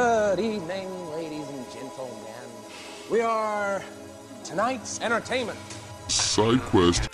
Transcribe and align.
Good 0.00 0.40
evening, 0.40 0.90
ladies 1.12 1.48
and 1.48 1.64
gentlemen. 1.72 2.44
We 3.10 3.22
are 3.22 3.82
tonight's 4.44 5.00
entertainment. 5.00 5.58
Side 6.08 6.60
quest. 6.60 7.08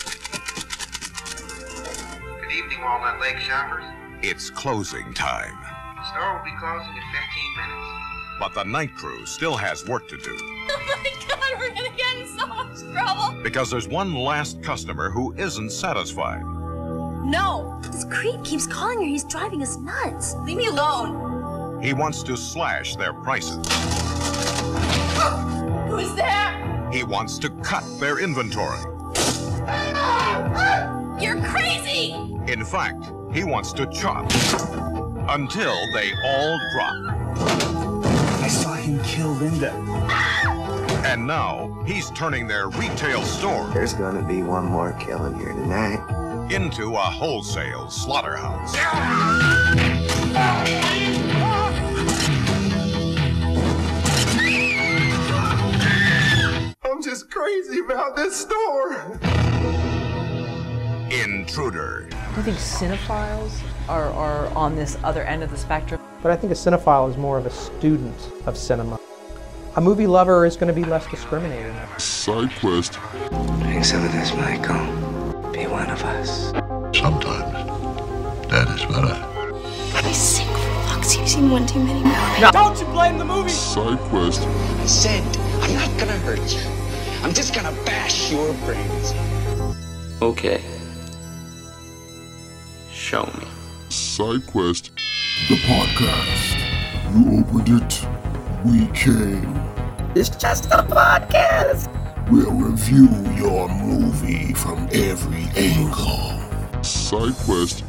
Good 2.40 2.50
evening, 2.50 2.80
Walnut 2.82 3.20
Lake 3.20 3.38
shoppers. 3.38 3.84
It's 4.22 4.50
closing 4.50 5.14
time. 5.14 5.56
The 5.94 6.10
store 6.10 6.36
will 6.36 6.44
be 6.44 6.50
closing 6.58 6.90
in 6.96 7.02
15 7.02 7.56
minutes. 7.56 7.88
But 8.40 8.52
the 8.54 8.64
night 8.64 8.96
crew 8.96 9.26
still 9.26 9.56
has 9.56 9.86
work 9.86 10.08
to 10.08 10.16
do 10.16 10.36
Oh 10.40 11.02
my 11.04 11.28
god, 11.28 11.60
we're 11.60 11.68
gonna 11.68 11.96
get 11.96 12.16
in 12.16 12.26
so 12.36 12.48
much 12.48 12.80
trouble. 12.92 13.40
because 13.44 13.70
there's 13.70 13.86
one 13.86 14.12
last 14.12 14.60
customer 14.60 15.08
who 15.08 15.32
isn't 15.34 15.70
satisfied. 15.70 16.42
No, 17.24 17.78
This 17.92 18.04
creep 18.06 18.42
keeps 18.42 18.66
calling 18.66 18.98
her. 19.02 19.06
He's 19.06 19.22
driving 19.22 19.62
us 19.62 19.76
nuts. 19.76 20.34
leave 20.42 20.56
me 20.56 20.66
alone. 20.66 21.31
He 21.82 21.92
wants 21.92 22.22
to 22.22 22.36
slash 22.36 22.94
their 22.94 23.12
prices. 23.12 23.56
Who's 25.88 26.14
there? 26.14 26.88
He 26.92 27.02
wants 27.02 27.38
to 27.40 27.50
cut 27.50 27.82
their 27.98 28.20
inventory. 28.20 28.78
You're 31.20 31.42
crazy. 31.42 32.12
In 32.46 32.64
fact, 32.64 33.10
he 33.32 33.42
wants 33.42 33.72
to 33.72 33.86
chop 33.86 34.30
until 35.28 35.76
they 35.92 36.12
all 36.24 36.60
drop. 36.72 36.94
I 38.42 38.48
saw 38.48 38.74
him 38.74 39.02
kill 39.02 39.32
Linda. 39.32 39.72
And 41.04 41.26
now 41.26 41.82
he's 41.84 42.10
turning 42.12 42.46
their 42.46 42.68
retail 42.68 43.22
store 43.22 43.68
There's 43.74 43.92
gonna 43.92 44.22
be 44.22 44.44
one 44.44 44.66
more 44.66 44.92
killing 45.00 45.36
here 45.36 45.52
tonight. 45.52 45.98
into 46.52 46.94
a 46.94 46.98
wholesale 46.98 47.90
slaughterhouse. 47.90 48.76
I'm 57.02 57.08
just 57.08 57.32
crazy 57.32 57.80
about 57.80 58.14
this 58.14 58.42
store. 58.42 58.92
Intruder. 61.10 62.08
I 62.12 62.42
think 62.42 62.56
cinephiles 62.58 63.60
are, 63.88 64.10
are 64.10 64.46
on 64.54 64.76
this 64.76 64.96
other 65.02 65.24
end 65.24 65.42
of 65.42 65.50
the 65.50 65.56
spectrum. 65.56 66.00
But 66.22 66.30
I 66.30 66.36
think 66.36 66.52
a 66.52 66.54
cinephile 66.54 67.10
is 67.10 67.16
more 67.16 67.38
of 67.38 67.46
a 67.46 67.50
student 67.50 68.14
of 68.46 68.56
cinema. 68.56 69.00
A 69.74 69.80
movie 69.80 70.06
lover 70.06 70.46
is 70.46 70.56
going 70.56 70.72
to 70.72 70.80
be 70.80 70.88
less 70.88 71.04
discriminating. 71.08 71.74
Side 71.98 72.52
quest. 72.60 73.00
Drink 73.62 73.84
some 73.84 74.04
of 74.04 74.12
this, 74.12 74.32
Michael. 74.34 75.50
Be 75.50 75.66
one 75.66 75.90
of 75.90 76.00
us. 76.04 76.52
Sometimes 76.96 78.48
that 78.48 78.68
is 78.78 78.84
better. 78.84 79.18
I 80.06 80.12
sick 80.12 80.46
fucks. 80.46 81.18
You've 81.18 81.28
seen 81.28 81.50
one 81.50 81.66
too 81.66 81.82
many. 81.82 82.04
movies. 82.04 82.50
Don't 82.52 82.78
you 82.78 82.86
blame 82.86 83.18
the 83.18 83.24
movie! 83.24 83.50
Side 83.50 83.98
quest. 83.98 84.42
I 84.42 84.86
said, 84.86 85.36
I'm 85.62 85.74
not 85.74 85.98
gonna 85.98 86.18
hurt 86.18 86.38
you. 86.38 86.81
I'm 87.22 87.32
just 87.32 87.54
gonna 87.54 87.70
bash 87.84 88.32
your 88.32 88.52
brains. 88.64 89.14
Okay. 90.20 90.60
Show 92.90 93.26
me. 93.26 93.46
Side 93.90 94.44
quest. 94.48 94.90
The 95.48 95.54
podcast. 95.54 96.58
You 97.14 97.38
opened 97.38 97.80
it. 97.80 98.06
We 98.64 98.86
came. 98.88 99.54
It's 100.16 100.30
just 100.30 100.64
a 100.72 100.82
podcast. 100.82 101.88
We'll 102.28 102.50
review 102.50 103.08
your 103.36 103.68
movie 103.68 104.52
from 104.54 104.88
every 104.92 105.44
angle. 105.56 106.82
Side 106.82 107.34
quest. 107.44 107.84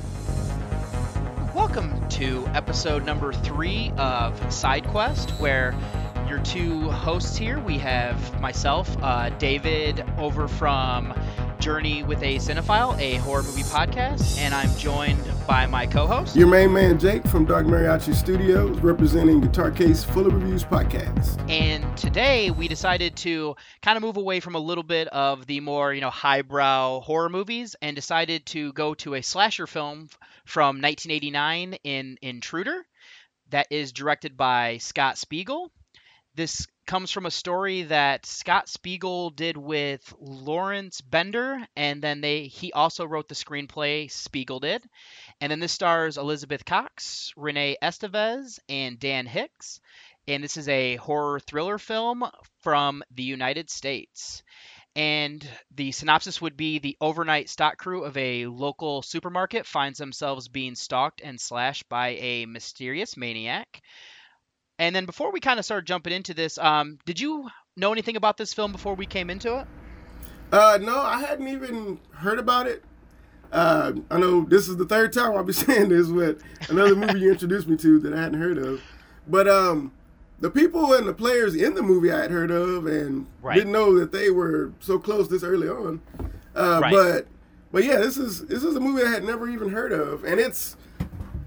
Welcome 1.56 2.08
to 2.10 2.46
episode 2.54 3.04
number 3.04 3.34
three 3.34 3.92
of 3.98 4.40
SideQuest, 4.50 5.40
where 5.40 5.74
your 6.28 6.40
two 6.40 6.90
hosts 6.90 7.36
here 7.36 7.60
we 7.60 7.78
have 7.78 8.40
myself, 8.40 8.96
uh, 9.02 9.30
David, 9.38 10.04
over 10.18 10.48
from 10.48 11.14
Journey 11.60 12.04
with 12.04 12.22
a 12.24 12.36
Cinephile, 12.36 13.00
a 13.00 13.16
horror 13.16 13.44
movie 13.44 13.64
podcast, 13.64 14.38
and 14.38 14.54
I'm 14.54 14.76
joined 14.78 15.24
by 15.48 15.66
my 15.66 15.86
co 15.86 16.08
host. 16.08 16.36
Your 16.36 16.48
main 16.48 16.74
man 16.74 17.00
Jake 17.00 17.26
from 17.28 17.46
Dark 17.46 17.66
Mariachi 17.66 18.14
Studios, 18.14 18.80
representing 18.80 19.40
Guitar 19.40 19.72
Case 19.72 20.04
Full 20.04 20.28
of 20.28 20.34
Reviews 20.34 20.64
podcast. 20.64 21.50
And 21.50 21.96
today 21.98 22.52
we 22.52 22.68
decided 22.68 23.16
to 23.18 23.56
kind 23.82 23.96
of 23.96 24.04
move 24.04 24.18
away 24.18 24.40
from 24.40 24.56
a 24.56 24.60
little 24.60 24.84
bit 24.84 25.08
of 25.10 25.46
the 25.46 25.60
more, 25.60 25.94
you 25.94 26.02
know, 26.02 26.10
highbrow 26.10 27.00
horror 27.00 27.30
movies 27.30 27.76
and 27.82 27.96
decided 27.96 28.46
to 28.48 28.74
go 28.74 28.94
to 28.96 29.16
a 29.16 29.22
slasher 29.22 29.68
film 29.68 30.10
from 30.46 30.82
1989 30.82 31.76
in 31.84 32.18
Intruder 32.22 32.86
that 33.52 33.68
is 33.70 33.92
directed 33.92 34.36
by 34.36 34.78
Scott 34.80 35.18
Spiegel. 35.18 35.72
This 36.36 36.66
comes 36.88 37.12
from 37.12 37.28
a 37.28 37.32
story 37.32 37.84
that 37.84 38.26
Scott 38.26 38.68
Spiegel 38.68 39.30
did 39.30 39.56
with 39.56 40.14
Lawrence 40.20 41.00
Bender, 41.00 41.66
and 41.76 42.02
then 42.02 42.22
they 42.22 42.48
he 42.48 42.74
also 42.74 43.06
wrote 43.06 43.28
the 43.28 43.36
screenplay. 43.36 44.10
Spiegel 44.10 44.60
did, 44.60 44.84
and 45.40 45.52
then 45.52 45.60
this 45.60 45.72
stars 45.72 46.18
Elizabeth 46.18 46.66
Cox, 46.66 47.32
Renee 47.38 47.78
Estevez, 47.84 48.60
and 48.68 49.00
Dan 49.00 49.28
Hicks. 49.28 49.80
And 50.28 50.44
this 50.44 50.58
is 50.58 50.68
a 50.70 50.96
horror 50.96 51.40
thriller 51.40 51.78
film 51.78 52.24
from 52.62 53.04
the 53.12 53.24
United 53.24 53.70
States. 53.70 54.42
And 54.96 55.48
the 55.76 55.92
synopsis 55.92 56.42
would 56.42 56.58
be 56.58 56.80
the 56.80 56.98
overnight 57.02 57.50
stock 57.50 57.78
crew 57.78 58.06
of 58.06 58.18
a 58.18 58.48
local 58.48 59.02
supermarket 59.02 59.68
finds 59.68 60.00
themselves 60.00 60.48
being 60.48 60.76
stalked 60.76 61.22
and 61.22 61.40
slashed 61.40 61.90
by 61.90 62.10
a 62.10 62.46
mysterious 62.46 63.18
maniac. 63.18 63.82
And 64.80 64.96
then 64.96 65.06
before 65.06 65.32
we 65.32 65.40
kind 65.40 65.60
of 65.60 65.66
start 65.66 65.86
jumping 65.86 66.14
into 66.14 66.34
this, 66.34 66.58
um, 66.58 66.98
did 67.06 67.20
you 67.20 67.50
know 67.78 67.92
anything 67.92 68.16
about 68.16 68.38
this 68.38 68.54
film 68.54 68.72
before 68.72 68.96
we 68.96 69.06
came 69.06 69.30
into 69.30 69.60
it? 69.60 69.68
Uh, 70.52 70.78
no, 70.82 71.00
I 71.00 71.20
hadn't 71.20 71.48
even 71.48 72.00
heard 72.12 72.40
about 72.40 72.68
it. 72.68 72.84
Uh, 73.52 73.94
I 74.10 74.18
know 74.18 74.42
this 74.46 74.68
is 74.68 74.78
the 74.78 74.86
third 74.86 75.14
time 75.14 75.34
I'll 75.34 75.44
be 75.44 75.54
saying 75.66 75.90
this 75.90 76.08
with 76.08 76.42
another 76.70 76.96
movie 76.96 77.20
you 77.20 77.32
introduced 77.32 77.68
me 77.68 77.78
to 77.78 78.00
that 78.00 78.14
I 78.14 78.22
hadn't 78.22 78.40
heard 78.40 78.58
of. 78.58 78.82
But 79.28 79.48
um, 79.48 79.92
the 80.40 80.50
people 80.50 80.94
and 80.94 81.08
the 81.08 81.14
players 81.14 81.56
in 81.56 81.76
the 81.76 81.84
movie 81.84 82.12
I 82.12 82.22
had 82.22 82.32
heard 82.32 82.52
of 82.52 82.88
and 82.88 83.28
Right. 83.42 83.56
didn't 83.56 83.74
know 83.74 83.98
that 84.00 84.12
they 84.12 84.32
were 84.32 84.72
so 84.80 84.98
close 84.98 85.28
this 85.30 85.44
early 85.44 85.70
on. 85.70 86.02
Uh, 86.56 86.80
Right. 86.82 86.92
But 86.92 87.28
but 87.72 87.84
yeah, 87.84 87.98
this 87.98 88.18
is 88.18 88.46
this 88.46 88.64
is 88.64 88.76
a 88.76 88.80
movie 88.80 89.04
I 89.04 89.10
had 89.10 89.24
never 89.24 89.50
even 89.50 89.70
heard 89.70 89.92
of, 89.92 90.24
and 90.24 90.40
it's 90.40 90.78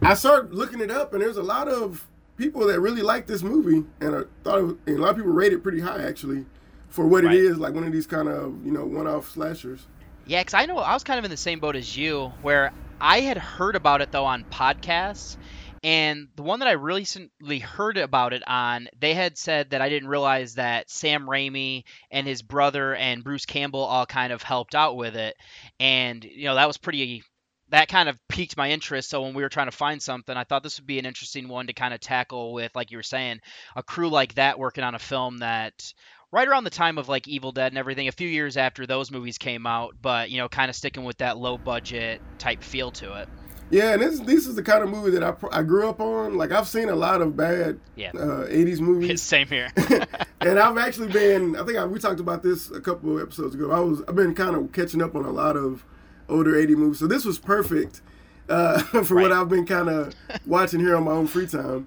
I 0.03 0.15
started 0.15 0.53
looking 0.55 0.81
it 0.81 0.91
up, 0.91 1.13
and 1.13 1.23
there's 1.23 1.37
a 1.37 1.43
lot 1.43 1.69
of 1.69 2.07
people 2.37 2.67
that 2.67 2.81
really 2.81 3.03
like 3.03 3.27
this 3.27 3.43
movie, 3.43 3.85
and 4.01 4.15
I 4.17 4.21
thought 4.45 4.63
was, 4.63 4.75
and 4.87 4.99
a 4.99 5.01
lot 5.01 5.11
of 5.11 5.17
people 5.17 5.33
rate 5.33 5.53
it 5.53 5.63
pretty 5.63 5.81
high 5.81 6.03
actually 6.03 6.45
for 6.89 7.07
what 7.07 7.25
Right. 7.25 7.35
it 7.35 7.41
is, 7.41 7.59
like 7.59 7.75
one 7.75 7.85
of 7.85 7.93
these 7.93 8.07
kind 8.07 8.29
of 8.29 8.65
you 8.65 8.73
know 8.73 8.85
one-off 8.85 9.31
slashers. 9.31 9.87
Yeah, 10.27 10.41
because 10.41 10.55
I 10.55 10.67
know 10.67 10.79
I 10.79 10.93
was 10.95 11.05
kind 11.05 11.19
of 11.19 11.25
in 11.25 11.31
the 11.31 11.37
same 11.37 11.61
boat 11.61 11.77
as 11.77 11.97
you, 11.97 12.33
where 12.43 12.73
I 13.01 13.21
had 13.21 13.39
heard 13.39 13.77
about 13.77 14.01
it 14.01 14.13
though 14.13 14.25
on 14.25 14.45
podcasts, 14.45 15.37
and 15.85 16.29
the 16.37 16.43
one 16.43 16.59
that 16.61 16.69
I 16.69 16.73
recently 16.73 17.59
heard 17.61 17.97
about 17.97 18.33
it 18.33 18.43
on, 18.49 18.89
they 18.99 19.15
had 19.15 19.39
said 19.39 19.71
that 19.71 19.81
I 19.83 19.89
didn't 19.89 20.09
realize 20.09 20.55
that 20.55 20.91
Sam 20.91 21.27
Raimi 21.27 21.85
and 22.11 22.27
his 22.27 22.43
brother 22.43 22.95
and 22.95 23.23
Bruce 23.23 23.47
Campbell 23.47 23.85
all 23.85 24.07
kind 24.07 24.33
of 24.33 24.43
helped 24.43 24.75
out 24.75 24.97
with 24.97 25.15
it, 25.17 25.37
and 25.79 26.25
you 26.25 26.45
know 26.47 26.55
that 26.57 26.67
was 26.67 26.77
pretty. 26.77 27.23
That 27.71 27.89
kind 27.89 28.09
of 28.09 28.17
piqued 28.29 28.57
my 28.57 28.71
interest. 28.71 29.11
So 29.11 29.23
when 29.23 29.35
we 29.35 29.43
were 29.43 29.49
trying 29.49 29.67
to 29.67 29.77
find 29.77 30.01
something, 30.01 30.37
I 30.37 30.45
thought 30.45 30.63
this 30.63 30.79
would 30.79 30.87
be 30.87 30.99
an 30.99 31.07
interesting 31.07 31.49
one 31.49 31.67
to 31.67 31.73
kind 31.73 31.93
of 31.93 32.01
tackle 32.01 32.53
with, 32.53 32.75
like 32.77 32.91
you 32.93 32.99
were 32.99 33.03
saying, 33.03 33.41
a 33.75 33.83
crew 33.83 34.09
like 34.09 34.35
that 34.35 34.59
working 34.59 34.85
on 34.85 34.95
a 34.95 35.01
film 35.01 35.39
that 35.39 35.93
right 36.31 36.47
around 36.47 36.65
the 36.65 36.71
time 36.71 36.99
of 36.99 37.09
like 37.09 37.27
Evil 37.27 37.53
Dead 37.53 37.73
and 37.73 37.79
everything, 37.79 38.09
a 38.09 38.13
few 38.13 38.29
years 38.29 38.57
after 38.57 38.87
those 38.87 39.11
movies 39.11 39.39
came 39.39 39.67
out, 39.67 39.95
but 40.01 40.31
you 40.31 40.39
know, 40.39 40.49
kind 40.49 40.69
of 40.71 40.77
sticking 40.77 41.05
with 41.05 41.19
that 41.19 41.39
low 41.39 41.59
budget 41.59 42.21
type 42.39 42.63
feel 42.63 42.91
to 42.93 43.15
it. 43.21 43.29
Yeah, 43.69 43.95
and 43.95 44.03
this 44.03 44.21
this 44.21 44.47
is 44.47 44.55
the 44.55 44.63
kind 44.63 44.85
of 44.85 44.91
movie 44.91 45.11
that 45.11 45.25
I 45.25 45.35
I 45.51 45.63
grew 45.65 45.89
up 45.89 46.01
on. 46.01 46.37
Like 46.37 46.53
I've 46.53 46.69
seen 46.69 46.89
a 46.89 46.95
lot 46.95 47.21
of 47.21 47.37
bad 47.37 47.81
Yeah. 47.97 48.11
uh, 48.15 48.47
'80s 48.47 48.79
movies, 48.79 49.21
Same 49.35 49.49
here. 49.49 49.73
and 50.41 50.57
I've 50.59 50.79
actually 50.79 51.09
been. 51.09 51.57
I 51.57 51.65
think 51.65 51.77
I, 51.77 51.85
we 51.85 51.99
talked 51.99 52.21
about 52.21 52.45
this 52.45 52.71
a 52.71 52.81
couple 52.81 53.17
of 53.17 53.23
episodes 53.23 53.57
ago. 53.57 53.73
I 53.73 53.81
was 53.81 54.03
I've 54.07 54.15
been 54.15 54.37
kind 54.37 54.55
of 54.55 54.71
catching 54.73 55.03
up 55.03 55.17
on 55.17 55.25
a 55.25 55.33
lot 55.33 55.57
of 55.57 55.85
older 56.29 56.57
'80 56.57 56.75
movies, 56.75 56.99
so 56.99 57.07
this 57.07 57.25
was 57.25 57.39
perfect 57.39 58.01
uh, 58.49 58.79
for 59.05 59.15
what 59.17 59.33
I've 59.33 59.49
been 59.49 59.67
kind 59.67 59.89
of 59.89 60.15
watching 60.47 60.81
here 60.81 60.97
on 60.97 61.05
my 61.05 61.13
own 61.13 61.27
free 61.27 61.47
time. 61.47 61.87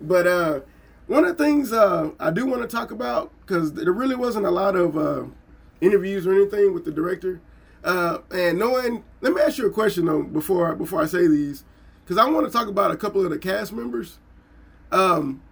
But 0.00 0.26
uh, 0.26 0.60
one 1.06 1.24
of 1.24 1.36
the 1.36 1.44
things 1.44 1.72
uh, 1.72 2.10
I 2.20 2.30
do 2.30 2.46
want 2.46 2.62
to 2.62 2.68
talk 2.68 2.90
about 2.90 3.32
because 3.40 3.72
there 3.72 3.92
really 3.92 4.14
wasn't 4.14 4.46
a 4.46 4.50
lot 4.50 4.76
of 4.76 4.96
uh, 4.96 5.24
interviews 5.80 6.26
or 6.26 6.34
anything 6.34 6.74
with 6.74 6.84
the 6.84 6.92
director. 6.92 7.40
Uh, 7.84 8.18
and 8.30 8.58
knowing, 8.58 9.04
let 9.20 9.32
me 9.32 9.40
ask 9.40 9.58
you 9.58 9.66
a 9.66 9.70
question 9.70 10.06
though 10.06 10.22
before 10.22 10.74
before 10.74 11.00
I 11.00 11.06
say 11.06 11.26
these, 11.26 11.64
because 12.04 12.18
I 12.18 12.28
want 12.28 12.46
to 12.46 12.52
talk 12.52 12.68
about 12.68 12.90
a 12.90 12.96
couple 12.96 13.24
of 13.24 13.30
the 13.30 13.38
cast 13.38 13.72
members. 13.72 14.18
Um, 14.90 15.42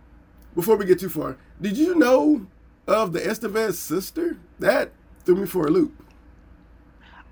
before 0.55 0.77
we 0.77 0.87
get 0.87 0.99
too 0.99 1.11
far, 1.11 1.37
did 1.61 1.77
you 1.77 1.95
know 1.95 2.47
of 2.87 3.13
the 3.13 3.21
Estevez 3.21 3.75
sister? 3.75 4.39
That 4.59 4.93
threw 5.25 5.37
me 5.37 5.47
for 5.47 5.67
a 5.67 5.71
loop. 5.71 6.03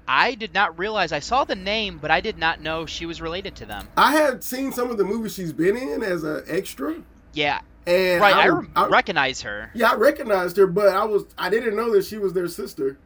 I 0.07 0.35
did 0.35 0.53
not 0.53 0.79
realize 0.79 1.13
I 1.13 1.21
saw 1.21 1.45
the 1.45 1.55
name, 1.55 1.99
but 1.99 2.11
I 2.11 2.21
did 2.21 2.39
not 2.39 2.61
know 2.61 2.87
she 2.87 3.07
was 3.07 3.21
related 3.21 3.57
to 3.57 3.67
them. 3.67 3.89
I 3.97 4.13
had 4.13 4.45
seen 4.45 4.73
some 4.73 4.91
of 4.91 4.99
the 4.99 5.05
movies 5.05 5.35
she's 5.35 5.53
been 5.53 5.77
in 5.77 6.03
as 6.03 6.25
an 6.25 6.45
extra. 6.47 7.03
Yeah, 7.33 7.61
And 7.87 8.21
right, 8.21 8.35
I, 8.35 8.43
I, 8.43 8.47
re- 8.47 8.69
I, 8.77 8.87
recognize 8.87 9.43
her. 9.43 9.71
Yeah, 9.75 9.93
I 9.93 9.95
recognized 9.97 10.57
her, 10.57 10.67
but 10.67 10.89
I 10.89 11.05
was 11.05 11.25
I 11.37 11.51
didn't 11.51 11.77
know 11.77 11.93
that 11.95 12.05
she 12.05 12.19
was 12.19 12.33
their 12.33 12.49
sister. 12.49 12.99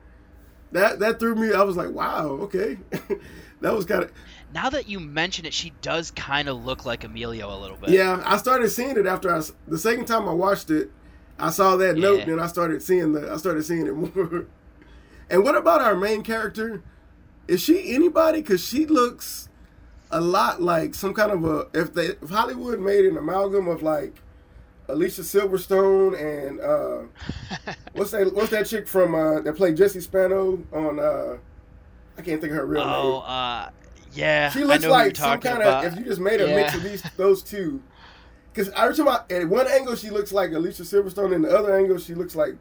That 0.72 0.98
that 0.98 1.18
threw 1.18 1.34
me. 1.34 1.52
I 1.52 1.62
was 1.62 1.76
like, 1.76 1.90
wow, 1.90 2.26
okay, 2.42 2.78
that 3.60 3.74
was 3.74 3.86
kind 3.86 4.04
of. 4.04 4.12
Now 4.52 4.70
that 4.70 4.88
you 4.88 5.00
mention 5.00 5.46
it, 5.46 5.54
she 5.54 5.72
does 5.82 6.10
kind 6.10 6.48
of 6.48 6.64
look 6.64 6.84
like 6.84 7.04
Emilio 7.04 7.54
a 7.54 7.58
little 7.58 7.76
bit. 7.76 7.90
Yeah, 7.90 8.22
I 8.24 8.36
started 8.38 8.68
seeing 8.70 8.96
it 8.96 9.06
after 9.06 9.34
I 9.34 9.40
the 9.66 9.78
second 9.78 10.06
time 10.06 10.28
I 10.28 10.32
watched 10.32 10.70
it. 10.70 10.90
I 11.38 11.50
saw 11.50 11.76
that 11.76 11.96
yeah. 11.96 12.02
note, 12.02 12.28
and 12.28 12.40
I 12.40 12.48
started 12.48 12.82
seeing 12.82 13.12
the 13.12 13.32
I 13.32 13.36
started 13.36 13.64
seeing 13.64 13.86
it 13.86 13.94
more. 14.16 14.46
And 15.30 15.44
what 15.44 15.56
about 15.56 15.80
our 15.80 15.94
main 15.94 16.22
character? 16.22 16.82
Is 17.46 17.60
she 17.60 17.94
anybody? 17.94 18.40
Because 18.40 18.66
she 18.66 18.86
looks 18.86 19.48
a 20.10 20.20
lot 20.20 20.62
like 20.62 20.94
some 20.94 21.12
kind 21.12 21.30
of 21.30 21.44
a 21.44 21.66
if 21.74 21.92
they 21.92 22.06
if 22.06 22.30
Hollywood 22.30 22.80
made 22.80 23.04
an 23.04 23.16
amalgam 23.16 23.68
of 23.68 23.82
like 23.82 24.14
Alicia 24.88 25.20
Silverstone 25.20 26.18
and 26.18 26.60
uh, 26.60 27.72
what's 27.92 28.12
that 28.12 28.32
what's 28.34 28.50
that 28.50 28.66
chick 28.66 28.88
from 28.88 29.14
uh, 29.14 29.40
that 29.40 29.54
played 29.54 29.76
Jessie 29.76 30.00
Spano 30.00 30.62
on 30.72 30.98
uh, 30.98 31.36
I 32.16 32.22
can't 32.22 32.40
think 32.40 32.52
of 32.52 32.58
her 32.58 32.66
real 32.66 32.82
oh, 32.82 32.86
name. 32.86 32.94
Oh, 32.94 33.18
uh, 33.20 33.70
yeah. 34.12 34.50
She 34.50 34.64
looks 34.64 34.84
like 34.86 35.16
some 35.16 35.40
kind 35.40 35.62
of 35.62 35.84
if 35.84 35.98
you 35.98 36.04
just 36.04 36.20
made 36.20 36.40
a 36.40 36.48
yeah. 36.48 36.56
mix 36.56 36.74
of 36.74 36.82
these 36.82 37.02
those 37.16 37.42
two. 37.42 37.82
Because 38.52 38.72
I, 38.72 38.88
at 39.30 39.48
one 39.48 39.68
angle 39.68 39.94
she 39.94 40.10
looks 40.10 40.32
like 40.32 40.50
Alicia 40.52 40.82
Silverstone, 40.82 41.34
and 41.34 41.44
the 41.44 41.56
other 41.56 41.76
angle 41.76 41.98
she 41.98 42.14
looks 42.14 42.34
like 42.34 42.56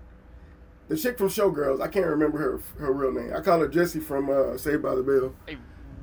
the 0.87 0.97
chick 0.97 1.17
from 1.17 1.27
Showgirls. 1.27 1.81
I 1.81 1.87
can't 1.87 2.05
remember 2.05 2.37
her 2.37 2.61
her 2.79 2.93
real 2.93 3.11
name. 3.11 3.33
I 3.33 3.41
call 3.41 3.59
her 3.59 3.67
Jessie 3.67 3.99
from 3.99 4.29
uh, 4.29 4.57
Saved 4.57 4.83
by 4.83 4.95
the 4.95 5.03
Bell. 5.03 5.33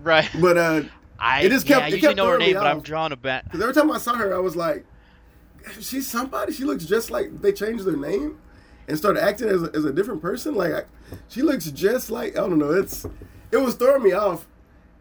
Right. 0.02 0.28
But 0.40 0.58
uh, 0.58 0.82
I 1.18 1.42
it 1.42 1.50
just 1.50 1.66
kept, 1.66 1.80
yeah, 1.80 1.86
I 1.86 1.88
usually 1.88 2.14
know 2.14 2.28
her 2.28 2.38
name, 2.38 2.54
but 2.54 2.66
I'm 2.66 2.80
drawing 2.80 3.12
a 3.12 3.16
bet. 3.16 3.44
Because 3.44 3.60
every 3.60 3.74
time 3.74 3.90
I 3.90 3.98
saw 3.98 4.14
her, 4.14 4.34
I 4.34 4.38
was 4.38 4.56
like, 4.56 4.84
she's 5.80 6.06
somebody. 6.06 6.52
She 6.52 6.64
looks 6.64 6.84
just 6.84 7.10
like 7.10 7.40
they 7.40 7.52
changed 7.52 7.84
their 7.84 7.96
name 7.96 8.38
and 8.88 8.98
started 8.98 9.22
acting 9.22 9.48
as 9.48 9.62
a, 9.62 9.70
as 9.74 9.84
a 9.84 9.92
different 9.92 10.20
person. 10.20 10.54
Like 10.54 10.72
I, 10.72 10.82
she 11.28 11.42
looks 11.42 11.66
just 11.70 12.10
like 12.10 12.36
I 12.36 12.40
don't 12.40 12.58
know. 12.58 12.72
It's 12.72 13.06
it 13.50 13.58
was 13.58 13.74
throwing 13.74 14.02
me 14.02 14.12
off. 14.12 14.46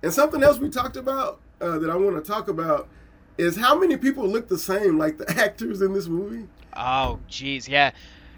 And 0.01 0.13
something 0.13 0.43
else 0.43 0.59
we 0.59 0.69
talked 0.69 0.97
about 0.97 1.39
uh, 1.61 1.79
that 1.79 1.89
I 1.89 1.95
want 1.95 2.23
to 2.23 2.29
talk 2.29 2.47
about 2.49 2.89
is 3.37 3.55
how 3.55 3.77
many 3.77 3.97
people 3.97 4.27
look 4.27 4.47
the 4.47 4.57
same, 4.57 4.97
like 4.97 5.17
the 5.17 5.29
actors 5.39 5.81
in 5.81 5.93
this 5.93 6.07
movie. 6.07 6.47
Oh, 6.75 7.19
jeez, 7.29 7.67
yeah. 7.67 7.91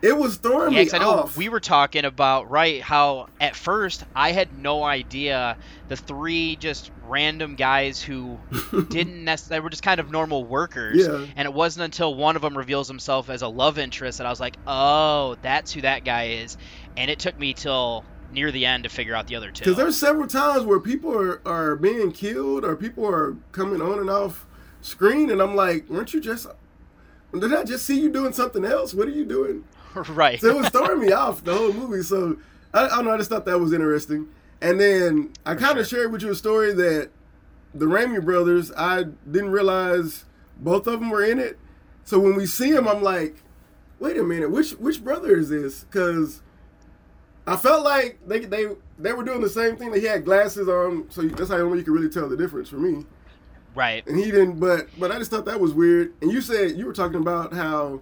It 0.06 0.16
was 0.16 0.38
throwing 0.38 0.72
yeah, 0.72 0.84
me 0.84 0.90
I 0.94 1.00
know 1.00 1.10
off. 1.10 1.36
We 1.36 1.50
were 1.50 1.60
talking 1.60 2.06
about 2.06 2.52
right 2.52 2.80
how 2.80 3.28
at 3.42 3.56
first 3.56 4.04
I 4.16 4.34
had 4.34 4.56
no 4.60 4.84
idea 4.84 5.58
the 5.88 5.96
three 5.96 6.58
just 6.58 6.92
random 7.08 7.56
guys 7.56 8.02
who 8.04 8.38
didn't 8.90 9.24
necessarily 9.24 9.64
were 9.64 9.72
just 9.72 9.82
kind 9.82 10.00
of 10.00 10.12
normal 10.12 10.44
workers. 10.44 11.08
Yeah. 11.08 11.26
And 11.36 11.48
it 11.48 11.54
wasn't 11.54 11.86
until 11.86 12.14
one 12.14 12.36
of 12.36 12.44
them 12.44 12.56
reveals 12.56 12.88
himself 12.88 13.32
as 13.32 13.42
a 13.42 13.48
love 13.48 13.80
interest 13.80 14.20
that 14.20 14.28
I 14.28 14.30
was 14.30 14.40
like, 14.40 14.58
oh, 14.68 15.38
that's 15.42 15.74
who 15.74 15.82
that 15.82 16.06
guy 16.06 16.28
is. 16.28 16.56
And 16.96 17.10
it 17.10 17.18
took 17.18 17.40
me 17.40 17.56
till 17.56 18.06
near 18.32 18.52
the 18.52 18.68
end 18.68 18.84
to 18.84 18.90
figure 18.90 19.16
out 19.16 19.26
the 19.26 19.36
other 19.36 19.50
two. 19.50 19.64
Because 19.64 19.78
there's 19.78 19.98
several 19.98 20.28
times 20.28 20.66
where 20.66 20.80
people 20.80 21.18
are, 21.18 21.42
are 21.48 21.76
being 21.76 22.12
killed 22.12 22.64
or 22.64 22.76
people 22.76 23.08
are 23.08 23.38
coming 23.52 23.82
on 23.82 23.98
and 23.98 24.12
off 24.12 24.46
screen, 24.82 25.32
and 25.32 25.42
I'm 25.42 25.56
like, 25.56 25.90
weren't 25.90 26.14
you 26.14 26.22
just? 26.22 26.46
Did 27.34 27.54
I 27.54 27.64
just 27.64 27.86
see 27.86 28.00
you 28.00 28.12
doing 28.12 28.34
something 28.34 28.64
else? 28.64 28.94
What 28.94 29.08
are 29.08 29.12
you 29.12 29.26
doing? 29.26 29.64
right. 30.10 30.40
So 30.40 30.50
it 30.50 30.56
was 30.56 30.70
throwing 30.70 31.00
me 31.00 31.12
off 31.12 31.44
the 31.44 31.56
whole 31.56 31.74
movie. 31.74 32.04
So 32.04 32.38
I, 32.74 32.86
I 32.86 32.90
don't 32.90 33.06
know. 33.06 33.12
I 33.12 33.18
just 33.18 33.30
thought 33.30 33.46
that 33.46 33.60
was 33.60 33.74
interesting. 33.74 34.28
And 34.62 34.80
then 34.80 35.34
I 35.46 35.56
kind 35.56 35.78
of 35.78 35.88
sure. 35.88 36.00
shared 36.00 36.12
with 36.12 36.22
you 36.22 36.32
a 36.32 36.36
story 36.36 36.74
that 36.74 37.10
the 37.74 37.86
Raimi 37.86 38.24
brothers, 38.24 38.72
I 38.76 39.04
didn't 39.30 39.52
realize 39.52 40.26
both 40.58 40.88
of 40.88 41.00
them 41.00 41.10
were 41.10 41.24
in 41.24 41.40
it. 41.40 41.60
So 42.06 42.20
when 42.20 42.36
we 42.36 42.46
see 42.46 42.72
them, 42.72 42.88
I'm 42.88 43.02
like, 43.02 43.36
wait 44.00 44.18
a 44.18 44.24
minute, 44.24 44.52
which 44.52 44.72
which 44.72 45.04
brother 45.04 45.38
is 45.38 45.50
this? 45.50 45.84
Because 45.84 46.42
I 47.48 47.56
felt 47.58 47.84
like 47.84 48.20
they 48.26 48.40
they 48.40 48.68
they 48.98 49.14
were 49.14 49.24
doing 49.24 49.42
the 49.42 49.50
same 49.50 49.76
thing. 49.76 49.92
They 49.92 50.02
had 50.02 50.26
glasses 50.26 50.68
on, 50.68 51.10
so 51.10 51.24
that's 51.24 51.50
how 51.50 51.58
only 51.58 51.80
you 51.80 51.84
can 51.84 51.94
really 51.94 52.10
tell 52.10 52.30
the 52.30 52.38
difference 52.38 52.70
for 52.70 52.78
me. 52.78 53.06
Right. 53.76 54.06
And 54.08 54.18
he 54.18 54.32
didn't, 54.32 54.60
but 54.60 54.88
but 54.98 55.12
I 55.12 55.18
just 55.20 55.32
thought 55.32 55.46
that 55.46 55.60
was 55.60 55.74
weird. 55.74 56.14
And 56.22 56.32
you 56.32 56.42
said 56.42 56.78
you 56.78 56.86
were 56.86 56.94
talking 56.94 57.20
about 57.20 57.54
how, 57.54 58.02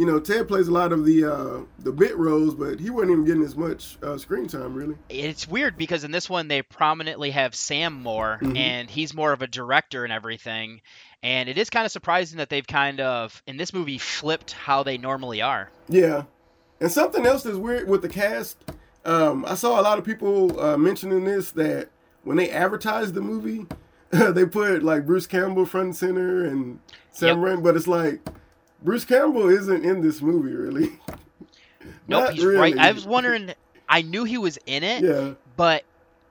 you 0.00 0.06
know, 0.06 0.18
Ted 0.18 0.48
plays 0.48 0.66
a 0.66 0.72
lot 0.72 0.92
of 0.92 1.04
the 1.04 1.24
uh, 1.24 1.60
the 1.78 1.92
bit 1.92 2.16
roles, 2.16 2.54
but 2.54 2.80
he 2.80 2.88
wasn't 2.88 3.12
even 3.12 3.24
getting 3.24 3.44
as 3.44 3.54
much 3.54 3.98
uh, 4.02 4.16
screen 4.16 4.48
time 4.48 4.74
really. 4.74 4.96
It's 5.10 5.46
weird 5.46 5.76
because 5.76 6.04
in 6.04 6.10
this 6.10 6.28
one 6.28 6.48
they 6.48 6.62
prominently 6.62 7.30
have 7.32 7.54
Sam 7.54 8.02
more, 8.02 8.38
mm-hmm. 8.42 8.56
and 8.56 8.90
he's 8.90 9.12
more 9.14 9.32
of 9.32 9.42
a 9.42 9.46
director 9.46 10.04
and 10.04 10.12
everything. 10.12 10.80
And 11.22 11.50
it 11.50 11.58
is 11.58 11.68
kind 11.68 11.84
of 11.84 11.92
surprising 11.92 12.38
that 12.38 12.48
they've 12.48 12.66
kind 12.66 13.00
of 13.00 13.42
in 13.46 13.58
this 13.58 13.74
movie 13.74 13.98
flipped 13.98 14.52
how 14.52 14.82
they 14.82 14.96
normally 14.96 15.42
are. 15.42 15.70
Yeah. 15.88 16.24
And 16.80 16.90
something 16.90 17.26
else 17.26 17.42
that's 17.42 17.58
weird 17.58 17.86
with 17.86 18.00
the 18.00 18.08
cast 18.08 18.56
um, 19.04 19.44
I 19.46 19.54
saw 19.54 19.80
a 19.80 19.82
lot 19.82 19.98
of 19.98 20.04
people 20.04 20.58
uh, 20.60 20.76
mentioning 20.76 21.24
this 21.24 21.52
that 21.52 21.88
when 22.24 22.36
they 22.36 22.50
advertised 22.50 23.14
the 23.14 23.20
movie, 23.20 23.66
they 24.10 24.44
put 24.44 24.82
like 24.82 25.06
Bruce 25.06 25.26
Campbell 25.26 25.64
front 25.64 25.86
and 25.86 25.96
center 25.96 26.44
and 26.44 26.78
Sam 27.12 27.42
yep. 27.42 27.62
but 27.62 27.76
it's 27.76 27.86
like 27.86 28.20
Bruce 28.82 29.04
Campbell 29.04 29.48
isn't 29.48 29.84
in 29.84 30.00
this 30.00 30.22
movie 30.22 30.54
really. 30.54 30.98
nope, 32.08 32.30
he's 32.30 32.44
really. 32.44 32.74
right. 32.74 32.78
I 32.78 32.92
was 32.92 33.06
wondering. 33.06 33.52
I 33.88 34.02
knew 34.02 34.24
he 34.24 34.38
was 34.38 34.58
in 34.66 34.84
it. 34.84 35.02
Yeah. 35.02 35.32
But 35.56 35.84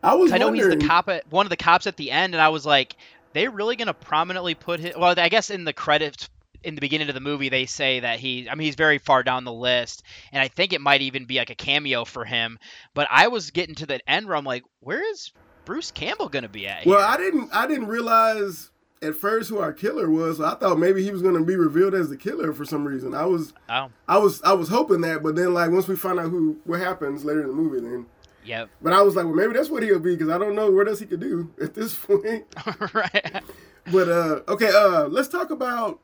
I 0.03 0.15
was. 0.15 0.31
I 0.31 0.37
know 0.37 0.47
wondering. 0.47 0.71
he's 0.71 0.81
the 0.81 0.87
cop 0.87 1.09
at 1.09 1.29
one 1.31 1.45
of 1.45 1.49
the 1.49 1.57
cops 1.57 1.87
at 1.87 1.97
the 1.97 2.11
end, 2.11 2.33
and 2.33 2.41
I 2.41 2.49
was 2.49 2.65
like, 2.65 2.95
they 3.33 3.47
really 3.47 3.75
gonna 3.75 3.93
prominently 3.93 4.55
put 4.55 4.79
him? 4.79 4.93
Well, 4.99 5.13
I 5.17 5.29
guess 5.29 5.49
in 5.49 5.65
the 5.65 5.73
credits 5.73 6.29
in 6.63 6.75
the 6.75 6.81
beginning 6.81 7.07
of 7.07 7.15
the 7.15 7.21
movie 7.21 7.49
they 7.49 7.65
say 7.65 8.01
that 8.01 8.19
he 8.19 8.49
I 8.49 8.55
mean 8.55 8.65
he's 8.65 8.75
very 8.75 8.97
far 8.97 9.23
down 9.23 9.45
the 9.45 9.53
list 9.53 10.03
and 10.33 10.41
I 10.41 10.49
think 10.49 10.73
it 10.73 10.81
might 10.81 11.01
even 11.01 11.25
be 11.25 11.37
like 11.37 11.49
a 11.49 11.55
cameo 11.55 12.03
for 12.03 12.25
him 12.25 12.59
but 12.93 13.07
I 13.09 13.29
was 13.29 13.51
getting 13.51 13.75
to 13.75 13.85
the 13.85 14.01
end 14.09 14.27
where 14.27 14.35
I'm 14.35 14.43
like 14.43 14.63
where 14.81 15.01
is 15.09 15.31
Bruce 15.63 15.91
Campbell 15.91 16.27
going 16.27 16.43
to 16.43 16.49
be 16.49 16.67
at 16.67 16.85
Well, 16.85 16.97
here? 16.97 17.07
I 17.07 17.17
didn't 17.17 17.49
I 17.53 17.65
didn't 17.67 17.87
realize 17.87 18.71
at 19.01 19.15
first 19.15 19.49
who 19.49 19.59
our 19.59 19.73
killer 19.73 20.09
was. 20.09 20.41
I 20.41 20.55
thought 20.55 20.79
maybe 20.79 21.03
he 21.03 21.11
was 21.11 21.21
going 21.21 21.35
to 21.35 21.43
be 21.43 21.55
revealed 21.55 21.93
as 21.93 22.09
the 22.09 22.17
killer 22.17 22.53
for 22.53 22.65
some 22.65 22.85
reason. 22.85 23.13
I 23.13 23.25
was 23.25 23.53
oh. 23.69 23.89
I 24.07 24.17
was 24.17 24.41
I 24.43 24.53
was 24.53 24.69
hoping 24.69 25.01
that 25.01 25.23
but 25.23 25.35
then 25.35 25.53
like 25.53 25.71
once 25.71 25.87
we 25.87 25.95
find 25.95 26.19
out 26.19 26.29
who 26.29 26.59
what 26.65 26.79
happens 26.79 27.23
later 27.23 27.41
in 27.41 27.47
the 27.47 27.53
movie 27.53 27.79
then 27.79 28.05
Yep. 28.49 28.69
But 28.81 28.93
I 28.93 29.01
was 29.01 29.15
like, 29.15 29.25
well, 29.25 29.35
maybe 29.35 29.53
that's 29.53 29.69
what 29.69 29.83
he'll 29.83 29.99
be 29.99 30.15
because 30.15 30.29
I 30.29 30.37
don't 30.37 30.55
know 30.55 30.71
what 30.71 30.87
else 30.87 30.99
he 30.99 31.05
could 31.05 31.19
do 31.19 31.53
at 31.61 31.73
this 31.73 31.93
point. 31.95 32.45
right. 32.93 33.43
But 33.91 34.09
uh, 34.09 34.41
okay, 34.47 34.69
uh, 34.69 35.07
let's 35.07 35.27
talk 35.27 35.51
about 35.51 35.99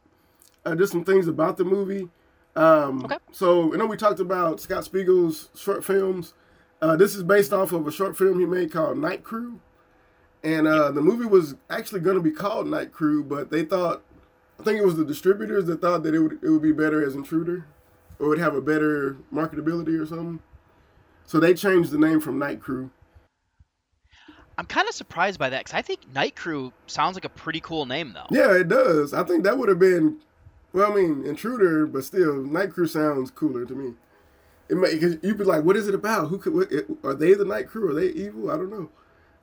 uh, 0.66 0.76
just 0.76 0.92
some 0.92 1.04
things 1.04 1.28
about 1.28 1.58
the 1.58 1.66
movie. 1.66 2.10
Um, 2.56 3.06
okay. 3.06 3.18
So 3.32 3.74
I 3.74 3.78
know 3.78 3.86
we 3.86 3.98
talked 3.98 4.20
about 4.20 4.60
Scott 4.60 4.86
Spiegel's 4.86 5.50
short 5.56 5.84
films. 5.84 6.34
Uh, 6.82 6.96
this 6.96 7.16
is 7.16 7.24
based 7.24 7.52
off 7.52 7.72
of 7.72 7.88
a 7.88 7.92
short 7.92 8.18
film 8.18 8.40
he 8.40 8.46
made 8.46 8.72
called 8.72 8.98
Night 8.98 9.24
Crew, 9.24 9.60
and 10.46 10.68
uh, 10.68 10.92
the 10.92 11.02
movie 11.02 11.26
was 11.26 11.56
actually 11.70 12.00
going 12.00 12.16
to 12.16 12.22
be 12.22 12.32
called 12.32 12.68
Night 12.68 12.92
Crew, 12.92 13.24
but 13.24 13.52
they 13.52 13.64
thought, 13.64 14.04
I 14.60 14.64
think 14.64 14.80
it 14.80 14.86
was 14.86 14.96
the 14.96 15.04
distributors 15.04 15.66
that 15.66 15.82
thought 15.82 16.04
that 16.04 16.16
it 16.16 16.20
would 16.20 16.40
it 16.42 16.50
would 16.50 16.62
be 16.62 16.72
better 16.72 17.06
as 17.06 17.16
Intruder, 17.16 17.66
or 18.20 18.28
it 18.28 18.30
would 18.30 18.40
have 18.40 18.56
a 18.56 18.62
better 18.62 19.18
marketability 19.34 20.00
or 20.00 20.06
something. 20.06 20.40
So 21.26 21.40
they 21.40 21.54
changed 21.54 21.92
the 21.92 21.98
name 21.98 22.22
from 22.22 22.40
Night 22.40 22.62
Crew. 22.62 22.92
I'm 24.58 24.66
kind 24.66 24.88
of 24.88 24.96
surprised 24.96 25.38
by 25.38 25.50
that 25.50 25.66
because 25.66 25.74
I 25.74 25.82
think 25.82 26.00
Night 26.14 26.36
Crew 26.36 26.72
sounds 26.88 27.16
like 27.16 27.26
a 27.26 27.30
pretty 27.30 27.60
cool 27.60 27.86
name, 27.86 28.14
though. 28.14 28.28
Yeah, 28.30 28.54
it 28.54 28.70
does. 28.70 29.14
I 29.14 29.24
think 29.24 29.44
that 29.44 29.58
would 29.58 29.68
have 29.68 29.80
been 29.80 30.22
well, 30.76 30.92
I 30.92 30.96
mean, 30.96 31.26
Intruder, 31.26 31.88
but 31.88 32.04
still, 32.04 32.36
Night 32.36 32.72
Crew 32.72 32.86
sounds 32.86 33.32
cooler 33.32 33.64
to 33.64 33.74
me. 33.74 33.94
It 34.68 34.76
may, 34.76 34.98
cause 35.00 35.18
you'd 35.24 35.38
be 35.38 35.46
like, 35.46 35.64
what 35.64 35.78
is 35.78 35.88
it 35.88 35.96
about? 35.96 36.28
Who 36.28 36.38
could? 36.38 36.54
What, 36.54 36.70
are 37.04 37.14
they 37.14 37.34
the 37.34 37.46
Night 37.46 37.70
Crew? 37.70 37.90
Are 37.90 37.94
they 37.94 38.08
evil? 38.08 38.52
I 38.52 38.58
don't 38.58 38.70
know. 38.70 38.90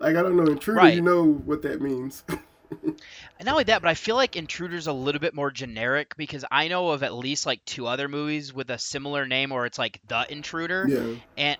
Like 0.03 0.17
I 0.17 0.23
don't 0.23 0.37
know. 0.37 0.51
Intruder, 0.51 0.79
right. 0.79 0.95
you 0.95 1.01
know 1.01 1.25
what 1.25 1.63
that 1.63 1.81
means. 1.81 2.25
and 2.29 2.97
not 3.45 3.53
only 3.53 3.65
that, 3.65 3.81
but 3.83 3.89
I 3.89 3.95
feel 3.95 4.17
like 4.17 4.35
Intruder's 4.35 4.89
a 4.89 4.93
little 4.93 5.21
bit 5.21 5.33
more 5.33 5.53
generic 5.53 6.17
because 6.17 6.45
I 6.51 6.67
know 6.67 6.91
of 6.91 7.05
at 7.05 7.15
least 7.15 7.47
like 7.47 7.65
two 7.65 7.87
other 7.87 8.09
movies 8.09 8.53
with 8.53 8.69
a 8.71 8.79
similar 8.79 9.29
name, 9.29 9.53
or 9.53 9.65
it's 9.65 9.79
like 9.79 10.01
The 10.09 10.27
Intruder. 10.29 10.87
Yeah. 10.89 11.21
And 11.37 11.59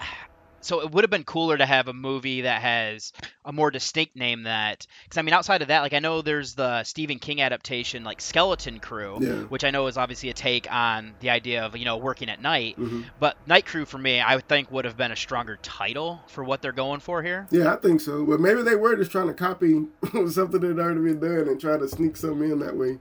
so 0.63 0.81
it 0.81 0.91
would 0.93 1.05
have 1.05 1.11
been 1.11 1.25
cooler 1.25 1.59
to 1.59 1.67
have 1.67 1.89
a 1.89 1.93
movie 1.93 2.43
that 2.43 2.63
has 2.63 3.13
a 3.45 3.53
more 3.53 3.71
distinct 3.71 4.17
name 4.17 4.45
that 4.45 4.87
because 5.05 5.19
i 5.19 5.23
mean 5.23 5.35
outside 5.35 5.61
of 5.63 5.69
that 5.69 5.81
like 5.81 5.93
i 5.93 5.99
know 5.99 6.23
there's 6.23 6.55
the 6.55 6.83
stephen 6.85 7.19
king 7.19 7.41
adaptation 7.43 8.05
like 8.05 8.21
skeleton 8.21 8.79
crew 8.79 9.19
yeah. 9.21 9.43
which 9.45 9.65
i 9.65 9.71
know 9.71 9.87
is 9.87 9.99
obviously 9.99 10.31
a 10.31 10.33
take 10.33 10.71
on 10.73 11.13
the 11.21 11.31
idea 11.31 11.65
of 11.65 11.77
you 11.77 11.85
know 11.85 11.97
working 11.97 12.29
at 12.29 12.41
night 12.41 12.77
mm-hmm. 12.79 13.03
but 13.19 13.37
night 13.47 13.67
crew 13.67 13.85
for 13.85 13.99
me 13.99 14.21
i 14.21 14.35
would 14.35 14.49
think 14.49 14.71
would 14.71 14.85
have 14.85 14.97
been 14.97 15.13
a 15.13 15.17
stronger 15.17 15.59
title 15.63 16.21
for 16.29 16.45
what 16.45 16.63
they're 16.63 16.73
going 16.73 17.01
for 17.01 17.23
here 17.23 17.47
yeah 17.51 17.73
i 17.73 17.77
think 17.77 18.01
so 18.01 18.25
but 18.25 18.41
maybe 18.41 18.63
they 18.63 18.77
were 18.77 18.97
just 18.97 19.11
trying 19.11 19.27
to 19.27 19.35
copy 19.35 19.87
something 20.29 20.61
that 20.61 20.69
had 20.69 20.79
already 20.79 21.01
been 21.01 21.21
done 21.21 21.49
and 21.49 21.61
try 21.61 21.77
to 21.77 21.89
sneak 21.89 22.17
something 22.17 22.51
in 22.51 22.59
that 22.59 22.77
way 22.77 22.99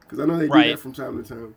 because 0.00 0.18
i 0.18 0.24
know 0.24 0.38
they 0.38 0.48
right. 0.48 0.64
do 0.64 0.70
that 0.70 0.78
from 0.78 0.92
time 0.92 1.22
to 1.22 1.28
time 1.28 1.54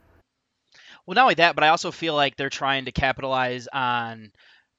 well 1.05 1.15
not 1.15 1.24
only 1.24 1.35
that 1.35 1.55
but 1.55 1.63
i 1.63 1.69
also 1.69 1.91
feel 1.91 2.13
like 2.13 2.35
they're 2.35 2.50
trying 2.50 2.85
to 2.85 2.91
capitalize 2.91 3.67
on 3.71 4.31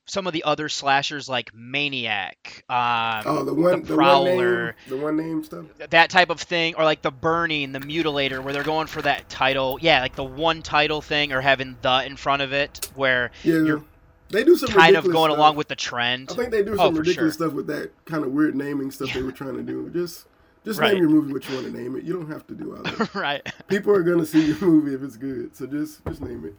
some 0.07 0.27
of 0.27 0.33
the 0.33 0.45
other 0.45 0.69
slashers 0.69 1.29
like 1.29 1.53
Maniac, 1.55 2.65
um, 2.69 3.23
oh, 3.27 3.45
the 3.45 3.53
one, 3.55 3.81
the 3.83 3.89
the 3.89 3.95
Prowler, 3.95 4.27
one 4.37 4.37
name, 4.67 4.75
the 4.89 4.97
one 4.97 5.17
name 5.17 5.45
stuff. 5.45 5.67
that 5.91 6.11
type 6.11 6.31
of 6.31 6.41
thing, 6.41 6.75
or 6.77 6.85
like 6.85 7.03
the 7.03 7.11
Burning, 7.11 7.73
the 7.73 7.81
Mutilator, 7.81 8.43
where 8.43 8.53
they're 8.53 8.63
going 8.63 8.87
for 8.87 9.03
that 9.03 9.29
title. 9.29 9.79
Yeah, 9.81 10.01
like 10.01 10.15
the 10.15 10.25
one 10.25 10.63
title 10.63 11.01
thing, 11.03 11.33
or 11.33 11.41
having 11.41 11.77
the 11.83 12.05
in 12.07 12.17
front 12.17 12.43
of 12.43 12.53
it, 12.53 12.89
where 12.95 13.31
Yeah, 13.43 13.55
you're 13.63 13.85
they 14.31 14.43
do 14.45 14.57
some 14.57 14.71
kind 14.71 14.97
of 14.97 15.05
going 15.05 15.31
stuff. 15.31 15.39
along 15.39 15.57
with 15.57 15.69
the 15.69 15.77
trend. 15.77 16.31
I 16.31 16.35
think 16.35 16.51
they 16.51 16.63
do 16.63 16.73
Oh, 16.75 16.77
some 16.79 16.95
for 16.95 17.01
ridiculous 17.01 17.35
sure. 17.37 17.47
stuff 17.47 17.55
with 17.55 17.67
that 17.69 17.91
kind 18.07 18.25
of 18.25 18.33
weird 18.33 18.55
naming 18.57 18.91
stuff 18.91 19.13
they 19.13 19.23
were 19.23 19.33
trying 19.33 19.55
to 19.55 19.63
do. 19.63 19.89
Just 19.91 20.27
just 20.65 20.81
Right. 20.81 20.93
name 20.95 21.03
your 21.03 21.11
movie 21.11 21.33
what 21.33 21.49
you 21.49 21.55
want 21.55 21.67
to 21.67 21.73
name 21.73 21.95
it. 21.97 22.03
You 22.05 22.13
don't 22.13 22.29
have 22.31 22.45
to 22.49 22.55
do 22.55 22.77
all 22.77 22.83
that. 22.83 23.15
right. 23.15 23.43
People 23.69 23.93
are 23.95 24.03
gonna 24.03 24.27
see 24.27 24.45
your 24.47 24.57
movie 24.61 24.95
if 24.95 25.03
it's 25.03 25.17
good, 25.17 25.55
so 25.57 25.67
just 25.67 26.05
just 26.07 26.21
name 26.21 26.45
it. 26.45 26.55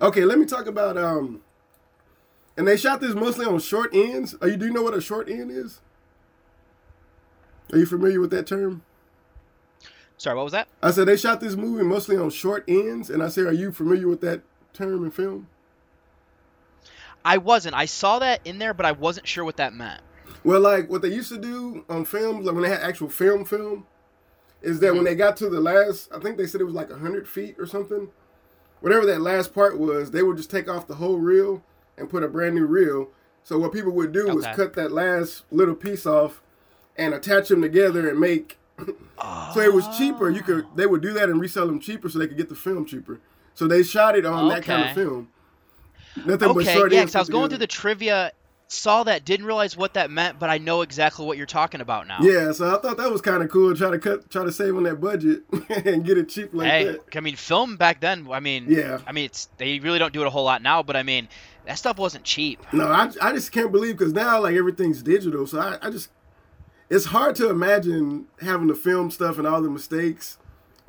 Okay, 0.00 0.24
let 0.24 0.38
me 0.38 0.46
talk 0.46 0.66
about 0.66 0.96
um. 0.96 1.40
And 2.56 2.66
they 2.66 2.76
shot 2.76 3.00
this 3.00 3.14
mostly 3.14 3.44
on 3.44 3.58
short 3.60 3.94
ends. 3.94 4.34
Are 4.40 4.48
you 4.48 4.56
do 4.56 4.66
you 4.66 4.72
know 4.72 4.82
what 4.82 4.94
a 4.94 5.00
short 5.00 5.28
end 5.28 5.50
is? 5.50 5.80
Are 7.72 7.78
you 7.78 7.86
familiar 7.86 8.20
with 8.20 8.30
that 8.30 8.46
term? 8.46 8.82
Sorry, 10.18 10.36
what 10.36 10.44
was 10.44 10.52
that? 10.52 10.68
I 10.82 10.92
said 10.92 11.08
they 11.08 11.16
shot 11.16 11.40
this 11.40 11.56
movie 11.56 11.84
mostly 11.84 12.16
on 12.16 12.30
short 12.30 12.64
ends, 12.66 13.10
and 13.10 13.22
I 13.22 13.28
said, 13.28 13.44
are 13.46 13.52
you 13.52 13.70
familiar 13.70 14.08
with 14.08 14.22
that 14.22 14.40
term 14.72 15.04
in 15.04 15.10
film? 15.10 15.48
I 17.24 17.38
wasn't. 17.38 17.74
I 17.74 17.84
saw 17.84 18.20
that 18.20 18.40
in 18.46 18.58
there, 18.58 18.72
but 18.72 18.86
I 18.86 18.92
wasn't 18.92 19.26
sure 19.26 19.44
what 19.44 19.56
that 19.58 19.74
meant. 19.74 20.00
Well, 20.42 20.60
like 20.60 20.88
what 20.88 21.02
they 21.02 21.12
used 21.12 21.28
to 21.30 21.38
do 21.38 21.84
on 21.90 22.04
films, 22.04 22.46
like 22.46 22.54
when 22.54 22.62
they 22.62 22.70
had 22.70 22.80
actual 22.80 23.08
film 23.08 23.44
film, 23.44 23.86
is 24.62 24.80
that 24.80 24.92
when 24.92 24.98
mm-hmm. 24.98 25.04
they 25.06 25.14
got 25.16 25.36
to 25.38 25.50
the 25.50 25.60
last, 25.60 26.08
I 26.14 26.20
think 26.20 26.38
they 26.38 26.46
said 26.46 26.60
it 26.60 26.64
was 26.64 26.74
like 26.74 26.90
hundred 26.90 27.28
feet 27.28 27.56
or 27.58 27.66
something. 27.66 28.08
Whatever 28.80 29.06
that 29.06 29.20
last 29.20 29.52
part 29.52 29.78
was, 29.78 30.12
they 30.12 30.22
would 30.22 30.36
just 30.36 30.50
take 30.50 30.68
off 30.68 30.86
the 30.86 30.94
whole 30.94 31.18
reel 31.18 31.62
and 31.98 32.08
put 32.10 32.22
a 32.22 32.28
brand 32.28 32.54
new 32.54 32.66
reel. 32.66 33.08
So 33.42 33.58
what 33.58 33.72
people 33.72 33.92
would 33.92 34.12
do 34.12 34.26
was 34.34 34.44
cut 34.46 34.74
that 34.74 34.90
last 34.92 35.44
little 35.50 35.74
piece 35.74 36.04
off 36.06 36.42
and 36.96 37.14
attach 37.14 37.48
them 37.48 37.62
together 37.62 38.08
and 38.08 38.18
make. 38.18 38.58
Ah. 39.18 39.52
so 39.54 39.60
it 39.60 39.72
was 39.72 39.86
cheaper. 39.96 40.28
You 40.28 40.42
could 40.42 40.66
they 40.74 40.84
would 40.86 41.00
do 41.00 41.12
that 41.14 41.30
and 41.30 41.40
resell 41.40 41.66
them 41.66 41.80
cheaper 41.80 42.08
so 42.08 42.18
they 42.18 42.26
could 42.26 42.36
get 42.36 42.48
the 42.50 42.54
film 42.54 42.84
cheaper. 42.84 43.20
So 43.54 43.66
they 43.66 43.82
shot 43.82 44.16
it 44.18 44.26
on 44.26 44.48
that 44.50 44.64
kind 44.64 44.88
of 44.88 44.94
film. 44.94 45.28
Nothing 46.16 46.38
but 46.38 46.48
Okay, 46.58 46.74
short 46.74 46.92
yeah, 46.92 47.00
because 47.00 47.14
I 47.14 47.18
was 47.20 47.28
put 47.28 47.32
going 47.32 47.42
together. 47.44 47.56
through 47.56 47.58
the 47.60 47.66
trivia, 47.68 48.32
saw 48.68 49.04
that, 49.04 49.24
didn't 49.24 49.46
realize 49.46 49.76
what 49.76 49.94
that 49.94 50.10
meant, 50.10 50.38
but 50.38 50.50
I 50.50 50.58
know 50.58 50.82
exactly 50.82 51.24
what 51.24 51.36
you're 51.36 51.46
talking 51.46 51.80
about 51.80 52.08
now. 52.08 52.18
Yeah, 52.20 52.50
so 52.52 52.74
I 52.74 52.80
thought 52.80 52.96
that 52.96 53.10
was 53.10 53.20
kind 53.20 53.42
of 53.42 53.50
cool. 53.50 53.74
Try 53.76 53.90
to 53.90 53.98
cut, 53.98 54.28
try 54.28 54.44
to 54.44 54.50
save 54.50 54.76
on 54.76 54.82
that 54.84 55.00
budget 55.00 55.42
and 55.86 56.04
get 56.04 56.18
it 56.18 56.28
cheap 56.28 56.52
like 56.52 56.68
hey, 56.68 56.84
that. 56.84 57.00
I 57.14 57.20
mean, 57.20 57.36
film 57.36 57.76
back 57.76 58.00
then. 58.00 58.26
I 58.30 58.40
mean, 58.40 58.66
Yeah. 58.68 58.98
I 59.06 59.12
mean, 59.12 59.26
it's 59.26 59.48
they 59.58 59.78
really 59.78 59.98
don't 59.98 60.12
do 60.12 60.22
it 60.22 60.26
a 60.26 60.30
whole 60.30 60.44
lot 60.44 60.62
now, 60.62 60.82
but 60.82 60.96
I 60.96 61.04
mean, 61.04 61.28
that 61.66 61.78
stuff 61.78 61.98
wasn't 61.98 62.24
cheap. 62.24 62.60
No, 62.72 62.86
I, 62.88 63.10
I 63.22 63.32
just 63.32 63.52
can't 63.52 63.70
believe 63.70 63.98
because 63.98 64.12
now 64.12 64.40
like 64.40 64.56
everything's 64.56 65.02
digital. 65.02 65.46
So 65.46 65.60
I, 65.60 65.78
I 65.80 65.90
just, 65.90 66.10
it's 66.90 67.06
hard 67.06 67.36
to 67.36 67.50
imagine 67.50 68.26
having 68.40 68.66
to 68.68 68.74
film 68.74 69.10
stuff 69.12 69.38
and 69.38 69.46
all 69.46 69.62
the 69.62 69.70
mistakes 69.70 70.38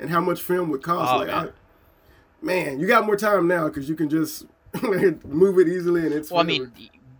and 0.00 0.10
how 0.10 0.20
much 0.20 0.42
film 0.42 0.70
would 0.70 0.82
cost. 0.82 1.12
Oh, 1.12 1.18
like, 1.18 1.28
man. 1.28 1.52
I, 2.42 2.44
man, 2.44 2.80
you 2.80 2.88
got 2.88 3.06
more 3.06 3.16
time 3.16 3.46
now 3.46 3.68
because 3.68 3.88
you 3.88 3.94
can 3.94 4.08
just 4.08 4.46
move 4.82 5.58
it 5.60 5.68
easily 5.68 6.06
and 6.06 6.12
it's. 6.12 6.30
Well, 6.30 6.40
I 6.40 6.44
mean, 6.44 6.72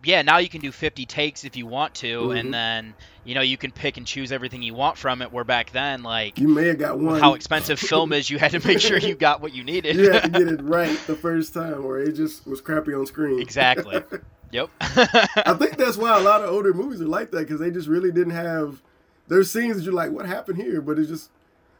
yeah, 0.05 0.23
now 0.23 0.38
you 0.38 0.49
can 0.49 0.61
do 0.61 0.71
50 0.73 1.07
takes 1.07 1.45
if 1.45 1.57
you 1.57 1.67
want 1.67 1.95
to, 1.97 2.21
Mhm. 2.28 2.38
and 2.40 2.55
then 2.55 2.95
you 3.25 3.35
know 3.35 3.40
you 3.40 3.57
can 3.57 3.71
pick 3.73 3.97
and 3.97 4.07
choose 4.07 4.31
everything 4.33 4.62
you 4.62 4.73
want 4.75 4.97
from 4.97 5.23
it. 5.23 5.33
Where 5.33 5.45
back 5.45 5.73
then, 5.73 6.02
like 6.02 6.38
you 6.38 6.49
may 6.49 6.67
have 6.69 6.78
got 6.78 6.99
one. 6.99 7.21
how 7.21 7.35
expensive 7.35 7.78
film 7.78 8.12
is, 8.12 8.31
you 8.31 8.38
had 8.38 8.52
to 8.52 8.67
make 8.67 8.81
sure 8.81 8.99
you 8.99 9.14
got 9.28 9.40
what 9.40 9.55
you 9.55 9.64
needed. 9.64 9.97
you 9.97 10.11
had 10.12 10.23
to 10.25 10.28
get 10.31 10.49
it 10.49 10.62
right 10.62 10.99
the 11.07 11.17
first 11.17 11.52
time, 11.55 11.85
or 11.85 11.99
it 11.99 12.12
just 12.12 12.47
was 12.47 12.61
crappy 12.61 12.95
on 12.95 13.07
screen. 13.07 13.40
exactly. 13.40 14.02
Yep. 14.50 14.71
I 14.81 15.55
think 15.59 15.76
that's 15.76 15.99
why 15.99 16.17
a 16.19 16.23
lot 16.23 16.40
of 16.43 16.49
older 16.49 16.73
movies 16.73 17.02
are 17.02 17.07
like 17.07 17.31
that 17.33 17.40
because 17.40 17.61
they 17.61 17.71
just 17.71 17.87
really 17.87 18.11
didn't 18.11 18.33
have. 18.33 18.81
There's 19.26 19.50
scenes 19.50 19.76
that 19.76 19.83
you're 19.83 19.93
like, 19.93 20.11
what 20.11 20.25
happened 20.25 20.57
here? 20.57 20.81
But 20.81 20.99
it's 20.99 21.11
just, 21.11 21.28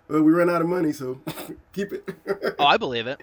well, 0.07 0.21
we 0.21 0.33
ran 0.33 0.51
out 0.51 0.61
of 0.61 0.69
money, 0.69 0.93
so 0.93 1.19
keep 1.73 1.95
it. 1.95 2.07
oh, 2.59 2.67
I 2.67 2.77
believe 2.77 3.07
it. 3.07 3.23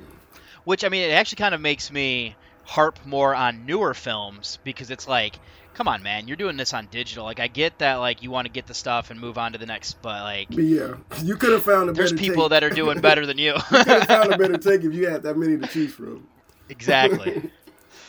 Which 0.63 0.83
I 0.83 0.89
mean, 0.89 1.03
it 1.07 1.13
actually 1.13 1.35
kind 1.35 1.53
of 1.53 1.61
makes 1.61 1.91
me 1.91 2.35
harp 2.65 2.99
more 3.05 3.33
on 3.33 3.65
newer 3.65 3.93
films 3.93 4.59
because 4.63 4.89
it's 4.91 5.07
like, 5.07 5.39
come 5.75 5.87
on, 5.87 6.03
man, 6.03 6.27
you're 6.27 6.37
doing 6.37 6.57
this 6.57 6.73
on 6.73 6.87
digital. 6.91 7.23
Like, 7.25 7.39
I 7.39 7.47
get 7.47 7.77
that, 7.79 7.95
like, 7.95 8.23
you 8.23 8.31
want 8.31 8.47
to 8.47 8.51
get 8.51 8.65
the 8.65 8.73
stuff 8.73 9.11
and 9.11 9.19
move 9.19 9.37
on 9.37 9.53
to 9.53 9.57
the 9.57 9.65
next, 9.65 10.01
but 10.01 10.21
like, 10.23 10.49
But 10.49 10.63
yeah, 10.63 10.95
you 11.23 11.35
could 11.37 11.51
have 11.51 11.63
found 11.63 11.89
a 11.89 11.93
better 11.93 12.07
there's 12.09 12.13
people 12.13 12.43
take. 12.45 12.49
that 12.51 12.63
are 12.63 12.69
doing 12.69 12.99
better 13.01 13.25
than 13.25 13.37
you. 13.37 13.53
you 13.71 13.83
could 13.83 13.87
have 13.87 14.07
found 14.07 14.33
a 14.33 14.37
better 14.37 14.57
take 14.57 14.83
if 14.83 14.93
you 14.93 15.07
had 15.07 15.23
that 15.23 15.37
many 15.37 15.57
to 15.57 15.67
choose 15.67 15.93
from. 15.93 16.27
exactly. 16.69 17.51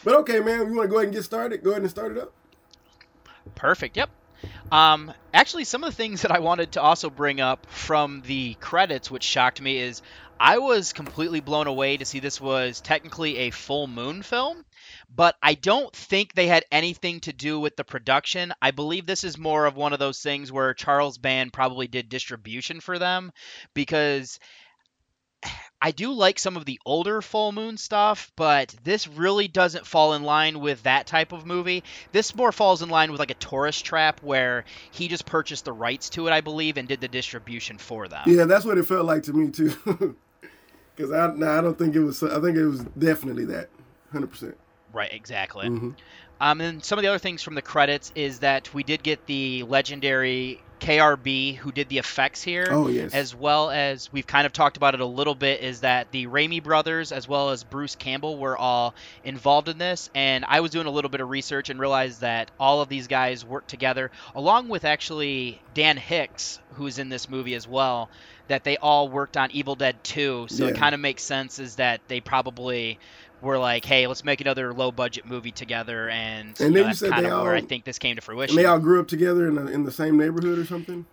But 0.05 0.15
okay, 0.21 0.41
man, 0.41 0.69
you 0.71 0.77
want 0.77 0.85
to 0.85 0.89
go 0.89 0.97
ahead 0.97 1.07
and 1.09 1.15
get 1.15 1.25
started? 1.25 1.63
Go 1.63 1.71
ahead 1.71 1.83
and 1.83 1.91
start 1.91 2.13
it 2.13 2.19
up. 2.19 2.33
Perfect. 3.55 3.97
Yep. 3.97 4.11
Um, 4.71 5.13
actually, 5.35 5.65
some 5.65 5.83
of 5.83 5.91
the 5.91 5.97
things 5.97 6.23
that 6.23 6.31
I 6.31 6.39
wanted 6.39 6.73
to 6.73 6.83
also 6.83 7.11
bring 7.11 7.41
up 7.41 7.67
from 7.67 8.23
the 8.27 8.55
credits, 8.55 9.11
which 9.11 9.25
shocked 9.25 9.61
me, 9.61 9.79
is 9.79 10.03
I 10.39 10.59
was 10.59 10.93
completely 10.93 11.41
blown 11.41 11.67
away 11.67 11.97
to 11.97 12.05
see 12.05 12.21
this 12.21 12.41
was 12.41 12.81
technically 12.81 13.39
a 13.39 13.51
full 13.51 13.87
moon 13.87 14.23
film, 14.23 14.65
but 15.15 15.35
I 15.43 15.55
don't 15.55 15.95
think 15.95 16.35
they 16.35 16.47
had 16.47 16.65
anything 16.71 17.21
to 17.21 17.33
do 17.33 17.59
with 17.59 17.77
the 17.77 17.85
production. 17.85 18.53
I 18.61 18.71
believe 18.71 19.07
this 19.07 19.25
is 19.25 19.39
more 19.39 19.67
of 19.67 19.77
one 19.77 19.93
of 19.93 19.99
those 19.99 20.21
things 20.21 20.53
where 20.53 20.75
Charles 20.75 21.19
Band 21.19 21.53
probably 21.53 21.89
did 21.89 22.09
distribution 22.09 22.81
for 22.81 22.99
them 22.99 23.33
because 23.73 24.39
I 25.81 25.91
do 25.91 26.13
like 26.13 26.39
some 26.39 26.57
of 26.57 26.65
the 26.65 26.81
older 26.85 27.23
full 27.23 27.53
moon 27.53 27.77
stuff, 27.77 28.33
but 28.37 28.75
this 28.83 29.07
really 29.07 29.49
doesn't 29.49 29.87
fall 29.87 30.15
in 30.15 30.23
line 30.23 30.61
with 30.61 30.83
that 30.83 31.07
type 31.07 31.33
of 31.33 31.47
movie. 31.47 31.85
This 32.13 32.35
more 32.35 32.53
falls 32.53 32.83
in 32.83 32.89
line 32.89 33.11
with 33.11 33.21
like 33.21 33.31
a 33.31 33.35
tourist 33.35 33.85
trap 33.85 34.23
where 34.23 34.65
he 34.91 35.09
just 35.09 35.27
purchased 35.27 35.65
the 35.65 35.73
rights 35.73 36.11
to 36.11 36.27
it, 36.27 36.33
I 36.33 36.41
believe, 36.41 36.77
and 36.77 36.89
did 36.89 37.01
the 37.01 37.09
distribution 37.09 37.79
for 37.79 38.09
them. 38.09 38.25
Yeah, 38.27 38.45
that's 38.45 38.65
what 38.65 38.79
it 38.79 38.85
felt 38.85 39.07
like 39.07 39.23
to 39.25 39.33
me 39.33 39.51
too. 39.51 40.17
Because 40.97 41.13
I, 41.13 41.33
no, 41.35 41.47
I 41.47 41.61
don't 41.61 41.79
think 41.79 41.95
it 41.95 42.01
was. 42.01 42.23
I 42.23 42.41
think 42.41 42.57
it 42.57 42.67
was 42.67 42.81
definitely 42.99 43.45
that, 43.47 43.69
hundred 44.11 44.29
percent. 44.29 44.57
Right, 44.93 45.13
exactly. 45.13 45.67
Mhm. 45.69 45.95
Um, 46.41 46.61
and 46.61 46.85
some 46.85 46.99
of 46.99 47.03
the 47.03 47.09
other 47.09 47.19
things 47.19 47.43
from 47.43 47.55
the 47.55 47.63
credits 47.63 48.13
is 48.15 48.41
that 48.41 48.73
we 48.75 48.83
did 48.83 49.03
get 49.03 49.27
the 49.27 49.63
legendary 49.65 50.61
KNB 50.81 51.57
who 51.57 51.73
did 51.73 51.89
the 51.89 51.99
effects 51.99 52.43
here. 52.43 52.69
Oh, 52.71 52.89
yes. 52.89 53.15
As 53.15 53.35
well 53.35 53.71
as 53.71 54.13
we've 54.13 54.27
kind 54.27 54.47
of 54.47 54.53
talked 54.53 54.77
about 54.77 54.95
it 54.95 55.01
a 55.01 55.07
little 55.07 55.35
bit, 55.35 55.61
is 55.61 55.81
that 55.81 56.11
the 56.13 56.27
Raimi 56.27 56.63
brothers 56.63 57.13
as 57.13 57.29
well 57.29 57.51
as 57.51 57.65
Bruce 57.65 57.97
Campbell 57.97 58.39
were 58.39 58.57
all 58.57 58.95
involved 59.25 59.69
in 59.69 59.79
this. 59.79 60.11
And 60.15 60.45
I 60.47 60.61
was 60.61 60.71
doing 60.71 60.87
a 60.87 60.91
little 60.91 61.11
bit 61.11 61.21
of 61.21 61.31
research 61.31 61.71
and 61.71 61.81
realized 61.81 62.21
that 62.21 62.51
all 62.61 62.81
of 62.81 62.89
these 62.89 63.07
guys 63.07 63.45
worked 63.45 63.69
together, 63.69 64.11
along 64.35 64.69
with 64.69 64.85
actually 64.85 65.61
Dan 65.75 65.97
Hicks, 65.97 66.59
who's 66.75 66.99
in 66.99 67.09
this 67.09 67.29
movie 67.29 67.55
as 67.55 67.67
well. 67.67 68.11
That 68.49 68.63
they 68.63 68.77
all 68.77 69.09
worked 69.09 69.37
on 69.37 69.51
Evil 69.51 69.75
Dead 69.75 70.05
2, 70.05 70.47
so 70.51 70.69
it 70.69 70.77
kind 70.77 70.95
of 70.95 71.01
makes 71.01 71.25
sense 71.25 71.59
is 71.59 71.77
that 71.77 72.01
they 72.07 72.21
probably 72.21 73.01
were 73.47 73.59
like, 73.59 73.85
"Hey, 73.85 74.07
let's 74.07 74.25
make 74.25 74.41
another 74.41 74.73
low 74.75 74.91
budget 74.93 75.25
movie 75.27 75.51
together," 75.53 76.09
and, 76.11 76.61
And 76.61 76.75
you 76.75 76.81
know, 76.83 76.87
that's 76.89 77.01
kind 77.03 77.25
of 77.27 77.43
where 77.43 77.55
I 77.55 77.61
think 77.63 77.85
this 77.85 77.99
came 77.99 78.17
to 78.17 78.19
And 78.21 78.25
fruition. 78.25 78.57
they 78.57 78.65
all 78.67 78.79
grew 78.79 79.01
up 79.01 79.09
together 79.09 79.49
in 79.49 79.55
the, 79.55 79.67
in 79.69 79.85
the 79.85 79.93
same 79.93 80.17
neighborhood 80.19 80.59
or 80.59 80.65
something. 80.67 81.07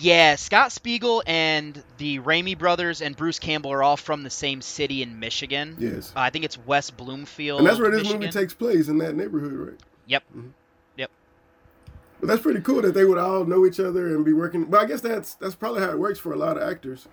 Yeah, 0.00 0.34
Scott 0.34 0.72
Spiegel 0.72 1.22
and 1.28 1.80
the 1.98 2.18
Raimi 2.18 2.58
brothers 2.58 3.00
and 3.00 3.14
Bruce 3.16 3.38
Campbell 3.38 3.72
are 3.72 3.84
all 3.84 3.96
from 3.96 4.24
the 4.24 4.30
same 4.30 4.60
city 4.60 5.00
in 5.00 5.20
Michigan. 5.20 5.76
Yes. 5.78 6.12
Uh, 6.16 6.20
I 6.20 6.30
think 6.30 6.44
it's 6.44 6.58
West 6.58 6.96
Bloomfield. 6.96 7.60
And 7.60 7.66
that's 7.68 7.78
where 7.78 7.90
this 7.92 7.98
Michigan. 8.02 8.20
movie 8.20 8.32
takes 8.32 8.52
place 8.52 8.88
in 8.88 8.98
that 8.98 9.14
neighborhood, 9.14 9.52
right? 9.52 9.80
Yep. 10.06 10.24
Mhm. 10.36 10.50
Yep. 10.96 11.10
But 12.18 12.26
that's 12.26 12.42
pretty 12.42 12.62
cool 12.62 12.82
that 12.82 12.94
they 12.94 13.04
would 13.04 13.18
all 13.18 13.44
know 13.44 13.64
each 13.64 13.78
other 13.78 14.08
and 14.08 14.24
be 14.24 14.32
working. 14.32 14.64
But 14.64 14.80
I 14.80 14.86
guess 14.86 15.02
that's 15.02 15.34
that's 15.34 15.54
probably 15.54 15.82
how 15.82 15.90
it 15.90 15.98
works 16.00 16.18
for 16.18 16.32
a 16.32 16.36
lot 16.36 16.56
of 16.56 16.68
actors. 16.68 17.06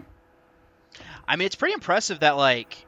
I 1.27 1.35
mean, 1.35 1.45
it's 1.45 1.55
pretty 1.55 1.73
impressive 1.75 2.21
that 2.21 2.37
like 2.37 2.85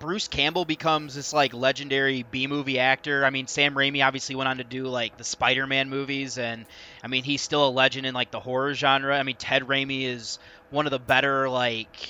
Bruce 0.00 0.28
Campbell 0.28 0.64
becomes 0.64 1.14
this 1.14 1.32
like 1.34 1.52
legendary 1.52 2.24
B 2.28 2.46
movie 2.46 2.78
actor. 2.78 3.24
I 3.24 3.30
mean, 3.30 3.46
Sam 3.46 3.74
Raimi 3.74 4.04
obviously 4.04 4.34
went 4.34 4.48
on 4.48 4.56
to 4.56 4.64
do 4.64 4.84
like 4.86 5.16
the 5.18 5.24
Spider-Man 5.24 5.90
movies, 5.90 6.38
and 6.38 6.64
I 7.04 7.06
mean 7.08 7.22
he's 7.22 7.42
still 7.42 7.68
a 7.68 7.70
legend 7.70 8.06
in 8.06 8.14
like 8.14 8.30
the 8.30 8.40
horror 8.40 8.74
genre. 8.74 9.16
I 9.16 9.22
mean, 9.22 9.36
Ted 9.36 9.62
Raimi 9.64 10.04
is 10.06 10.38
one 10.70 10.86
of 10.86 10.90
the 10.90 10.98
better 10.98 11.50
like 11.50 12.08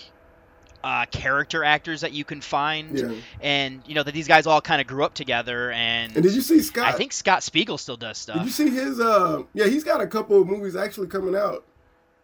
uh, 0.84 1.04
character 1.06 1.64
actors 1.64 2.02
that 2.02 2.12
you 2.12 2.24
can 2.24 2.40
find, 2.40 2.96
Yeah. 2.96 3.12
and 3.40 3.82
you 3.86 3.94
know 3.96 4.04
that 4.04 4.14
these 4.14 4.28
guys 4.28 4.46
all 4.46 4.60
kind 4.60 4.80
of 4.80 4.86
grew 4.86 5.04
up 5.04 5.12
together. 5.14 5.72
And, 5.72 6.14
And 6.14 6.22
did 6.22 6.32
you 6.32 6.40
see 6.42 6.62
Scott? 6.62 6.86
I 6.86 6.92
think 6.92 7.12
Scott 7.12 7.42
Spiegel 7.42 7.76
still 7.76 7.96
does 7.98 8.18
stuff. 8.18 8.36
Did 8.36 8.44
you 8.44 8.50
see 8.52 8.70
his? 8.70 9.00
Uh, 9.00 9.42
yeah, 9.52 9.66
he's 9.66 9.82
got 9.84 10.00
a 10.00 10.06
couple 10.06 10.40
of 10.40 10.46
movies 10.46 10.76
actually 10.76 11.08
coming 11.08 11.34
out. 11.34 11.64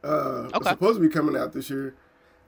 Uh, 0.04 0.48
Okay. 0.54 0.70
supposed 0.70 1.00
to 1.00 1.06
be 1.06 1.12
coming 1.12 1.36
out 1.36 1.52
this 1.52 1.68
year. 1.68 1.94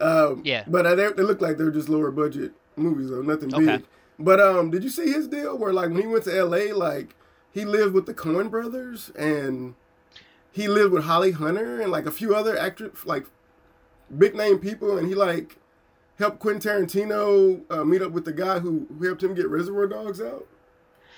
Um, 0.00 0.42
Yeah. 0.44 0.62
But 0.68 0.86
uh, 0.86 0.94
they, 0.94 1.10
they 1.12 1.24
look 1.24 1.40
like 1.40 1.58
they're 1.58 1.72
just 1.72 1.88
lower 1.88 2.12
budget 2.12 2.52
movies 2.78 3.10
though, 3.10 3.22
nothing 3.22 3.52
Okay. 3.54 3.76
big. 3.78 3.84
But 4.18 4.40
um, 4.40 4.70
did 4.70 4.82
you 4.82 4.90
see 4.90 5.12
his 5.12 5.28
deal 5.28 5.56
where 5.56 5.72
like 5.72 5.90
when 5.90 6.00
he 6.00 6.06
went 6.06 6.24
to 6.24 6.36
L.A. 6.36 6.72
like 6.72 7.14
he 7.52 7.64
lived 7.64 7.94
with 7.94 8.06
the 8.06 8.14
Coen 8.14 8.50
Brothers 8.50 9.10
and 9.16 9.74
he 10.50 10.66
lived 10.68 10.92
with 10.92 11.04
Holly 11.04 11.32
Hunter 11.32 11.80
and 11.80 11.92
like 11.92 12.06
a 12.06 12.10
few 12.10 12.34
other 12.34 12.58
actors 12.58 13.04
like 13.04 13.26
big 14.16 14.34
name 14.34 14.58
people 14.58 14.98
and 14.98 15.06
he 15.06 15.14
like 15.14 15.56
helped 16.18 16.40
Quentin 16.40 16.86
Tarantino 16.86 17.62
uh, 17.70 17.84
meet 17.84 18.02
up 18.02 18.10
with 18.12 18.24
the 18.24 18.32
guy 18.32 18.58
who, 18.58 18.86
who 18.98 19.06
helped 19.06 19.22
him 19.22 19.34
get 19.34 19.48
Reservoir 19.48 19.86
Dogs 19.86 20.20
out. 20.20 20.46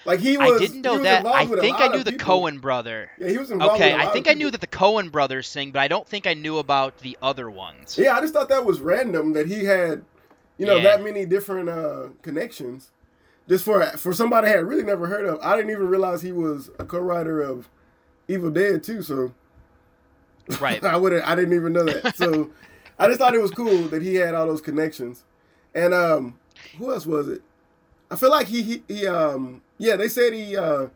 Like 0.05 0.21
he 0.21 0.37
was. 0.39 0.61
I 0.61 0.67
didn't 0.67 0.83
know 0.83 0.99
that. 1.03 1.27
I 1.27 1.47
think 1.47 1.81
I 1.81 1.89
knew 1.89 2.03
the. 2.03 2.13
Coen 2.13 2.61
brother. 2.61 3.11
Yeah, 3.19 3.29
he 3.29 3.39
was 3.39 3.51
involved 3.51 3.75
Okay, 3.75 3.93
with 3.93 4.01
a 4.01 4.05
lot 4.05 4.09
I 4.09 4.13
think 4.13 4.29
I 4.29 4.35
knew 4.35 4.51
that 4.51 4.61
the 4.61 4.67
Coen 4.67 5.11
brothers 5.11 5.53
thing, 5.53 5.73
but 5.73 5.81
I 5.81 5.89
don't 5.89 6.07
think 6.07 6.27
I 6.27 6.35
knew 6.35 6.59
about 6.59 6.99
the 6.99 7.19
other 7.23 7.51
ones. 7.51 7.99
Yeah, 7.99 8.17
I 8.17 8.21
just 8.21 8.33
thought 8.33 8.49
that 8.49 8.65
was 8.65 8.81
random 8.81 9.33
that 9.35 9.47
he 9.47 9.65
had, 9.65 10.05
you 10.61 10.67
know, 10.67 10.77
Yeah. 10.77 10.83
that 10.85 11.03
many 11.03 11.25
different 11.25 11.69
uh, 11.71 12.09
connections. 12.23 12.91
Just 13.49 13.65
for 13.65 13.83
for 13.97 14.13
somebody 14.13 14.47
I 14.47 14.51
had 14.51 14.67
really 14.67 14.85
never 14.85 15.07
heard 15.07 15.25
of. 15.25 15.41
I 15.43 15.57
didn't 15.57 15.71
even 15.73 15.89
realize 15.89 16.23
he 16.23 16.31
was 16.33 16.71
a 16.79 16.85
co-writer 16.85 17.41
of 17.41 17.69
Evil 18.29 18.51
Dead 18.51 18.83
too. 18.85 19.03
So 19.03 19.33
Right. 20.61 20.83
I 20.95 20.97
wouldn't. 20.97 21.27
I 21.27 21.35
didn't 21.35 21.55
even 21.55 21.73
know 21.73 21.85
that. 21.85 22.17
So 22.17 22.51
I 22.99 23.07
just 23.07 23.19
thought 23.19 23.35
it 23.35 23.41
was 23.41 23.51
cool 23.51 23.85
that 23.89 24.03
he 24.03 24.17
had 24.17 24.35
all 24.35 24.47
those 24.47 24.61
connections. 24.61 25.25
And 25.75 25.95
um, 25.95 26.39
who 26.79 26.93
else 26.93 27.07
was 27.07 27.29
it? 27.29 27.43
I 28.11 28.17
feel 28.17 28.31
like 28.31 28.49
he 28.49 28.63
he, 28.63 28.83
he 28.89 29.07
um 29.07 29.63
yeah 29.79 29.95
they 29.97 30.09
said 30.09 30.33
he 30.33 30.57
uh 30.57 30.89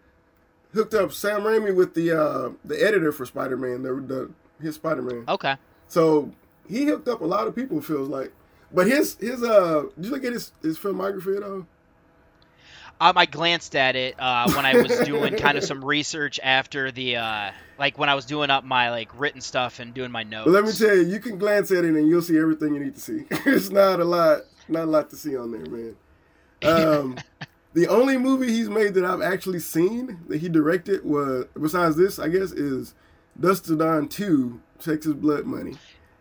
hooked 0.74 0.94
up 0.94 1.12
Sam 1.12 1.42
Raimi 1.42 1.74
with 1.74 1.94
the 1.94 2.10
uh 2.10 2.50
the 2.64 2.76
editor 2.84 3.12
for 3.12 3.24
Spider 3.24 3.56
Man 3.56 3.82
the, 3.82 3.94
the 3.94 4.30
his 4.60 4.74
Spider 4.74 5.02
Man. 5.02 5.24
Okay. 5.28 5.56
So 5.86 6.32
he 6.68 6.84
hooked 6.86 7.08
up 7.08 7.20
a 7.20 7.24
lot 7.26 7.46
of 7.46 7.54
people. 7.54 7.80
Feels 7.80 8.08
like, 8.08 8.32
but 8.74 8.86
his 8.86 9.16
his 9.16 9.42
uh 9.42 9.84
did 9.96 10.06
you 10.06 10.10
look 10.10 10.24
at 10.24 10.32
his 10.32 10.52
his 10.62 10.78
filmography 10.78 11.36
at 11.36 11.42
all? 11.42 11.66
Um, 13.00 13.18
I 13.18 13.26
glanced 13.26 13.74
at 13.74 13.96
it 13.96 14.14
uh, 14.18 14.50
when 14.52 14.64
I 14.64 14.80
was 14.80 14.96
doing 15.00 15.36
kind 15.36 15.58
of 15.58 15.64
some 15.64 15.84
research 15.84 16.38
after 16.42 16.92
the 16.92 17.16
uh, 17.16 17.50
like 17.78 17.98
when 17.98 18.08
I 18.08 18.14
was 18.14 18.24
doing 18.24 18.50
up 18.50 18.64
my 18.64 18.90
like 18.90 19.10
written 19.18 19.40
stuff 19.40 19.80
and 19.80 19.92
doing 19.92 20.12
my 20.12 20.22
notes. 20.22 20.44
But 20.44 20.52
let 20.52 20.64
me 20.64 20.72
tell 20.72 20.96
you, 20.96 21.02
you 21.02 21.18
can 21.18 21.36
glance 21.36 21.70
at 21.72 21.84
it 21.84 21.94
and 21.94 22.08
you'll 22.08 22.22
see 22.22 22.38
everything 22.38 22.74
you 22.74 22.80
need 22.80 22.94
to 22.94 23.00
see. 23.00 23.24
it's 23.30 23.70
not 23.70 23.98
a 23.98 24.04
lot, 24.04 24.42
not 24.68 24.84
a 24.84 24.90
lot 24.90 25.10
to 25.10 25.16
see 25.16 25.36
on 25.36 25.50
there, 25.50 25.66
man. 25.66 25.96
Um, 26.62 27.18
the 27.74 27.88
only 27.88 28.16
movie 28.16 28.52
he's 28.52 28.70
made 28.70 28.94
that 28.94 29.04
I've 29.04 29.22
actually 29.22 29.60
seen 29.60 30.20
that 30.28 30.38
he 30.38 30.48
directed 30.48 31.04
was, 31.04 31.46
besides 31.60 31.96
this, 31.96 32.20
I 32.20 32.28
guess, 32.28 32.52
is 32.52 32.94
Dusk 33.38 33.64
to 33.64 33.76
Dawn 33.76 34.08
Two: 34.08 34.60
Texas 34.78 35.14
Blood 35.14 35.46
Money. 35.46 35.76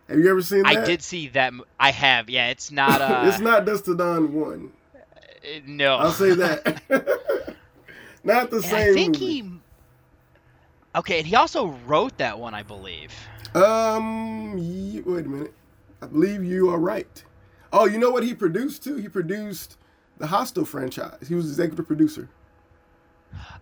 Have 0.08 0.18
you 0.18 0.30
ever 0.30 0.42
seen 0.42 0.62
that? 0.64 0.76
I 0.76 0.84
did 0.84 1.02
see 1.02 1.28
that. 1.28 1.52
I 1.80 1.90
have. 1.90 2.28
Yeah, 2.28 2.48
it's 2.48 2.70
not. 2.70 3.00
Uh, 3.00 3.24
it's 3.28 3.38
not 3.40 3.64
Dusk 3.64 3.84
to 3.86 3.96
Dawn 3.96 4.32
One. 4.34 4.72
uh, 4.94 4.98
No. 5.66 5.96
I'll 5.96 6.10
say 6.12 6.34
that. 6.34 6.82
not 8.24 8.50
the 8.50 8.56
And 8.56 8.64
same. 8.64 8.90
I 8.90 8.94
think 8.94 9.14
movie. 9.14 9.26
he. 9.26 9.50
Okay, 10.96 11.18
and 11.18 11.26
he 11.26 11.34
also 11.34 11.68
wrote 11.86 12.16
that 12.18 12.38
one, 12.38 12.54
I 12.54 12.62
believe. 12.62 13.12
Um, 13.54 14.52
wait 15.04 15.26
a 15.26 15.28
minute. 15.28 15.52
I 16.02 16.06
believe 16.06 16.44
you 16.44 16.70
are 16.70 16.78
right. 16.78 17.22
Oh, 17.72 17.86
you 17.86 17.98
know 17.98 18.10
what 18.10 18.22
he 18.22 18.34
produced 18.34 18.84
too? 18.84 18.96
He 18.96 19.08
produced 19.08 19.76
the 20.18 20.26
Hostel 20.26 20.64
franchise. 20.64 21.26
He 21.28 21.34
was 21.34 21.46
executive 21.46 21.86
producer. 21.86 22.28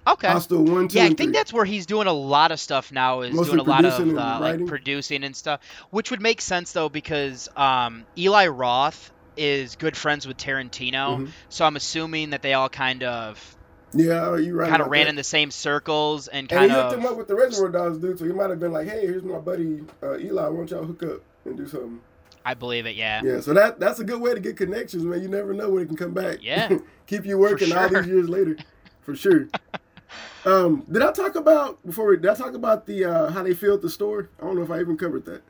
Okay. 0.07 0.29
Hostel 0.29 0.65
one, 0.65 0.89
two, 0.89 0.99
yeah, 0.99 1.05
I 1.05 1.07
think 1.09 1.19
three. 1.19 1.27
that's 1.33 1.53
where 1.53 1.65
he's 1.65 1.87
doing 1.87 2.07
a 2.09 2.13
lot 2.13 2.51
of 2.53 2.59
stuff 2.59 2.91
now. 2.91 3.21
Is 3.21 3.33
Mostly 3.35 3.57
doing 3.57 3.67
a 3.67 3.71
lot 3.71 3.85
of 3.85 4.01
uh, 4.01 4.39
like 4.41 4.67
producing 4.67 5.23
and 5.25 5.35
stuff, 5.37 5.61
which 5.91 6.11
would 6.11 6.21
make 6.21 6.41
sense 6.41 6.73
though 6.73 6.89
because 6.89 7.49
um, 7.57 8.05
Eli 8.19 8.49
Roth 8.49 9.13
is 9.37 9.77
good 9.77 9.97
friends 9.97 10.27
with 10.27 10.37
Tarantino, 10.37 11.19
Mhm. 11.21 11.29
so 11.49 11.65
I'm 11.65 11.77
assuming 11.77 12.31
that 12.31 12.43
they 12.43 12.53
all 12.55 12.69
kind 12.69 13.03
of 13.05 13.57
Yeah, 13.95 14.37
you're 14.37 14.57
right. 14.57 14.69
kind 14.69 14.83
of 14.83 14.89
ran 14.89 15.05
that. 15.05 15.11
in 15.11 15.17
the 15.17 15.25
same 15.25 15.51
circles 15.51 16.27
and 16.29 16.51
And 16.53 16.59
kind 16.59 16.71
he 16.71 16.77
hooked 16.77 16.93
him 16.95 17.07
up 17.07 17.17
with 17.17 17.29
the 17.29 17.35
Reservoir 17.37 17.71
Dogs 17.71 17.99
dude, 17.99 18.19
so 18.19 18.25
he 18.25 18.33
might 18.33 18.51
have 18.51 18.59
been 18.61 18.73
like, 18.73 18.89
"Hey, 18.89 19.07
here's 19.07 19.23
my 19.23 19.39
buddy 19.39 19.85
uh, 20.03 20.19
Eli. 20.19 20.49
Why 20.49 20.57
don't 20.57 20.71
y'all 20.71 20.85
hook 20.85 21.03
up 21.05 21.21
and 21.45 21.57
do 21.57 21.67
something?" 21.67 22.01
I 22.45 22.55
believe 22.55 22.87
it. 22.87 22.97
Yeah. 22.97 23.23
Yeah, 23.25 23.41
so 23.41 23.55
that 23.55 23.79
that's 23.79 24.01
a 24.01 24.05
good 24.05 24.21
way 24.21 24.35
to 24.35 24.41
get 24.41 24.57
connections, 24.57 25.05
man. 25.05 25.23
You 25.23 25.29
never 25.29 25.55
know 25.55 25.71
when 25.71 25.85
it 25.85 25.87
can 25.87 25.97
come 25.97 26.13
back. 26.13 26.39
Yeah, 26.43 26.77
keep 27.07 27.25
you 27.25 27.39
working 27.39 27.73
all 27.73 27.89
these 27.89 28.07
years 28.09 28.29
later, 28.29 28.57
for 29.03 29.15
sure. 29.15 29.49
um, 30.45 30.85
did 30.91 31.03
I 31.03 31.13
talk 31.13 31.35
about 31.35 31.85
before? 31.85 32.09
We, 32.09 32.17
did 32.17 32.31
I 32.31 32.35
talk 32.35 32.55
about 32.55 32.87
the 32.87 33.05
uh, 33.05 33.31
how 33.31 33.43
they 33.43 33.55
filled 33.55 33.83
the 33.83 33.91
store? 33.91 34.31
I 34.41 34.45
don't 34.45 34.57
know 34.57 34.63
if 34.63 34.71
I 34.71 34.81
even 34.81 34.97
covered 34.97 35.25
that. 35.27 35.43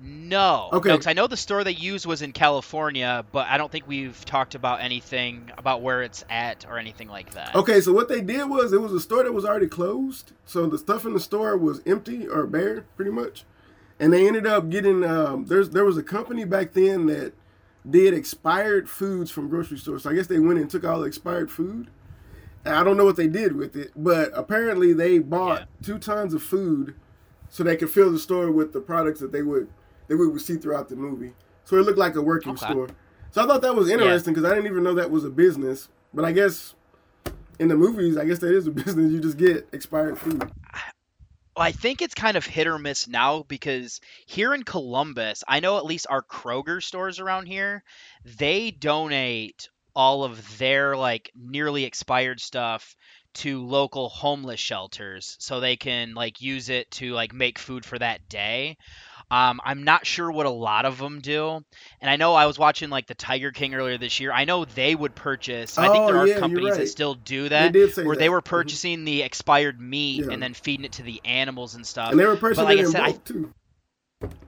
No. 0.00 0.68
Okay. 0.72 0.92
because 0.92 1.06
I 1.06 1.12
know 1.12 1.26
the 1.26 1.36
store 1.36 1.64
they 1.64 1.72
used 1.72 2.06
was 2.06 2.22
in 2.22 2.32
California, 2.32 3.24
but 3.32 3.48
I 3.48 3.58
don't 3.58 3.70
think 3.70 3.88
we've 3.88 4.24
talked 4.24 4.54
about 4.54 4.80
anything 4.80 5.50
about 5.58 5.82
where 5.82 6.02
it's 6.02 6.24
at 6.30 6.64
or 6.68 6.78
anything 6.78 7.08
like 7.08 7.32
that. 7.32 7.54
Okay, 7.54 7.80
so 7.80 7.92
what 7.92 8.08
they 8.08 8.20
did 8.20 8.48
was 8.48 8.72
it 8.72 8.80
was 8.80 8.92
a 8.92 9.00
store 9.00 9.24
that 9.24 9.32
was 9.32 9.44
already 9.44 9.66
closed, 9.66 10.32
so 10.44 10.66
the 10.66 10.78
stuff 10.78 11.04
in 11.04 11.14
the 11.14 11.20
store 11.20 11.56
was 11.56 11.82
empty 11.86 12.28
or 12.28 12.46
bare, 12.46 12.82
pretty 12.96 13.10
much. 13.10 13.44
And 13.98 14.12
they 14.12 14.28
ended 14.28 14.46
up 14.46 14.70
getting 14.70 15.02
um, 15.04 15.46
there's 15.46 15.70
there 15.70 15.84
was 15.84 15.96
a 15.96 16.02
company 16.02 16.44
back 16.44 16.72
then 16.72 17.06
that 17.06 17.32
did 17.88 18.14
expired 18.14 18.88
foods 18.88 19.30
from 19.30 19.48
grocery 19.48 19.78
stores. 19.78 20.04
So 20.04 20.10
I 20.10 20.14
guess 20.14 20.26
they 20.28 20.38
went 20.38 20.60
and 20.60 20.70
took 20.70 20.84
all 20.84 21.00
the 21.00 21.06
expired 21.06 21.50
food. 21.50 21.88
I 22.64 22.84
don't 22.84 22.96
know 22.96 23.04
what 23.04 23.16
they 23.16 23.28
did 23.28 23.56
with 23.56 23.76
it, 23.76 23.92
but 23.96 24.30
apparently 24.34 24.92
they 24.92 25.18
bought 25.18 25.68
two 25.82 25.98
tons 25.98 26.34
of 26.34 26.42
food 26.42 26.94
so 27.48 27.62
they 27.62 27.76
could 27.76 27.90
fill 27.90 28.12
the 28.12 28.18
store 28.18 28.50
with 28.50 28.72
the 28.72 28.80
products 28.80 29.20
that 29.20 29.32
they 29.32 29.42
would 29.42 29.68
that 30.08 30.16
we 30.16 30.26
would 30.26 30.40
see 30.40 30.56
throughout 30.56 30.88
the 30.88 30.96
movie. 30.96 31.32
So 31.64 31.76
it 31.76 31.82
looked 31.82 31.98
like 31.98 32.14
a 32.14 32.22
working 32.22 32.52
Okay. 32.52 32.64
store. 32.64 32.88
So 33.30 33.42
I 33.42 33.46
thought 33.46 33.62
that 33.62 33.74
was 33.74 33.90
interesting 33.90 34.32
because 34.34 34.50
I 34.50 34.54
didn't 34.54 34.70
even 34.70 34.82
know 34.82 34.94
that 34.94 35.10
was 35.10 35.24
a 35.24 35.30
business. 35.30 35.88
But 36.14 36.24
I 36.24 36.32
guess 36.32 36.74
in 37.58 37.68
the 37.68 37.76
movies, 37.76 38.16
I 38.16 38.24
guess 38.24 38.38
that 38.38 38.54
is 38.54 38.66
a 38.66 38.70
business. 38.84 39.12
You 39.12 39.20
just 39.20 39.36
get 39.36 39.68
expired 39.72 40.18
food. 40.18 40.50
I 41.56 41.72
think 41.72 42.00
it's 42.02 42.14
kind 42.14 42.36
of 42.36 42.46
hit 42.46 42.68
or 42.68 42.78
miss 42.78 43.08
now 43.08 43.42
because 43.42 44.00
here 44.26 44.54
in 44.54 44.62
Columbus, 44.62 45.42
I 45.48 45.60
know 45.60 45.76
at 45.76 45.84
least 45.84 46.06
our 46.08 46.22
Kroger 46.22 46.80
stores 46.82 47.18
around 47.18 47.46
here, 47.46 47.82
they 48.24 48.70
donate 48.70 49.68
all 49.98 50.22
of 50.22 50.58
their 50.58 50.96
like 50.96 51.28
nearly 51.34 51.82
expired 51.82 52.40
stuff 52.40 52.94
to 53.34 53.66
local 53.66 54.08
homeless 54.08 54.60
shelters 54.60 55.36
so 55.40 55.58
they 55.58 55.74
can 55.76 56.14
like 56.14 56.40
use 56.40 56.68
it 56.68 56.88
to 56.92 57.12
like 57.14 57.32
make 57.34 57.58
food 57.58 57.84
for 57.84 57.98
that 57.98 58.28
day. 58.28 58.76
Um, 59.28 59.60
I'm 59.64 59.82
not 59.82 60.06
sure 60.06 60.30
what 60.30 60.46
a 60.46 60.50
lot 60.50 60.84
of 60.86 60.98
them 60.98 61.20
do, 61.20 61.60
and 62.00 62.10
I 62.10 62.14
know 62.16 62.34
I 62.34 62.46
was 62.46 62.58
watching 62.58 62.90
like 62.90 63.08
the 63.08 63.14
Tiger 63.16 63.50
King 63.50 63.74
earlier 63.74 63.98
this 63.98 64.20
year. 64.20 64.32
I 64.32 64.44
know 64.44 64.64
they 64.64 64.94
would 64.94 65.16
purchase. 65.16 65.76
Oh, 65.76 65.82
I 65.82 65.88
think 65.88 66.04
Oh, 66.04 66.06
there 66.06 66.16
are 66.16 66.26
yeah, 66.28 66.38
companies 66.38 66.76
that 66.76 66.88
still 66.88 67.14
do 67.14 67.48
that, 67.48 67.72
did 67.72 67.92
say 67.92 68.04
where 68.04 68.16
they 68.16 68.26
that. 68.26 68.30
were 68.30 68.40
Mhm. 68.40 68.44
purchasing 68.44 69.04
the 69.04 69.22
expired 69.22 69.80
meat 69.80 70.24
Yeah. 70.24 70.32
and 70.32 70.40
then 70.42 70.54
feeding 70.54 70.84
it 70.86 70.92
to 70.92 71.02
the 71.02 71.20
animals 71.24 71.74
and 71.74 71.84
stuff. 71.84 72.12
And 72.12 72.20
they 72.20 72.24
were 72.24 72.36
But 72.36 72.40
purchasing 72.40 72.64
like 72.64 72.78
it 72.78 72.86
I 72.86 72.90
said, 72.90 73.00
I- 73.02 73.12
too. 73.12 73.52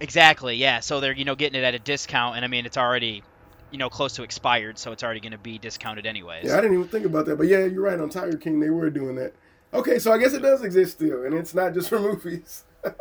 Exactly, 0.01 0.57
yeah. 0.57 0.81
So 0.81 1.01
they're 1.01 1.13
you 1.13 1.25
know 1.25 1.35
getting 1.35 1.61
it 1.61 1.65
at 1.65 1.75
a 1.75 1.79
discount, 1.79 2.37
and 2.37 2.45
I 2.45 2.49
mean 2.49 2.65
it's 2.65 2.79
already 2.79 3.23
you 3.71 3.79
know 3.79 3.89
close 3.89 4.15
to 4.15 4.23
expired, 4.23 4.79
so 4.79 4.93
it's 4.93 5.03
already 5.03 5.21
going 5.21 5.33
to 5.33 5.39
be 5.39 5.59
discounted 5.59 6.07
anyways. 6.07 6.47
Yeah, 6.47 6.59
I 6.59 6.61
didn't 6.61 6.75
even 6.77 6.89
think 6.89 7.07
about 7.07 7.27
that. 7.27 7.37
But 7.37 7.47
yeah, 7.47 7.65
you're 7.65 7.83
right. 7.83 7.99
On 7.99 8.09
Tiger 8.09 8.37
King, 8.37 8.61
they 8.61 8.71
were 8.71 8.91
doing 8.91 9.17
that. 9.17 9.33
Okay, 9.73 9.99
so 9.99 10.13
I 10.13 10.19
guess 10.19 10.33
it 10.33 10.43
does 10.43 10.63
exist 10.63 10.93
still, 10.95 11.25
and 11.25 11.35
it's 11.35 11.55
not 11.55 11.75
just 11.75 11.89
for 11.89 11.99
movies. 11.99 12.65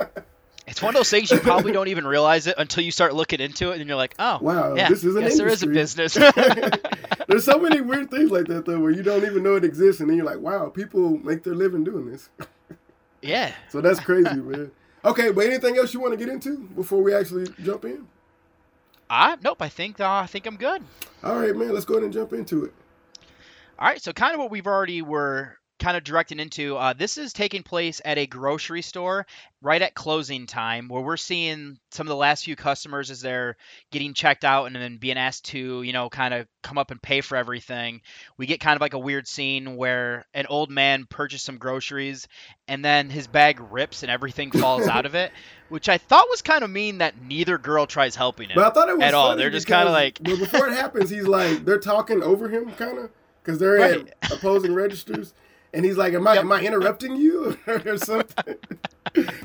It's 0.70 0.84
one 0.84 0.90
of 0.90 1.00
those 1.00 1.10
things 1.10 1.32
you 1.32 1.40
probably 1.40 1.72
don't 1.72 1.88
even 1.88 2.06
realize 2.06 2.46
it 2.46 2.54
until 2.60 2.84
you 2.84 2.92
start 2.92 3.16
looking 3.16 3.40
into 3.40 3.72
it, 3.72 3.80
and 3.80 3.88
you're 3.88 3.98
like, 3.98 4.14
oh, 4.20 4.38
Wow, 4.40 4.76
yeah, 4.76 4.88
this 4.88 5.04
is 5.04 5.16
an 5.16 5.24
yes, 5.24 5.38
there 5.38 5.48
is 5.48 5.64
a 5.64 5.68
business. 5.68 6.14
There's 7.28 7.44
so 7.44 7.58
many 7.58 7.82
weird 7.82 8.12
things 8.12 8.30
like 8.30 8.46
that 8.46 8.66
though, 8.66 8.80
where 8.80 8.92
you 8.92 9.02
don't 9.02 9.26
even 9.26 9.42
know 9.42 9.56
it 9.56 9.64
exists, 9.64 10.00
and 10.00 10.08
then 10.08 10.18
you're 10.18 10.28
like, 10.28 10.38
wow, 10.38 10.70
people 10.70 11.18
make 11.18 11.44
their 11.44 11.56
living 11.56 11.84
doing 11.84 12.12
this. 12.12 12.30
yeah. 13.24 13.54
So 13.70 13.82
that's 13.82 14.00
crazy, 14.00 14.36
man. 14.36 14.70
Okay, 15.04 15.32
but 15.32 15.48
anything 15.48 15.76
else 15.78 15.92
you 15.94 16.02
want 16.02 16.14
to 16.14 16.24
get 16.24 16.30
into 16.32 16.60
before 16.76 17.02
we 17.02 17.16
actually 17.16 17.48
jump 17.64 17.86
in? 17.86 18.06
Ah, 19.10 19.38
nope. 19.44 19.62
I 19.62 19.70
think 19.70 20.00
uh, 20.00 20.10
I 20.10 20.28
think 20.28 20.46
I'm 20.46 20.58
good. 20.58 20.84
All 21.24 21.40
right, 21.40 21.56
man. 21.56 21.74
Let's 21.74 21.86
go 21.86 21.96
ahead 21.96 22.04
and 22.04 22.14
jump 22.14 22.34
into 22.34 22.66
it. 22.66 22.74
All 23.78 23.88
right, 23.88 24.02
so 24.02 24.12
kind 24.12 24.34
of 24.34 24.40
what 24.42 24.52
we've 24.52 24.68
already 24.68 25.02
were 25.02 25.59
kind 25.80 25.96
of 25.98 26.04
directing 26.04 26.40
into. 26.40 26.76
Uh, 26.78 26.94
this 26.94 27.18
is 27.18 27.34
taking 27.34 27.64
place 27.64 28.02
at 28.04 28.18
a 28.18 28.28
grocery 28.28 28.82
store 28.82 29.26
right 29.62 29.82
at 29.82 29.94
closing 29.94 30.46
time, 30.46 30.88
where 30.88 31.02
we're 31.02 31.18
seeing 31.18 31.78
some 31.92 32.08
of 32.08 32.10
the 32.10 32.16
last 32.16 32.46
few 32.46 32.56
customers 32.56 33.12
as 33.12 33.20
they're 33.22 33.58
getting 33.92 34.14
checked 34.14 34.46
out 34.46 34.66
and 34.66 34.76
then 34.76 34.98
being 34.98 35.18
asked 35.18 35.46
to, 35.46 35.82
you 35.84 35.92
know, 35.92 36.10
kind 36.10 36.34
of 36.34 36.48
come 36.62 36.78
up 36.78 36.92
and 36.92 37.02
pay 37.02 37.20
for 37.22 37.36
everything. 37.36 38.02
We 38.38 38.46
get 38.46 38.60
kind 38.62 38.76
of 38.78 38.82
like 38.82 38.94
a 38.94 39.00
weird 39.00 39.28
scene 39.28 39.76
where 39.76 40.26
an 40.34 40.46
old 40.48 40.70
man 40.70 41.06
purchased 41.10 41.44
some 41.46 41.58
groceries 41.58 42.28
and 42.68 42.86
then 42.86 43.10
his 43.10 43.28
bag 43.28 43.60
rips 43.72 44.04
and 44.04 44.12
everything 44.12 44.52
falls 44.52 44.88
out 44.88 45.06
of 45.06 45.16
it, 45.16 45.32
which 45.70 45.90
I 45.90 45.98
thought 45.98 46.28
was 46.30 46.42
kind 46.42 46.64
of 46.64 46.70
mean 46.70 47.00
that 47.00 47.22
neither 47.22 47.58
girl 47.58 47.86
tries 47.86 48.16
helping 48.16 48.50
him 48.50 48.56
But 48.56 48.66
I 48.66 48.70
thought 48.70 48.90
it 48.90 48.98
was 48.98 49.04
at 49.04 49.14
all. 49.14 49.36
They're 49.36 49.50
just 49.50 49.68
kind 49.68 49.88
of 49.90 49.94
like, 49.94 50.20
But 50.22 50.40
before 50.40 50.68
it 50.68 50.74
happens, 50.74 51.10
he's 51.10 51.28
like 51.28 51.66
they're 51.66 51.80
talking 51.80 52.24
over 52.24 52.48
him, 52.48 52.72
kind 52.72 52.98
of, 52.98 53.10
because 53.44 53.60
they're 53.60 53.76
Right. 53.78 54.08
at 54.22 54.32
opposing 54.32 54.74
registers, 54.74 55.34
and 55.74 55.86
he's 55.86 55.98
like, 55.98 56.14
"Am 56.14 56.28
I 56.28 56.36
am 56.38 56.52
I 56.52 56.62
interrupting 56.62 57.16
you 57.16 57.58
or 57.68 57.98
something?" 57.98 58.56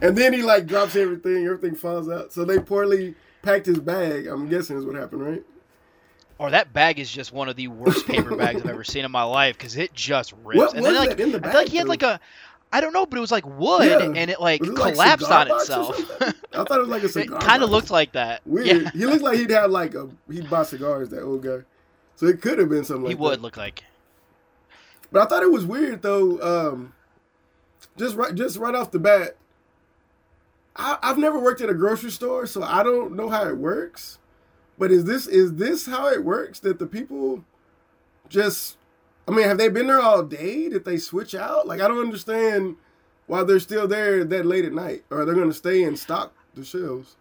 and 0.02 0.16
then 0.16 0.32
he 0.32 0.42
like 0.42 0.66
drops 0.66 0.96
everything, 0.96 1.44
everything 1.46 1.74
falls 1.74 2.08
out. 2.08 2.32
So 2.32 2.44
they 2.44 2.58
poorly 2.58 3.14
packed 3.42 3.66
his 3.66 3.78
bag. 3.80 4.26
I'm 4.26 4.48
guessing 4.48 4.76
is 4.76 4.84
what 4.84 4.96
happened, 4.96 5.22
right? 5.22 5.42
Or 6.38 6.50
that 6.50 6.72
bag 6.72 6.98
is 6.98 7.10
just 7.10 7.32
one 7.32 7.48
of 7.48 7.56
the 7.56 7.68
worst 7.68 8.06
paper 8.06 8.34
bags 8.37 8.60
I've 8.62 8.68
ever 8.70 8.84
seen 8.84 9.04
in 9.04 9.10
my 9.12 9.22
life 9.22 9.56
because 9.56 9.76
it 9.76 9.94
just 9.94 10.32
rips. 10.44 10.58
What 10.58 10.74
and 10.74 10.82
was 10.82 10.92
then 10.92 11.06
like 11.06 11.16
that 11.16 11.20
in 11.20 11.32
the 11.32 11.38
I 11.38 11.42
feel 11.50 11.60
like 11.60 11.68
he 11.68 11.76
had 11.76 11.87
though? 11.87 11.90
like 11.90 12.02
a 12.02 12.20
I 12.72 12.80
don't 12.80 12.92
know, 12.92 13.06
but 13.06 13.16
it 13.16 13.20
was 13.20 13.30
like 13.30 13.46
wood 13.46 13.88
Yeah. 13.88 14.00
and 14.00 14.30
it 14.30 14.40
like 14.40 14.60
it 14.66 14.74
collapsed 14.74 15.26
cigar 15.26 15.42
on 15.42 15.50
itself. 15.52 15.96
I 16.20 16.64
thought 16.64 16.72
it 16.72 16.80
was 16.80 16.88
like 16.88 17.04
a 17.04 17.08
cigar. 17.08 17.38
it 17.38 17.40
kind 17.44 17.62
of 17.62 17.70
looked 17.70 17.90
like 17.90 18.12
that. 18.12 18.40
weird. 18.44 18.66
Yeah, 18.66 18.90
He 18.90 19.06
looked 19.06 19.22
like 19.22 19.38
he'd 19.38 19.50
have 19.50 19.70
like 19.70 19.94
a 19.94 20.08
he'd 20.28 20.50
buy 20.50 20.64
cigars. 20.64 21.08
That 21.10 21.22
old 21.22 21.42
guy. 21.44 21.58
So 22.16 22.26
it 22.26 22.42
could 22.42 22.58
have 22.58 22.68
been 22.68 22.84
something 22.84 23.04
like 23.04 23.10
he 23.10 23.14
would 23.14 23.34
that. 23.38 23.42
look 23.42 23.56
like. 23.56 23.84
But 25.14 25.22
I 25.22 25.27
thought 25.27 25.44
it 25.44 25.53
was 25.53 25.64
weird 25.64 26.03
though. 26.03 26.40
Um, 26.42 26.92
just 27.96 28.16
right, 28.16 28.35
just 28.35 28.59
right 28.59 28.74
off 28.74 28.90
the 28.90 28.98
bat, 28.98 29.37
I, 30.74 30.98
I've 31.05 31.18
never 31.18 31.38
worked 31.38 31.61
at 31.61 31.70
a 31.70 31.74
grocery 31.74 32.11
store, 32.11 32.48
so 32.48 32.64
I 32.64 32.83
don't 32.83 33.14
know 33.14 33.29
how 33.29 33.48
it 33.48 33.57
works. 33.57 34.18
But 34.77 34.90
is 34.90 35.05
this 35.05 35.29
is 35.29 35.55
this 35.55 35.87
how 35.87 36.09
it 36.09 36.24
works? 36.24 36.59
That 36.59 36.81
the 36.81 36.87
people 36.88 37.44
just, 38.29 38.77
I 39.29 39.31
mean, 39.31 39.46
have 39.46 39.57
they 39.57 39.68
been 39.68 39.87
there 39.87 40.00
all 40.00 40.24
day? 40.24 40.68
Did 40.68 40.85
they 40.85 40.96
switch 40.96 41.37
out? 41.37 41.68
Like 41.68 41.81
I 41.81 41.87
don't 41.87 42.00
understand 42.00 42.74
why 43.29 43.44
they're 43.44 43.61
still 43.61 43.87
there 43.87 44.24
that 44.24 44.46
late 44.46 44.64
at 44.64 44.72
night, 44.72 45.05
or 45.11 45.24
they're 45.24 45.37
going 45.37 45.48
to 45.48 45.55
stay 45.55 45.85
and 45.85 45.96
stock 45.96 46.35
the 46.55 46.64
shelves. 46.64 47.14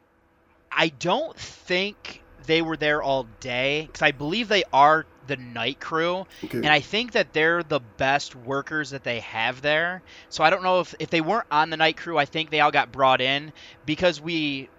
I 0.72 0.88
don't 0.88 1.38
think 1.38 2.24
they 2.48 2.64
were 2.64 2.76
there 2.76 3.04
all 3.04 3.28
day 3.40 3.86
because 3.86 4.02
I 4.02 4.14
believe 4.14 4.48
they 4.48 4.64
are 4.74 5.06
the 5.28 5.38
night 5.38 5.80
crew, 5.80 6.26
Okay. 6.44 6.58
and 6.58 6.68
I 6.68 6.80
think 6.80 7.14
that 7.14 7.34
they're 7.34 7.64
the 7.64 7.80
best 7.80 8.36
workers 8.36 8.90
that 8.92 9.04
they 9.04 9.22
have 9.22 9.62
there. 9.62 10.02
So 10.30 10.44
I 10.44 10.50
don't 10.50 10.64
know 10.64 10.80
if 10.82 10.94
if 11.00 11.10
they 11.10 11.22
weren't 11.22 11.48
on 11.52 11.70
the 11.70 11.78
night 11.78 11.98
crew, 11.98 12.18
I 12.18 12.26
think 12.26 12.50
they 12.50 12.60
all 12.60 12.72
got 12.72 12.92
brought 12.92 13.22
in 13.22 13.54
because 13.86 14.20
we. 14.22 14.70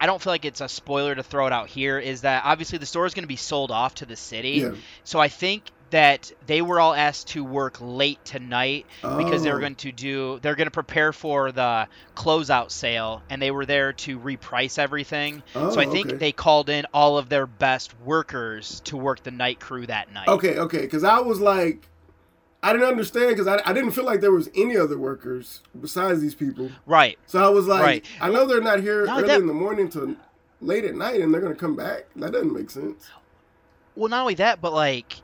I 0.00 0.06
don't 0.06 0.22
feel 0.22 0.32
like 0.32 0.44
it's 0.44 0.60
a 0.60 0.68
spoiler 0.68 1.14
to 1.14 1.24
throw 1.24 1.46
it 1.48 1.52
out 1.52 1.68
here. 1.68 1.98
Is 1.98 2.20
that 2.20 2.44
obviously 2.44 2.78
the 2.78 2.86
store 2.86 3.04
is 3.06 3.14
going 3.14 3.24
to 3.24 3.28
be 3.28 3.34
sold 3.36 3.72
off 3.72 3.96
to 3.96 4.06
the 4.06 4.14
city, 4.16 4.60
Yeah. 4.62 4.74
so 5.02 5.18
I 5.18 5.26
think 5.28 5.64
that 5.90 6.30
they 6.46 6.60
were 6.62 6.78
all 6.80 6.94
asked 6.94 7.28
to 7.28 7.42
work 7.44 7.78
late 7.80 8.22
tonight 8.24 8.86
because 9.16 9.42
they 9.42 9.50
were 9.50 9.56
Oh. 9.56 9.60
going 9.60 9.74
to 9.76 9.92
do 9.92 10.38
they're 10.42 10.54
going 10.54 10.66
to 10.66 10.70
prepare 10.70 11.12
for 11.12 11.50
the 11.52 11.86
closeout 12.14 12.70
sale 12.70 13.22
and 13.30 13.40
they 13.40 13.50
were 13.50 13.64
there 13.66 13.92
to 13.94 14.18
reprice 14.18 14.78
everything 14.78 15.42
so 15.54 15.60
Oh, 15.76 15.80
i 15.80 15.86
think 15.86 16.08
okay. 16.08 16.16
they 16.16 16.32
called 16.32 16.68
in 16.68 16.86
all 16.92 17.16
of 17.16 17.28
their 17.28 17.46
best 17.46 17.94
workers 18.00 18.80
to 18.80 18.96
work 18.96 19.22
the 19.22 19.30
night 19.30 19.60
crew 19.60 19.86
that 19.86 20.12
night 20.12 20.28
Okay, 20.28 20.58
okay, 20.58 20.80
because 20.82 21.04
I 21.04 21.20
was 21.20 21.40
like, 21.40 21.88
I 22.62 22.72
didn't 22.72 22.88
understand 22.88 23.30
because 23.30 23.46
I, 23.46 23.60
I 23.64 23.72
didn't 23.72 23.92
feel 23.92 24.04
like 24.04 24.20
there 24.20 24.32
was 24.32 24.50
any 24.56 24.76
other 24.76 24.98
workers 24.98 25.62
besides 25.80 26.20
these 26.20 26.34
people. 26.34 26.70
right 26.86 27.18
So 27.26 27.38
I 27.42 27.48
was 27.48 27.66
like, 27.66 27.82
Right. 27.82 28.04
I 28.20 28.30
know 28.30 28.46
they're 28.46 28.60
not 28.60 28.80
here 28.80 29.06
No, 29.06 29.18
early 29.18 29.28
that- 29.28 29.40
in 29.40 29.46
the 29.46 29.54
morning 29.54 29.88
to 29.90 30.16
late 30.60 30.84
at 30.84 30.96
night, 30.96 31.20
and 31.20 31.32
they're 31.32 31.40
gonna 31.40 31.54
come 31.54 31.76
back. 31.76 32.06
That 32.16 32.32
doesn't 32.32 32.52
make 32.52 32.68
sense. 32.70 33.08
well 33.96 34.08
not 34.08 34.20
only 34.22 34.34
that 34.34 34.60
but 34.60 34.72
like 34.72 35.14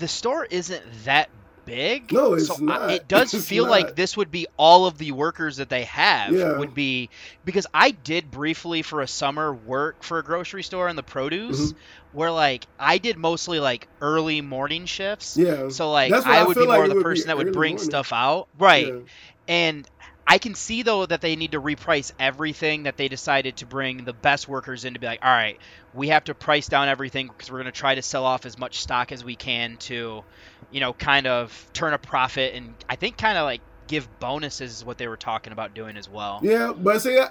the 0.00 0.08
store 0.08 0.44
isn't 0.44 0.82
that 1.04 1.30
big 1.66 2.10
No, 2.10 2.34
it's 2.34 2.46
so 2.48 2.56
I- 2.56 2.60
not. 2.60 2.90
it 2.90 3.06
does 3.16 3.32
It's 3.34 3.46
feel 3.46 3.64
not. 3.66 3.70
like 3.70 3.94
this 3.94 4.16
would 4.16 4.30
be 4.30 4.46
all 4.56 4.86
of 4.86 4.98
the 4.98 5.12
workers 5.12 5.58
that 5.58 5.68
they 5.68 5.84
have 5.84 6.32
Yeah. 6.32 6.58
would 6.58 6.74
be 6.74 7.10
because 7.44 7.66
i 7.72 7.90
did 7.92 8.30
briefly 8.30 8.82
for 8.82 9.02
a 9.02 9.06
summer 9.06 9.52
work 9.52 10.02
for 10.02 10.18
a 10.18 10.24
grocery 10.24 10.62
store 10.64 10.88
in 10.88 10.96
the 10.96 11.02
produce 11.04 11.72
Mhm. 11.72 11.76
where 12.12 12.32
like 12.32 12.66
i 12.78 12.98
did 12.98 13.18
mostly 13.18 13.60
like 13.60 13.86
early 14.00 14.40
morning 14.40 14.86
shifts 14.86 15.36
Yeah. 15.36 15.68
so 15.68 15.92
like 15.92 16.12
i 16.12 16.40
I 16.40 16.44
would 16.44 16.54
feel 16.56 16.64
be 16.64 16.68
more 16.72 16.78
like 16.78 16.86
of 16.90 16.92
it 16.92 16.98
the 16.98 17.04
person 17.04 17.26
that 17.28 17.36
would 17.36 17.52
bring 17.52 17.74
morning. 17.74 17.84
stuff 17.84 18.12
out 18.12 18.48
right 18.58 18.86
Yeah. 18.88 19.00
and 19.46 19.86
I 20.30 20.38
can 20.38 20.54
see 20.54 20.82
though 20.82 21.04
that 21.06 21.20
they 21.20 21.34
need 21.34 21.52
to 21.52 21.60
reprice 21.60 22.12
everything 22.20 22.84
that 22.84 22.96
they 22.96 23.08
decided 23.08 23.56
to 23.56 23.66
bring 23.66 24.04
the 24.04 24.12
best 24.12 24.46
workers 24.46 24.84
in 24.84 24.94
to 24.94 25.00
be 25.00 25.06
like, 25.06 25.24
all 25.24 25.30
right, 25.30 25.58
we 25.92 26.10
have 26.10 26.22
to 26.24 26.34
price 26.34 26.68
down 26.68 26.86
everything 26.86 27.26
because 27.26 27.50
we're 27.50 27.58
going 27.58 27.72
to 27.72 27.76
try 27.76 27.96
to 27.96 28.02
sell 28.02 28.24
off 28.24 28.46
as 28.46 28.56
much 28.56 28.80
stock 28.80 29.10
as 29.10 29.24
we 29.24 29.34
can 29.34 29.76
to, 29.78 30.22
you 30.70 30.78
know, 30.78 30.92
kind 30.92 31.26
of 31.26 31.68
turn 31.72 31.94
a 31.94 31.98
profit 31.98 32.54
and 32.54 32.72
I 32.88 32.94
think 32.94 33.18
kind 33.18 33.38
of 33.38 33.44
like 33.44 33.60
give 33.88 34.08
bonuses 34.20 34.76
is 34.76 34.84
what 34.84 34.98
they 34.98 35.08
were 35.08 35.16
talking 35.16 35.52
about 35.52 35.74
doing 35.74 35.96
as 35.96 36.08
well. 36.08 36.38
Yeah, 36.44 36.74
but 36.76 37.02
see, 37.02 37.18
I, 37.18 37.30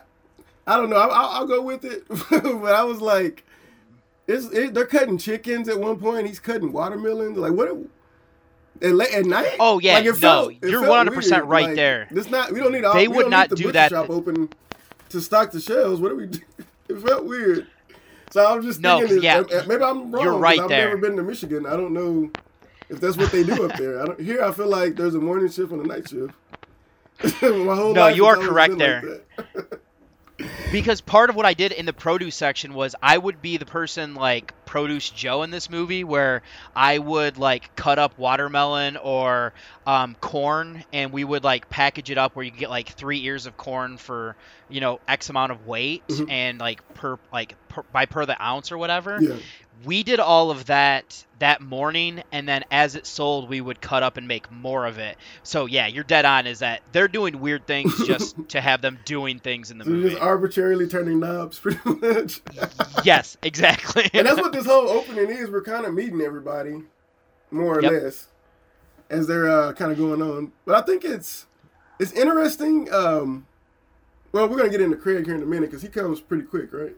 I 0.68 0.76
don't 0.76 0.90
know. 0.90 0.98
I, 0.98 1.08
I'll, 1.08 1.30
I'll 1.30 1.48
go 1.48 1.62
with 1.62 1.86
it. 1.86 2.04
but 2.30 2.74
I 2.74 2.84
was 2.84 3.00
like, 3.00 3.46
it's, 4.28 4.48
it, 4.48 4.74
they're 4.74 4.86
cutting 4.86 5.18
chickens 5.18 5.70
at 5.70 5.80
one 5.80 6.00
point. 6.00 6.28
He's 6.28 6.40
cutting 6.40 6.74
watermelons. 6.74 7.38
Like 7.38 7.54
what? 7.54 7.78
At, 8.82 8.94
late 8.96 9.14
at 9.14 9.26
night? 9.26 9.56
Oh, 9.60 9.80
yeah, 9.80 9.96
Like, 9.96 10.06
no, 10.06 10.14
felt- 10.14 10.54
you're 10.64 10.82
100% 10.84 11.46
right 11.46 11.66
Like, 11.68 11.76
there. 11.76 12.08
This 12.12 12.30
not. 12.30 12.52
We 12.52 12.60
don't 12.60 12.72
need. 12.72 12.86
All, 12.86 12.94
They 12.94 13.08
would 13.08 13.30
don't 13.30 13.50
the 13.50 13.56
do 13.56 13.72
that 13.74 13.92
Shop 13.92 14.10
open 14.10 14.50
to 15.10 15.22
stock 15.22 15.52
the 15.52 15.60
shelves. 15.60 16.00
What 16.00 16.10
do 16.10 16.16
we? 16.16 16.28
do? 16.28 16.40
It 16.90 17.00
felt 17.02 17.26
weird. 17.26 17.68
So 18.32 18.44
I 18.44 18.56
was 18.56 18.66
just 18.66 18.80
No, 18.80 19.00
thinking, 19.00 19.22
yeah, 19.22 19.44
maybe 19.68 19.84
I'm 19.84 20.12
wrong. 20.12 20.24
you're 20.24 20.34
right 20.38 20.60
I've 20.60 20.70
there. 20.70 20.86
never 20.90 20.98
been 20.98 21.16
to 21.18 21.22
Michigan. 21.24 21.68
I 21.68 21.72
don't 21.78 21.94
know 21.94 22.32
if 22.90 23.00
that's 23.00 23.16
what 23.16 23.32
they 23.32 23.44
do 23.44 23.64
up 23.70 23.78
there. 23.78 24.02
I 24.02 24.06
don't, 24.06 24.20
here, 24.20 24.44
I 24.44 24.52
feel 24.52 24.68
like 24.68 24.96
there's 24.96 25.14
a 25.14 25.20
morning 25.20 25.50
shift 25.52 25.72
and 25.72 25.82
a 25.82 25.88
night 25.88 26.10
shift. 26.10 26.34
My 27.44 27.76
whole 27.76 27.94
No, 27.94 28.08
you 28.08 28.26
are 28.26 28.38
correct 28.38 28.72
like 28.74 28.80
there. 28.80 29.22
that. 29.38 29.80
because 30.72 31.02
part 31.02 31.30
of 31.30 31.36
what 31.36 31.46
I 31.46 31.54
did 31.54 31.72
in 31.72 31.86
the 31.86 31.94
produce 31.94 32.36
section 32.36 32.74
was 32.74 32.96
I 33.02 33.18
would 33.18 33.42
be 33.42 33.58
the 33.58 33.66
person 33.66 34.16
like 34.16 34.54
produce 34.66 35.10
Joe 35.10 35.44
in 35.44 35.50
this 35.50 35.70
movie 35.70 36.04
where 36.04 36.44
I 36.76 37.00
would 37.00 37.38
like 37.38 37.76
cut 37.76 37.98
up 38.00 38.18
watermelon 38.20 38.98
or 38.98 39.54
um, 39.88 40.16
corn 40.22 40.84
and 40.94 41.12
we 41.12 41.24
would 41.24 41.44
like 41.44 41.70
package 41.70 42.12
it 42.12 42.18
up 42.18 42.36
where 42.36 42.46
you 42.46 42.52
get 42.52 42.70
like 42.70 42.90
three 42.90 43.24
ears 43.26 43.46
of 43.48 43.58
corn 43.58 43.98
for 43.98 44.36
you 44.70 44.80
know 44.82 45.00
X 45.08 45.30
amount 45.30 45.52
of 45.52 45.66
weight 45.66 46.08
Mhm. 46.08 46.30
and 46.30 46.60
like 46.60 46.94
per 46.94 47.18
like 47.34 47.56
per, 47.70 47.84
by 47.92 48.06
per 48.06 48.26
the 48.26 48.42
ounce 48.42 48.72
or 48.72 48.78
whatever. 48.78 49.18
Yeah. 49.22 49.36
We 49.86 50.04
did 50.04 50.20
all 50.20 50.52
of 50.52 50.66
that 50.66 51.26
that 51.40 51.62
morning 51.62 52.22
and 52.34 52.48
then 52.50 52.66
as 52.70 52.96
it 52.96 53.06
sold 53.06 53.48
we 53.48 53.62
would 53.62 53.80
cut 53.80 54.04
up 54.04 54.18
and 54.18 54.28
make 54.28 54.52
more 54.52 54.86
of 54.86 54.98
it. 55.00 55.16
So 55.44 55.68
yeah, 55.68 55.88
you're 55.88 56.04
dead 56.04 56.26
on 56.26 56.48
is 56.48 56.60
that 56.60 56.82
they're 56.92 57.08
doing 57.08 57.40
weird 57.40 57.66
things 57.66 57.94
just 58.06 58.36
to 58.50 58.60
have 58.60 58.82
them 58.82 59.00
doing 59.06 59.40
things 59.40 59.72
in 59.72 59.78
the 59.78 59.86
So 59.86 59.90
movie. 59.92 60.10
just 60.10 60.22
arbitrarily 60.22 60.88
turning 60.88 61.20
knobs, 61.22 61.58
pretty 61.62 61.80
much. 61.86 62.42
yes, 63.06 63.38
exactly. 63.42 64.10
and 64.14 64.28
that's 64.28 64.42
what 64.42 64.52
this 64.54 64.66
whole 64.66 64.90
opening 64.90 65.30
is. 65.30 65.50
We're 65.50 65.64
kind 65.64 65.86
of 65.86 65.94
meeting 65.94 66.20
everybody, 66.22 66.84
more 67.52 67.78
or 67.80 67.82
Yep. 67.82 67.92
less, 68.04 68.28
as 69.10 69.28
they're 69.28 69.50
uh, 69.50 69.72
kind 69.74 69.92
of 69.94 69.98
going 69.98 70.22
on. 70.22 70.52
But 70.66 70.76
I 70.76 70.82
think 70.86 71.06
it's 71.06 71.46
it's 72.00 72.12
interesting. 72.12 72.92
Um, 72.94 73.46
well, 74.34 74.50
we're 74.50 74.58
gonna 74.58 74.70
get 74.70 74.82
into 74.82 74.98
Craig 74.98 75.26
here 75.26 75.36
in 75.36 75.42
a 75.42 75.46
minute 75.46 75.70
because 75.70 75.82
he 75.84 75.88
comes 75.88 76.20
pretty 76.20 76.44
quick, 76.44 76.74
right? 76.74 76.96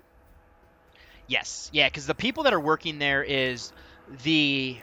Yes, 1.32 1.70
yeah, 1.72 1.88
because 1.88 2.08
the 2.08 2.14
people 2.16 2.44
that 2.44 2.54
are 2.54 2.60
working 2.60 3.00
there 3.00 3.24
is 3.24 3.72
the 4.24 4.78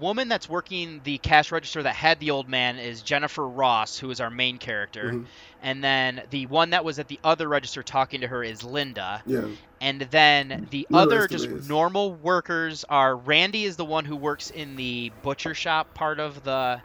woman 0.00 0.28
that's 0.28 0.48
working 0.48 1.02
the 1.04 1.18
cash 1.18 1.52
register 1.52 1.82
that 1.82 1.94
had 1.94 2.18
the 2.18 2.30
old 2.30 2.48
man 2.48 2.78
is 2.78 3.02
Jennifer 3.02 3.46
Ross, 3.46 3.98
who 3.98 4.10
is 4.10 4.18
our 4.20 4.30
main 4.30 4.56
character, 4.56 5.12
Mhm. 5.12 5.26
and 5.62 5.84
then 5.84 6.22
the 6.30 6.46
one 6.46 6.70
that 6.70 6.82
was 6.82 6.98
at 6.98 7.08
the 7.08 7.20
other 7.22 7.46
register 7.46 7.82
talking 7.82 8.22
to 8.22 8.26
her 8.26 8.42
is 8.42 8.64
Linda, 8.64 9.22
Yeah. 9.26 9.42
and 9.82 10.00
then 10.00 10.66
the 10.70 10.86
other 10.94 11.28
just 11.28 11.44
is. 11.46 11.68
normal 11.68 12.14
workers 12.14 12.84
are 12.88 13.14
Randy 13.14 13.64
is 13.64 13.76
the 13.76 13.84
one 13.84 14.06
who 14.06 14.16
works 14.16 14.48
in 14.50 14.76
the 14.76 15.12
butcher 15.22 15.52
shop 15.52 15.92
part 15.92 16.20
of 16.20 16.42
the 16.42 16.80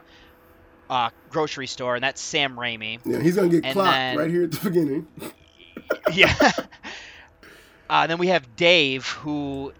uh, 0.90 1.08
grocery 1.30 1.66
store, 1.66 1.94
and 1.94 2.04
that's 2.04 2.20
Sam 2.20 2.56
Raimi. 2.56 2.98
Yeah, 3.06 3.20
he's 3.20 3.36
gonna 3.36 3.48
get 3.48 3.64
And 3.64 3.72
clocked 3.72 3.90
then- 3.92 4.18
right 4.18 4.30
here 4.30 4.42
at 4.44 4.52
the 4.52 4.68
beginning. 4.68 5.06
yeah. 6.12 6.34
Uh, 7.88 8.06
then 8.06 8.18
we 8.18 8.28
have 8.28 8.56
Dave, 8.56 9.06
who 9.06 9.72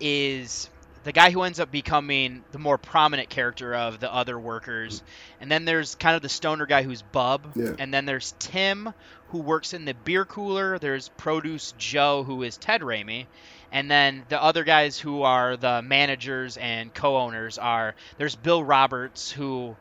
is 0.00 0.68
the 1.04 1.12
guy 1.12 1.30
who 1.30 1.42
ends 1.42 1.60
up 1.60 1.70
becoming 1.70 2.42
the 2.50 2.58
more 2.58 2.78
prominent 2.78 3.28
character 3.28 3.74
of 3.74 4.00
the 4.00 4.12
other 4.12 4.36
workers. 4.38 5.04
And 5.40 5.48
then 5.48 5.64
there's 5.64 5.94
kind 5.94 6.16
of 6.16 6.22
the 6.22 6.28
stoner 6.28 6.66
guy 6.66 6.82
who's 6.82 7.02
Bub. 7.02 7.52
Yeah. 7.54 7.74
And 7.78 7.94
then 7.94 8.06
there's 8.06 8.34
Tim, 8.40 8.92
who 9.28 9.38
works 9.38 9.72
in 9.72 9.84
the 9.84 9.94
beer 9.94 10.24
cooler. 10.24 10.80
There's 10.80 11.08
Produce 11.10 11.74
Joe, 11.78 12.24
who 12.24 12.42
is 12.42 12.56
Ted 12.56 12.80
Raimi. 12.80 13.26
And 13.70 13.88
then 13.88 14.24
the 14.28 14.42
other 14.42 14.64
guys 14.64 14.98
who 14.98 15.22
are 15.22 15.56
the 15.56 15.80
managers 15.80 16.56
and 16.56 16.92
co-owners 16.92 17.58
are 17.58 17.94
there's 18.18 18.34
Bill 18.34 18.64
Roberts, 18.64 19.30
who 19.30 19.76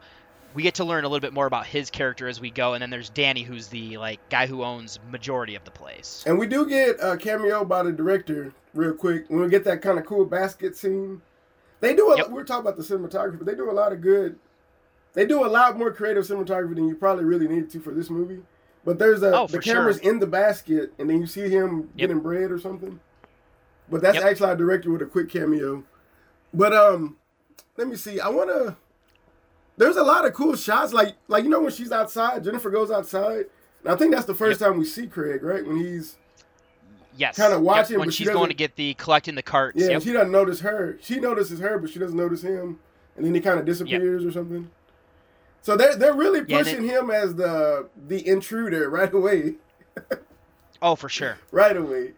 we 0.56 0.64
get 0.64 0.76
to 0.76 0.86
learn 0.86 1.04
a 1.04 1.08
little 1.10 1.20
bit 1.22 1.34
more 1.34 1.46
about 1.46 1.66
his 1.68 1.90
character 1.90 2.28
as 2.28 2.40
we 2.42 2.50
go, 2.50 2.74
and 2.74 2.82
then 2.82 2.90
there's 2.90 3.10
Danny, 3.10 3.44
who's 3.44 3.68
the 3.68 3.98
like 3.98 4.20
guy 4.30 4.48
who 4.48 4.64
owns 4.64 5.00
majority 5.12 5.56
of 5.56 5.64
the 5.66 5.72
place. 5.72 6.24
And 6.26 6.40
we 6.40 6.48
do 6.48 6.66
get 6.66 6.96
a 7.02 7.18
cameo 7.18 7.66
by 7.66 7.84
the 7.84 7.92
director 7.92 8.54
real 8.74 8.94
quick 8.94 9.26
when 9.30 9.42
we 9.42 9.50
get 9.50 9.66
that 9.66 9.82
kind 9.82 10.00
of 10.00 10.06
cool 10.06 10.26
basket 10.26 10.76
scene. 10.76 11.22
They 11.82 11.94
do 11.94 12.10
a, 12.12 12.18
Yep. 12.18 12.28
we 12.30 12.34
we're 12.36 12.44
talking 12.46 12.62
about 12.66 12.78
the 12.78 12.84
cinematography, 12.84 13.38
but 13.38 13.46
they 13.46 13.56
do 13.56 13.70
a 13.70 13.74
lot 13.74 13.92
of 13.92 14.02
good. 14.02 14.40
They 15.14 15.26
do 15.26 15.46
a 15.46 15.48
lot 15.48 15.78
more 15.78 15.92
creative 15.92 16.26
cinematography 16.26 16.76
than 16.76 16.88
you 16.88 16.96
probably 16.96 17.26
really 17.26 17.48
needed 17.48 17.70
to 17.72 17.80
for 17.80 17.92
this 17.94 18.10
movie. 18.10 18.42
But 18.86 18.98
there's 19.00 19.24
a 19.24 19.34
Oh, 19.42 19.48
the 19.48 19.58
for 19.58 19.62
sure. 19.62 19.74
camera's 19.76 19.98
in 20.00 20.20
the 20.20 20.28
basket, 20.28 20.94
and 21.00 21.10
then 21.10 21.20
you 21.20 21.28
see 21.28 21.50
him 21.50 21.90
Yep. 21.96 22.08
getting 22.10 22.20
bread 22.20 22.52
or 22.52 22.60
something. 22.60 23.00
But 23.90 24.02
that's 24.02 24.16
Yep. 24.16 24.24
actually 24.24 24.50
our 24.50 24.56
director 24.56 24.92
with 24.92 25.02
a 25.02 25.06
quick 25.06 25.30
cameo. 25.30 25.84
But 26.54 26.74
um, 26.74 27.18
let 27.78 27.88
me 27.88 27.96
see. 27.98 28.20
I 28.20 28.30
wanna. 28.30 28.78
There's 29.78 29.98
a 29.98 30.04
lot 30.04 30.26
of 30.26 30.34
cool 30.34 30.56
shots, 30.56 30.94
like 30.94 31.16
like 31.28 31.44
you 31.44 31.50
know 31.50 31.60
when 31.62 31.72
she's 31.72 31.92
outside, 31.92 32.44
Jennifer 32.44 32.70
goes 32.70 32.92
outside. 32.92 33.46
And 33.84 33.94
I 33.94 33.96
think 33.96 34.14
that's 34.14 34.26
the 34.26 34.34
first 34.34 34.60
time 34.60 34.78
we 34.78 34.86
see 34.86 35.08
Craig, 35.08 35.44
right? 35.44 35.66
When 35.66 35.78
he's 35.78 36.18
Yes. 37.18 37.38
Kinda 37.38 37.56
Yep, 37.56 37.62
watching, 37.62 38.00
when 38.00 38.08
but 38.08 38.14
she 38.14 38.26
she's 38.26 38.34
going 38.34 38.50
to 38.50 38.56
get 38.56 38.76
the 38.76 38.94
collecting 38.96 39.36
the 39.36 39.42
carts. 39.44 39.82
Yeah, 39.82 39.92
Yep. 39.92 40.02
she 40.04 40.12
doesn't 40.12 40.32
notice 40.32 40.60
her. 40.62 40.98
She 41.02 41.20
notices 41.20 41.60
her, 41.60 41.78
but 41.80 41.90
she 41.90 41.98
doesn't 42.00 42.18
notice 42.18 42.42
him, 42.42 42.80
and 43.16 43.26
then 43.26 43.34
he 43.34 43.40
kind 43.40 43.58
of 43.58 43.66
disappears 43.66 44.26
or 44.26 44.32
something. 44.32 44.70
So 45.62 45.76
they're 45.78 45.96
they're 45.96 46.14
really 46.14 46.42
Yeah, 46.48 46.60
pushing 46.60 46.84
him 46.84 47.10
as 47.10 47.36
the 47.36 47.88
the 48.08 48.28
intruder 48.28 48.90
right 49.00 49.14
away, 49.14 49.56
Oh, 50.82 50.96
for 50.96 51.10
sure. 51.10 51.38
right 51.52 51.76
away. 51.78 52.14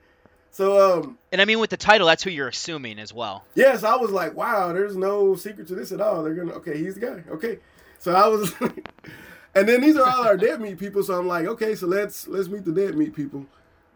So 0.57 1.01
um 1.03 1.19
And 1.31 1.39
I 1.39 1.45
mean 1.45 1.59
with 1.59 1.69
the 1.69 1.77
title, 1.77 2.07
that's 2.07 2.23
who 2.23 2.31
you're 2.31 2.47
assuming 2.47 2.97
as 2.97 3.13
well. 3.13 3.45
Yes, 3.53 3.83
I 3.83 3.95
was 3.95 4.09
like, 4.09 4.33
wow, 4.33 4.73
there's 4.73 4.97
no 4.97 5.35
secret 5.35 5.67
to 5.67 5.75
this 5.75 5.91
at 5.91 6.01
all. 6.01 6.23
They're 6.23 6.33
gonna 6.33 6.53
okay, 6.53 6.79
he's 6.79 6.95
the 6.95 6.99
guy. 6.99 7.23
Okay. 7.29 7.59
So 7.99 8.11
I 8.15 8.25
was 8.27 8.55
and 9.55 9.69
then 9.69 9.81
these 9.81 9.97
are 9.97 10.09
all 10.09 10.25
our 10.25 10.35
dead 10.35 10.59
meat 10.59 10.79
people, 10.79 11.03
so 11.03 11.13
I'm 11.13 11.27
like, 11.27 11.45
okay, 11.45 11.75
so 11.75 11.85
let's 11.85 12.27
let's 12.27 12.49
meet 12.49 12.65
the 12.65 12.71
dead 12.71 12.97
meat 12.97 13.15
people. 13.15 13.45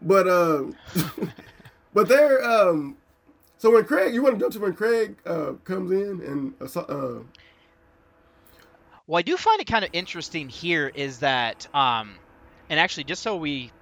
But 0.02 0.28
um 0.28 0.76
but 1.94 2.06
they're 2.06 2.44
um 2.44 2.96
so 3.58 3.72
when 3.72 3.84
Craig 3.84 4.14
you 4.14 4.22
want 4.22 4.36
to 4.36 4.40
jump 4.40 4.52
to 4.52 4.60
when 4.60 4.74
Craig 4.74 5.16
uh 5.26 5.54
comes 5.64 5.90
in 5.90 6.20
and 6.24 6.54
uh, 6.60 6.80
uh 6.80 7.22
well, 9.08 9.18
I 9.18 9.22
do 9.22 9.36
find 9.36 9.60
it 9.60 9.66
kind 9.66 9.84
of 9.84 9.90
interesting 9.92 10.48
here 10.48 10.92
is 10.94 11.18
that, 11.18 11.66
um, 11.74 12.14
and 12.70 12.78
actually, 12.78 13.02
just 13.02 13.20
so 13.20 13.34
we, 13.36 13.72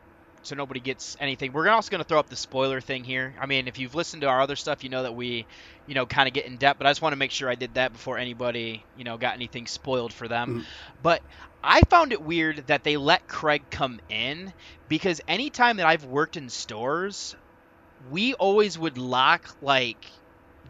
so 0.42 0.54
nobody 0.54 0.80
gets 0.80 1.16
anything, 1.20 1.52
we're 1.52 1.68
also 1.68 1.90
going 1.90 2.02
to 2.02 2.08
throw 2.08 2.18
up 2.18 2.28
the 2.28 2.36
spoiler 2.36 2.80
thing 2.80 3.04
here. 3.04 3.34
I 3.40 3.46
mean, 3.46 3.68
if 3.68 3.78
you've 3.78 3.94
listened 3.94 4.22
to 4.22 4.28
our 4.28 4.40
other 4.40 4.56
stuff, 4.56 4.82
you 4.82 4.90
know 4.90 5.02
that 5.02 5.14
we, 5.14 5.46
you 5.86 5.94
know, 5.94 6.06
kind 6.06 6.28
of 6.28 6.34
get 6.34 6.46
in 6.46 6.56
depth. 6.56 6.78
But 6.78 6.86
I 6.86 6.90
just 6.90 7.02
want 7.02 7.12
to 7.12 7.18
make 7.18 7.30
sure 7.30 7.50
I 7.50 7.54
did 7.54 7.74
that 7.74 7.92
before 7.92 8.18
anybody, 8.18 8.84
you 8.96 9.04
know, 9.04 9.18
got 9.18 9.34
anything 9.34 9.66
spoiled 9.66 10.12
for 10.12 10.28
them. 10.28 10.48
Mm-hmm. 10.48 10.60
But 11.02 11.22
I 11.62 11.82
found 11.82 12.12
it 12.12 12.22
weird 12.22 12.66
that 12.68 12.84
they 12.84 12.96
let 12.96 13.28
Craig 13.28 13.62
come 13.70 14.00
in 14.08 14.52
because 14.88 15.20
anytime 15.28 15.76
that 15.76 15.86
I've 15.86 16.04
worked 16.04 16.36
in 16.36 16.48
stores, 16.48 17.36
we 18.10 18.34
always 18.34 18.78
would 18.78 18.96
lock 18.96 19.56
like 19.60 20.04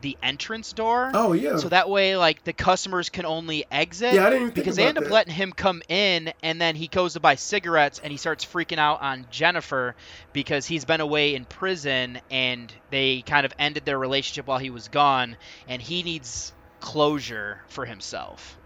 the 0.01 0.17
entrance 0.23 0.73
door. 0.73 1.11
Oh 1.15 1.33
yeah. 1.33 1.57
So 1.57 1.69
that 1.69 1.89
way, 1.89 2.17
like 2.17 2.45
the 2.45 2.53
customers 2.53 3.09
can 3.09 3.27
only 3.27 3.65
exit. 3.71 4.15
Yeah, 4.15 4.27
I 4.27 4.31
didn't 4.31 4.55
because 4.55 4.77
they 4.77 4.87
end 4.87 4.97
that. 4.97 5.05
up 5.05 5.11
letting 5.11 5.35
him 5.35 5.53
come 5.53 5.83
in, 5.89 6.33
and 6.43 6.61
then 6.61 6.77
he 6.77 6.89
goes 6.89 7.15
to 7.15 7.21
buy 7.21 7.35
cigarettes, 7.35 8.01
and 8.03 8.11
he 8.11 8.17
starts 8.17 8.45
freaking 8.45 8.79
out 8.79 9.03
on 9.03 9.27
Jennifer 9.31 9.95
because 10.33 10.67
he's 10.67 10.85
been 10.85 11.01
away 11.01 11.35
in 11.35 11.45
prison, 11.45 12.21
and 12.31 12.73
they 12.91 13.23
kind 13.23 13.47
of 13.47 13.53
ended 13.59 13.85
their 13.85 13.99
relationship 13.99 14.47
while 14.47 14.59
he 14.59 14.71
was 14.71 14.89
gone, 14.89 15.37
and 15.69 15.81
he 15.81 16.03
needs 16.03 16.53
closure 16.81 17.61
for 17.69 17.85
himself. 17.85 18.59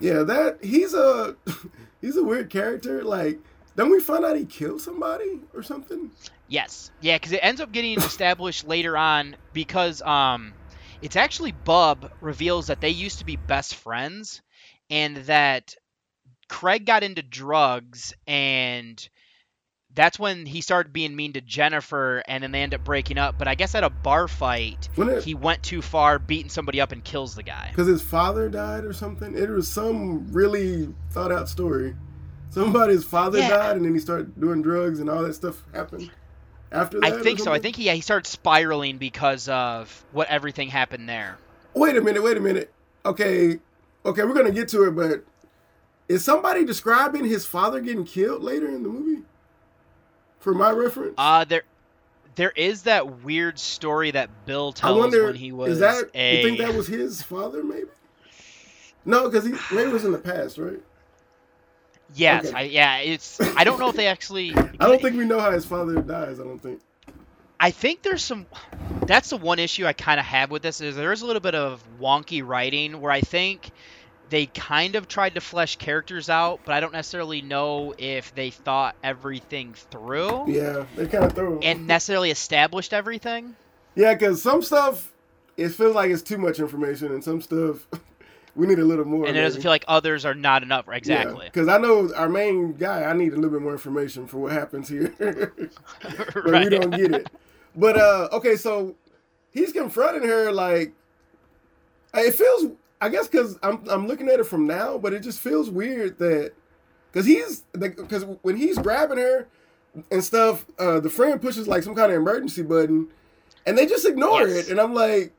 Yeah, 0.00 0.22
that 0.24 0.58
he's 0.62 0.94
a 0.94 1.36
he's 2.00 2.16
a 2.16 2.22
weird 2.22 2.50
character. 2.50 3.02
Like, 3.02 3.38
don't 3.76 3.90
we 3.90 4.00
find 4.00 4.24
out 4.24 4.36
he 4.36 4.44
killed 4.44 4.80
somebody 4.80 5.40
or 5.54 5.62
something? 5.62 6.10
Yes. 6.48 6.90
Yeah, 7.00 7.16
because 7.16 7.32
it 7.32 7.40
ends 7.42 7.60
up 7.60 7.72
getting 7.72 7.98
established 7.98 8.66
later 8.66 8.96
on 8.96 9.36
because 9.52 10.02
um 10.02 10.52
it's 11.02 11.16
actually 11.16 11.52
Bub 11.52 12.10
reveals 12.20 12.68
that 12.68 12.80
they 12.80 12.90
used 12.90 13.18
to 13.18 13.24
be 13.24 13.36
best 13.36 13.74
friends 13.74 14.42
and 14.90 15.16
that 15.18 15.74
Craig 16.48 16.86
got 16.86 17.02
into 17.02 17.22
drugs 17.22 18.14
and 18.26 19.08
that's 19.94 20.18
when 20.18 20.44
he 20.44 20.60
started 20.60 20.92
being 20.92 21.16
mean 21.16 21.32
to 21.32 21.40
Jennifer 21.40 22.22
and 22.28 22.42
then 22.42 22.52
they 22.52 22.62
end 22.62 22.74
up 22.74 22.84
breaking 22.84 23.16
up. 23.16 23.38
But 23.38 23.48
I 23.48 23.54
guess 23.54 23.74
at 23.74 23.82
a 23.82 23.90
bar 23.90 24.28
fight, 24.28 24.90
it, 24.96 25.24
he 25.24 25.34
went 25.34 25.62
too 25.62 25.80
far, 25.80 26.18
beating 26.18 26.50
somebody 26.50 26.80
up 26.80 26.92
and 26.92 27.02
kills 27.02 27.34
the 27.34 27.42
guy. 27.42 27.68
Because 27.70 27.86
his 27.86 28.02
father 28.02 28.50
died 28.50 28.84
or 28.84 28.92
something? 28.92 29.36
It 29.36 29.48
was 29.48 29.70
some 29.70 30.30
really 30.32 30.94
thought 31.10 31.32
out 31.32 31.48
story. 31.48 31.96
Somebody's 32.50 33.04
father 33.04 33.38
yeah. 33.38 33.48
died 33.48 33.76
and 33.76 33.84
then 33.84 33.94
he 33.94 34.00
started 34.00 34.38
doing 34.38 34.62
drugs 34.62 35.00
and 35.00 35.08
all 35.08 35.22
that 35.22 35.34
stuff 35.34 35.62
happened 35.72 36.10
after 36.72 37.00
that? 37.00 37.12
I 37.12 37.22
think 37.22 37.38
so. 37.38 37.52
I 37.52 37.58
think 37.58 37.76
he 37.76 37.84
yeah, 37.84 37.94
he 37.94 38.00
started 38.00 38.28
spiraling 38.28 38.98
because 38.98 39.48
of 39.48 40.04
what 40.12 40.28
everything 40.28 40.68
happened 40.68 41.08
there. 41.08 41.38
Wait 41.74 41.96
a 41.96 42.00
minute. 42.00 42.22
Wait 42.22 42.36
a 42.36 42.40
minute. 42.40 42.72
Okay, 43.04 43.58
okay, 44.04 44.24
we're 44.24 44.34
gonna 44.34 44.50
get 44.50 44.68
to 44.68 44.84
it, 44.84 44.90
but 44.92 45.24
is 46.08 46.24
somebody 46.24 46.64
describing 46.64 47.24
his 47.24 47.46
father 47.46 47.80
getting 47.80 48.04
killed 48.04 48.42
later 48.42 48.66
in 48.66 48.82
the 48.82 48.88
movie? 48.88 49.22
For 50.40 50.54
my 50.54 50.70
reference. 50.70 51.14
Uh 51.18 51.44
there. 51.44 51.62
There 52.36 52.52
is 52.54 52.82
that 52.82 53.22
weird 53.22 53.58
story 53.58 54.10
that 54.10 54.28
Bill 54.44 54.70
tells 54.70 54.94
I 54.94 55.00
wonder, 55.00 55.24
when 55.24 55.36
he 55.36 55.52
was 55.52 55.72
is 55.72 55.78
that, 55.78 56.04
a. 56.14 56.36
You 56.36 56.42
think 56.44 56.58
that 56.58 56.74
was 56.74 56.86
his 56.86 57.22
father, 57.22 57.64
maybe? 57.64 57.88
No, 59.06 59.30
because 59.30 59.46
he 59.46 59.52
maybe 59.74 59.88
it 59.88 59.92
was 59.92 60.04
in 60.04 60.12
the 60.12 60.18
past, 60.18 60.58
right? 60.58 60.82
Yes, 62.14 62.46
okay. 62.46 62.56
I, 62.56 62.62
yeah, 62.62 62.98
it's. 62.98 63.40
I 63.40 63.64
don't 63.64 63.78
know 63.78 63.88
if 63.88 63.96
they 63.96 64.06
actually. 64.06 64.54
I 64.56 64.86
don't 64.88 65.00
think 65.00 65.16
we 65.16 65.24
know 65.24 65.40
how 65.40 65.50
his 65.50 65.64
father 65.64 66.00
dies. 66.00 66.40
I 66.40 66.44
don't 66.44 66.58
think. 66.58 66.80
I 67.58 67.70
think 67.70 68.02
there's 68.02 68.22
some. 68.22 68.46
That's 69.06 69.30
the 69.30 69.36
one 69.36 69.58
issue 69.58 69.86
I 69.86 69.92
kind 69.92 70.20
of 70.20 70.26
have 70.26 70.50
with 70.50 70.62
this 70.62 70.80
is 70.80 70.96
there 70.96 71.12
is 71.12 71.22
a 71.22 71.26
little 71.26 71.40
bit 71.40 71.54
of 71.54 71.82
wonky 72.00 72.46
writing 72.46 73.00
where 73.00 73.12
I 73.12 73.20
think 73.20 73.70
they 74.28 74.46
kind 74.46 74.96
of 74.96 75.08
tried 75.08 75.34
to 75.34 75.40
flesh 75.40 75.76
characters 75.76 76.28
out, 76.28 76.60
but 76.64 76.74
I 76.74 76.80
don't 76.80 76.92
necessarily 76.92 77.42
know 77.42 77.94
if 77.96 78.34
they 78.34 78.50
thought 78.50 78.96
everything 79.02 79.74
through. 79.74 80.50
Yeah, 80.50 80.84
they 80.96 81.06
kind 81.06 81.24
of 81.24 81.32
threw. 81.32 81.60
And 81.60 81.86
necessarily 81.86 82.30
established 82.30 82.92
everything. 82.92 83.56
Yeah, 83.94 84.14
because 84.14 84.42
some 84.42 84.62
stuff 84.62 85.12
it 85.56 85.70
feels 85.70 85.94
like 85.94 86.10
it's 86.10 86.22
too 86.22 86.38
much 86.38 86.58
information, 86.58 87.12
and 87.12 87.22
some 87.22 87.40
stuff 87.40 87.86
we 88.56 88.66
need 88.66 88.78
a 88.78 88.84
little 88.84 89.04
more. 89.04 89.26
And 89.26 89.36
it 89.36 89.42
doesn't 89.42 89.62
feel 89.62 89.70
like 89.70 89.84
others 89.86 90.24
are 90.24 90.34
not 90.34 90.62
enough. 90.62 90.86
Exactly. 90.90 91.46
Because 91.46 91.68
yeah, 91.68 91.74
I 91.74 91.78
know 91.78 92.12
our 92.14 92.28
main 92.28 92.72
guy, 92.72 93.04
I 93.04 93.12
need 93.12 93.32
a 93.32 93.36
little 93.36 93.50
bit 93.50 93.62
more 93.62 93.72
information 93.72 94.26
for 94.26 94.38
what 94.38 94.52
happens 94.52 94.88
here, 94.88 95.14
but 96.02 96.50
right. 96.50 96.64
we 96.64 96.70
don't 96.70 96.90
get 96.90 97.12
it. 97.12 97.30
But 97.76 97.98
uh, 97.98 98.28
okay, 98.32 98.56
so 98.56 98.94
he's 99.50 99.72
confronting 99.72 100.26
her 100.26 100.50
like 100.50 100.94
it 102.14 102.34
feels. 102.34 102.72
I 102.98 103.10
guess 103.10 103.28
because 103.28 103.58
I'm 103.62 103.84
I'm 103.90 104.08
looking 104.08 104.28
at 104.28 104.40
it 104.40 104.44
from 104.44 104.66
now, 104.66 104.96
but 104.96 105.12
it 105.12 105.20
just 105.20 105.38
feels 105.38 105.68
weird 105.68 106.18
that 106.18 106.52
because 107.12 107.26
he's 107.26 107.60
because 107.78 108.24
when 108.40 108.56
he's 108.56 108.78
grabbing 108.78 109.18
her 109.18 109.48
and 110.10 110.24
stuff, 110.24 110.64
uh, 110.78 111.00
the 111.00 111.10
friend 111.10 111.40
pushes 111.40 111.68
like 111.68 111.82
some 111.82 111.94
kind 111.94 112.10
of 112.10 112.16
emergency 112.16 112.62
button, 112.62 113.08
and 113.66 113.76
they 113.76 113.84
just 113.84 114.06
ignore 114.06 114.48
yes. 114.48 114.66
it, 114.66 114.70
and 114.70 114.80
I'm 114.80 114.94
like, 114.94 115.34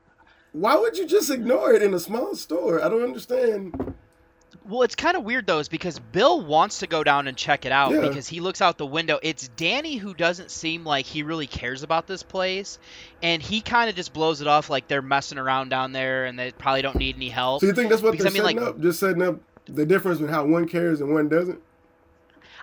why 0.60 0.76
would 0.76 0.98
you 0.98 1.06
just 1.06 1.30
ignore 1.30 1.74
it 1.74 1.82
in 1.82 1.94
a 1.94 2.00
small 2.00 2.36
store? 2.36 2.84
I 2.84 2.90
don't 2.90 3.04
understand. 3.04 3.94
Well, 4.68 4.82
it's 4.82 4.96
kind 4.96 5.16
of 5.16 5.24
weird 5.24 5.48
though, 5.48 5.60
is 5.60 5.70
because 5.70 6.00
Bill 6.00 6.42
wants 6.42 6.80
to 6.80 6.88
go 6.88 7.04
down 7.04 7.28
and 7.28 7.38
check 7.38 7.66
it 7.66 7.72
out 7.72 7.94
yeah. 7.94 8.02
because 8.02 8.28
he 8.28 8.42
looks 8.42 8.62
out 8.62 8.78
the 8.78 8.86
window. 8.86 9.20
It's 9.22 9.48
Danny 9.50 9.96
who 9.96 10.14
doesn't 10.14 10.52
seem 10.52 10.84
like 10.84 11.06
he 11.06 11.24
really 11.24 11.48
cares 11.48 11.84
about 11.84 12.08
this 12.08 12.24
place, 12.24 12.80
and 13.22 13.42
he 13.42 13.62
kind 13.62 13.90
of 13.90 13.96
just 13.96 14.14
blows 14.14 14.42
it 14.42 14.48
off 14.48 14.70
like 14.70 14.88
they're 14.88 15.02
messing 15.02 15.38
around 15.38 15.70
down 15.70 15.94
there 15.94 16.26
and 16.26 16.38
they 16.38 16.52
probably 16.52 16.82
don't 16.82 16.98
need 16.98 17.16
any 17.16 17.30
help. 17.30 17.62
So 17.62 17.68
you 17.68 17.74
think 17.74 17.90
that's 17.90 18.02
what 18.02 18.12
because, 18.12 18.34
they're 18.34 18.44
I 18.44 18.46
mean, 18.46 18.58
setting 18.58 18.66
like, 18.66 18.76
up? 18.76 18.82
Just 18.82 19.00
setting 19.00 19.22
up 19.22 19.40
the 19.66 19.86
difference 19.86 20.20
with 20.20 20.30
how 20.30 20.46
one 20.46 20.68
cares 20.68 21.02
and 21.02 21.14
one 21.14 21.30
doesn't. 21.30 21.62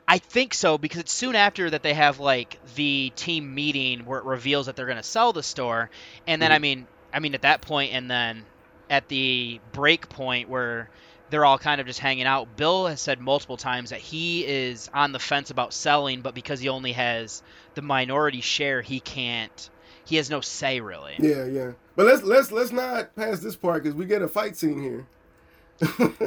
I 0.06 0.18
think 0.18 0.52
so 0.52 0.76
because 0.76 1.00
it's 1.00 1.12
soon 1.12 1.34
after 1.34 1.70
that 1.70 1.82
they 1.82 1.94
have 1.94 2.20
like 2.20 2.58
the 2.74 3.12
team 3.16 3.54
meeting 3.54 4.04
where 4.04 4.18
it 4.18 4.26
reveals 4.26 4.66
that 4.66 4.76
they're 4.76 4.84
going 4.84 4.98
to 4.98 5.02
sell 5.02 5.32
the 5.32 5.42
store, 5.42 5.90
and 6.26 6.42
then 6.42 6.50
mm-hmm. 6.50 6.56
I 6.56 6.58
mean 6.58 6.86
I 7.14 7.20
mean, 7.20 7.34
at 7.34 7.42
that 7.42 7.62
point, 7.62 7.92
and 7.94 8.10
then 8.10 8.44
at 8.90 9.08
the 9.08 9.60
break 9.72 10.08
point 10.08 10.48
where 10.48 10.90
they're 11.30 11.44
all 11.44 11.58
kind 11.58 11.80
of 11.80 11.86
just 11.86 12.00
hanging 12.00 12.26
out, 12.26 12.56
Bill 12.56 12.86
has 12.86 13.00
said 13.00 13.20
multiple 13.20 13.56
times 13.56 13.90
that 13.90 14.00
he 14.00 14.44
is 14.44 14.90
on 14.92 15.12
the 15.12 15.18
fence 15.18 15.50
about 15.50 15.72
selling, 15.72 16.20
but 16.20 16.34
because 16.34 16.60
he 16.60 16.68
only 16.68 16.92
has 16.92 17.42
the 17.74 17.82
minority 17.82 18.40
share, 18.40 18.82
he 18.82 19.00
can't. 19.00 19.70
He 20.04 20.16
has 20.16 20.28
no 20.28 20.40
say 20.40 20.80
really. 20.80 21.14
Yeah, 21.18 21.46
yeah. 21.46 21.72
But 21.96 22.06
let's 22.06 22.22
let's 22.22 22.52
let's 22.52 22.72
not 22.72 23.14
pass 23.16 23.40
this 23.40 23.56
part 23.56 23.82
because 23.82 23.96
we 23.96 24.04
get 24.04 24.20
a 24.20 24.28
fight 24.28 24.56
scene 24.56 24.82
here. 24.82 25.06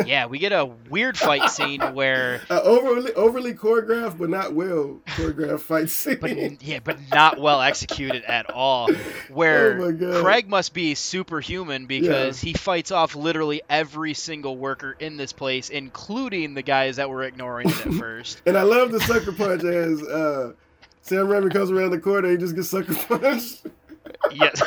Yeah, 0.06 0.26
we 0.26 0.40
get 0.40 0.52
a 0.52 0.66
weird 0.90 1.18
fight 1.18 1.50
scene 1.50 1.82
where 1.94 2.42
uh, 2.50 2.62
overly 2.64 3.14
overly 3.14 3.54
choreographed, 3.54 4.18
but 4.18 4.30
not 4.30 4.54
well 4.54 5.00
choreographed 5.08 5.62
fight 5.62 5.90
scene. 5.90 6.18
But, 6.20 6.64
yeah, 6.64 6.80
but 6.84 6.98
not 7.12 7.40
well 7.40 7.62
executed 7.62 8.24
at 8.24 8.50
all. 8.50 8.90
Where 9.30 9.80
oh 9.82 10.22
Craig 10.22 10.48
must 10.48 10.74
be 10.74 10.96
superhuman 10.96 11.86
because 11.86 12.44
yeah. 12.44 12.48
he 12.48 12.54
fights 12.54 12.92
off 12.92 13.16
literally 13.16 13.62
every 13.70 14.14
single 14.14 14.58
worker 14.58 14.96
in 15.00 15.18
this 15.18 15.34
place, 15.34 15.70
including 15.70 16.54
the 16.54 16.62
guys 16.62 16.96
that 16.98 17.10
were 17.10 17.24
ignoring 17.24 17.70
it 17.70 17.88
at 17.88 17.94
first. 18.00 18.42
and 18.46 18.58
I 18.58 18.64
love 18.64 18.92
the 18.92 19.00
sucker 19.02 19.32
punch 19.32 19.64
as 19.64 20.02
uh, 20.04 20.54
Sam 21.02 21.28
Raimi 21.28 21.52
comes 21.52 21.72
around 21.72 21.92
the 21.92 22.00
corner, 22.00 22.30
and 22.30 22.38
he 22.40 22.44
just 22.44 22.56
gets 22.56 22.70
sucker 22.70 22.96
punched. 22.96 23.66
yes. 24.32 24.62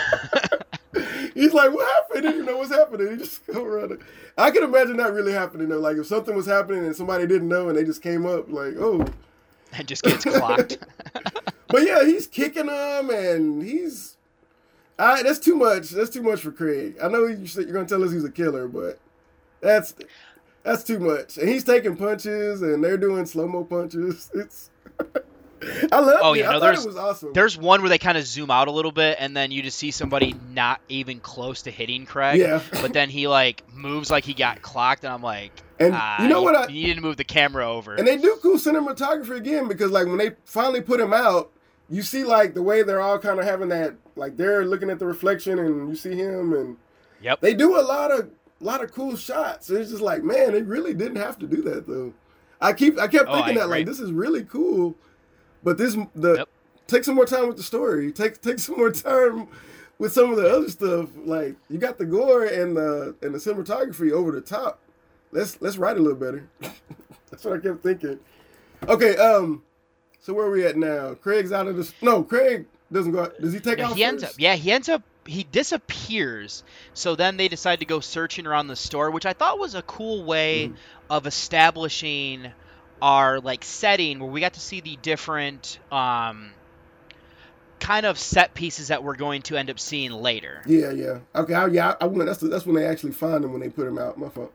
He's 1.41 1.55
like, 1.55 1.73
"What 1.73 1.89
happened?" 1.89 2.27
He 2.27 2.33
didn't 2.33 2.47
know 2.47 2.59
what's 2.59 2.71
happening. 2.71 3.13
He 3.13 3.17
just 3.17 3.47
go 3.53 3.65
around. 3.65 3.93
It. 3.93 4.01
I 4.37 4.51
can 4.51 4.63
imagine 4.63 4.99
that 4.99 5.15
really 5.15 5.33
happening 5.33 5.71
though. 5.71 5.79
Like 5.79 5.97
if 5.97 6.07
something 6.07 6.35
was 6.37 6.45
happening 6.45 6.85
and 6.85 6.95
somebody 6.95 7.27
didn't 7.27 7.49
know 7.49 7.71
and 7.71 7.79
they 7.79 7.85
just 7.85 8.03
came 8.03 8.27
up, 8.27 8.51
like, 8.51 8.75
"Oh," 8.79 9.07
that 9.73 9.87
just 9.87 10.03
gets 10.03 10.25
clocked. 10.25 10.77
but 11.69 11.83
yeah, 11.83 12.05
he's 12.05 12.27
kicking 12.27 12.67
them 12.67 13.09
and 13.09 13.63
he's. 13.63 14.19
I, 14.99 15.23
that's 15.23 15.39
too 15.39 15.57
much. 15.57 15.89
That's 15.91 16.11
too 16.11 16.23
much 16.23 16.43
for 16.43 16.53
Craig. 16.53 16.97
I 17.03 17.09
know 17.09 17.25
you 17.27 17.47
you're 17.55 17.73
gonna 17.73 17.87
tell 17.87 18.05
us 18.05 18.13
he's 18.13 18.25
a 18.25 18.31
killer, 18.31 18.69
but 18.69 18.99
that's 19.63 19.95
that's 20.63 20.85
too 20.85 20.99
much. 20.99 21.39
And 21.39 21.49
he's 21.49 21.65
taking 21.65 21.97
punches 21.97 22.61
and 22.61 22.85
they're 22.85 22.99
doing 22.99 23.25
slow 23.25 23.49
mo 23.49 23.65
punches. 23.65 24.31
It's 24.35 24.69
I 25.93 26.01
love 26.01 26.21
oh, 26.23 26.35
it. 26.35 26.39
Yeah, 26.39 26.53
no, 26.53 26.61
there's, 26.61 26.87
awesome. 26.87 27.33
There's 27.33 27.57
one 27.57 27.83
where 27.83 27.89
they 27.89 27.99
kind 27.99 28.17
of 28.17 28.25
zoom 28.25 28.51
out 28.51 28.69
a 28.69 28.71
little 28.71 28.93
bit, 28.93 29.17
and 29.21 29.37
then 29.37 29.51
you 29.51 29.63
just 29.63 29.79
see 29.79 29.91
somebody 29.91 30.35
not 30.53 30.81
even 30.89 31.21
close 31.21 31.63
to 31.63 31.71
hitting 31.71 32.07
Craig. 32.07 32.39
Yeah. 32.41 32.63
but 32.73 32.93
then 32.93 33.11
he 33.11 33.29
like 33.29 33.63
moves 33.73 34.11
like 34.11 34.25
he 34.25 34.35
got 34.35 34.63
clocked, 34.63 35.05
and 35.05 35.13
I'm 35.13 35.23
like, 35.23 35.53
and 35.79 35.95
ah, 35.95 36.23
you 36.23 36.29
know 36.29 36.43
what? 36.43 36.55
I, 36.55 36.67
you 36.69 36.89
need 36.89 36.95
to 36.95 37.01
move 37.01 37.17
the 37.17 37.25
camera 37.25 37.71
over. 37.71 37.95
And 37.95 38.07
they 38.07 38.17
do 38.17 38.39
cool 38.43 38.57
cinematography 38.57 39.37
again 39.37 39.69
because 39.69 39.91
like 39.91 40.07
when 40.07 40.19
they 40.19 40.33
finally 40.45 40.81
put 40.83 41.01
him 41.01 41.13
out, 41.13 41.51
you 41.89 42.03
see 42.03 42.25
like 42.25 42.55
the 42.55 42.63
way 42.63 42.83
they're 42.83 43.01
all 43.01 43.19
kind 43.19 43.39
of 43.39 43.45
having 43.45 43.69
that 43.71 43.95
like 44.15 44.37
they're 44.37 44.65
looking 44.65 44.91
at 44.91 44.99
the 44.99 45.07
reflection 45.07 45.59
and 45.59 45.89
you 45.89 45.97
see 45.97 46.15
him 46.15 46.53
and 46.53 46.77
Yep. 47.23 47.41
they 47.41 47.53
do 47.53 47.79
a 47.79 47.83
lot 47.83 48.11
of 48.11 48.31
lot 48.61 48.83
of 48.83 48.93
cool 48.93 49.17
shots. 49.17 49.69
It's 49.71 49.91
just 49.91 50.03
like 50.03 50.23
man, 50.23 50.53
they 50.53 50.63
really 50.63 50.95
didn't 50.95 51.17
have 51.17 51.39
to 51.41 51.47
do 51.47 51.63
that 51.63 51.87
though. 51.87 52.13
I 52.61 52.75
keep 52.75 52.99
I 52.99 53.09
kept 53.09 53.29
Oh, 53.29 53.35
thinking 53.35 53.57
I 53.59 53.61
that 53.63 53.69
like 53.69 53.87
this 53.87 54.01
is 54.01 54.13
really 54.13 54.45
cool, 54.45 54.95
but 55.63 55.79
this 55.79 55.97
the 56.15 56.37
Yep. 56.39 56.49
take 56.87 57.05
some 57.05 57.15
more 57.15 57.27
time 57.27 57.47
with 57.49 57.57
the 57.57 57.63
story. 57.63 58.13
Take 58.13 58.41
take 58.43 58.59
some 58.59 58.77
more 58.77 58.91
time 58.91 59.49
with 59.99 60.13
some 60.13 60.31
of 60.31 60.37
the 60.37 60.49
other 60.51 60.69
stuff. 60.69 61.09
Like 61.25 61.57
you 61.69 61.79
got 61.79 61.99
the 61.99 62.07
gore 62.07 62.45
and 62.45 62.77
the 62.77 63.15
and 63.23 63.35
the 63.35 63.39
cinematography 63.39 64.13
over 64.13 64.33
the 64.33 64.41
top. 64.41 64.81
Let's 65.33 65.61
let's 65.61 65.77
write 65.77 65.97
a 65.97 66.01
little 66.01 66.19
better. 66.19 66.49
That's 67.31 67.45
what 67.45 67.55
I 67.55 67.59
kept 67.61 67.83
thinking. 67.83 68.19
Okay, 68.89 69.17
um, 69.17 69.63
so 70.21 70.33
where 70.33 70.47
are 70.47 70.51
we 70.51 70.65
at 70.67 70.77
now? 70.77 71.15
Craig's 71.15 71.53
out 71.53 71.69
of 71.69 71.77
the 71.77 71.93
No, 72.03 72.23
Craig 72.23 72.67
doesn't 72.93 73.13
go. 73.13 73.21
out. 73.21 73.41
Does 73.41 73.53
he 73.53 73.61
take 73.61 73.79
Yeah, 73.79 73.89
out 73.91 73.97
he 73.97 74.03
ends 74.05 74.25
up. 74.25 74.33
Yeah, 74.39 74.57
he 74.57 74.73
ends 74.73 74.89
up. 74.89 75.03
He 75.27 75.45
disappears. 75.53 76.65
So 76.95 77.15
then 77.15 77.37
they 77.37 77.47
decide 77.47 77.81
to 77.81 77.85
go 77.85 78.01
searching 78.01 78.47
around 78.47 78.67
the 78.69 78.75
store, 78.75 79.11
which 79.11 79.27
I 79.27 79.33
thought 79.35 79.59
was 79.59 79.75
a 79.75 79.83
cool 79.83 80.25
way 80.25 80.69
Mm-hmm. 80.69 80.75
of 81.11 81.27
establishing 81.27 82.51
our 83.03 83.41
like 83.41 83.65
setting, 83.65 84.21
where 84.21 84.31
we 84.31 84.41
got 84.41 84.55
to 84.55 84.61
see 84.61 84.81
the 84.81 84.97
different 84.97 85.79
um, 85.91 86.51
kind 87.79 88.07
of 88.07 88.19
set 88.19 88.55
pieces 88.55 88.89
that 88.89 89.03
we're 89.03 89.17
going 89.17 89.43
to 89.43 89.57
end 89.57 89.71
up 89.71 89.81
seeing 89.81 90.13
later. 90.13 90.63
Yeah, 90.67 90.91
yeah. 90.91 91.19
Okay, 91.35 91.55
I, 91.55 91.67
yeah. 91.67 91.95
I 92.01 92.07
went. 92.07 92.27
That's 92.27 92.41
the, 92.41 92.49
that's 92.49 92.67
when 92.67 92.77
they 92.77 92.87
actually 92.87 93.13
find 93.13 93.45
him 93.45 93.53
when 93.53 93.61
they 93.61 93.69
put 93.69 93.87
him 93.87 93.99
out. 93.99 94.19
My 94.19 94.29
fault. 94.29 94.53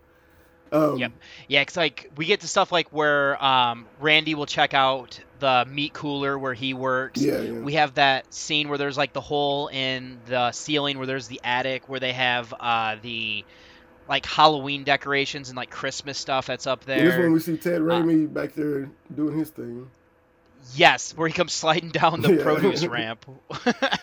Um, 0.71 0.97
Yep. 0.97 1.11
Yeah, 1.47 1.61
it's 1.61 1.77
like 1.77 2.11
we 2.17 2.25
get 2.25 2.41
to 2.41 2.47
stuff 2.47 2.71
like 2.71 2.89
where 2.89 3.43
um, 3.43 3.85
Randy 3.99 4.35
will 4.35 4.45
check 4.45 4.73
out 4.73 5.19
the 5.39 5.65
meat 5.69 5.93
cooler 5.93 6.37
where 6.37 6.53
he 6.53 6.73
works. 6.73 7.21
Yeah, 7.21 7.41
yeah. 7.41 7.59
We 7.59 7.73
have 7.73 7.95
that 7.95 8.33
scene 8.33 8.69
where 8.69 8.77
there's 8.77 8.97
like 8.97 9.13
the 9.13 9.21
hole 9.21 9.67
in 9.67 10.19
the 10.25 10.51
ceiling 10.51 10.97
where 10.97 11.07
there's 11.07 11.27
the 11.27 11.39
attic 11.43 11.87
where 11.87 11.99
they 11.99 12.13
have 12.13 12.53
uh, 12.59 12.97
the 13.01 13.45
like 14.07 14.25
Halloween 14.25 14.83
decorations 14.83 15.49
and 15.49 15.57
like 15.57 15.69
Christmas 15.69 16.17
stuff 16.17 16.45
that's 16.47 16.67
up 16.67 16.85
This 16.85 17.13
there. 17.13 17.21
one 17.21 17.33
we 17.33 17.39
see 17.39 17.57
Ted 17.57 17.81
Uh, 17.81 17.85
Raimi 17.85 18.31
back 18.31 18.53
there 18.53 18.89
doing 19.15 19.37
his 19.37 19.49
thing. 19.49 19.89
yes, 20.75 21.15
where 21.17 21.27
he 21.27 21.33
comes 21.33 21.53
sliding 21.53 21.89
down 21.89 22.21
the 22.21 22.33
Yeah. 22.37 22.43
produce 22.43 22.85
ramp. 22.87 23.25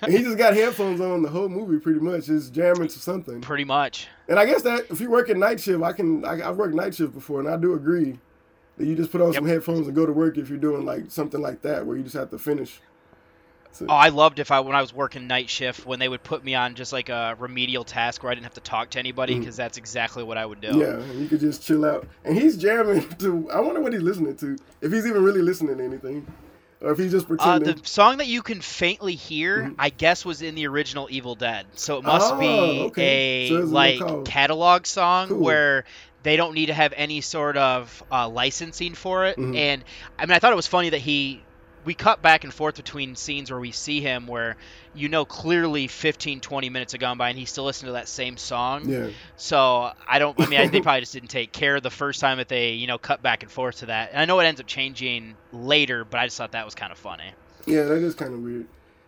He 0.09 0.19
just 0.19 0.39
got 0.39 0.55
headphones 0.55 1.01
on 1.01 1.23
the 1.23 1.29
whole 1.29 1.49
movie, 1.49 1.79
pretty 1.79 2.01
much. 2.01 2.27
Just 2.27 2.53
jamming 2.53 2.89
to 2.89 2.99
something. 2.99 3.41
Pretty 3.41 3.65
much. 3.65 4.09
And 4.29 4.39
I 4.39 4.47
guess 4.47 4.63
that 4.63 4.87
if 4.91 5.01
you 5.01 5.11
work 5.11 5.29
at 5.31 5.37
night 5.37 5.61
shift, 5.61 5.83
I 5.83 5.93
can. 5.93 6.25
I, 6.25 6.49
I've 6.49 6.57
worked 6.57 6.75
night 6.75 6.95
shift 6.95 7.15
before, 7.15 7.41
and 7.41 7.49
I 7.49 7.57
do 7.57 7.75
agree 7.75 8.19
that 8.79 8.87
you 8.87 8.95
just 8.97 9.13
put 9.13 9.21
on 9.21 9.33
some 9.33 9.47
headphones 9.47 9.87
and 9.87 9.95
go 9.95 10.07
to 10.07 10.13
work 10.13 10.39
if 10.39 10.49
you're 10.49 10.59
doing 10.59 10.85
like 10.85 11.11
something 11.11 11.41
like 11.41 11.63
that, 11.63 11.85
where 11.87 11.97
you 11.97 12.03
just 12.03 12.17
have 12.17 12.31
to 12.31 12.39
finish. 12.39 12.81
So, 13.75 13.87
Oh, 13.89 13.95
I 13.95 14.11
loved 14.11 14.39
if 14.39 14.51
I 14.51 14.61
when 14.61 14.77
I 14.77 14.81
was 14.83 14.93
working 14.93 15.27
night 15.27 15.49
shift 15.49 15.87
when 15.87 15.99
they 15.99 16.09
would 16.09 16.23
put 16.23 16.45
me 16.45 16.55
on 16.55 16.75
just 16.75 16.93
like 16.93 17.09
a 17.09 17.37
remedial 17.39 17.85
task 17.85 18.23
where 18.23 18.31
I 18.31 18.35
didn't 18.35 18.45
have 18.45 18.55
to 18.55 18.61
talk 18.61 18.91
to 18.91 18.99
anybody 18.99 19.35
Mm. 19.35 19.39
because 19.41 19.57
that's 19.57 19.79
exactly 19.79 20.23
what 20.23 20.37
I 20.37 20.45
would 20.45 20.61
do. 20.61 20.77
yeah, 20.79 21.01
and 21.01 21.21
you 21.21 21.27
could 21.29 21.41
just 21.41 21.63
chill 21.63 21.85
out. 21.85 22.07
And 22.25 22.37
he's 22.37 22.57
jamming 22.57 23.09
to. 23.21 23.51
I 23.51 23.61
wonder 23.61 23.81
what 23.81 23.93
he's 23.93 24.03
listening 24.03 24.37
to. 24.37 24.57
If 24.83 24.93
he's 24.93 25.07
even 25.07 25.23
really 25.25 25.41
listening 25.43 25.79
to 25.79 25.85
anything, 25.85 26.27
or 26.83 26.93
if 26.93 26.99
he's 26.99 27.13
just 27.13 27.25
Uh, 27.25 27.29
pretending. 27.29 27.77
the 27.77 27.87
song 27.89 28.19
that 28.19 28.27
you 28.27 28.43
can 28.43 28.61
faintly 28.61 29.15
hear, 29.15 29.73
I 29.79 29.89
guess, 29.89 30.25
was 30.25 30.43
in 30.43 30.55
the 30.55 30.67
original 30.67 31.07
Evil 31.11 31.35
Dead. 31.35 31.65
So 31.75 31.97
it 31.99 32.05
must 32.05 32.35
Mm-hmm. 32.35 32.43
Oh, 32.45 32.73
be 32.73 32.81
okay. 32.89 33.45
a 33.45 33.49
So 33.49 33.55
like 33.65 34.25
catalog 34.27 34.85
song 34.87 35.29
Cool. 35.29 35.39
where 35.39 35.85
they 36.25 36.37
don't 36.37 36.53
need 36.55 36.67
to 36.67 36.75
have 36.75 36.93
any 36.97 37.21
sort 37.23 37.57
of 37.57 38.03
uh, 38.13 38.29
licensing 38.29 38.95
for 38.95 39.25
it. 39.27 39.39
Mhm. 39.39 39.57
And 39.57 39.85
I 40.19 40.27
mean, 40.27 40.33
I 40.33 40.39
thought 40.41 40.53
it 40.53 40.57
was 40.57 40.67
funny 40.67 40.91
that 40.91 41.01
he. 41.01 41.43
We 41.85 41.95
cut 41.95 42.23
back 42.23 42.45
and 42.45 42.53
forth 42.55 42.77
between 42.77 43.17
scenes 43.17 43.51
where 43.51 43.59
we 43.61 43.73
see 43.73 44.01
him 44.01 44.27
where 44.27 44.57
you 44.95 45.09
know 45.09 45.25
clearly 45.25 45.89
15, 45.89 46.41
20 46.41 46.71
minutes 46.71 46.93
have 46.93 47.01
gone 47.01 47.19
by 47.19 47.31
and 47.31 47.39
he's 47.39 47.51
still 47.51 47.65
listening 47.65 47.89
to 47.89 47.93
that 47.95 48.09
same 48.09 48.37
song. 48.37 48.89
yeah. 48.89 49.09
So 49.37 49.91
I 50.07 50.19
don't. 50.19 50.39
I 50.41 50.47
mean, 50.47 50.61
I, 50.61 50.67
they 50.69 50.81
probably 50.81 51.01
just 51.01 51.13
didn't 51.13 51.31
take 51.31 51.53
care 51.53 51.81
the 51.81 51.91
first 51.91 52.21
time 52.21 52.39
that 52.39 52.49
they, 52.49 52.73
you 52.73 52.87
know, 52.87 52.99
cut 52.99 53.23
back 53.23 53.43
and 53.43 53.51
forth 53.51 53.79
to 53.79 53.87
that. 53.87 54.11
And 54.13 54.21
I 54.21 54.25
know 54.25 54.39
it 54.41 54.45
ends 54.45 54.61
up 54.61 54.67
changing 54.67 55.35
later, 55.53 56.05
but 56.05 56.21
I 56.21 56.27
just 56.27 56.37
thought 56.39 56.53
that 56.53 56.65
was 56.65 56.75
kind 56.75 56.93
of 56.93 56.99
funny. 56.99 57.33
Yeah, 57.67 57.85
that 57.85 58.03
is 58.03 58.15
kind 58.15 58.35
of 58.35 58.41
weird. 58.41 58.67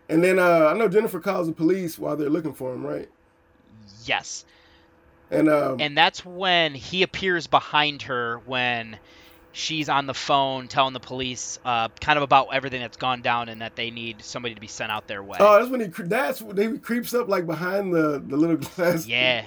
And 0.08 0.22
then 0.22 0.38
uh, 0.38 0.66
I 0.66 0.74
know 0.76 0.88
Jennifer 0.88 1.18
calls 1.20 1.46
the 1.46 1.52
police 1.52 1.98
while 1.98 2.16
they're 2.16 2.28
looking 2.30 2.52
for 2.52 2.72
him, 2.74 2.84
right? 2.86 3.08
Yes, 4.04 4.44
And 5.30 5.48
um, 5.48 5.80
and 5.80 5.96
that's 5.96 6.24
when 6.24 6.74
he 6.74 7.02
appears 7.02 7.46
behind 7.46 8.02
her 8.02 8.38
when 8.44 8.98
she's 9.54 9.88
on 9.88 10.06
the 10.06 10.12
phone 10.14 10.68
telling 10.68 10.92
the 10.92 11.00
police, 11.00 11.58
uh, 11.64 11.88
kind 12.00 12.16
of 12.18 12.22
about 12.22 12.48
everything 12.52 12.80
that's 12.82 12.96
gone 12.98 13.22
down 13.22 13.48
and 13.48 13.62
that 13.62 13.76
they 13.76 13.90
need 13.90 14.22
somebody 14.22 14.54
to 14.54 14.60
be 14.60 14.66
sent 14.66 14.90
out 14.92 15.06
their 15.06 15.22
way. 15.22 15.38
oh, 15.40 15.58
that's 15.58 15.70
when 15.70 15.80
he 15.80 15.86
that's 16.02 16.42
when 16.42 16.56
he 16.74 16.78
creeps 16.78 17.14
up 17.14 17.28
like 17.28 17.46
behind 17.46 17.94
the 17.94 18.22
the 18.26 18.36
little 18.36 18.56
glass. 18.56 19.06
yeah. 19.06 19.46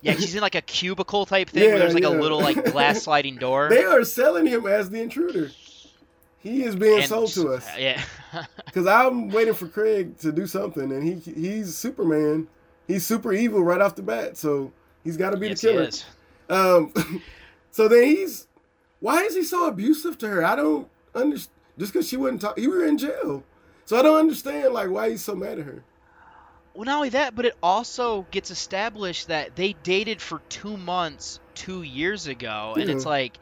Yeah, 0.00 0.14
she's 0.14 0.34
in 0.34 0.40
like 0.40 0.56
a 0.56 0.60
cubicle 0.62 1.26
type 1.26 1.48
thing 1.50 1.62
Yeah, 1.62 1.68
where 1.68 1.78
there's 1.78 1.94
like 1.94 2.02
yeah. 2.02 2.08
a 2.08 2.18
little 2.20 2.40
like 2.40 2.64
glass 2.72 3.02
sliding 3.04 3.36
door. 3.36 3.68
They 3.68 3.84
are 3.84 4.02
selling 4.02 4.46
him 4.46 4.66
as 4.66 4.90
the 4.90 5.00
intruder. 5.00 5.52
He 6.38 6.64
is 6.64 6.74
being 6.74 6.98
And- 7.00 7.08
sold 7.08 7.30
to 7.34 7.50
us. 7.54 7.64
Yeah. 7.78 8.02
Because 8.64 8.86
I'm 8.86 9.28
waiting 9.28 9.52
for 9.54 9.68
Craig 9.68 10.16
to 10.20 10.32
do 10.32 10.46
something, 10.46 10.90
and 10.90 11.02
he 11.04 11.14
he's 11.32 11.76
Superman. 11.76 12.48
He's 12.88 13.04
super 13.06 13.32
evil 13.34 13.62
right 13.62 13.80
off 13.80 13.94
the 13.94 14.02
bat, 14.02 14.38
so 14.38 14.72
he's 15.04 15.18
got 15.18 15.30
to 15.30 15.36
be 15.36 15.48
yes, 15.50 15.60
the 15.60 15.68
he 15.68 15.74
killer. 15.74 15.88
is. 15.88 16.04
Um, 16.48 17.22
so 17.70 17.86
then 17.88 18.04
he's 18.04 18.46
why 19.02 19.22
is 19.24 19.34
he 19.34 19.42
so 19.42 19.66
abusive 19.66 20.16
to 20.18 20.28
her? 20.28 20.44
I 20.44 20.56
don't 20.56 20.88
understand. 21.14 21.58
Just 21.78 21.92
because 21.92 22.08
she 22.08 22.16
wouldn't 22.16 22.40
talk, 22.40 22.58
he 22.58 22.68
were 22.68 22.84
in 22.84 22.98
jail, 22.98 23.42
so 23.86 23.98
I 23.98 24.02
don't 24.02 24.18
understand 24.18 24.74
like 24.74 24.90
why 24.90 25.10
he's 25.10 25.24
so 25.24 25.34
mad 25.34 25.58
at 25.58 25.64
her. 25.64 25.82
Well, 26.74 26.84
not 26.84 26.96
only 26.96 27.08
that, 27.10 27.34
but 27.34 27.44
it 27.44 27.56
also 27.62 28.26
gets 28.30 28.50
established 28.50 29.28
that 29.28 29.56
they 29.56 29.74
dated 29.82 30.20
for 30.20 30.40
two 30.48 30.76
months 30.76 31.40
two 31.54 31.82
years 31.82 32.26
ago, 32.26 32.74
and 32.78 32.88
it's 32.88 33.06
like, 33.06 33.38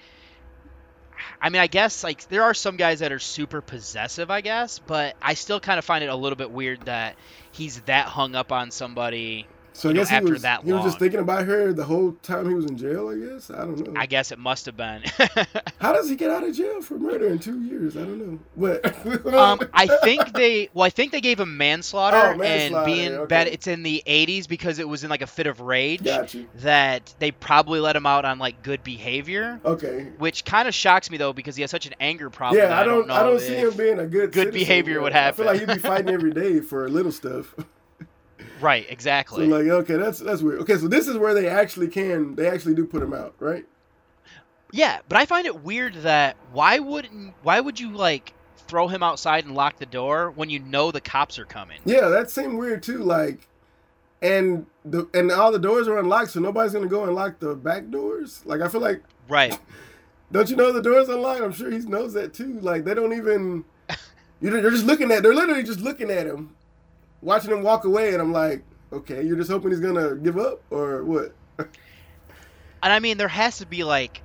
I 1.43 1.51
mean, 1.51 1.61
I 1.61 1.67
guess 1.67 2.03
like 2.03 2.29
there 2.29 2.45
are 2.45 2.55
some 2.55 2.77
guys 2.77 3.01
that 3.01 3.13
are 3.13 3.19
super 3.19 3.61
possessive, 3.61 4.31
I 4.31 4.41
guess, 4.41 4.79
but 4.79 5.17
I 5.21 5.35
still 5.35 5.61
kind 5.61 5.79
of 5.79 5.85
find 5.85 6.03
it 6.03 6.09
a 6.09 6.17
little 6.17 6.37
bit 6.37 6.51
weird 6.51 6.83
that 6.83 7.17
he's 7.53 7.81
that 7.83 8.07
hung 8.07 8.35
up 8.35 8.53
on 8.53 8.71
somebody. 8.71 9.47
So 9.73 9.89
I 9.89 9.93
know, 9.93 10.01
guess 10.01 10.11
he 10.11 10.17
after 10.17 10.33
was 10.33 10.43
that 10.43 10.65
he 10.65 10.73
was 10.73 10.85
just 10.85 10.99
thinking 10.99 11.21
about 11.21 11.47
her 11.47 11.73
the 11.73 11.85
whole 11.85 12.13
time 12.23 12.49
he 12.49 12.55
was 12.55 12.65
in 12.67 12.77
jail. 12.77 13.09
I 13.09 13.17
guess 13.17 13.51
I 13.51 13.59
don't 13.59 13.87
know. 13.87 13.99
I 14.01 14.07
guess 14.07 14.33
it 14.33 14.39
must 14.39 14.67
have 14.67 14.77
been. 14.77 15.03
How 15.81 15.93
does 15.93 16.09
he 16.11 16.17
get 16.17 16.31
out 16.31 16.43
of 16.47 16.55
jail 16.55 16.83
for 16.83 16.99
murder 16.99 17.29
in 17.29 17.39
two 17.39 17.63
years? 17.63 17.97
I 17.97 18.01
don't 18.01 18.19
know. 18.19 18.39
But 18.57 18.85
um, 19.35 19.61
I 19.73 19.87
think 20.03 20.33
they 20.35 20.69
well, 20.75 20.85
I 20.87 20.91
think 20.91 21.13
they 21.13 21.21
gave 21.21 21.39
him 21.41 21.57
manslaughter, 21.57 22.37
Oh, 22.39 22.43
and 22.43 22.85
being 22.85 23.13
okay. 23.13 23.27
bad. 23.27 23.49
It's 23.49 23.67
in 23.67 23.83
the 23.83 24.03
80s 24.07 24.49
because 24.49 24.79
it 24.79 24.89
was 24.89 25.05
in 25.05 25.11
like 25.11 25.23
a 25.23 25.27
fit 25.27 25.47
of 25.47 25.61
rage 25.61 26.03
Got 26.05 26.35
you. 26.35 26.47
that 26.57 27.15
they 27.19 27.31
probably 27.31 27.81
let 27.81 27.97
him 27.97 28.07
out 28.07 28.25
on 28.25 28.39
like 28.39 28.63
good 28.63 28.83
behavior. 28.85 29.61
okay. 29.65 30.09
Which 30.19 30.45
kind 30.45 30.67
of 30.69 30.75
shocks 30.75 31.11
me 31.11 31.17
though 31.17 31.33
because 31.33 31.57
he 31.57 31.63
has 31.63 31.71
such 31.71 31.87
an 31.87 31.95
anger 32.01 32.29
problem. 32.29 32.63
Yeah, 32.63 32.79
I 32.79 32.85
don't. 32.85 33.07
know 33.07 33.15
I 33.15 33.23
don't 33.23 33.41
see 33.41 33.55
him 33.55 33.73
being 33.77 33.99
a 34.01 34.07
good 34.07 34.33
good 34.33 34.53
behavior 34.53 35.01
would 35.01 35.13
I 35.13 35.33
feel 35.33 35.47
like 35.47 35.61
he'd 35.61 35.69
be 35.69 35.79
fighting 35.79 36.09
every 36.13 36.33
day 36.35 36.61
for 36.61 36.87
a 36.87 36.89
little 36.89 37.13
stuff. 37.13 37.55
Right, 38.61 38.85
So 38.87 38.93
exactly. 38.93 39.47
like, 39.47 39.67
okay, 39.67 39.97
that's 39.97 40.19
that's 40.19 40.43
weird. 40.43 40.61
Okay, 40.63 40.77
so 40.77 40.89
this 40.89 41.09
is 41.09 41.17
where 41.17 41.35
they 41.35 41.49
actually 41.49 41.89
can. 41.89 42.35
They 42.35 42.49
actually 42.49 42.75
do 42.75 42.85
put 42.87 43.03
him 43.03 43.13
out, 43.15 43.35
right? 43.39 43.65
yeah, 44.73 45.01
but 45.09 45.19
I 45.19 45.27
find 45.27 45.47
it 45.47 45.63
weird 45.65 45.95
that 46.03 46.37
why 46.53 46.79
wouldn't 46.79 47.35
why 47.43 47.59
would 47.61 47.81
you 47.81 47.91
like 47.93 48.33
throw 48.69 48.87
him 48.87 49.03
outside 49.03 49.45
and 49.45 49.55
lock 49.55 49.79
the 49.79 49.87
door 49.87 50.31
when 50.31 50.49
you 50.49 50.61
know 50.61 50.91
the 50.93 51.01
cops 51.01 51.39
are 51.39 51.45
coming? 51.45 51.81
Yeah, 51.85 52.09
that 52.09 52.31
seemed 52.31 52.57
weird 52.59 52.83
too. 52.83 52.99
Like, 52.99 53.49
and 54.23 54.67
the 54.85 55.09
and 55.15 55.31
all 55.33 55.51
the 55.51 55.59
doors 55.59 55.89
are 55.89 55.99
unlocked, 55.99 56.31
so 56.31 56.41
nobody's 56.41 56.73
gonna 56.73 56.87
go 56.87 57.05
and 57.05 57.15
lock 57.15 57.41
the 57.41 57.55
back 57.55 57.91
doors. 57.91 58.43
Like, 58.45 58.61
I 58.61 58.69
feel 58.69 58.81
like, 58.81 59.03
Right. 59.29 59.59
don't 60.33 60.49
you 60.49 60.55
know 60.57 60.73
the 60.73 60.83
doors 60.83 61.09
unlocked? 61.09 61.41
I'm 61.41 61.53
sure 61.53 61.71
he 61.71 61.79
knows 61.79 62.13
that 62.13 62.33
too. 62.35 62.61
Like, 62.61 62.85
they 62.85 62.95
don't 62.95 63.13
even. 63.13 63.65
You're 64.41 64.61
they're 64.63 64.71
just 64.71 64.87
looking 64.87 65.11
at. 65.11 65.23
They're 65.25 65.35
literally 65.35 65.65
just 65.65 65.81
looking 65.81 66.11
at 66.11 66.27
him, 66.27 66.55
watching 67.23 67.51
him 67.53 67.63
walk 67.63 67.85
away, 67.85 68.13
and 68.13 68.21
I'm 68.23 68.33
like, 68.33 68.63
okay, 68.93 69.23
you're 69.25 69.37
just 69.37 69.51
hoping 69.51 69.71
he's 69.71 69.81
gonna 69.81 70.17
give 70.17 70.39
up 70.39 70.63
or 70.71 71.05
what? 71.05 71.35
And 72.83 72.93
I 72.93 72.99
mean, 72.99 73.19
there 73.19 73.29
has 73.29 73.59
to 73.59 73.67
be 73.67 73.85
like 73.85 74.23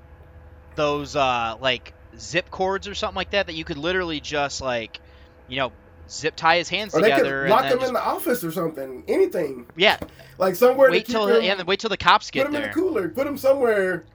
those 0.75 1.15
uh 1.15 1.55
like 1.59 1.93
zip 2.17 2.49
cords 2.49 2.87
or 2.87 2.95
something 2.95 3.15
like 3.15 3.31
that 3.31 3.47
that 3.47 3.53
you 3.53 3.65
could 3.65 3.77
literally 3.77 4.19
just 4.19 4.61
like, 4.61 4.99
you 5.47 5.57
know, 5.57 5.71
zip 6.09 6.35
tie 6.35 6.57
his 6.57 6.69
hands 6.69 6.95
Or 6.95 7.01
together 7.01 7.47
lock 7.49 7.65
him 7.65 7.79
just, 7.79 7.87
in 7.89 7.93
the 7.93 8.01
office 8.01 8.43
or 8.43 8.51
something. 8.51 9.03
Anything. 9.07 9.65
yeah, 9.75 9.97
Like 10.37 10.55
somewhere 10.55 10.89
wait 10.89 11.05
till 11.05 11.27
him, 11.27 11.43
yeah, 11.43 11.61
wait 11.63 11.79
till 11.79 11.89
the 11.89 11.97
cops 11.97 12.31
get 12.31 12.43
there. 12.43 12.45
put 12.45 12.55
him 12.55 12.55
in 12.55 12.61
there. 12.61 12.71
a 12.71 12.73
cooler. 12.73 13.09
Put 13.09 13.27
him 13.27 13.37
somewhere 13.37 14.05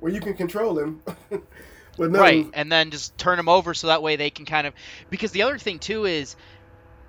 where 0.00 0.12
you 0.12 0.20
can 0.20 0.34
control 0.34 0.78
him. 0.78 1.02
but 1.30 2.10
no, 2.10 2.20
Right, 2.20 2.46
and 2.52 2.70
then 2.70 2.90
just 2.90 3.16
turn 3.16 3.38
him 3.38 3.48
over 3.48 3.72
so 3.72 3.86
that 3.86 4.02
way 4.02 4.16
they 4.16 4.30
can 4.30 4.44
kind 4.44 4.66
of 4.66 4.74
because 5.10 5.32
the 5.32 5.42
other 5.42 5.58
thing 5.58 5.78
too 5.78 6.04
is 6.04 6.36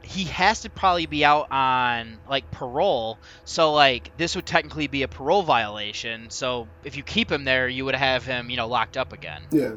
he 0.02 0.24
has 0.26 0.62
to 0.62 0.70
probably 0.70 1.06
be 1.06 1.24
out 1.26 1.52
on 1.52 2.18
like 2.30 2.50
parole. 2.52 3.18
So 3.46 3.74
like 3.74 4.16
this 4.18 4.36
would 4.36 4.46
technically 4.46 4.88
be 4.88 5.04
a 5.04 5.08
parole 5.08 5.44
violation. 5.44 6.30
So 6.30 6.68
if 6.84 6.96
you 6.98 7.04
keep 7.04 7.32
him 7.32 7.44
there, 7.44 7.68
you 7.68 7.86
would 7.86 7.96
have 7.96 8.26
him, 8.26 8.50
you 8.50 8.58
know, 8.58 8.68
locked 8.68 8.98
up 8.98 9.14
again. 9.14 9.44
yeah. 9.52 9.74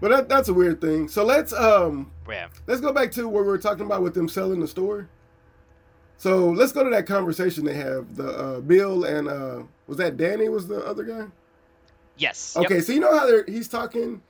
But 0.00 0.10
that, 0.10 0.28
that's 0.30 0.48
a 0.48 0.54
weird 0.54 0.80
thing. 0.80 1.08
So 1.08 1.24
let's 1.24 1.52
um 1.52 2.10
Yeah. 2.28 2.48
let's 2.66 2.80
go 2.80 2.92
back 2.92 3.10
to 3.12 3.28
what 3.28 3.42
we 3.42 3.48
were 3.48 3.58
talking 3.58 3.84
about 3.84 4.02
with 4.02 4.14
them 4.14 4.28
selling 4.28 4.60
the 4.60 4.68
store. 4.68 5.08
So 6.16 6.50
let's 6.50 6.72
go 6.72 6.84
to 6.84 6.90
that 6.90 7.06
conversation 7.06 7.64
they 7.64 7.74
have. 7.74 8.16
The 8.16 8.28
uh, 8.28 8.60
Bill 8.60 9.04
and 9.04 9.28
uh, 9.28 9.62
was 9.86 9.96
that 9.98 10.16
Danny 10.16 10.48
was 10.48 10.68
the 10.68 10.84
other 10.84 11.04
guy? 11.04 11.26
Yes. 12.16 12.54
Okay, 12.56 12.76
Yep. 12.76 12.84
so 12.84 12.92
you 12.92 13.00
know 13.00 13.18
how 13.18 13.26
they're, 13.26 13.44
he's 13.46 13.68
talking. 13.68 14.22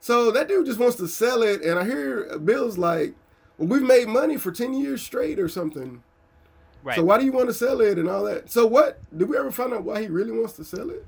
So 0.00 0.30
that 0.32 0.48
dude 0.48 0.66
just 0.66 0.78
wants 0.78 0.96
to 0.96 1.08
sell 1.08 1.42
it, 1.42 1.62
and 1.62 1.78
I 1.78 1.84
hear 1.84 2.38
Bill's 2.38 2.76
like, 2.76 3.14
"Well, 3.14 3.21
we've 3.58 3.82
made 3.82 4.08
money 4.08 4.36
for 4.36 4.50
ten 4.52 4.74
years 4.74 5.02
straight 5.02 5.38
or 5.38 5.48
something. 5.48 6.02
Right. 6.82 6.96
So 6.96 7.04
why 7.04 7.18
do 7.18 7.24
you 7.24 7.32
want 7.32 7.46
to 7.48 7.54
sell 7.54 7.80
it 7.80 7.98
and 7.98 8.08
all 8.08 8.24
that? 8.24 8.50
So 8.50 8.66
what? 8.66 8.98
Did 9.16 9.28
we 9.28 9.36
ever 9.36 9.50
find 9.52 9.72
out 9.72 9.84
why 9.84 10.02
he 10.02 10.08
really 10.08 10.32
wants 10.32 10.54
to 10.54 10.64
sell 10.64 10.90
it? 10.90 11.06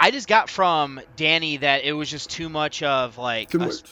I 0.00 0.10
just 0.10 0.26
got 0.28 0.50
from 0.50 1.00
Danny 1.16 1.58
that 1.58 1.84
it 1.84 1.92
was 1.92 2.10
just 2.10 2.28
too 2.30 2.48
much 2.48 2.82
of 2.82 3.18
like 3.18 3.50
Too 3.50 3.58
a- 3.58 3.66
much. 3.66 3.82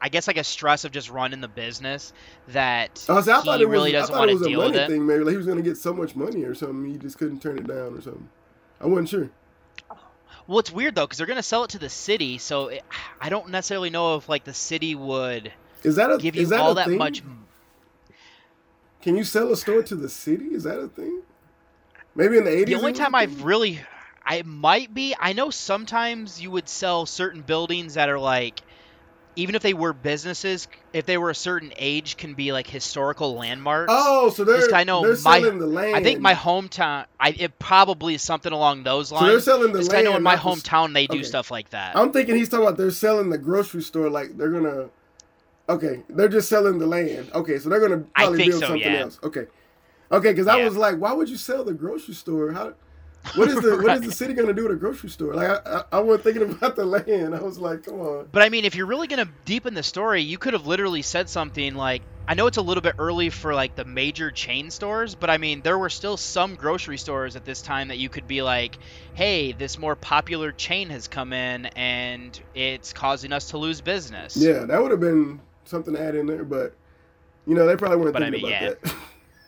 I 0.00 0.10
guess 0.10 0.26
like 0.26 0.36
a 0.36 0.44
stress 0.44 0.84
of 0.84 0.92
just 0.92 1.08
running 1.08 1.40
the 1.40 1.48
business 1.48 2.12
that 2.48 3.02
Oh, 3.08 3.16
I 3.18 3.22
thought 3.22 3.44
he 3.44 3.62
it 3.62 3.66
was, 3.66 3.72
really 3.72 3.96
I 3.96 4.00
doesn't 4.00 4.14
want 4.14 4.28
to 4.28 4.34
was 4.34 4.42
a 4.42 4.48
deal 4.50 4.60
with 4.60 4.76
it. 4.76 4.90
thing. 4.90 5.06
Maybe 5.06 5.24
like 5.24 5.30
he 5.30 5.36
was 5.38 5.46
going 5.46 5.56
to 5.56 5.64
get 5.64 5.78
so 5.78 5.94
much 5.94 6.14
money 6.14 6.42
or 6.44 6.54
something. 6.54 6.84
He 6.90 6.98
just 6.98 7.16
couldn't 7.16 7.40
turn 7.40 7.56
it 7.56 7.66
down 7.66 7.94
or 7.96 8.02
something. 8.02 8.28
I 8.82 8.86
wasn't 8.86 9.08
sure. 9.08 9.30
Well, 10.46 10.58
it's 10.58 10.70
weird 10.70 10.94
though 10.94 11.06
because 11.06 11.16
they're 11.16 11.26
gonna 11.26 11.42
sell 11.42 11.64
it 11.64 11.70
to 11.70 11.78
the 11.78 11.88
city, 11.88 12.36
so 12.36 12.68
it, 12.68 12.82
I 13.18 13.30
don't 13.30 13.48
necessarily 13.48 13.88
know 13.88 14.16
if 14.16 14.28
like 14.28 14.44
the 14.44 14.52
city 14.52 14.94
would 14.94 15.50
Is 15.84 15.96
that 15.96 16.10
a 16.10 16.18
give 16.18 16.34
you 16.34 16.42
is 16.42 16.48
that 16.48 16.60
all 16.60 16.72
a 16.72 16.74
that 16.76 16.88
thing? 16.88 16.98
much. 16.98 17.22
Can 19.02 19.16
you 19.16 19.24
sell 19.24 19.52
a 19.52 19.56
store 19.56 19.82
to 19.82 19.94
the 19.94 20.08
city? 20.08 20.46
Is 20.54 20.64
that 20.64 20.78
a 20.78 20.88
thing? 20.88 21.20
Maybe 22.14 22.38
in 22.38 22.44
the 22.44 22.50
eighties. 22.50 22.74
The 22.74 22.80
only 22.80 22.92
time 22.94 23.14
I've 23.14 23.42
really, 23.44 23.80
I 24.24 24.42
might 24.42 24.94
be. 24.94 25.14
I 25.18 25.34
know 25.34 25.50
sometimes 25.50 26.40
you 26.40 26.50
would 26.50 26.68
sell 26.68 27.04
certain 27.06 27.42
buildings 27.42 27.94
that 27.94 28.08
are 28.08 28.18
like, 28.18 28.62
even 29.36 29.56
if 29.56 29.62
they 29.62 29.74
were 29.74 29.92
businesses, 29.92 30.68
if 30.94 31.04
they 31.06 31.18
were 31.18 31.28
a 31.28 31.34
certain 31.34 31.72
age, 31.76 32.16
can 32.16 32.32
be 32.34 32.52
like 32.52 32.66
historical 32.68 33.34
landmarks. 33.34 33.92
Oh, 33.94 34.30
so 34.30 34.44
they're 34.44 34.56
Just 34.58 34.72
I 34.72 34.84
know 34.84 35.02
they're 35.02 35.18
my, 35.24 35.40
selling 35.40 35.58
the 35.58 35.66
land. 35.66 35.96
I 35.96 36.02
think 36.02 36.20
my 36.20 36.34
hometown. 36.34 37.04
I 37.20 37.30
it 37.30 37.58
probably 37.58 38.14
is 38.14 38.22
something 38.22 38.52
along 38.52 38.84
those 38.84 39.12
lines. 39.12 39.24
So 39.26 39.30
they're 39.32 39.40
selling 39.40 39.72
the 39.72 39.80
Just 39.80 39.90
'cause 39.90 39.98
I 39.98 40.02
know 40.02 40.16
in 40.16 40.22
my 40.22 40.36
the 40.36 40.42
hometown 40.42 40.94
they 40.94 41.08
do 41.08 41.18
okay. 41.18 41.24
stuff 41.24 41.50
like 41.50 41.70
that. 41.70 41.94
I'm 41.96 42.12
thinking 42.12 42.36
he's 42.36 42.48
talking 42.48 42.64
about 42.64 42.78
they're 42.78 42.90
selling 42.92 43.28
the 43.28 43.38
grocery 43.38 43.82
store 43.82 44.08
like 44.08 44.38
they're 44.38 44.50
gonna. 44.50 44.88
Okay, 45.68 46.02
they're 46.10 46.28
just 46.28 46.48
selling 46.48 46.78
the 46.78 46.86
land. 46.86 47.30
Okay, 47.34 47.58
so 47.58 47.68
they're 47.68 47.80
gonna 47.80 48.04
probably 48.14 48.48
build 48.48 48.60
so, 48.60 48.68
something 48.68 48.80
yeah. 48.80 49.00
else. 49.00 49.18
Okay, 49.22 49.46
okay, 50.12 50.32
because 50.32 50.46
I 50.46 50.62
was 50.64 50.76
like, 50.76 50.98
why 50.98 51.12
would 51.12 51.28
you 51.28 51.36
sell 51.36 51.64
the 51.64 51.72
grocery 51.72 52.14
store? 52.14 52.52
How? 52.52 52.74
What 53.34 53.48
is 53.48 53.54
the 53.56 53.78
what 53.78 53.96
is 53.96 54.02
the 54.02 54.12
city 54.24 54.34
gonna 54.34 54.52
do 54.52 54.64
with 54.64 54.72
a 54.72 54.76
grocery 54.76 55.08
store? 55.08 55.34
Like 55.34 55.48
I, 55.48 55.60
I, 55.64 55.82
I 55.92 56.00
wasn't 56.00 56.24
thinking 56.24 56.42
about 56.42 56.76
the 56.76 56.84
land. 56.84 57.34
I 57.34 57.40
was 57.40 57.58
like, 57.58 57.84
come 57.84 58.00
on. 58.00 58.28
But 58.30 58.42
I 58.42 58.48
mean, 58.48 58.64
if 58.64 58.74
you're 58.74 58.86
really 58.86 59.08
gonna 59.08 59.28
deepen 59.44 59.74
the 59.74 59.82
story, 59.82 60.22
you 60.22 60.38
could 60.38 60.52
have 60.52 60.66
literally 60.66 61.02
said 61.02 61.28
something 61.28 61.74
like, 61.74 62.02
I 62.28 62.34
know 62.34 62.46
it's 62.46 62.58
a 62.58 62.62
little 62.62 62.82
bit 62.82 62.94
early 62.98 63.30
for 63.30 63.54
like 63.54 63.74
the 63.74 63.84
major 63.84 64.30
chain 64.30 64.70
stores, 64.70 65.14
but 65.14 65.30
I 65.30 65.38
mean, 65.38 65.62
there 65.62 65.78
were 65.78 65.90
still 65.90 66.16
some 66.16 66.54
grocery 66.54 66.98
stores 66.98 67.34
at 67.34 67.44
this 67.44 67.60
time 67.60 67.88
that 67.88 67.98
you 67.98 68.08
could 68.08 68.28
be 68.28 68.42
like, 68.42 68.78
hey, 69.14 69.52
this 69.52 69.78
more 69.78 69.96
popular 69.96 70.52
chain 70.52 70.90
has 70.90 71.08
come 71.08 71.32
in 71.32 71.66
and 71.66 72.38
it's 72.54 72.92
causing 72.92 73.32
us 73.32 73.50
to 73.50 73.58
lose 73.58 73.80
business. 73.80 74.36
Yeah, 74.36 74.64
that 74.64 74.80
would 74.82 74.90
have 74.90 75.00
been 75.00 75.40
something 75.64 75.94
to 75.94 76.00
add 76.00 76.14
in 76.14 76.26
there, 76.26 76.44
but 76.44 76.74
you 77.46 77.54
know 77.54 77.66
they 77.66 77.76
probably 77.76 77.98
weren't 77.98 78.12
But 78.12 78.22
I 78.22 78.30
thinking 78.30 78.48
mean, 78.50 78.56
about 78.56 78.84
yeah. 78.84 78.90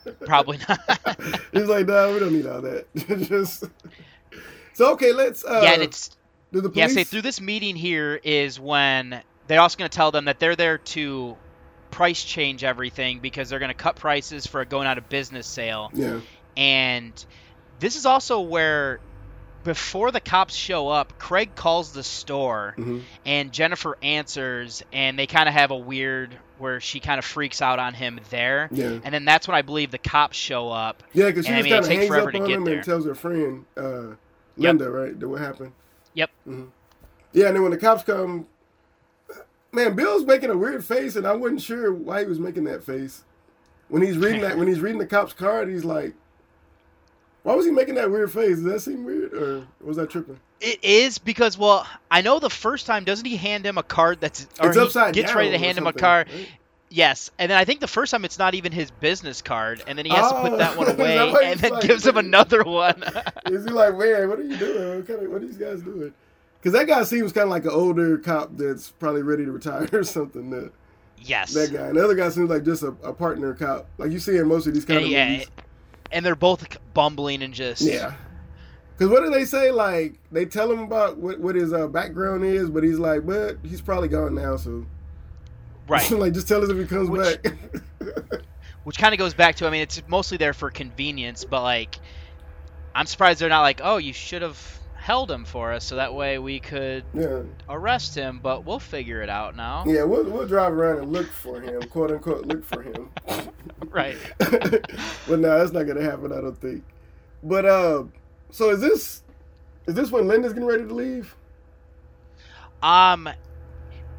that. 0.04 0.20
Probably 0.26 0.58
not. 0.68 1.40
He's 1.52 1.66
like, 1.66 1.86
no, 1.86 2.12
we 2.12 2.20
don't 2.20 2.32
need 2.32 2.46
all 2.46 2.60
that. 2.60 2.86
Just 3.28 3.64
so 4.74 4.92
okay, 4.92 5.12
let's. 5.12 5.44
Uh, 5.44 5.60
yeah, 5.62 5.82
it's 5.82 6.16
do 6.52 6.60
the 6.60 6.70
yeah. 6.74 6.86
Say 6.86 7.04
through 7.04 7.22
this 7.22 7.40
meeting 7.40 7.74
here 7.74 8.20
is 8.22 8.60
when 8.60 9.22
they're 9.48 9.60
also 9.60 9.78
going 9.78 9.90
to 9.90 9.96
tell 9.96 10.10
them 10.10 10.26
that 10.26 10.38
they're 10.38 10.56
there 10.56 10.78
to 10.78 11.36
price 11.90 12.22
change 12.22 12.62
everything 12.62 13.20
because 13.20 13.48
they're 13.48 13.58
going 13.58 13.70
to 13.70 13.74
cut 13.74 13.96
prices 13.96 14.46
for 14.46 14.60
a 14.60 14.66
going 14.66 14.86
out 14.86 14.98
of 14.98 15.08
business 15.08 15.46
sale. 15.46 15.90
Yeah. 15.94 16.20
And 16.56 17.24
this 17.80 17.96
is 17.96 18.06
also 18.06 18.40
where 18.40 19.00
before 19.66 20.10
the 20.12 20.20
cops 20.20 20.54
show 20.54 20.88
up, 20.88 21.18
Craig 21.18 21.54
calls 21.56 21.92
the 21.92 22.02
store 22.02 22.74
Mhm. 22.78 23.02
and 23.26 23.52
Jennifer 23.52 23.98
answers 24.00 24.82
and 24.92 25.18
they 25.18 25.26
kind 25.26 25.48
of 25.48 25.54
have 25.54 25.70
a 25.72 25.76
weird 25.76 26.34
where 26.58 26.80
she 26.80 27.00
kind 27.00 27.18
of 27.18 27.24
freaks 27.24 27.60
out 27.60 27.78
on 27.78 27.92
him 27.92 28.18
there. 28.30 28.68
Yeah. 28.72 28.98
And 29.04 29.12
then 29.12 29.24
that's 29.26 29.46
when 29.46 29.56
I 29.56 29.62
believe 29.62 29.90
the 29.90 29.98
cops 29.98 30.36
show 30.38 30.70
up. 30.70 31.02
Yeah, 31.12 31.26
because 31.26 31.44
she 31.44 31.50
and, 31.52 31.58
I 31.58 31.62
mean, 31.62 31.72
kind 31.72 31.84
of 31.84 31.90
hangs 31.90 32.06
forever 32.08 32.28
up 32.30 32.34
on 32.36 32.48
him 32.50 32.64
there. 32.64 32.74
and 32.76 32.84
tells 32.84 33.04
her 33.04 33.14
friend, 33.14 33.64
uh, 33.76 34.14
Linda, 34.56 34.88
right, 34.90 35.18
that 35.20 35.28
what 35.28 35.40
happened. 35.40 35.72
Yep. 36.14 36.30
hmm 36.44 36.64
Yeah, 37.32 37.48
and 37.48 37.56
then 37.56 37.62
when 37.62 37.72
the 37.72 37.76
cops 37.76 38.04
come, 38.04 38.46
man, 39.72 39.94
Bill's 39.94 40.24
making 40.24 40.48
a 40.50 40.56
weird 40.56 40.82
face, 40.84 41.16
and 41.16 41.26
I 41.26 41.34
wasn't 41.34 41.60
sure 41.60 41.92
why 41.92 42.20
he 42.20 42.26
was 42.26 42.38
making 42.38 42.64
that 42.64 42.82
face. 42.84 43.24
When 43.88 44.00
he's 44.00 44.16
reading 44.16 44.40
that, 44.42 44.56
when 44.56 44.66
he's 44.68 44.80
reading 44.80 44.98
the 44.98 45.06
cop's 45.06 45.32
card, 45.34 45.68
he's 45.68 45.84
like, 45.84 46.14
"Why 47.46 47.54
was 47.54 47.64
he 47.64 47.70
making 47.70 47.94
that 47.94 48.10
weird 48.10 48.32
face? 48.32 48.56
Does 48.56 48.64
that 48.64 48.80
seem 48.80 49.04
weird, 49.04 49.32
or 49.34 49.64
was 49.80 49.96
that 49.98 50.10
tripping?" 50.10 50.40
It 50.60 50.82
is 50.82 51.18
because 51.18 51.56
well, 51.56 51.86
I 52.10 52.20
know 52.20 52.40
the 52.40 52.50
first 52.50 52.86
time 52.86 53.04
doesn't 53.04 53.24
he 53.24 53.36
hand 53.36 53.64
him 53.64 53.78
a 53.78 53.84
card 53.84 54.20
that's 54.20 54.48
or 54.58 54.68
It's 54.68 54.76
he 54.76 54.82
upside 54.82 55.14
gets 55.14 55.32
ready 55.32 55.50
to 55.52 55.58
hand 55.58 55.78
him 55.78 55.86
a 55.86 55.92
card. 55.92 56.28
right? 56.28 56.48
Yes, 56.88 57.30
and 57.38 57.48
then 57.50 57.56
I 57.56 57.64
think 57.64 57.78
the 57.80 57.86
first 57.86 58.10
time 58.10 58.24
it's 58.24 58.38
not 58.38 58.54
even 58.56 58.72
his 58.72 58.90
business 58.90 59.42
card, 59.42 59.80
and 59.86 59.96
then 59.96 60.06
he 60.06 60.12
has 60.12 60.28
to 60.32 60.38
Oh, 60.38 60.42
put 60.48 60.58
that 60.58 60.76
one 60.76 60.88
oh, 60.88 60.92
that 60.96 61.28
away, 61.28 61.52
and 61.52 61.60
then 61.60 61.72
like- 61.72 61.82
gives 61.82 62.04
him 62.04 62.16
another 62.16 62.64
one. 62.64 63.00
Is 63.46 63.64
he 63.64 63.70
like, 63.70 63.96
man, 63.96 64.28
what 64.28 64.40
are 64.40 64.42
you 64.44 64.56
doing? 64.56 64.96
What, 64.96 65.06
kind 65.06 65.22
of, 65.22 65.30
what 65.30 65.42
are 65.42 65.46
these 65.46 65.56
guys 65.56 65.82
doing? 65.82 66.12
Because 66.58 66.72
that 66.72 66.88
guy 66.88 67.04
seems 67.04 67.32
kind 67.32 67.44
of 67.44 67.50
like 67.50 67.64
an 67.64 67.70
older 67.70 68.18
cop 68.18 68.56
that's 68.56 68.90
probably 68.90 69.22
ready 69.22 69.44
to 69.44 69.52
retire 69.52 69.88
or 69.92 70.02
something. 70.02 70.50
That, 70.50 70.72
yes, 71.18 71.52
that 71.54 71.72
guy. 71.72 71.86
And 71.88 71.96
the 71.96 72.02
other 72.04 72.14
guy 72.16 72.28
seems 72.28 72.50
like 72.50 72.64
just 72.64 72.82
a, 72.82 72.94
a 73.04 73.12
partner 73.12 73.52
cop, 73.54 73.86
like 73.98 74.10
you 74.10 74.18
see 74.18 74.36
in 74.36 74.48
most 74.48 74.66
of 74.66 74.74
these 74.74 74.84
kind 74.84 74.98
and, 74.98 75.06
of 75.06 75.12
yeah, 75.12 75.30
movies. 75.30 75.46
And 76.12 76.24
they're 76.24 76.34
both 76.36 76.66
bumbling 76.94 77.42
and 77.42 77.54
just 77.54 77.82
Yeah. 77.82 78.14
Because 78.96 79.10
what 79.12 79.22
do 79.24 79.30
they 79.30 79.44
say? 79.44 79.70
Like 79.70 80.14
they 80.32 80.46
tell 80.46 80.70
him 80.72 80.80
about 80.80 81.18
what, 81.18 81.38
what 81.38 81.54
his 81.54 81.72
uh, 81.72 81.86
background 81.86 82.44
is, 82.44 82.70
but 82.70 82.82
he's 82.82 82.98
like, 82.98 83.26
but 83.26 83.58
he's 83.62 83.80
probably 83.82 84.08
gone 84.08 84.34
now, 84.34 84.56
so 84.56 84.86
right. 85.88 86.10
like 86.12 86.32
just 86.32 86.48
tell 86.48 86.62
us 86.62 86.70
if 86.70 86.78
he 86.78 86.86
comes 86.86 87.08
Which- 87.10 87.42
back. 87.42 87.56
Which 88.84 88.98
kind 88.98 89.12
of 89.12 89.18
goes 89.18 89.34
back 89.34 89.56
to 89.56 89.66
I 89.66 89.70
mean 89.70 89.82
it's 89.82 90.00
mostly 90.06 90.36
there 90.36 90.52
for 90.52 90.70
convenience, 90.70 91.44
but 91.44 91.62
like 91.62 91.98
I'm 92.94 93.06
surprised 93.06 93.40
they're 93.40 93.48
not 93.48 93.62
like 93.62 93.80
oh 93.82 93.96
you 93.96 94.12
should 94.12 94.42
have 94.42 94.75
held 95.06 95.30
him 95.30 95.44
for 95.44 95.72
us 95.72 95.84
so 95.84 95.94
that 95.94 96.12
way 96.12 96.36
we 96.36 96.58
could 96.58 97.04
yeah, 97.14 97.42
arrest 97.68 98.12
him, 98.12 98.40
but 98.42 98.64
we'll 98.64 98.80
figure 98.80 99.22
it 99.22 99.28
out 99.28 99.54
now. 99.54 99.84
yeah. 99.86 100.02
We'll 100.02 100.24
we'll 100.24 100.48
drive 100.48 100.72
around 100.72 100.98
and 100.98 101.12
look 101.12 101.30
for 101.30 101.60
him, 101.60 101.80
quote 101.82 102.10
unquote, 102.10 102.44
look 102.46 102.64
for 102.64 102.82
him. 102.82 103.08
Right. 103.88 104.18
but 104.38 105.38
no, 105.38 105.58
that's 105.58 105.72
not 105.72 105.84
gonna 105.84 106.02
happen. 106.02 106.30
I 106.30 106.40
don't 106.40 106.60
think. 106.60 106.84
But 107.42 107.64
uh, 107.64 108.04
so 108.50 108.70
is 108.70 108.80
this 108.80 109.22
is 109.86 109.94
this 109.94 110.10
when 110.10 110.26
Linda's 110.26 110.52
getting 110.52 110.68
ready 110.68 110.84
to 110.84 110.92
leave? 110.92 111.34
Um, 112.82 113.28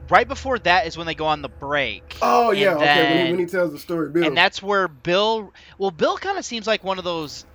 right 0.10 0.28
before 0.28 0.58
that 0.60 0.88
is 0.88 0.98
when 0.98 1.06
they 1.06 1.14
go 1.14 1.26
on 1.26 1.42
the 1.44 1.50
break. 1.50 2.18
Oh 2.24 2.52
yeah, 2.52 2.72
And 2.72 2.78
okay. 2.78 3.04
When 3.04 3.26
he, 3.26 3.32
when 3.34 3.40
he 3.42 3.46
tells 3.46 3.72
the 3.72 3.78
story, 3.78 4.10
Bill. 4.10 4.26
And 4.26 4.38
that's 4.38 4.64
where 4.64 4.88
Bill. 4.88 5.54
Well, 5.78 5.92
Bill 5.92 6.18
kind 6.18 6.38
of 6.40 6.46
seems 6.46 6.66
like 6.66 6.84
one 6.84 6.98
of 6.98 7.04
those 7.04 7.46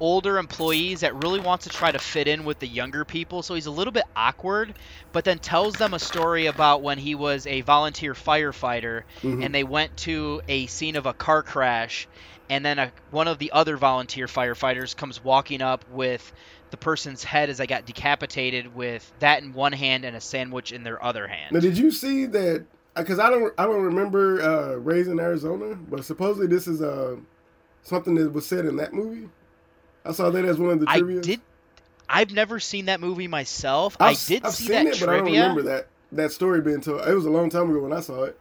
older 0.00 0.38
employees 0.38 1.00
that 1.00 1.14
really 1.22 1.40
wants 1.40 1.64
to 1.64 1.70
try 1.70 1.92
to 1.92 1.98
fit 1.98 2.26
in 2.26 2.44
with 2.44 2.58
the 2.58 2.66
younger 2.66 3.04
people, 3.04 3.42
so 3.42 3.54
he's 3.54 3.66
a 3.66 3.70
little 3.70 3.92
bit 3.92 4.04
awkward, 4.16 4.74
but 5.12 5.24
then 5.24 5.38
tells 5.38 5.74
them 5.74 5.94
a 5.94 5.98
story 5.98 6.46
about 6.46 6.82
when 6.82 6.98
he 6.98 7.14
was 7.14 7.46
a 7.46 7.60
volunteer 7.60 8.14
firefighter 8.14 9.02
Mhm. 9.22 9.44
and 9.44 9.54
they 9.54 9.64
went 9.64 9.96
to 9.98 10.40
a 10.48 10.66
scene 10.66 10.96
of 10.96 11.06
a 11.06 11.12
car 11.12 11.42
crash, 11.42 12.08
and 12.48 12.64
then 12.64 12.78
a, 12.78 12.92
one 13.10 13.28
of 13.28 13.38
the 13.38 13.52
other 13.52 13.76
volunteer 13.76 14.26
firefighters 14.26 14.96
comes 14.96 15.22
walking 15.22 15.62
up 15.62 15.84
with 15.90 16.32
the 16.70 16.76
person's 16.76 17.22
head 17.22 17.50
as 17.50 17.60
I 17.60 17.66
got 17.66 17.84
decapitated 17.84 18.74
with 18.74 19.12
that 19.18 19.42
in 19.42 19.52
one 19.52 19.72
hand 19.72 20.04
and 20.04 20.16
a 20.16 20.20
sandwich 20.20 20.72
in 20.72 20.82
their 20.84 21.02
other 21.04 21.26
hand. 21.26 21.52
Now, 21.52 21.60
did 21.60 21.76
you 21.76 21.90
see 21.90 22.26
that? 22.26 22.64
Because 22.96 23.18
I 23.18 23.30
don't, 23.30 23.52
I 23.58 23.66
don't 23.66 23.82
remember 23.82 24.40
uh, 24.42 24.74
Raising 24.76 25.20
Arizona, 25.20 25.74
but 25.74 26.04
supposedly 26.04 26.46
this 26.48 26.66
is 26.66 26.82
uh, 26.82 27.16
something 27.82 28.14
that 28.16 28.32
was 28.32 28.46
said 28.46 28.66
in 28.66 28.76
that 28.76 28.92
movie. 28.92 29.28
I 30.04 30.12
saw 30.12 30.30
that 30.30 30.44
as 30.44 30.58
one 30.58 30.70
of 30.70 30.80
the 30.80 30.86
trivia. 30.86 31.18
I 31.18 31.22
did. 31.22 31.40
I've 32.08 32.32
never 32.32 32.58
seen 32.58 32.86
that 32.86 33.00
movie 33.00 33.28
myself. 33.28 33.96
I've, 34.00 34.16
I 34.16 34.20
did 34.26 34.44
I've 34.44 34.52
see 34.52 34.64
seen 34.64 34.84
that 34.84 34.96
it, 34.96 35.00
but 35.00 35.08
I 35.08 35.16
don't 35.18 35.26
remember 35.26 35.62
that 35.62 35.88
that 36.12 36.32
story 36.32 36.60
being 36.60 36.80
told. 36.80 37.06
It 37.06 37.14
was 37.14 37.26
a 37.26 37.30
long 37.30 37.50
time 37.50 37.70
ago 37.70 37.80
when 37.80 37.92
I 37.92 38.00
saw 38.00 38.24
it. 38.24 38.38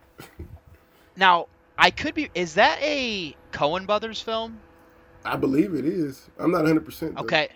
Now, 1.15 1.47
I 1.77 1.91
could 1.91 2.15
be. 2.15 2.29
Is 2.33 2.55
that 2.55 2.79
a 2.81 3.35
Coen 3.51 3.85
Brothers 3.85 4.21
film? 4.21 4.59
I 5.25 5.35
believe 5.35 5.73
it 5.73 5.85
is. 5.85 6.27
I'm 6.39 6.51
not 6.51 6.59
100. 6.59 6.85
percent 6.85 7.17
Okay. 7.17 7.49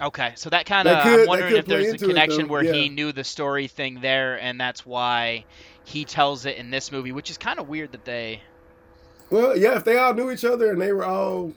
Okay, 0.00 0.32
so 0.36 0.50
that 0.50 0.66
kind 0.66 0.86
of. 0.86 0.98
I'm 1.06 1.26
wondering 1.26 1.56
if 1.56 1.64
there's 1.64 1.86
a 1.86 1.94
it, 1.94 2.00
connection 2.00 2.42
though, 2.42 2.52
where 2.52 2.62
he 2.62 2.90
knew 2.90 3.12
the 3.12 3.24
story 3.24 3.66
thing 3.66 4.00
there, 4.02 4.38
and 4.38 4.60
that's 4.60 4.84
why 4.84 5.46
he 5.84 6.04
tells 6.04 6.44
it 6.44 6.58
in 6.58 6.70
this 6.70 6.92
movie, 6.92 7.12
which 7.12 7.30
is 7.30 7.38
kind 7.38 7.58
of 7.58 7.68
weird 7.68 7.92
that 7.92 8.04
they. 8.04 8.42
Well, 9.30 9.56
yeah, 9.56 9.76
if 9.76 9.84
they 9.84 9.96
all 9.96 10.12
knew 10.12 10.30
each 10.30 10.44
other 10.44 10.70
and 10.70 10.80
they 10.80 10.92
were 10.92 11.04
all 11.04 11.52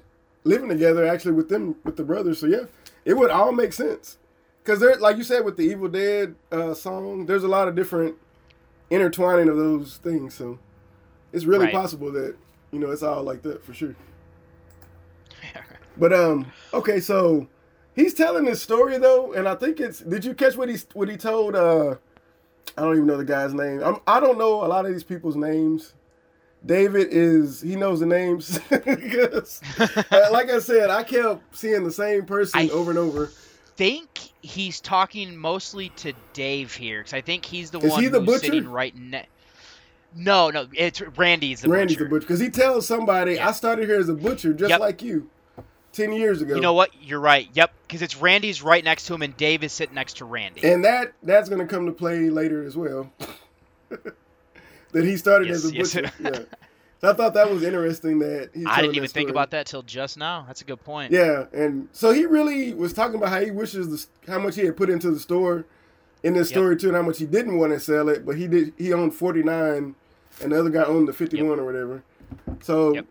living 0.50 0.70
together, 0.70 1.06
actually 1.08 1.34
with 1.34 1.50
them 1.50 1.76
with 1.86 1.96
the 1.96 2.04
brothers, 2.04 2.40
so 2.40 2.48
yeah, 2.48 2.66
it 3.06 3.14
would 3.16 3.32
all 3.32 3.52
make 3.52 3.74
sense. 3.74 4.18
because 4.64 4.80
there, 4.80 4.96
like 4.98 5.18
you 5.18 5.24
said, 5.24 5.46
with 5.46 5.56
the 5.58 5.64
Evil 5.64 5.88
Dead 5.90 6.36
uh, 6.52 6.74
song, 6.74 7.26
there's 7.28 7.44
a 7.44 7.48
lot 7.48 7.68
of 7.68 7.76
different 7.76 8.16
intertwining 8.90 9.48
of 9.50 9.58
those 9.58 9.98
things. 9.98 10.34
So 10.34 10.60
it's 11.34 11.46
really 11.46 11.66
Right. 11.66 11.74
possible 11.82 12.12
that 12.14 12.36
you 12.72 12.80
know 12.80 12.92
it's 12.92 13.04
all 13.04 13.24
like 13.24 13.42
that 13.44 13.64
for 13.66 13.74
sure. 13.74 13.96
But 15.98 16.14
um, 16.14 16.52
okay, 16.74 17.00
so 17.02 17.48
he's 17.94 18.14
telling 18.14 18.46
this 18.46 18.62
story 18.62 18.98
though, 19.00 19.34
and 19.34 19.48
I 19.48 19.56
think 19.56 19.80
it's. 19.82 20.00
Did 20.00 20.24
you 20.24 20.34
catch 20.34 20.56
what 20.56 20.70
he 20.70 20.78
what 20.94 21.10
he 21.10 21.18
told? 21.18 21.56
Uh, 21.56 21.96
I 22.78 22.82
don't 22.84 22.94
even 22.96 23.06
know 23.08 23.18
the 23.18 23.26
guy's 23.26 23.54
name. 23.54 23.82
I'm, 23.84 23.98
I 24.08 24.20
don't 24.22 24.38
know 24.38 24.64
a 24.64 24.68
lot 24.68 24.86
of 24.86 24.92
these 24.94 25.04
people's 25.04 25.36
names. 25.36 25.94
David 26.66 27.08
is 27.12 27.62
he 27.62 27.76
knows 27.76 28.00
the 28.02 28.06
names 28.06 28.60
because, 28.70 29.62
uh, 29.80 30.28
like 30.32 30.50
I 30.50 30.60
said, 30.60 30.90
I 30.90 31.04
kept 31.04 31.56
seeing 31.56 31.84
the 31.84 31.92
same 31.92 32.26
person 32.26 32.60
I 32.60 32.70
over 32.70 32.92
and 32.92 33.00
over. 33.00 33.32
think 33.78 34.10
he's 34.42 34.82
talking 34.82 35.38
mostly 35.38 35.90
to 35.98 36.14
Dave 36.34 36.74
here 36.74 37.00
because 37.00 37.14
I 37.14 37.22
think 37.22 37.46
he's 37.46 37.72
the 37.72 37.80
Is 37.80 37.92
one 37.92 38.02
he 38.04 38.10
the 38.10 38.20
who's 38.22 38.42
sitting 38.42 38.68
right 38.70 38.96
next. 38.96 39.30
No, 40.16 40.50
no, 40.50 40.68
it's 40.74 41.02
Randy's 41.02 41.62
the 41.62 41.70
Randy's 41.70 41.96
butcher. 41.98 42.04
the 42.06 42.10
butcher 42.10 42.26
because 42.28 42.40
he 42.40 42.50
tells 42.50 42.86
somebody, 42.88 43.36
Yeah. 43.36 43.48
"I 43.48 43.52
started 43.52 43.88
here 43.88 44.00
as 44.00 44.10
a 44.10 44.14
butcher, 44.16 44.54
just 44.54 44.70
Yep. 44.72 44.80
like 44.80 45.02
you, 45.04 45.30
ten 45.94 46.12
years 46.12 46.42
ago." 46.42 46.56
You 46.56 46.62
know 46.62 46.74
what? 46.74 46.90
You're 47.02 47.20
right. 47.20 47.48
Yep, 47.54 47.72
because 47.88 48.02
it's 48.02 48.18
Randy's 48.18 48.62
right 48.62 48.84
next 48.84 49.06
to 49.06 49.14
him, 49.14 49.22
and 49.22 49.38
Dave 49.38 49.64
is 49.64 49.72
sitting 49.72 49.96
next 49.96 50.18
to 50.18 50.26
Randy. 50.26 50.64
And 50.68 50.84
that 50.84 51.14
that's 51.24 51.48
going 51.48 51.62
to 51.66 51.68
come 51.74 51.86
to 51.86 51.92
play 51.92 52.30
later 52.30 52.64
as 52.66 52.76
well. 52.76 53.14
that 54.92 55.04
he 55.06 55.18
started 55.18 55.48
Yes, 55.50 55.58
as 55.66 55.72
a 55.72 55.74
yes. 55.76 55.94
butcher. 55.94 56.12
yeah. 56.20 56.40
So 57.02 57.10
I 57.10 57.14
thought 57.14 57.34
that 57.36 57.50
was 57.50 57.64
interesting 57.64 58.20
that 58.20 58.50
he. 58.54 58.66
I 58.66 58.82
didn't 58.82 58.98
even 58.98 59.08
think 59.08 59.30
about 59.30 59.52
that 59.52 59.66
till 59.68 59.84
just 59.84 60.18
now. 60.18 60.44
That's 60.46 60.60
a 60.60 60.66
good 60.66 60.84
point. 60.84 61.14
Yeah, 61.14 61.46
and 61.54 61.88
so 61.94 62.12
he 62.12 62.26
really 62.26 62.74
was 62.74 62.92
talking 62.92 63.16
about 63.16 63.30
how 63.30 63.40
he 63.40 63.52
wishes 63.52 63.88
the, 64.26 64.30
how 64.30 64.38
much 64.38 64.56
he 64.56 64.66
had 64.66 64.76
put 64.76 64.90
into 64.90 65.10
the 65.10 65.20
store 65.22 65.64
in 66.24 66.34
this 66.34 66.50
Yep. 66.52 66.58
story 66.58 66.76
too, 66.76 66.88
and 66.90 66.98
how 66.98 67.02
much 67.02 67.18
he 67.20 67.26
didn't 67.26 67.58
want 67.58 67.72
to 67.72 67.80
sell 67.80 68.10
it, 68.10 68.26
but 68.26 68.36
he 68.36 68.50
did. 68.50 68.74
He 68.78 68.92
owned 68.92 69.16
forty 69.16 69.44
nine, 69.44 69.96
and 70.44 70.52
the 70.52 70.60
other 70.60 70.70
guy 70.70 70.84
owned 70.84 71.08
the 71.08 71.14
fifty 71.14 71.42
one 71.42 71.58
or 71.58 71.64
whatever. 71.64 72.04
So, 72.64 72.94
Yep. 72.96 73.06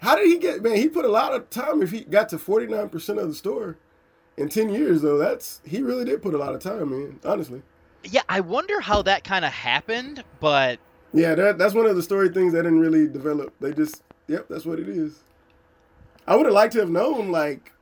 how 0.00 0.14
did 0.14 0.26
he 0.26 0.36
get? 0.36 0.62
Man, 0.62 0.76
he 0.76 0.90
put 0.90 1.06
a 1.06 1.10
lot 1.10 1.32
of 1.32 1.48
time. 1.48 1.80
If 1.80 1.90
he 1.92 2.00
got 2.02 2.28
to 2.28 2.38
forty 2.38 2.66
nine 2.66 2.90
percent 2.90 3.18
of 3.18 3.28
the 3.28 3.34
store 3.34 3.78
in 4.36 4.50
ten 4.50 4.68
years, 4.68 5.00
though, 5.00 5.16
that's 5.16 5.62
he 5.64 5.80
really 5.80 6.04
did 6.04 6.20
put 6.20 6.34
a 6.34 6.38
lot 6.38 6.54
of 6.54 6.60
time 6.60 6.92
in. 6.92 7.18
Honestly, 7.24 7.62
Yeah, 8.04 8.20
I 8.28 8.40
wonder 8.40 8.82
how 8.82 9.00
that 9.00 9.24
kind 9.24 9.46
of 9.46 9.52
happened, 9.52 10.24
but 10.40 10.78
yeah, 11.12 11.34
that 11.34 11.58
that's 11.58 11.74
one 11.74 11.86
of 11.86 11.96
the 11.96 12.02
story 12.02 12.28
things 12.28 12.52
that 12.52 12.62
didn't 12.62 12.80
really 12.80 13.06
develop. 13.06 13.54
They 13.60 13.72
just, 13.72 14.02
yep, 14.26 14.46
that's 14.48 14.64
what 14.64 14.78
it 14.78 14.88
is. 14.88 15.18
I 16.26 16.36
would 16.36 16.46
have 16.46 16.54
liked 16.54 16.74
to 16.74 16.80
have 16.80 16.90
known, 16.90 17.30
like, 17.30 17.72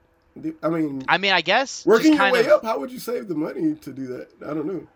I 0.63 0.69
mean, 0.69 1.05
I 1.09 1.19
mean, 1.19 1.33
I 1.33 1.41
guess 1.41 1.85
Working 1.87 2.15
your 2.15 2.31
way 2.31 2.41
of, 2.41 2.49
up, 2.49 2.65
how 2.65 2.79
would 2.79 2.91
you 2.91 2.99
save 2.99 3.29
the 3.29 3.35
money 3.35 3.75
to 3.75 3.93
do 3.93 4.07
that? 4.09 4.29
I 4.43 4.55
don't 4.55 4.67
know. 4.67 4.87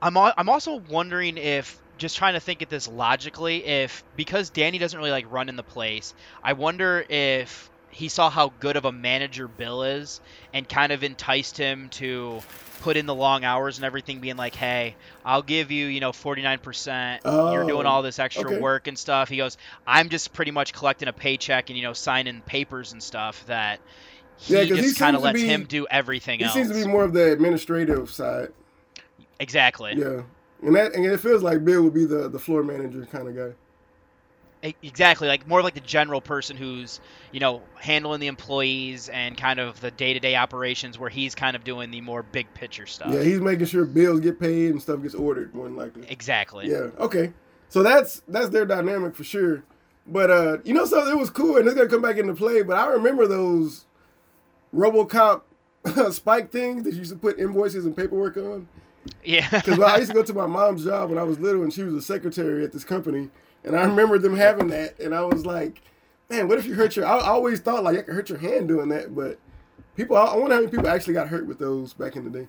I'm 0.00 0.16
al- 0.16 0.34
I'm 0.36 0.48
also 0.48 0.76
wondering 0.76 1.36
if 1.36 1.78
just 1.98 2.16
trying 2.16 2.34
to 2.34 2.40
think 2.40 2.62
at 2.62 2.68
this 2.68 2.88
logically 2.88 3.64
if 3.64 4.04
because 4.16 4.50
Danny 4.50 4.78
doesn't 4.78 4.98
really 4.98 5.10
like 5.10 5.30
run 5.30 5.48
in 5.48 5.56
the 5.56 5.62
place, 5.62 6.14
I 6.42 6.52
wonder 6.54 7.04
if 7.08 7.70
he 7.94 8.08
saw 8.08 8.28
how 8.28 8.52
good 8.60 8.76
of 8.76 8.84
a 8.84 8.92
manager 8.92 9.48
Bill 9.48 9.82
is 9.84 10.20
and 10.52 10.68
kind 10.68 10.92
of 10.92 11.02
enticed 11.04 11.56
him 11.56 11.88
to 11.90 12.40
put 12.82 12.96
in 12.96 13.06
the 13.06 13.14
long 13.14 13.44
hours 13.44 13.78
and 13.78 13.84
everything 13.84 14.20
being 14.20 14.36
like, 14.36 14.54
"Hey, 14.54 14.96
I'll 15.24 15.42
give 15.42 15.70
you, 15.70 15.86
you 15.86 16.00
know, 16.00 16.12
49%. 16.12 17.20
You're 17.24 17.64
doing 17.66 17.86
Oh, 17.86 17.90
all 17.90 18.02
this 18.02 18.18
extra 18.18 18.50
okay. 18.50 18.60
work 18.60 18.88
and 18.88 18.98
stuff." 18.98 19.28
He 19.28 19.36
goes, 19.36 19.56
"I'm 19.86 20.08
just 20.08 20.32
pretty 20.32 20.50
much 20.50 20.72
collecting 20.72 21.08
a 21.08 21.12
paycheck 21.12 21.70
and, 21.70 21.76
you 21.78 21.82
know, 21.84 21.92
signing 21.92 22.40
papers 22.42 22.92
and 22.92 23.02
stuff 23.02 23.46
that 23.46 23.80
he 24.36 24.54
Yeah, 24.54 24.64
just 24.64 24.98
kind 24.98 25.14
of 25.16 25.22
lets 25.22 25.40
be- 25.40 25.46
him 25.46 25.64
do 25.64 25.86
everything 25.90 26.40
He 26.40 26.44
else." 26.44 26.54
seems 26.54 26.68
to 26.68 26.74
be 26.74 26.86
more 26.86 27.04
of 27.04 27.12
the 27.12 27.32
administrative 27.32 28.10
side. 28.10 28.48
exactly. 29.40 29.94
Yeah, 29.96 30.22
and 30.62 30.74
that 30.76 30.94
and 30.94 31.04
it 31.06 31.20
feels 31.20 31.42
like 31.42 31.64
Bill 31.64 31.82
would 31.82 31.94
be 31.94 32.04
the 32.04 32.28
the 32.28 32.38
floor 32.38 32.62
manager 32.62 33.06
kind 33.10 33.28
of 33.28 33.36
guy. 33.36 33.54
Exactly, 34.82 35.28
like 35.28 35.46
more 35.46 35.62
like 35.62 35.74
the 35.74 35.80
general 35.80 36.20
person 36.20 36.56
who's, 36.56 37.00
you 37.32 37.40
know, 37.40 37.62
handling 37.74 38.20
the 38.20 38.28
employees 38.28 39.10
and 39.10 39.36
kind 39.36 39.60
of 39.60 39.80
the 39.80 39.90
day-to-day 39.90 40.36
operations 40.36 40.98
where 40.98 41.10
he's 41.10 41.34
kind 41.34 41.54
of 41.54 41.64
doing 41.64 41.90
the 41.90 42.00
more 42.00 42.22
big 42.22 42.52
picture 42.54 42.86
stuff. 42.86 43.12
Yeah, 43.12 43.22
he's 43.22 43.40
making 43.40 43.66
sure 43.66 43.84
bills 43.84 44.20
get 44.20 44.40
paid 44.40 44.70
and 44.70 44.80
stuff 44.80 45.02
gets 45.02 45.14
ordered 45.14 45.54
more 45.54 45.66
than 45.66 45.76
likely. 45.76 46.06
exactly. 46.08 46.70
Yeah. 46.70 46.88
Okay. 46.98 47.32
So 47.68 47.82
that's 47.82 48.22
that's 48.28 48.48
their 48.48 48.64
dynamic 48.64 49.14
for 49.14 49.24
sure. 49.24 49.64
But 50.06 50.30
uh, 50.30 50.58
you 50.64 50.74
know, 50.74 50.86
so 50.86 51.06
it 51.08 51.18
was 51.18 51.30
cool, 51.30 51.56
and 51.56 51.66
it's 51.66 51.74
gonna 51.74 51.88
come 51.88 52.02
back 52.02 52.16
into 52.18 52.34
play. 52.34 52.62
But 52.62 52.76
I 52.76 52.86
remember 52.86 53.26
those 53.26 53.86
RoboCop 54.74 55.42
spike 56.12 56.50
things 56.50 56.84
that 56.84 56.92
you 56.92 56.98
used 57.00 57.12
to 57.12 57.18
put 57.18 57.38
invoices 57.38 57.84
and 57.84 57.96
paperwork 57.96 58.36
on. 58.36 58.68
Yeah. 59.24 59.48
Because 59.50 59.80
I 59.80 59.98
used 59.98 60.10
to 60.10 60.14
go 60.14 60.22
to 60.30 60.34
my 60.34 60.46
mom's 60.46 60.84
job 60.84 61.10
when 61.10 61.18
I 61.18 61.22
was 61.22 61.38
little, 61.38 61.62
and 61.62 61.72
she 61.72 61.82
was 61.82 61.94
a 61.94 62.02
secretary 62.02 62.64
at 62.64 62.72
this 62.72 62.84
company, 62.84 63.30
and 63.64 63.76
I 63.76 63.84
remember 63.84 64.18
them 64.18 64.36
having 64.36 64.68
that, 64.68 64.98
and 65.00 65.14
I 65.14 65.22
was 65.22 65.44
like, 65.46 65.80
"Man, 66.30 66.48
what 66.48 66.58
if 66.58 66.66
you 66.66 66.74
hurt 66.74 66.96
your?" 66.96 67.06
I, 67.06 67.18
I 67.18 67.28
always 67.28 67.60
thought 67.60 67.84
like 67.84 67.98
I 67.98 68.02
could 68.02 68.14
hurt 68.14 68.28
your 68.28 68.38
hand 68.38 68.68
doing 68.68 68.88
that, 68.90 69.14
but 69.14 69.38
people, 69.96 70.16
I, 70.16 70.24
I 70.26 70.36
wonder 70.36 70.54
how 70.54 70.60
many 70.60 70.70
people 70.70 70.88
actually 70.88 71.14
got 71.14 71.28
hurt 71.28 71.46
with 71.46 71.58
those 71.58 71.92
back 71.92 72.16
in 72.16 72.24
the 72.24 72.30
day. 72.30 72.48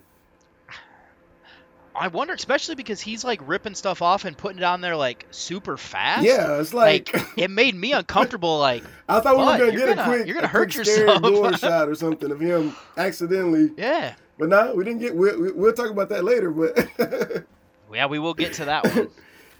I 1.98 2.08
wonder, 2.08 2.34
especially 2.34 2.74
because 2.74 3.00
he's 3.00 3.24
like 3.24 3.40
ripping 3.48 3.74
stuff 3.74 4.02
off 4.02 4.26
and 4.26 4.36
putting 4.36 4.58
it 4.58 4.64
on 4.64 4.82
there 4.82 4.96
like 4.96 5.26
super 5.30 5.78
fast. 5.78 6.24
Yeah, 6.26 6.60
it's 6.60 6.74
like, 6.74 7.10
it 7.38 7.50
made 7.50 7.74
me 7.74 7.92
uncomfortable. 7.92 8.58
Like 8.66 8.84
I 9.08 9.20
thought 9.20 9.36
we 9.38 9.44
were 9.44 9.58
gonna 9.58 9.78
get 9.78 9.96
gonna- 9.96 10.02
a 10.02 10.04
quick, 10.04 10.26
you're 10.26 10.34
gonna 10.34 10.46
hurt 10.46 10.74
yourself." 10.74 11.22
door 11.22 11.56
shot 11.56 11.88
or 11.88 11.94
something 11.94 12.30
of 12.30 12.40
him 12.40 12.74
accidentally. 12.96 13.70
Yeah. 13.78 14.14
But 14.38 14.48
no, 14.50 14.74
we 14.74 14.84
didn't 14.84 15.00
get. 15.00 15.14
We'll, 15.16 15.54
we'll 15.54 15.72
talk 15.72 15.90
about 15.90 16.08
that 16.10 16.24
later. 16.24 16.50
But 16.50 16.76
yeah, 17.92 18.06
we 18.06 18.18
will 18.18 18.34
get 18.34 18.52
to 18.54 18.66
that 18.66 18.84
one. 18.94 19.08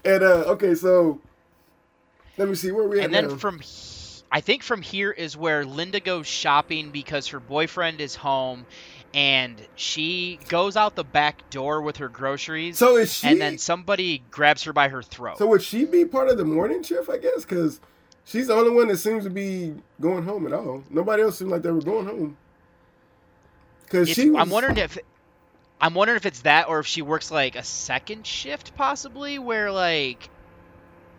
and 0.05 0.23
uh, 0.23 0.43
okay, 0.47 0.75
so 0.75 1.19
let 2.37 2.47
me 2.47 2.55
see 2.55 2.71
where 2.71 2.87
we 2.87 2.99
at 2.99 3.05
and 3.05 3.13
then 3.13 3.27
now. 3.29 3.35
from 3.37 3.59
he- 3.59 3.97
I 4.31 4.41
think 4.41 4.61
from 4.61 4.81
here 4.81 5.11
is 5.11 5.37
where 5.37 5.63
Linda 5.65 5.99
goes 6.01 6.27
shopping 6.27 6.89
because 6.91 7.27
her 7.27 7.39
boyfriend 7.39 8.01
is 8.01 8.13
home 8.15 8.65
and 9.13 9.55
she 9.75 10.37
goes 10.49 10.75
out 10.75 10.95
the 10.95 11.05
back 11.05 11.49
door 11.49 11.81
with 11.81 11.97
her 11.97 12.09
groceries. 12.09 12.77
So 12.77 12.97
is 12.97 13.13
she- 13.13 13.27
And 13.27 13.39
then 13.39 13.57
somebody 13.57 14.21
grabs 14.29 14.63
her 14.63 14.73
by 14.73 14.89
her 14.89 15.01
throat. 15.01 15.37
So 15.37 15.47
would 15.47 15.61
she 15.63 15.85
be 15.85 16.03
part 16.03 16.27
of 16.27 16.37
the 16.37 16.43
morning 16.43 16.83
shift? 16.83 17.09
I 17.09 17.17
guess 17.17 17.45
because 17.45 17.79
she's 18.25 18.47
the 18.47 18.53
only 18.53 18.71
one 18.71 18.89
that 18.89 18.97
seems 18.97 19.23
to 19.23 19.29
be 19.29 19.73
going 20.01 20.23
home 20.25 20.45
at 20.45 20.51
all. 20.51 20.83
Nobody 20.89 21.23
else 21.23 21.37
seemed 21.39 21.51
like 21.51 21.61
they 21.61 21.71
were 21.71 21.81
going 21.81 22.05
home. 22.05 22.37
Because 23.85 24.09
she, 24.09 24.29
was, 24.29 24.41
I'm 24.41 24.49
wondering 24.49 24.77
if 24.77 24.97
I'm 25.79 25.93
wondering 25.93 26.17
if 26.17 26.25
it's 26.25 26.41
that 26.41 26.67
or 26.67 26.79
if 26.79 26.87
she 26.87 27.01
works 27.01 27.31
like 27.31 27.55
a 27.55 27.63
second 27.63 28.27
shift 28.27 28.75
possibly 28.75 29.39
where 29.39 29.71
like 29.71 30.29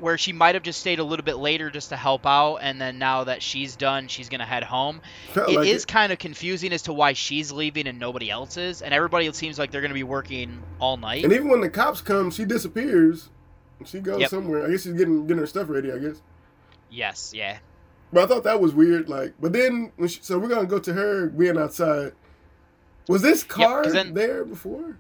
where 0.01 0.16
she 0.18 0.32
might 0.32 0.55
have 0.55 0.62
just 0.62 0.80
stayed 0.80 0.99
a 0.99 1.05
little 1.05 1.24
bit 1.24 1.36
later 1.36 1.70
just 1.70 1.88
to 1.88 1.96
help 1.96 2.26
out 2.26 2.57
and 2.59 2.80
then 2.80 2.99
now 2.99 3.24
that 3.24 3.42
she's 3.42 3.76
done 3.76 4.09
she's 4.09 4.28
going 4.28 4.40
to 4.40 4.46
head 4.46 4.62
home. 4.64 5.01
Felt 5.32 5.49
It 5.49 5.53
is 5.53 5.57
like 5.59 5.68
it. 5.68 5.86
kind 5.86 6.12
of 6.12 6.18
confusing 6.18 6.72
as 6.72 6.82
to 6.82 6.92
why 6.92 7.12
she's 7.14 7.51
leaving 7.53 7.86
and 7.86 7.99
nobody 7.99 8.30
else 8.30 8.57
is 8.57 8.82
and 8.82 8.94
everybody 8.94 9.32
seems 9.32 9.59
like 9.59 9.70
they're 9.70 9.80
going 9.80 9.90
to 9.90 9.94
be 9.94 10.03
working 10.05 10.62
all 10.80 10.96
night. 10.96 11.24
And 11.24 11.32
even 11.32 11.49
when 11.49 11.61
the 11.61 11.70
cops 11.70 12.01
come, 12.01 12.30
she 12.30 12.44
disappears. 12.44 13.28
She 13.84 14.01
goes 14.01 14.20
Yep. 14.20 14.30
somewhere. 14.30 14.66
I 14.66 14.70
guess 14.70 14.82
she's 14.82 14.92
getting 14.94 15.22
getting 15.26 15.38
her 15.40 15.46
stuff 15.46 15.68
ready. 15.68 15.92
I 15.92 15.99
guess. 15.99 16.20
yes, 16.90 17.32
yeah. 17.34 17.59
But 18.12 18.24
I 18.24 18.26
thought 18.26 18.44
that 18.44 18.61
was 18.61 18.72
weird. 18.74 19.09
Like, 19.09 19.34
but 19.40 19.53
then 19.53 19.92
when 19.96 20.09
she, 20.09 20.20
so 20.22 20.38
we're 20.38 20.49
gonna 20.49 20.66
go 20.66 20.78
to 20.78 20.92
her 20.94 21.26
being 21.28 21.59
outside. 21.59 22.12
Was 23.09 23.22
this 23.22 23.42
car 23.44 23.82
'cause 23.84 23.92
then- 23.92 24.14
there 24.14 24.44
before? 24.44 24.96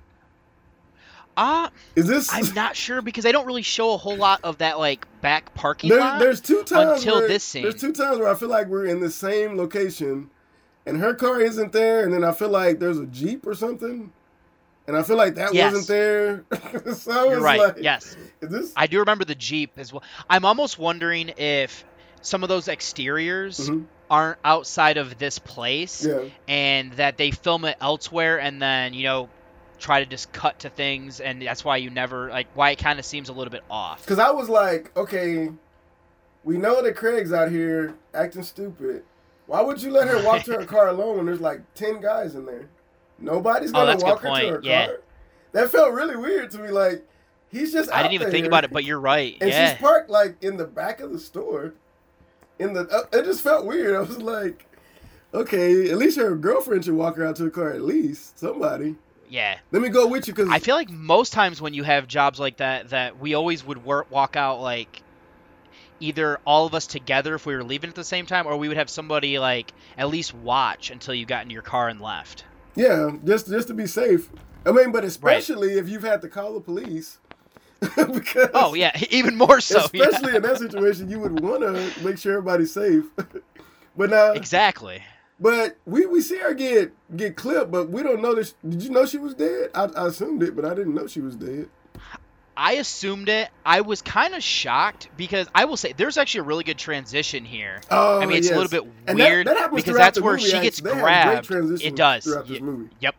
Uh 1.38 1.70
Is 1.94 2.06
this? 2.08 2.28
I'm 2.32 2.52
not 2.54 2.74
sure 2.76 3.00
because 3.00 3.22
they 3.24 3.30
don't 3.32 3.46
really 3.46 3.62
show 3.62 3.94
a 3.94 3.96
whole 3.96 4.16
lot 4.16 4.40
of 4.42 4.58
that 4.58 4.78
like 4.78 5.06
back 5.20 5.54
parking 5.54 5.88
There, 5.90 6.00
lot 6.00 6.18
there's 6.18 6.40
two 6.40 6.64
times 6.64 6.98
until 6.98 7.20
where, 7.20 7.28
this 7.28 7.44
scene. 7.44 7.62
There's 7.62 7.80
two 7.80 7.92
times 7.92 8.18
where 8.18 8.28
I 8.28 8.34
feel 8.34 8.48
like 8.48 8.66
we're 8.66 8.86
in 8.86 8.98
the 9.00 9.10
same 9.10 9.56
location, 9.56 10.30
and 10.84 10.98
her 10.98 11.14
car 11.14 11.40
isn't 11.40 11.72
there, 11.72 12.02
and 12.04 12.12
then 12.12 12.24
I 12.24 12.32
feel 12.32 12.48
like 12.48 12.80
there's 12.80 12.98
a 12.98 13.06
jeep 13.06 13.46
or 13.46 13.54
something, 13.54 14.12
and 14.88 14.96
I 14.96 15.02
feel 15.04 15.16
like 15.16 15.36
that 15.36 15.54
Yes. 15.54 15.72
wasn't 15.74 15.86
there. 15.88 16.44
so 16.94 17.12
I 17.12 17.24
You're 17.26 17.34
was 17.36 17.44
right. 17.44 17.60
like, 17.60 17.76
yes. 17.80 18.16
Is 18.40 18.48
this? 18.50 18.72
I 18.74 18.88
do 18.88 18.98
remember 18.98 19.24
the 19.24 19.34
Jeep 19.36 19.72
as 19.76 19.92
well. 19.92 20.02
I'm 20.28 20.44
almost 20.44 20.76
wondering 20.78 21.28
if 21.36 21.84
some 22.20 22.42
of 22.42 22.48
those 22.48 22.66
exteriors 22.68 23.68
Mhm. 23.70 23.84
aren't 24.10 24.38
outside 24.44 24.96
of 24.96 25.18
this 25.18 25.38
place 25.38 26.04
Yeah. 26.04 26.22
and 26.48 26.92
that 26.94 27.16
they 27.16 27.30
film 27.30 27.64
it 27.64 27.76
elsewhere 27.80 28.40
and 28.40 28.60
then, 28.60 28.92
you 28.94 29.04
know, 29.04 29.28
try 29.78 30.00
to 30.00 30.06
just 30.06 30.32
cut 30.32 30.58
to 30.60 30.70
things 30.70 31.20
and 31.20 31.42
that's 31.42 31.64
why 31.64 31.76
you 31.76 31.90
never 31.90 32.28
like 32.30 32.48
why 32.54 32.70
it 32.70 32.78
kind 32.78 32.98
of 32.98 33.04
seems 33.04 33.28
a 33.28 33.32
little 33.32 33.50
bit 33.50 33.62
off. 33.70 34.02
Because 34.02 34.18
I 34.18 34.30
was 34.30 34.48
like, 34.48 34.96
okay, 34.96 35.50
we 36.44 36.56
know 36.56 36.82
that 36.82 36.96
Craig's 36.96 37.32
out 37.32 37.50
here 37.50 37.94
acting 38.14 38.42
stupid. 38.42 39.02
Why 39.46 39.60
would 39.62 39.80
you 39.82 39.90
let 39.90 40.08
her 40.08 40.22
walk 40.24 40.42
to 40.44 40.52
her 40.52 40.64
car 40.66 40.88
alone 40.88 41.16
when 41.16 41.26
there's 41.26 41.40
like 41.40 41.60
ten 41.74 42.00
guys 42.00 42.34
in 42.34 42.44
there? 42.46 42.68
Nobody's 43.18 43.70
Oh, 43.70 43.84
gonna 43.84 43.96
good 43.96 44.02
walk 44.04 44.20
her 44.20 44.28
to 44.28 44.48
her 44.50 44.60
Yeah. 44.62 44.86
car. 44.86 44.96
That 45.52 45.70
felt 45.70 45.92
really 45.92 46.16
weird 46.16 46.50
to 46.52 46.58
me. 46.58 46.68
Like 46.68 47.04
he's 47.50 47.72
just. 47.72 47.90
I 47.92 48.02
didn't 48.02 48.14
even 48.14 48.30
think 48.30 48.46
about 48.46 48.64
it, 48.64 48.70
but 48.72 48.84
you're 48.84 49.00
right. 49.00 49.36
And 49.40 49.50
yeah. 49.50 49.70
she's 49.72 49.80
parked 49.80 50.10
like 50.10 50.36
in 50.42 50.56
the 50.56 50.66
back 50.66 51.00
of 51.00 51.12
the 51.12 51.18
store. 51.18 51.74
In 52.58 52.72
the, 52.72 52.80
uh, 52.88 53.04
it 53.16 53.24
just 53.24 53.40
felt 53.40 53.64
weird. 53.66 53.94
I 53.94 54.00
was 54.00 54.18
like, 54.18 54.66
okay, 55.32 55.90
at 55.90 55.96
least 55.96 56.18
her 56.18 56.34
girlfriend 56.36 56.84
should 56.84 56.94
walk 56.94 57.16
her 57.16 57.26
out 57.26 57.36
to 57.36 57.44
the 57.44 57.50
car. 57.50 57.70
At 57.72 57.82
least 57.82 58.38
somebody. 58.38 58.96
Yeah. 59.28 59.58
Let 59.72 59.82
me 59.82 59.88
go 59.88 60.06
with 60.06 60.26
you 60.26 60.34
because 60.34 60.50
I 60.50 60.58
feel 60.58 60.74
like 60.74 60.90
most 60.90 61.32
times 61.32 61.60
when 61.60 61.74
you 61.74 61.82
have 61.82 62.06
jobs 62.06 62.40
like 62.40 62.58
that, 62.58 62.90
that 62.90 63.18
we 63.18 63.34
always 63.34 63.64
would 63.64 63.84
work, 63.84 64.10
walk 64.10 64.36
out 64.36 64.60
like 64.60 65.02
either 66.00 66.38
all 66.44 66.66
of 66.66 66.74
us 66.74 66.86
together 66.86 67.34
if 67.34 67.46
we 67.46 67.54
were 67.54 67.64
leaving 67.64 67.90
at 67.90 67.96
the 67.96 68.04
same 68.04 68.26
time, 68.26 68.46
or 68.46 68.56
we 68.56 68.68
would 68.68 68.76
have 68.76 68.90
somebody 68.90 69.38
like 69.38 69.72
at 69.96 70.08
least 70.08 70.34
watch 70.34 70.90
until 70.90 71.14
you 71.14 71.26
got 71.26 71.44
in 71.44 71.50
your 71.50 71.62
car 71.62 71.88
and 71.88 72.00
left. 72.00 72.44
Yeah, 72.74 73.10
just 73.24 73.48
just 73.48 73.68
to 73.68 73.74
be 73.74 73.86
safe. 73.86 74.30
I 74.64 74.72
mean, 74.72 74.92
but 74.92 75.04
especially 75.04 75.68
right. 75.68 75.78
if 75.78 75.88
you've 75.88 76.02
had 76.02 76.22
to 76.22 76.28
call 76.28 76.54
the 76.54 76.60
police. 76.60 77.18
because 77.80 78.50
oh 78.54 78.74
yeah, 78.74 78.96
even 79.10 79.36
more 79.36 79.60
so. 79.60 79.78
Especially 79.78 80.32
yeah. 80.32 80.36
in 80.36 80.42
that 80.42 80.58
situation, 80.58 81.08
you 81.10 81.20
would 81.20 81.40
want 81.40 81.62
to 81.62 82.04
make 82.04 82.18
sure 82.18 82.38
everybody's 82.38 82.72
safe. 82.72 83.04
but 83.96 84.10
now 84.10 84.32
exactly. 84.32 85.02
But 85.40 85.76
we, 85.86 86.06
we 86.06 86.20
see 86.20 86.38
her 86.38 86.52
get 86.52 86.92
get 87.16 87.36
clipped, 87.36 87.70
but 87.70 87.90
we 87.90 88.02
don't 88.02 88.20
know 88.20 88.34
this. 88.34 88.54
Did 88.68 88.82
you 88.82 88.90
know 88.90 89.06
she 89.06 89.18
was 89.18 89.34
dead? 89.34 89.70
I, 89.74 89.84
I 89.84 90.06
assumed 90.08 90.42
it, 90.42 90.56
but 90.56 90.64
I 90.64 90.74
didn't 90.74 90.94
know 90.94 91.06
she 91.06 91.20
was 91.20 91.36
dead. 91.36 91.68
I 92.56 92.72
assumed 92.72 93.28
it. 93.28 93.50
I 93.64 93.82
was 93.82 94.02
kind 94.02 94.34
of 94.34 94.42
shocked 94.42 95.10
because 95.16 95.46
I 95.54 95.66
will 95.66 95.76
say 95.76 95.92
there's 95.96 96.18
actually 96.18 96.40
a 96.40 96.44
really 96.44 96.64
good 96.64 96.76
transition 96.76 97.44
here. 97.44 97.80
Oh, 97.88 98.20
I 98.20 98.26
mean, 98.26 98.36
it's 98.36 98.48
yes. 98.48 98.56
a 98.56 98.60
little 98.60 98.84
bit 98.84 99.14
weird 99.14 99.46
that, 99.46 99.54
that 99.54 99.72
because 99.72 99.96
that's 99.96 100.20
where 100.20 100.34
movie, 100.34 100.48
she 100.48 100.60
gets 100.60 100.80
grabbed. 100.80 101.48
It 101.52 101.94
does. 101.94 102.24
Throughout 102.24 102.48
this 102.48 102.60
movie. 102.60 102.90
Yep. 102.98 103.14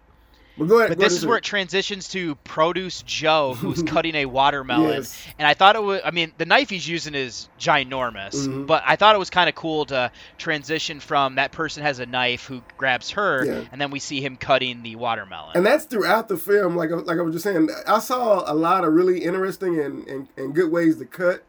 But 0.59 0.67
go 0.67 0.77
ahead. 0.79 0.89
But 0.89 0.99
this 0.99 1.13
is 1.13 1.25
where 1.25 1.37
it 1.37 1.43
transitions 1.43 2.09
to 2.09 2.35
Produce 2.43 3.01
Joe, 3.03 3.53
who's 3.55 3.81
cutting 3.87 4.13
a 4.15 4.25
watermelon. 4.25 4.89
Yes. 4.97 5.17
And 5.39 5.47
I 5.47 5.53
thought 5.53 5.75
it 5.75 5.81
was, 5.83 6.01
I 6.03 6.11
mean, 6.11 6.33
the 6.37 6.45
knife 6.45 6.69
he's 6.69 6.87
using 6.87 7.15
is 7.15 7.47
ginormous, 7.59 8.35
Mhm. 8.47 8.67
but 8.67 8.83
I 8.85 8.95
thought 8.97 9.15
it 9.15 9.19
was 9.19 9.29
kind 9.29 9.47
of 9.49 9.55
cool 9.55 9.85
to 9.85 10.11
transition 10.37 10.99
from 10.99 11.35
that 11.35 11.51
person 11.53 11.81
has 11.83 11.99
a 11.99 12.05
knife 12.05 12.45
who 12.45 12.61
grabs 12.77 13.09
her, 13.11 13.45
Yeah. 13.45 13.61
and 13.71 13.79
then 13.79 13.89
we 13.89 13.99
see 13.99 14.21
him 14.21 14.35
cutting 14.35 14.83
the 14.83 14.95
watermelon. 14.97 15.53
And 15.55 15.65
that's 15.65 15.85
throughout 15.85 16.27
the 16.27 16.37
film. 16.37 16.75
Like 16.75 16.91
I- 16.91 16.95
like 16.95 17.17
I 17.17 17.21
was 17.21 17.33
just 17.33 17.43
saying, 17.45 17.69
I 17.87 17.99
saw 17.99 18.43
a 18.45 18.53
lot 18.53 18.83
of 18.83 18.93
really 18.93 19.23
interesting 19.23 19.79
and, 19.79 20.05
and, 20.07 20.27
and 20.37 20.53
good 20.53 20.71
ways 20.71 20.97
to 20.97 21.05
cut, 21.05 21.43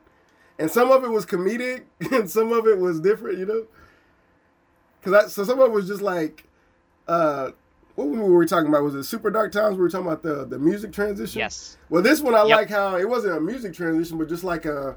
and 0.59 0.71
some 0.71 0.91
of 0.93 1.03
it 1.05 1.11
was 1.11 1.27
comedic, 1.27 1.83
and 2.13 2.31
some 2.31 2.53
of 2.53 2.67
it 2.67 2.79
was 2.79 3.01
different. 3.01 3.39
You 3.39 3.47
know, 3.47 3.67
because 5.01 5.25
I, 5.25 5.29
so 5.29 5.45
some 5.45 5.59
of 5.61 5.71
it 5.71 5.73
was 5.73 5.89
just 5.89 6.03
like, 6.03 6.45
uh, 7.09 7.51
what 8.09 8.29
were 8.29 8.39
we 8.39 8.47
talking 8.47 8.69
about? 8.69 8.83
Was 8.83 8.95
it 8.95 9.05
Super 9.05 9.31
Dark 9.31 9.53
Times? 9.53 9.77
We 9.77 9.83
were 9.83 9.91
talking 9.91 10.07
about 10.07 10.23
the 10.23 10.45
the 10.45 10.59
music 10.59 10.93
transition. 10.93 11.39
Yes. 11.39 11.77
Well, 11.89 12.03
this 12.03 12.21
one 12.21 12.35
I 12.35 12.45
Yep. 12.45 12.57
like 12.59 12.69
how 12.71 12.97
it 12.97 13.09
wasn't 13.09 13.37
a 13.37 13.41
music 13.41 13.75
transition, 13.75 14.19
but 14.19 14.29
just 14.29 14.45
like 14.45 14.65
a 14.67 14.97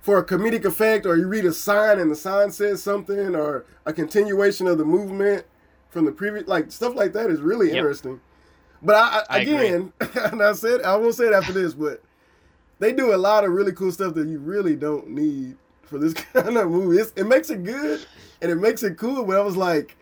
for 0.00 0.18
a 0.18 0.24
comedic 0.24 0.64
effect, 0.64 1.04
or 1.06 1.16
you 1.16 1.26
read 1.28 1.44
a 1.44 1.52
sign 1.52 1.98
and 1.98 2.10
the 2.10 2.16
sign 2.16 2.50
says 2.50 2.82
something, 2.82 3.34
or 3.34 3.66
a 3.84 3.92
continuation 3.92 4.66
of 4.66 4.78
the 4.78 4.84
movement 4.84 5.44
from 5.90 6.04
the 6.06 6.12
previous, 6.12 6.46
like 6.48 6.70
stuff 6.72 6.94
like 6.94 7.12
that 7.12 7.30
is 7.30 7.40
really 7.40 7.68
Yep. 7.68 7.76
interesting. 7.76 8.20
But 8.82 8.96
I, 8.96 9.00
I, 9.00 9.24
I 9.28 9.38
again, 9.42 9.92
and 10.32 10.42
I 10.42 10.52
said 10.52 10.82
I 10.82 10.96
won't 10.96 11.14
say 11.14 11.26
it 11.26 11.34
after 11.34 11.52
this, 11.52 11.74
but 11.74 12.02
they 12.78 12.92
do 12.92 13.14
a 13.14 13.16
lot 13.18 13.44
of 13.44 13.50
really 13.52 13.72
cool 13.72 13.92
stuff 13.92 14.14
that 14.14 14.26
you 14.26 14.38
really 14.38 14.74
don't 14.74 15.08
need 15.10 15.56
for 15.82 15.98
this 15.98 16.14
kind 16.32 16.56
of 16.56 16.70
movie. 16.70 16.96
It's, 16.98 17.12
it 17.14 17.24
makes 17.24 17.50
it 17.50 17.62
good 17.64 18.06
and 18.40 18.50
it 18.50 18.54
makes 18.54 18.82
it 18.82 18.96
cool, 18.96 19.24
but 19.24 19.36
I 19.36 19.40
was 19.42 19.56
like, 19.56 19.96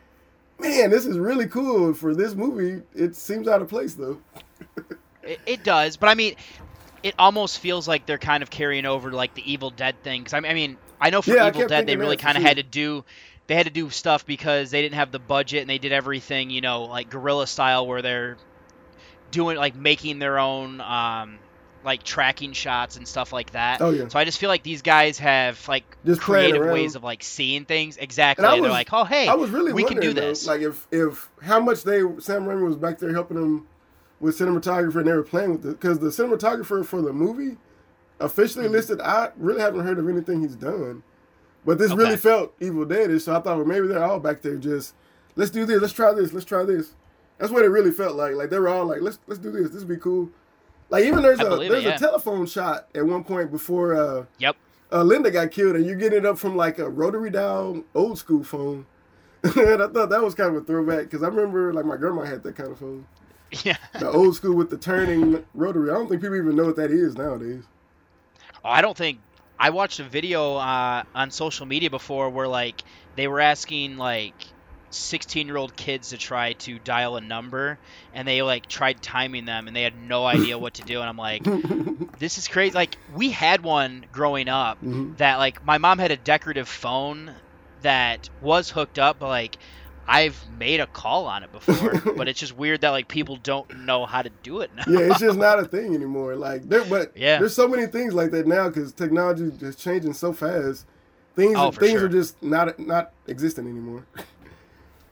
man, 0.58 0.90
this 0.90 1.06
is 1.06 1.18
really 1.18 1.46
cool 1.46 1.94
for 1.94 2.14
this 2.14 2.34
movie. 2.34 2.82
It 2.94 3.16
seems 3.16 3.48
out 3.48 3.62
of 3.62 3.68
place 3.68 3.94
though. 3.94 4.18
It, 5.22 5.40
it 5.46 5.64
does, 5.64 5.96
but 5.96 6.08
I 6.08 6.14
mean, 6.14 6.36
it 7.02 7.14
almost 7.18 7.58
feels 7.58 7.86
like 7.86 8.06
they're 8.06 8.18
kind 8.18 8.42
of 8.42 8.50
carrying 8.50 8.86
over 8.86 9.10
like 9.12 9.34
the 9.34 9.50
Evil 9.50 9.70
Dead 9.70 10.02
thing. 10.02 10.22
Because 10.22 10.34
I 10.34 10.40
mean, 10.40 10.50
I 10.50 10.54
mean, 10.54 10.76
I 11.00 11.10
know 11.10 11.22
for 11.22 11.34
Yeah, 11.34 11.48
Evil 11.48 11.66
Dead 11.66 11.86
they 11.86 11.96
really 11.96 12.16
kind 12.16 12.36
of 12.36 12.42
had 12.42 12.56
to 12.56 12.62
do, 12.62 13.04
they 13.46 13.54
had 13.54 13.66
to 13.66 13.72
do 13.72 13.90
stuff 13.90 14.26
because 14.26 14.70
they 14.70 14.82
didn't 14.82 14.96
have 14.96 15.12
the 15.12 15.18
budget 15.18 15.60
and 15.60 15.70
they 15.70 15.78
did 15.78 15.92
everything, 15.92 16.50
you 16.50 16.60
know, 16.60 16.84
like 16.84 17.10
guerrilla 17.10 17.46
style 17.46 17.86
where 17.86 18.02
they're 18.02 18.36
doing 19.30 19.56
like 19.56 19.74
making 19.74 20.18
their 20.18 20.38
own 20.38 20.80
um 20.80 21.38
like 21.88 22.04
tracking 22.04 22.52
shots 22.52 22.96
and 22.96 23.08
stuff 23.08 23.32
like 23.32 23.50
that. 23.52 23.80
Oh, 23.80 23.90
yeah. 23.90 24.06
So 24.08 24.18
I 24.18 24.24
just 24.24 24.38
feel 24.38 24.48
like 24.48 24.62
these 24.62 24.82
guys 24.82 25.18
have 25.18 25.66
like 25.66 25.84
Just 26.04 26.20
creative 26.20 26.62
ways 26.64 26.94
of 26.94 27.02
like 27.02 27.24
seeing 27.24 27.64
things. 27.64 27.96
Exactly. 27.96 28.44
And 28.44 28.54
I 28.54 28.60
They're 28.60 28.70
like, 28.70 28.92
oh 28.92 29.04
hey, 29.04 29.26
I 29.26 29.34
was 29.34 29.50
really 29.50 29.72
we 29.72 29.84
can 29.84 29.98
do 29.98 30.12
though, 30.12 30.20
this. 30.20 30.46
like 30.46 30.60
if 30.60 30.86
if 30.92 31.28
how 31.42 31.58
much 31.58 31.82
they 31.82 32.00
Sam 32.18 32.44
Raimi 32.44 32.64
was 32.64 32.76
back 32.76 32.98
there 32.98 33.12
helping 33.12 33.36
them 33.36 33.66
with 34.20 34.38
cinematographer 34.38 34.96
and 34.96 35.06
they 35.06 35.12
were 35.12 35.22
playing 35.22 35.52
with 35.52 35.66
it 35.66 35.80
because 35.80 35.98
the 35.98 36.08
cinematographer 36.08 36.84
for 36.84 37.02
the 37.02 37.12
movie 37.12 37.56
officially 38.20 38.64
Mm-hmm. 38.66 38.74
listed. 38.74 39.00
I 39.00 39.30
really 39.36 39.60
haven't 39.60 39.80
heard 39.86 39.98
of 39.98 40.08
anything 40.08 40.40
he's 40.42 40.56
done, 40.56 41.02
but 41.64 41.78
this 41.78 41.92
really 41.92 42.16
felt 42.16 42.52
Evil 42.60 42.84
Deadish. 42.84 43.22
So 43.22 43.32
I 43.32 43.40
thought, 43.40 43.56
well, 43.58 43.64
maybe 43.66 43.86
they're 43.86 44.04
all 44.04 44.20
back 44.20 44.42
there 44.42 44.56
just 44.56 44.94
let's 45.36 45.50
do 45.50 45.64
this, 45.64 45.80
let's 45.80 45.92
try 45.92 46.12
this, 46.12 46.32
let's 46.32 46.44
try 46.46 46.64
this. 46.64 46.94
That's 47.38 47.52
what 47.52 47.64
it 47.64 47.68
really 47.68 47.92
felt 47.92 48.16
like. 48.16 48.34
Like 48.34 48.50
they 48.50 48.58
were 48.58 48.68
all 48.68 48.84
like, 48.84 49.00
let's 49.00 49.18
let's 49.28 49.40
do 49.40 49.50
this, 49.52 49.70
this 49.70 49.80
would 49.84 49.88
be 49.88 49.96
cool. 49.96 50.28
Like 50.90 51.04
even 51.04 51.22
there's 51.22 51.40
I 51.40 51.44
a 51.44 51.56
there's 51.68 51.84
it, 51.84 51.94
a 51.96 51.98
telephone 51.98 52.46
shot 52.46 52.88
at 52.94 53.04
one 53.04 53.24
point 53.24 53.50
before 53.50 53.94
uh, 53.94 54.24
Yep. 54.38 54.56
uh, 54.92 55.02
Linda 55.02 55.30
got 55.30 55.50
killed, 55.50 55.76
and 55.76 55.84
you 55.86 55.94
get 55.94 56.12
it 56.12 56.24
up 56.24 56.38
from 56.38 56.56
like 56.56 56.78
a 56.78 56.88
rotary 56.88 57.30
dial 57.30 57.82
old 57.94 58.18
school 58.18 58.42
phone. 58.42 58.86
and 59.42 59.82
I 59.82 59.86
thought 59.88 60.08
that 60.10 60.22
was 60.22 60.34
kind 60.34 60.54
of 60.56 60.62
a 60.62 60.64
throwback 60.66 61.00
because 61.04 61.22
I 61.22 61.28
remember 61.28 61.72
like 61.72 61.84
my 61.84 61.96
grandma 61.96 62.22
had 62.22 62.42
that 62.42 62.56
kind 62.56 62.70
of 62.72 62.78
phone, 62.78 63.06
Yeah. 63.64 63.76
the 63.98 64.10
old 64.10 64.34
school 64.34 64.56
with 64.56 64.70
the 64.70 64.78
turning 64.78 65.44
rotary. 65.54 65.90
I 65.90 65.94
don't 65.94 66.08
think 66.08 66.22
people 66.22 66.36
even 66.36 66.56
know 66.56 66.66
what 66.66 66.76
that 66.76 66.90
is 66.90 67.16
nowadays. 67.16 67.62
Oh, 68.64 68.70
I 68.70 68.80
don't 68.80 68.96
think 68.96 69.20
I 69.58 69.70
watched 69.70 70.00
a 70.00 70.04
video 70.04 70.56
uh, 70.56 71.04
on 71.14 71.30
social 71.30 71.66
media 71.66 71.90
before 71.90 72.30
where 72.30 72.48
like 72.48 72.82
they 73.14 73.28
were 73.28 73.40
asking 73.40 73.96
like 73.96 74.34
16 74.90 75.46
year 75.46 75.56
old 75.56 75.76
kids 75.76 76.10
to 76.10 76.18
try 76.18 76.52
to 76.54 76.78
dial 76.78 77.16
a 77.16 77.20
number 77.20 77.78
and 78.14 78.26
they 78.26 78.42
like 78.42 78.66
tried 78.66 79.00
timing 79.02 79.44
them 79.44 79.66
and 79.66 79.76
they 79.76 79.82
had 79.82 79.94
no 80.08 80.24
idea 80.26 80.58
what 80.58 80.74
to 80.74 80.82
do 80.82 81.00
and 81.00 81.08
I'm 81.08 81.16
like 81.18 81.44
this 82.18 82.38
is 82.38 82.48
crazy 82.48 82.74
like 82.74 82.96
we 83.14 83.30
had 83.30 83.62
one 83.62 84.04
growing 84.12 84.48
up 84.48 84.82
Mhm. 84.82 85.16
that 85.18 85.36
like 85.36 85.64
my 85.64 85.78
mom 85.78 85.98
had 85.98 86.10
a 86.10 86.16
decorative 86.16 86.68
phone 86.68 87.30
that 87.82 88.28
was 88.40 88.70
hooked 88.70 88.98
up 88.98 89.18
but 89.18 89.28
like 89.28 89.58
I've 90.10 90.42
made 90.58 90.80
a 90.80 90.86
call 90.86 91.26
on 91.26 91.42
it 91.42 91.52
before 91.52 92.00
but 92.16 92.28
it's 92.28 92.40
just 92.40 92.56
weird 92.56 92.80
that 92.80 92.90
like 92.90 93.08
people 93.08 93.36
don't 93.36 93.80
know 93.84 94.06
how 94.06 94.22
to 94.22 94.30
do 94.42 94.60
it 94.62 94.70
now 94.74 94.84
yeah, 94.88 95.00
it's 95.00 95.20
just 95.20 95.38
not 95.38 95.58
a 95.58 95.64
thing 95.74 95.94
anymore. 95.94 96.34
Like 96.34 96.62
there, 96.66 96.84
but 96.84 97.14
Yeah. 97.14 97.38
there's 97.40 97.54
so 97.54 97.68
many 97.68 97.86
things 97.86 98.14
like 98.14 98.30
that 98.30 98.46
now 98.46 98.68
because 98.68 98.92
technology 98.92 99.52
is 99.60 99.76
changing 99.76 100.14
so 100.14 100.32
fast. 100.32 100.86
Things 101.36 101.54
Oh, 101.58 101.70
things 101.70 101.92
sure. 101.92 102.06
are 102.06 102.08
just 102.08 102.42
not 102.42 102.78
not 102.80 103.12
existent 103.28 103.68
anymore. 103.68 104.04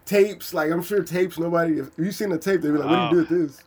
Tapes, 0.06 0.54
like 0.54 0.70
I'm 0.72 0.82
sure 0.82 1.02
tapes. 1.04 1.38
Nobody, 1.38 1.80
if 1.80 1.90
you 1.98 2.12
seen 2.12 2.32
a 2.32 2.38
tape, 2.38 2.62
they'd 2.62 2.72
be 2.72 2.78
like, 2.78 2.88
"What 2.88 2.96
do 3.10 3.16
you 3.18 3.26
do 3.26 3.36
with 3.36 3.48
this?" 3.50 3.64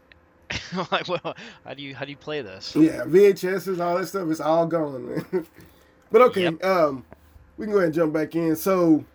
like 0.91 1.07
well, 1.07 1.35
how 1.65 1.73
do 1.75 1.83
you 1.83 1.93
how 1.95 2.05
do 2.05 2.11
you 2.11 2.17
play 2.17 2.41
this 2.41 2.75
Yeah, 2.75 3.03
VHSs, 3.05 3.79
all 3.79 3.97
that 3.97 4.07
stuff, 4.07 4.29
it's 4.31 4.39
all 4.39 4.65
gone, 4.65 5.07
man. 5.31 5.47
but 6.11 6.21
okay, 6.23 6.47
um, 6.63 7.05
we 7.57 7.65
can 7.65 7.71
go 7.73 7.77
ahead 7.79 7.87
and 7.87 7.93
jump 7.93 8.13
back 8.13 8.35
in. 8.35 8.55
So, 8.55 9.05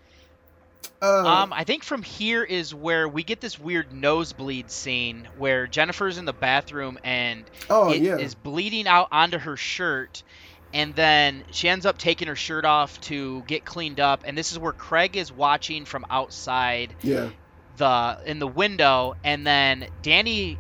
uh, 1.02 1.24
Um, 1.26 1.52
I 1.52 1.64
think 1.64 1.82
from 1.82 2.02
here 2.02 2.44
is 2.44 2.74
where 2.74 3.08
we 3.08 3.24
get 3.24 3.40
this 3.40 3.58
weird 3.58 3.92
nosebleed 3.92 4.70
scene 4.70 5.26
where 5.38 5.66
Jennifer's 5.66 6.18
in 6.18 6.24
the 6.24 6.32
bathroom 6.32 6.98
and 7.02 7.44
Oh, 7.68 7.90
it 7.92 8.02
yeah. 8.02 8.16
is 8.16 8.34
bleeding 8.36 8.86
out 8.86 9.08
onto 9.10 9.38
her 9.38 9.56
shirt, 9.56 10.22
and 10.74 10.92
then 10.96 11.44
she 11.52 11.68
ends 11.68 11.86
up 11.86 11.96
taking 11.96 12.26
her 12.26 12.34
shirt 12.34 12.64
off 12.64 13.00
to 13.02 13.42
get 13.46 13.64
cleaned 13.64 14.00
up. 14.00 14.24
And 14.26 14.36
this 14.36 14.50
is 14.50 14.58
where 14.58 14.72
Craig 14.72 15.16
is 15.16 15.32
watching 15.32 15.84
from 15.84 16.04
outside 16.10 16.94
yeah, 17.00 17.30
the 17.76 18.18
in 18.26 18.40
the 18.40 18.48
window, 18.48 19.14
and 19.22 19.46
then 19.46 19.86
Danny, 20.02 20.58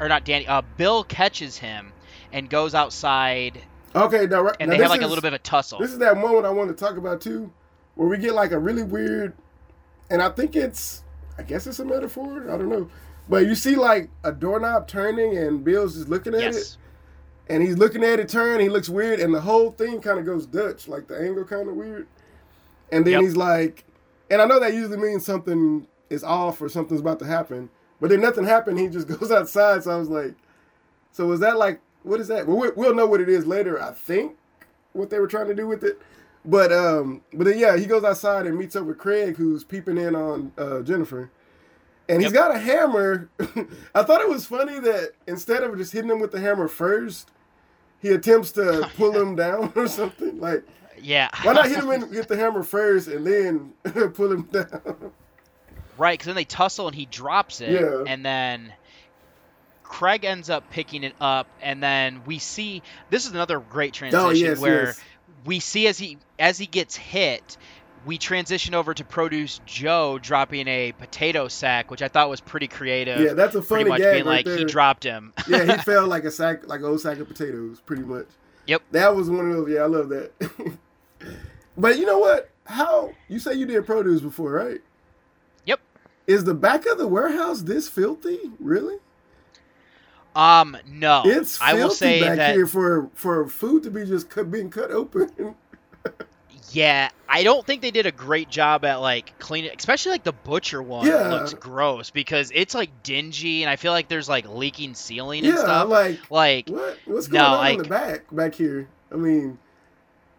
or 0.00 0.08
not 0.08 0.24
Danny, 0.24 0.48
uh, 0.48 0.62
Bill 0.78 1.04
catches 1.04 1.58
him 1.58 1.92
and 2.32 2.48
goes 2.48 2.74
outside, 2.74 3.62
okay, 3.94 4.26
now, 4.26 4.40
right, 4.40 4.56
and 4.58 4.70
now 4.70 4.76
they 4.76 4.82
have 4.82 4.90
like 4.90 5.02
a 5.02 5.06
little 5.06 5.22
bit 5.22 5.34
of 5.34 5.40
a 5.40 5.42
tussle. 5.42 5.78
This 5.78 5.92
is 5.92 5.98
that 5.98 6.16
moment 6.16 6.46
I 6.46 6.50
want 6.50 6.70
to 6.70 6.84
talk 6.84 6.96
about 6.96 7.20
too, 7.20 7.52
where 7.96 8.08
we 8.08 8.16
get 8.16 8.34
like 8.34 8.52
a 8.52 8.58
really 8.58 8.82
weird, 8.82 9.34
and 10.08 10.22
I 10.22 10.30
think 10.30 10.56
it's, 10.56 11.02
I 11.36 11.42
guess 11.42 11.66
it's 11.66 11.80
a 11.80 11.84
metaphor. 11.84 12.44
I 12.50 12.56
don't 12.56 12.70
know, 12.70 12.88
but 13.28 13.44
you 13.44 13.54
see 13.54 13.76
like 13.76 14.08
a 14.24 14.32
doorknob 14.32 14.88
turning, 14.88 15.36
and 15.36 15.62
Bill's 15.62 15.96
just 15.96 16.08
looking 16.08 16.34
at 16.34 16.40
it, 16.40 16.54
yes. 16.54 16.78
And 17.50 17.62
he's 17.62 17.76
looking 17.76 18.02
at 18.04 18.18
it 18.20 18.28
turn. 18.30 18.60
He 18.60 18.68
looks 18.70 18.88
weird, 18.88 19.20
and 19.20 19.34
the 19.34 19.40
whole 19.42 19.70
thing 19.72 20.00
kind 20.00 20.18
of 20.18 20.24
goes 20.24 20.46
Dutch, 20.46 20.88
like 20.88 21.06
the 21.08 21.18
angle 21.20 21.44
kind 21.44 21.68
of 21.68 21.74
weird. 21.76 22.06
And 22.92 23.04
then 23.04 23.12
Yep. 23.14 23.22
he's 23.22 23.36
like, 23.36 23.84
and 24.30 24.40
I 24.40 24.46
know 24.46 24.58
that 24.60 24.72
usually 24.74 24.96
means 24.96 25.24
something 25.26 25.86
is 26.08 26.24
off 26.24 26.62
or 26.62 26.68
something's 26.68 27.00
about 27.00 27.18
to 27.20 27.26
happen, 27.26 27.68
but 28.00 28.10
then 28.10 28.20
nothing 28.20 28.44
happened. 28.44 28.78
He 28.78 28.88
just 28.88 29.06
goes 29.18 29.30
outside. 29.30 29.84
So 29.84 29.90
I 29.90 29.96
was 29.96 30.08
like, 30.08 30.34
so 31.12 31.26
was 31.26 31.40
that 31.40 31.56
like, 31.58 31.80
what 32.04 32.20
is 32.20 32.28
that? 32.28 32.46
Well, 32.46 32.56
we- 32.56 32.70
we'll 32.76 32.94
know 32.94 33.06
what 33.06 33.20
it 33.20 33.28
is 33.28 33.46
later. 33.46 33.80
I 33.80 33.92
think 33.92 34.36
what 34.92 35.10
they 35.10 35.18
were 35.20 35.26
trying 35.28 35.48
to 35.48 35.54
do 35.54 35.66
with 35.66 35.84
it. 35.84 36.00
But 36.44 36.72
um, 36.72 37.20
but 37.34 37.44
then, 37.44 37.58
yeah, 37.58 37.76
he 37.76 37.84
goes 37.84 38.02
outside 38.02 38.46
and 38.46 38.56
meets 38.58 38.74
up 38.74 38.86
with 38.86 38.96
Craig, 38.98 39.36
who's 39.36 39.62
peeping 39.62 39.98
in 39.98 40.14
on 40.16 40.52
uh, 40.56 40.80
Jennifer, 40.80 41.30
and 42.08 42.22
he's 42.22 42.32
Yep. 42.32 42.40
got 42.42 42.54
a 42.56 42.58
hammer. 42.58 43.28
I 43.94 44.02
thought 44.02 44.22
it 44.22 44.28
was 44.28 44.46
funny 44.46 44.80
that 44.80 45.10
instead 45.26 45.62
of 45.62 45.76
just 45.76 45.92
hitting 45.92 46.10
him 46.10 46.18
with 46.18 46.32
the 46.32 46.40
hammer 46.40 46.66
first, 46.66 47.30
he 48.00 48.08
attempts 48.10 48.52
to 48.52 48.88
pull 48.96 49.12
him 49.12 49.36
down 49.36 49.72
or 49.76 49.86
something. 49.86 50.40
Like, 50.40 50.64
Yeah. 51.00 51.28
why 51.42 51.52
not 51.52 51.68
hit 51.68 51.78
him 51.78 51.90
in, 51.90 52.10
with 52.10 52.28
the 52.28 52.36
hammer 52.36 52.62
first 52.62 53.08
and 53.08 53.26
then 53.26 53.72
pull 54.14 54.32
him 54.32 54.42
down? 54.44 55.12
Right, 55.98 56.18
because 56.18 56.26
then 56.26 56.36
they 56.36 56.44
tussle 56.44 56.86
and 56.86 56.94
he 56.96 57.06
drops 57.06 57.60
it, 57.60 57.70
Yeah. 57.80 58.04
and 58.06 58.24
then 58.24 58.72
Craig 59.82 60.24
ends 60.24 60.48
up 60.48 60.70
picking 60.70 61.02
it 61.04 61.14
up, 61.20 61.46
and 61.60 61.82
then 61.82 62.22
we 62.24 62.38
see 62.38 62.82
this 63.10 63.26
is 63.26 63.32
another 63.32 63.58
great 63.60 63.92
transition 63.92 64.24
Oh, 64.26 64.30
yes, 64.30 64.58
where 64.58 64.84
yes. 64.86 65.00
we 65.44 65.58
see 65.60 65.86
as 65.88 65.98
he 65.98 66.16
as 66.38 66.56
he 66.58 66.66
gets 66.66 66.96
hit, 66.96 67.56
we 68.04 68.18
transition 68.18 68.74
over 68.74 68.94
to 68.94 69.04
Produce 69.04 69.60
Joe 69.66 70.18
dropping 70.18 70.66
a 70.68 70.92
potato 70.92 71.48
sack, 71.48 71.90
which 71.90 72.02
I 72.02 72.08
thought 72.08 72.30
was 72.30 72.40
pretty 72.40 72.68
creative. 72.68 73.20
Yeah, 73.20 73.34
that's 73.34 73.54
a 73.54 73.62
funny 73.62 73.84
pretty 73.84 73.90
much 73.90 74.00
gag 74.00 74.14
being 74.14 74.26
right 74.26 74.46
like 74.46 74.58
he 74.58 74.64
dropped 74.64 75.04
him. 75.04 75.32
yeah, 75.48 75.76
he 75.76 75.82
fell 75.82 76.06
like 76.06 76.24
a 76.24 76.30
sack, 76.30 76.66
like 76.66 76.80
an 76.80 76.86
old 76.86 77.00
sack 77.00 77.18
of 77.18 77.28
potatoes, 77.28 77.80
pretty 77.80 78.02
much. 78.02 78.26
Yep. 78.66 78.82
That 78.92 79.14
was 79.14 79.28
one 79.30 79.50
of 79.50 79.56
those. 79.56 79.70
Yeah, 79.70 79.80
I 79.80 79.86
love 79.86 80.08
that. 80.10 80.32
but 81.76 81.98
you 81.98 82.06
know 82.06 82.18
what? 82.18 82.50
How 82.64 83.12
you 83.28 83.38
say 83.38 83.54
you 83.54 83.66
did 83.66 83.84
produce 83.84 84.20
before, 84.20 84.52
right? 84.52 84.80
Yep. 85.66 85.80
Is 86.26 86.44
the 86.44 86.54
back 86.54 86.86
of 86.86 86.98
the 86.98 87.08
warehouse 87.08 87.62
this 87.62 87.88
filthy? 87.88 88.38
Really? 88.58 88.96
Um, 90.36 90.76
no, 90.86 91.22
It's 91.24 91.58
filthy 91.58 91.72
I 91.72 91.82
will 91.82 91.90
say 91.90 92.20
back 92.20 92.36
that 92.36 92.54
here 92.54 92.66
for 92.66 93.10
for 93.14 93.48
food 93.48 93.82
to 93.82 93.90
be 93.90 94.06
just 94.06 94.30
cut, 94.30 94.50
being 94.50 94.70
cut 94.70 94.90
open. 94.92 95.56
Yeah, 96.72 97.08
I 97.28 97.42
don't 97.42 97.66
think 97.66 97.82
they 97.82 97.90
did 97.90 98.06
a 98.06 98.12
great 98.12 98.48
job 98.48 98.84
at 98.84 98.96
like 98.96 99.38
cleaning, 99.38 99.72
especially 99.76 100.12
like 100.12 100.24
the 100.24 100.32
butcher 100.32 100.82
one 100.82 101.06
Yeah. 101.06 101.28
looks 101.28 101.54
gross 101.54 102.10
because 102.10 102.52
it's 102.54 102.74
like 102.74 103.02
dingy 103.02 103.62
and 103.62 103.70
I 103.70 103.76
feel 103.76 103.92
like 103.92 104.08
there's 104.08 104.28
like 104.28 104.48
leaking 104.48 104.94
ceiling 104.94 105.44
and 105.46 105.58
stuff. 105.58 105.88
like 105.88 106.30
like 106.30 106.68
what? 106.68 106.98
What's 107.06 107.26
going 107.26 107.42
no, 107.42 107.48
on 107.48 107.58
like 107.58 107.72
in 107.78 107.82
the 107.82 107.88
back 107.88 108.24
back 108.30 108.54
here? 108.54 108.88
I 109.10 109.16
mean, 109.16 109.58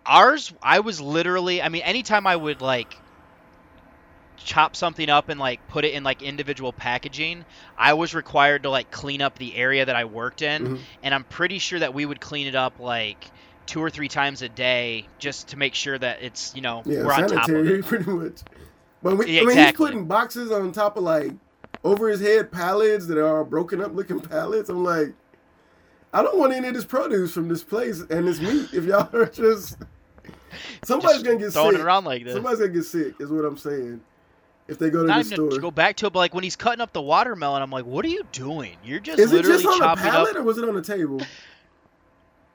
ours, 0.06 0.54
I 0.64 0.80
was 0.80 1.02
literally, 1.02 1.62
I 1.62 1.70
mean, 1.70 1.82
anytime 1.82 2.26
I 2.26 2.36
would 2.36 2.62
like 2.62 2.96
chop 4.44 4.76
something 4.76 5.10
up 5.10 5.30
and 5.30 5.40
like 5.40 5.66
put 5.68 5.86
it 5.86 5.94
in 5.94 6.04
like 6.04 6.22
individual 6.22 6.74
packaging, 6.74 7.46
I 7.78 7.94
was 7.94 8.16
required 8.16 8.64
to 8.64 8.70
like 8.70 8.90
clean 8.90 9.22
up 9.22 9.38
the 9.38 9.56
area 9.56 9.86
that 9.86 9.96
I 9.96 10.06
worked 10.06 10.42
in, 10.42 10.68
Mhm. 10.68 10.80
and 11.04 11.14
I'm 11.14 11.24
pretty 11.26 11.60
sure 11.60 11.80
that 11.80 11.94
we 11.94 12.06
would 12.06 12.20
clean 12.22 12.48
it 12.48 12.56
up 12.56 12.80
like 12.80 13.30
two 13.66 13.82
or 13.82 13.90
three 13.90 14.08
times 14.08 14.42
a 14.42 14.50
day 14.50 15.06
just 15.20 15.50
to 15.50 15.58
make 15.58 15.74
sure 15.74 15.98
that 15.98 16.22
it's 16.22 16.56
you 16.56 16.62
know 16.62 16.84
yeah, 16.86 17.04
we're 17.04 17.14
on 17.14 17.28
top 17.28 17.50
of 17.50 17.68
it. 17.68 17.86
pretty 17.86 18.10
much. 18.10 18.42
But 19.04 19.18
we, 19.18 19.32
Yeah, 19.32 19.42
I 19.42 19.46
mean, 19.46 19.58
he's 19.58 19.72
putting 19.74 20.06
boxes 20.06 20.52
on 20.52 20.72
top 20.72 20.98
of 20.98 21.04
like 21.04 21.32
over 21.84 22.10
his 22.10 22.22
head 22.22 22.52
pallets 22.52 23.08
that 23.08 23.18
are 23.18 23.44
broken 23.44 23.82
up 23.82 23.96
looking 23.96 24.20
pallets. 24.20 24.70
I'm 24.70 24.84
like, 24.84 25.14
I 26.14 26.22
don't 26.22 26.38
want 26.38 26.54
any 26.54 26.68
of 26.68 26.74
this 26.74 26.86
produce 26.86 27.34
from 27.34 27.48
this 27.48 27.64
place 27.64 28.02
and 28.10 28.28
this 28.28 28.40
meat. 28.40 28.70
If 28.74 28.86
y'all 28.86 29.10
are 29.16 29.26
just 29.28 29.78
somebody's 30.84 31.18
Just 31.18 31.26
gonna 31.26 31.40
get 31.40 31.54
throwing 31.54 31.72
sick. 31.72 31.80
it 31.80 31.84
around 31.84 32.06
like 32.06 32.24
this. 32.24 32.34
Somebody's 32.34 32.60
gonna 32.60 32.74
get 32.74 32.86
sick. 32.86 33.16
Is 33.20 33.32
what 33.32 33.46
I'm 33.46 33.58
saying. 33.58 34.02
If 34.68 34.78
they 34.80 34.90
go 34.90 35.02
to 35.02 35.08
Not 35.08 35.26
the 35.26 35.36
store, 35.36 35.50
to 35.50 35.60
go 35.60 35.72
back 35.72 35.98
to 35.98 36.06
it, 36.06 36.14
but 36.14 36.20
like 36.20 36.34
when 36.34 36.44
he's 36.44 36.56
cutting 36.56 36.82
up 36.82 36.94
the 36.94 37.02
watermelon, 37.02 37.62
I'm 37.62 37.72
like, 37.72 37.86
what 37.86 38.06
are 38.06 38.10
you 38.10 38.24
doing? 38.32 38.78
You're 38.84 39.00
just 39.00 39.20
is 39.20 39.32
it 39.32 39.36
literally 39.36 39.64
just 39.64 39.82
on 39.82 39.90
a 39.90 39.96
pallet 39.98 40.32
up. 40.32 40.38
or 40.38 40.44
was 40.44 40.58
it 40.58 40.68
on 40.68 40.76
the 40.76 40.82
table? 40.82 41.22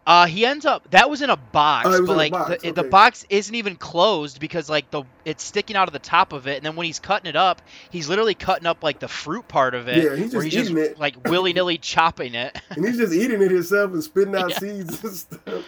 Uh, 0.06 0.26
he 0.26 0.46
ends 0.46 0.64
up 0.64 0.88
that 0.92 1.10
was 1.10 1.20
in 1.20 1.30
a 1.30 1.36
box, 1.36 1.88
Oh, 1.90 2.06
but 2.06 2.16
like 2.16 2.30
box, 2.30 2.62
the, 2.62 2.70
the 2.70 2.84
box 2.84 3.26
isn't 3.28 3.54
even 3.56 3.74
closed 3.74 4.38
because 4.38 4.70
like 4.70 4.88
the 4.92 5.02
it's 5.24 5.42
sticking 5.42 5.74
out 5.74 5.88
of 5.88 5.92
the 5.92 5.98
top 5.98 6.32
of 6.32 6.46
it, 6.46 6.56
and 6.58 6.64
then 6.64 6.76
when 6.76 6.86
he's 6.86 7.00
cutting 7.00 7.28
it 7.28 7.34
up, 7.34 7.60
he's 7.90 8.08
literally 8.08 8.34
cutting 8.34 8.66
up 8.66 8.84
like 8.84 9.00
the 9.00 9.08
fruit 9.08 9.48
part 9.48 9.74
of 9.74 9.88
it. 9.88 10.04
Yeah, 10.04 10.14
he's 10.14 10.30
just 10.30 10.44
he's 10.44 10.54
eating 10.70 10.78
it. 10.78 10.96
like 11.00 11.26
willy 11.28 11.52
nilly 11.52 11.76
chopping 11.82 12.36
it. 12.36 12.56
and 12.70 12.84
he's 12.86 12.98
just 12.98 13.12
eating 13.12 13.42
it 13.42 13.50
himself 13.50 13.92
and 13.92 14.04
spitting 14.04 14.36
out 14.36 14.50
Yeah. 14.50 14.58
seeds 14.58 15.02
and 15.02 15.12
stuff. 15.14 15.64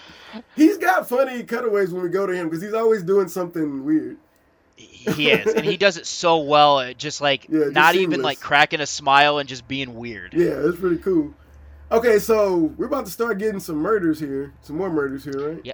He's 0.55 0.79
got 0.79 1.09
funny 1.09 1.43
cutaways 1.43 1.91
when 1.93 2.05
we 2.05 2.09
go 2.09 2.25
to 2.27 2.33
him 2.33 2.49
because 2.49 2.63
he's 2.63 2.75
always 2.75 3.03
doing 3.03 3.27
something 3.27 3.85
weird. 3.85 4.19
he 4.77 5.31
is, 5.33 5.53
and 5.53 5.65
he 5.67 5.77
does 5.77 5.97
it 5.97 6.07
so 6.07 6.39
well. 6.39 6.93
Just 6.95 7.21
like 7.21 7.47
Yeah, 7.49 7.59
just 7.61 7.73
not 7.73 7.97
even 7.97 8.23
like 8.23 8.39
cracking 8.39 8.81
a 8.81 8.87
smile 8.87 9.39
and 9.39 9.49
just 9.49 9.67
being 9.67 9.97
weird. 9.97 10.33
Yeah, 10.33 10.53
it's 10.69 10.79
pretty 10.79 10.99
cool. 10.99 11.35
Okay, 11.91 12.19
so 12.19 12.57
we're 12.77 12.87
about 12.87 13.07
to 13.07 13.13
start 13.13 13.39
getting 13.39 13.61
some 13.61 13.77
murders 13.77 14.21
here, 14.21 14.53
some 14.63 14.77
more 14.77 14.91
murders 14.91 15.25
here, 15.25 15.53
right? 15.55 15.61
Yeah. 15.65 15.73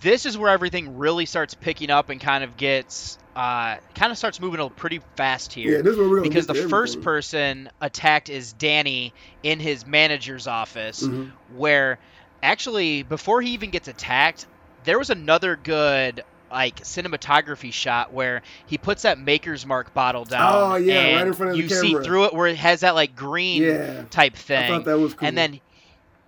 This 0.00 0.24
is 0.26 0.36
where 0.38 0.50
everything 0.50 0.96
really 0.98 1.26
starts 1.26 1.54
picking 1.54 1.90
up 1.90 2.08
and 2.08 2.20
kind 2.20 2.42
of 2.42 2.56
gets 2.56 3.18
uh 3.36 3.76
kind 3.94 4.10
of 4.12 4.18
starts 4.18 4.40
moving 4.40 4.60
a 4.60 4.68
pretty 4.68 5.00
fast 5.16 5.52
here. 5.52 5.76
Yeah, 5.76 5.82
this 5.82 5.92
is 5.92 5.98
where 5.98 6.08
we're 6.08 6.16
gonna 6.18 6.28
because 6.28 6.46
the 6.46 6.54
first 6.68 7.00
person 7.02 7.70
attacked 7.80 8.28
is 8.28 8.52
Danny 8.54 9.14
in 9.42 9.60
his 9.60 9.86
manager's 9.86 10.46
office 10.46 11.02
Mhm. 11.02 11.30
where 11.54 11.98
actually 12.42 13.04
before 13.04 13.40
he 13.40 13.50
even 13.52 13.70
gets 13.70 13.88
attacked, 13.88 14.46
there 14.84 14.98
was 14.98 15.08
another 15.10 15.56
good 15.56 16.24
like 16.52 16.82
cinematography 16.82 17.72
shot 17.72 18.12
where 18.12 18.42
he 18.66 18.78
puts 18.78 19.02
that 19.02 19.18
Maker's 19.18 19.66
Mark 19.66 19.92
bottle 19.94 20.24
down. 20.24 20.72
Oh, 20.72 20.74
yeah, 20.76 21.16
right 21.16 21.26
in 21.26 21.32
front 21.32 21.52
of 21.52 21.56
the 21.56 21.62
you 21.62 21.68
see 21.68 21.94
through 21.94 22.26
it 22.26 22.34
where 22.34 22.46
it 22.46 22.56
has 22.56 22.80
that 22.80 22.94
like 22.94 23.16
green 23.16 23.62
Yeah. 23.62 24.02
type 24.10 24.34
I 24.34 24.38
thing. 24.38 24.68
thought 24.70 24.84
that 24.84 24.98
was 24.98 25.14
cool. 25.14 25.26
And 25.26 25.36
then 25.36 25.60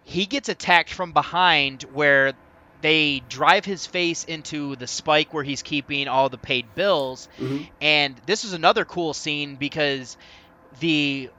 he 0.03 0.27
gets 0.27 0.49
attacked 0.49 0.93
from 0.93 1.13
behind 1.13 1.83
where 1.93 2.33
they 2.81 3.23
drive 3.29 3.65
his 3.65 3.87
face 3.87 4.25
into 4.25 4.77
the 4.77 4.87
spike 4.87 5.33
where 5.33 5.45
he's 5.45 5.63
keeping 5.63 6.09
all 6.09 6.29
the 6.29 6.37
paid 6.39 6.75
bills. 6.75 7.29
Mhm. 7.39 7.69
And 7.81 8.15
this 8.27 8.45
is 8.45 8.53
another 8.53 8.85
cool 8.85 9.15
scene 9.15 9.57
because 9.57 10.17
the 10.81 11.31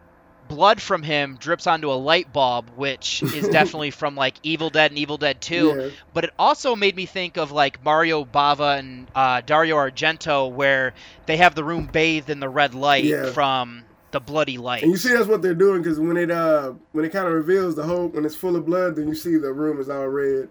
blood 0.48 0.82
from 0.82 1.04
him 1.04 1.38
drips 1.40 1.68
onto 1.68 1.92
a 1.92 1.96
light 1.96 2.32
bulb, 2.34 2.70
which 2.76 3.24
is 3.24 3.48
definitely 3.50 3.92
from 3.92 4.16
like 4.16 4.36
Evil 4.44 4.70
Dead 4.70 4.92
and 4.92 4.98
Evil 4.98 5.18
Dead 5.18 5.42
2. 5.42 5.56
Yeah. 5.78 5.90
But 6.14 6.26
it 6.26 6.30
also 6.40 6.76
made 6.76 6.96
me 6.96 7.06
think 7.06 7.38
of 7.38 7.52
like 7.52 7.84
Mario 7.84 8.26
Bava 8.26 8.80
and 8.80 9.08
uh, 9.16 9.42
Dario 9.42 9.76
Argento, 9.78 10.52
where 10.52 10.94
they 11.26 11.38
have 11.38 11.56
the 11.56 11.64
room 11.64 11.88
bathed 11.92 12.30
in 12.30 12.40
the 12.40 12.50
red 12.50 12.74
light 12.76 13.04
Yeah. 13.06 13.32
from 13.32 13.84
the 14.12 14.20
bloody 14.20 14.58
light. 14.58 14.84
And 14.84 14.92
you 14.92 14.98
see 14.98 15.12
that's 15.14 15.28
what 15.28 15.42
they're 15.42 15.54
doing 15.54 15.82
because 15.82 16.00
when 16.00 16.16
it 16.16 16.32
uh 16.32 16.72
when 16.94 17.04
it 17.04 17.10
kind 17.12 17.28
of 17.28 17.34
reveals 17.34 17.76
the 17.76 17.84
whole 17.84 18.08
when 18.08 18.24
it's 18.26 18.36
full 18.36 18.56
of 18.56 18.66
blood, 18.66 18.96
then 18.96 19.08
you 19.10 19.16
see 19.16 19.36
the 19.36 19.52
room 19.52 19.80
is 19.80 19.90
all 19.90 20.08
red. 20.08 20.48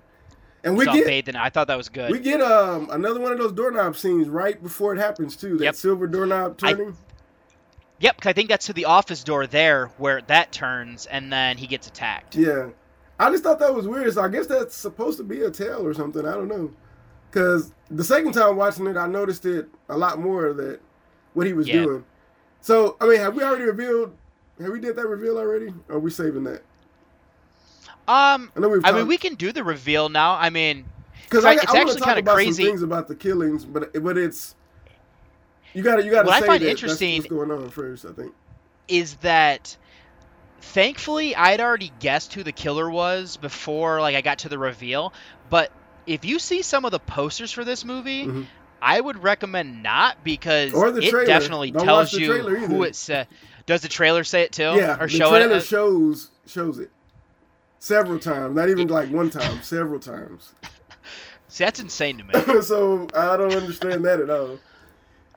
And 0.65 0.77
we 0.79 0.85
get 0.87 1.07
bathed 1.07 1.29
in 1.29 1.37
it. 1.37 1.41
I 1.41 1.49
thought 1.51 1.67
that 1.69 1.77
was 1.77 1.89
good. 1.89 2.11
we 2.11 2.19
get 2.19 2.41
um 2.43 2.89
another 2.91 3.21
one 3.21 3.33
of 3.33 3.39
those 3.39 3.53
doorknob 3.53 3.97
scenes 3.97 4.29
right 4.29 4.63
before 4.63 4.95
it 4.95 4.99
happens 4.99 5.35
too. 5.37 5.57
That 5.59 5.65
Yep. 5.65 5.75
silver 5.77 6.07
doorknob 6.07 6.59
I- 6.63 6.73
turning. 6.73 6.97
Yep, 8.01 8.21
'cause 8.21 8.31
I 8.31 8.33
think 8.33 8.49
that's 8.49 8.67
to 8.67 8.73
the 8.73 8.85
office 8.87 9.23
door 9.25 9.47
there 9.47 9.87
where 9.99 10.21
that 10.23 10.53
turns, 10.53 11.07
and 11.07 11.33
then 11.33 11.57
he 11.57 11.67
gets 11.67 11.87
attacked. 11.87 12.35
Yeah. 12.37 12.69
I 13.19 13.31
just 13.31 13.45
thought 13.45 13.61
that 13.61 13.73
was 13.75 13.87
weird. 13.87 14.13
So 14.13 14.23
I 14.23 14.29
guess 14.29 14.47
that's 14.47 14.75
supposed 14.75 15.19
to 15.19 15.25
be 15.25 15.43
a 15.43 15.51
tail 15.51 15.87
or 15.87 15.95
something. 15.95 16.27
I 16.27 16.33
don't 16.35 16.49
know. 16.49 16.71
Because 17.31 17.73
the 17.91 18.03
second 18.05 18.33
time 18.33 18.57
watching 18.57 18.87
it, 18.89 18.97
I 18.97 19.07
noticed 19.07 19.47
it 19.47 19.69
a 19.89 19.97
lot 19.97 20.19
more 20.19 20.53
that 20.53 20.81
what 21.35 21.47
he 21.47 21.53
was 21.53 21.69
Yeah. 21.69 21.83
doing. 21.85 22.05
So, 22.61 22.97
I 23.01 23.07
mean, 23.07 23.19
have 23.21 23.35
we 23.37 23.43
already 23.43 23.65
revealed? 23.65 24.13
Have 24.61 24.71
we 24.71 24.81
did 24.81 24.97
that 24.97 25.07
reveal 25.07 25.39
already? 25.39 25.73
Or 25.89 25.97
are 25.97 25.99
we 26.01 26.11
saving 26.11 26.45
that? 26.45 26.63
Um, 28.07 28.51
I 28.57 28.61
know 28.61 28.69
we've 28.69 28.85
I 28.85 28.93
mean, 28.93 29.07
we 29.07 29.17
can 29.19 29.35
do 29.35 29.51
the 29.53 29.65
reveal 29.65 30.09
now. 30.09 30.33
I 30.35 30.51
mean, 30.51 30.85
Because 31.25 31.45
I- 31.45 31.51
I, 31.51 31.55
it's 31.55 31.67
I 31.67 31.73
want 31.79 31.89
actually 31.91 32.01
talk 32.03 32.19
about 32.19 32.35
crazy. 32.35 32.63
some 32.65 32.71
things 32.73 32.83
about 32.83 33.09
the 33.09 33.15
killings, 33.15 33.65
but 33.65 33.91
but 34.03 34.19
it's 34.19 34.55
you 35.75 35.83
got 35.83 35.97
to 35.97 36.05
you 36.05 36.11
got 36.11 36.23
to 36.23 36.27
What 36.29 36.43
I 36.43 36.47
find 36.47 36.63
that 36.63 36.69
interesting- 36.71 37.21
that's 37.23 37.31
what's 37.31 37.47
going 37.49 37.63
on 37.63 37.69
first. 37.71 38.05
I 38.07 38.13
think. 38.13 38.33
is 38.89 39.17
that 39.17 39.77
thankfully 40.61 41.35
I'd 41.37 41.61
already 41.61 41.93
guessed 42.01 42.33
who 42.35 42.43
the 42.43 42.53
killer 42.53 42.91
was 42.91 43.37
before 43.37 44.01
like 44.01 44.15
I 44.17 44.21
got 44.23 44.41
to 44.41 44.49
the 44.49 44.59
reveal. 44.59 45.13
But 45.51 45.71
if 46.07 46.25
you 46.25 46.39
see 46.39 46.63
some 46.63 46.85
of 46.85 46.91
the 46.91 46.99
posters 46.99 47.53
for 47.53 47.65
this 47.65 47.85
movie, 47.85 48.27
Mhm. 48.27 48.47
I 48.83 49.01
would 49.01 49.23
recommend 49.23 49.83
not 49.83 50.23
because 50.25 50.73
it 50.73 51.11
trailer. 51.11 51.25
definitely 51.27 51.71
Don't 51.71 51.85
tells 51.87 52.13
you 52.13 52.33
who 52.43 52.83
it 52.83 52.95
said. 52.97 53.29
Does 53.67 53.81
the 53.81 53.89
trailer 53.89 54.25
say 54.25 54.43
it 54.43 54.53
too? 54.53 54.75
yeah, 54.77 54.97
or 55.01 55.07
the 55.07 55.17
show 55.17 55.31
trailer 55.31 55.57
it? 55.57 55.63
Shows 55.65 56.31
shows 56.47 56.79
it 56.79 56.91
several 57.79 58.19
times. 58.19 58.55
Not 58.55 58.69
even 58.69 58.89
like 58.99 59.09
one 59.11 59.31
time, 59.31 59.63
several 59.63 60.01
times. 60.01 60.53
See, 61.49 61.65
that's 61.65 61.81
insane 61.81 62.19
to 62.19 62.25
me. 62.25 62.63
so 62.63 63.07
I 63.15 63.37
don't 63.39 63.55
understand 63.55 64.05
that 64.05 64.21
at 64.21 64.29
all. 64.29 64.59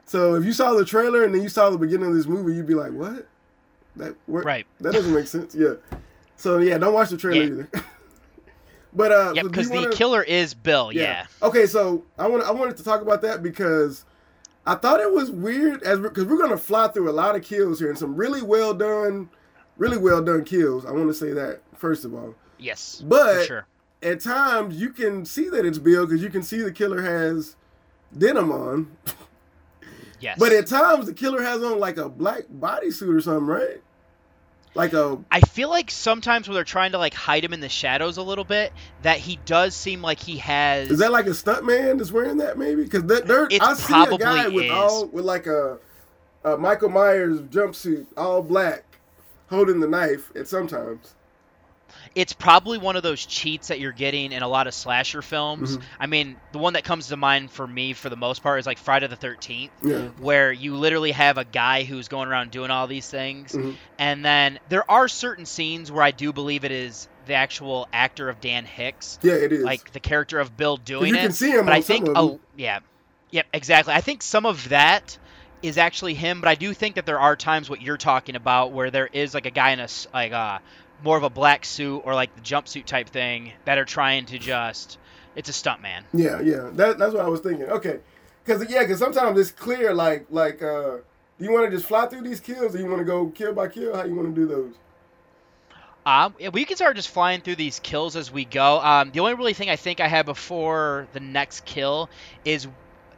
So 0.07 0.35
if 0.35 0.45
you 0.45 0.53
saw 0.53 0.73
the 0.73 0.85
trailer 0.85 1.23
and 1.25 1.35
then 1.35 1.43
you 1.43 1.49
saw 1.49 1.69
the 1.69 1.77
beginning 1.77 2.07
of 2.09 2.15
this 2.15 2.25
movie, 2.25 2.53
you'd 2.55 2.65
be 2.65 2.73
like, 2.73 2.91
"What? 2.93 3.27
That 3.97 4.15
what? 4.25 4.45
Right. 4.45 4.65
That 4.79 4.93
doesn't 4.93 5.13
make 5.13 5.27
sense." 5.27 5.53
Yeah. 5.53 5.73
So 6.37 6.59
yeah, 6.59 6.77
don't 6.77 6.93
watch 6.93 7.09
the 7.09 7.17
trailer 7.17 7.43
Yeah. 7.43 7.51
either. 7.51 7.69
but 8.93 9.11
uh, 9.11 9.33
yeah, 9.35 9.43
because 9.43 9.69
the 9.69 9.75
wanna- 9.75 9.91
killer 9.91 10.23
is 10.23 10.53
Bill. 10.53 10.91
Yeah. 10.91 11.25
Okay, 11.41 11.65
so 11.65 12.03
I 12.17 12.27
want 12.27 12.43
I 12.43 12.51
wanted 12.51 12.77
to 12.77 12.83
talk 12.83 13.01
about 13.01 13.21
that 13.23 13.43
because 13.43 14.05
I 14.65 14.75
thought 14.75 14.99
it 15.01 15.11
was 15.11 15.29
weird 15.29 15.83
as 15.83 15.99
because 15.99 16.23
we're 16.25 16.37
gonna 16.39 16.57
fly 16.57 16.87
through 16.87 17.09
a 17.09 17.11
lot 17.11 17.35
of 17.35 17.43
kills 17.43 17.79
here 17.79 17.89
and 17.89 17.97
some 17.97 18.15
really 18.15 18.41
well 18.41 18.73
done, 18.73 19.29
really 19.77 19.97
well 19.97 20.21
done 20.23 20.45
kills. 20.45 20.85
I 20.85 20.91
want 20.91 21.07
to 21.09 21.13
say 21.13 21.31
that 21.33 21.61
first 21.75 22.05
of 22.05 22.13
all. 22.13 22.33
Yes. 22.57 23.03
But 23.05 23.45
sure. 23.45 23.65
at 24.01 24.21
times 24.21 24.79
you 24.79 24.89
can 24.91 25.25
see 25.25 25.49
that 25.49 25.65
it's 25.65 25.79
Bill 25.79 26.05
because 26.05 26.23
you 26.23 26.29
can 26.29 26.43
see 26.43 26.61
the 26.61 26.71
killer 26.71 27.01
has 27.01 27.57
denim 28.17 28.53
on. 28.53 28.95
Yes. 30.19 30.37
But 30.39 30.51
at 30.51 30.67
times 30.67 31.05
the 31.05 31.13
killer 31.13 31.41
has 31.41 31.63
on 31.63 31.79
like 31.79 31.97
a 31.97 32.09
black 32.09 32.43
bodysuit 32.59 33.15
or 33.15 33.21
something, 33.21 33.45
right? 33.45 33.81
Like 34.73 34.93
a 34.93 35.17
I 35.31 35.41
feel 35.41 35.69
like 35.69 35.89
sometimes 35.89 36.47
when 36.47 36.53
they're 36.53 36.63
trying 36.63 36.91
to 36.91 36.99
like 36.99 37.13
hide 37.13 37.43
him 37.43 37.51
in 37.51 37.61
the 37.61 37.69
shadows 37.69 38.17
a 38.17 38.21
little 38.21 38.43
bit, 38.43 38.71
that 39.01 39.17
he 39.17 39.39
does 39.45 39.75
seem 39.75 40.01
like 40.01 40.19
he 40.19 40.37
has. 40.37 40.91
is 40.91 40.99
that 40.99 41.11
like 41.11 41.25
a 41.25 41.33
stunt 41.33 41.65
man 41.65 41.97
that's 41.97 42.11
wearing 42.11 42.37
that 42.37 42.57
maybe? 42.59 42.83
Because 42.83 43.03
that 43.05 43.25
there, 43.25 43.47
I 43.59 43.73
see 43.73 43.93
a 43.93 44.17
guy 44.17 44.47
with 44.47 44.65
is. 44.65 44.71
all 44.71 45.07
with 45.07 45.25
like 45.25 45.47
a 45.47 45.79
uh, 46.45 46.57
Michael 46.57 46.89
Myers 46.89 47.41
jumpsuit, 47.41 48.05
all 48.15 48.43
black, 48.43 48.83
holding 49.49 49.79
the 49.79 49.87
knife. 49.87 50.31
At 50.35 50.47
sometimes. 50.47 51.15
It's 52.15 52.33
probably 52.33 52.77
one 52.77 52.95
of 52.95 53.03
those 53.03 53.25
cheats 53.25 53.67
that 53.69 53.79
you're 53.79 53.91
getting 53.91 54.31
in 54.31 54.43
a 54.43 54.47
lot 54.47 54.67
of 54.67 54.73
slasher 54.73 55.21
films. 55.21 55.77
Mhm. 55.77 55.81
I 55.99 56.05
mean, 56.07 56.35
the 56.51 56.57
one 56.57 56.73
that 56.73 56.83
comes 56.83 57.07
to 57.07 57.17
mind 57.17 57.51
for 57.51 57.65
me 57.67 57.93
for 57.93 58.09
the 58.09 58.15
most 58.15 58.43
part 58.43 58.59
is 58.59 58.65
like 58.65 58.77
Friday 58.77 59.07
the 59.07 59.15
13th, 59.15 59.69
Yeah. 59.83 60.07
where 60.19 60.51
you 60.51 60.75
literally 60.75 61.11
have 61.11 61.37
a 61.37 61.45
guy 61.45 61.83
who's 61.83 62.07
going 62.07 62.27
around 62.29 62.51
doing 62.51 62.71
all 62.71 62.87
these 62.87 63.09
things. 63.09 63.53
Mhm. 63.53 63.75
And 63.99 64.23
then 64.25 64.59
there 64.69 64.89
are 64.89 65.07
certain 65.07 65.45
scenes 65.45 65.91
where 65.91 66.03
I 66.03 66.11
do 66.11 66.33
believe 66.33 66.63
it 66.65 66.71
is 66.71 67.07
the 67.25 67.33
actual 67.33 67.87
actor 67.91 68.29
of 68.29 68.39
Dan 68.39 68.65
Hicks. 68.65 69.19
Yeah, 69.21 69.33
it 69.33 69.51
is. 69.51 69.63
Like 69.63 69.91
the 69.91 69.99
character 69.99 70.39
of 70.39 70.55
Bill 70.55 70.77
doing 70.77 71.09
you 71.13 71.15
it. 71.15 71.21
can 71.21 71.31
see 71.33 71.51
him 71.51 71.65
but 71.65 71.73
I 71.73 71.81
think 71.81 72.07
a, 72.07 72.13
them. 72.13 72.39
yeah. 72.55 72.79
Yep, 73.31 73.47
exactly. 73.53 73.93
I 73.93 73.99
think 74.01 74.23
some 74.23 74.45
of 74.45 74.69
that 74.69 75.17
is 75.61 75.77
actually 75.77 76.13
him, 76.13 76.39
but 76.39 76.47
I 76.47 76.55
do 76.55 76.73
think 76.73 76.95
that 76.95 77.05
there 77.05 77.19
are 77.19 77.35
times 77.35 77.69
what 77.69 77.81
you're 77.81 77.97
talking 77.97 78.35
about 78.35 78.71
where 78.71 78.91
there 78.91 79.09
is 79.11 79.33
like 79.33 79.45
a 79.45 79.51
guy 79.51 79.71
in 79.71 79.79
a 79.81 79.87
like 80.13 80.31
uh 80.31 80.59
more 81.03 81.17
of 81.17 81.23
a 81.23 81.29
black 81.29 81.65
suit 81.65 81.99
or 81.99 82.13
like 82.13 82.35
the 82.35 82.41
jumpsuit 82.41 82.85
type 82.85 83.09
thing 83.09 83.53
that 83.65 83.77
are 83.77 83.85
trying 83.85 84.25
to 84.27 84.39
just 84.39 84.97
it's 85.35 85.49
a 85.49 85.53
stunt 85.53 85.81
man. 85.81 86.03
Yeah, 86.13 86.41
yeah. 86.41 86.69
That, 86.73 86.97
that's 86.97 87.13
what 87.13 87.23
I 87.23 87.29
was 87.29 87.41
thinking. 87.41 87.67
Okay, 87.67 87.99
because 88.43 88.69
yeah, 88.69 88.81
because 88.81 88.99
sometimes 88.99 89.39
it's 89.39 89.51
clear. 89.51 89.93
Like, 89.93 90.25
like, 90.29 90.61
uh, 90.63 90.97
do 91.37 91.45
you 91.45 91.51
want 91.51 91.69
to 91.69 91.75
just 91.75 91.87
fly 91.87 92.07
through 92.07 92.21
these 92.21 92.39
kills, 92.39 92.75
or 92.75 92.79
you 92.79 92.87
want 92.87 92.99
to 92.99 93.05
go 93.05 93.27
kill 93.27 93.53
by 93.53 93.67
kill? 93.67 93.95
How 93.95 94.03
you 94.03 94.15
want 94.15 94.33
to 94.33 94.41
do 94.41 94.47
those? 94.47 94.73
Um, 96.07 96.33
we 96.53 96.63
can 96.63 96.77
start 96.77 96.95
just 96.95 97.09
flying 97.09 97.41
through 97.41 97.57
these 97.57 97.79
kills 97.79 98.15
as 98.15 98.31
we 98.31 98.45
go. 98.45 98.79
Um, 98.79 99.11
the 99.11 99.19
only 99.19 99.33
really 99.33 99.53
thing 99.53 99.69
I 99.69 99.75
think 99.75 99.99
I 99.99 100.07
had 100.07 100.25
before 100.25 101.07
the 101.11 101.19
next 101.19 101.65
kill 101.65 102.09
is 102.45 102.65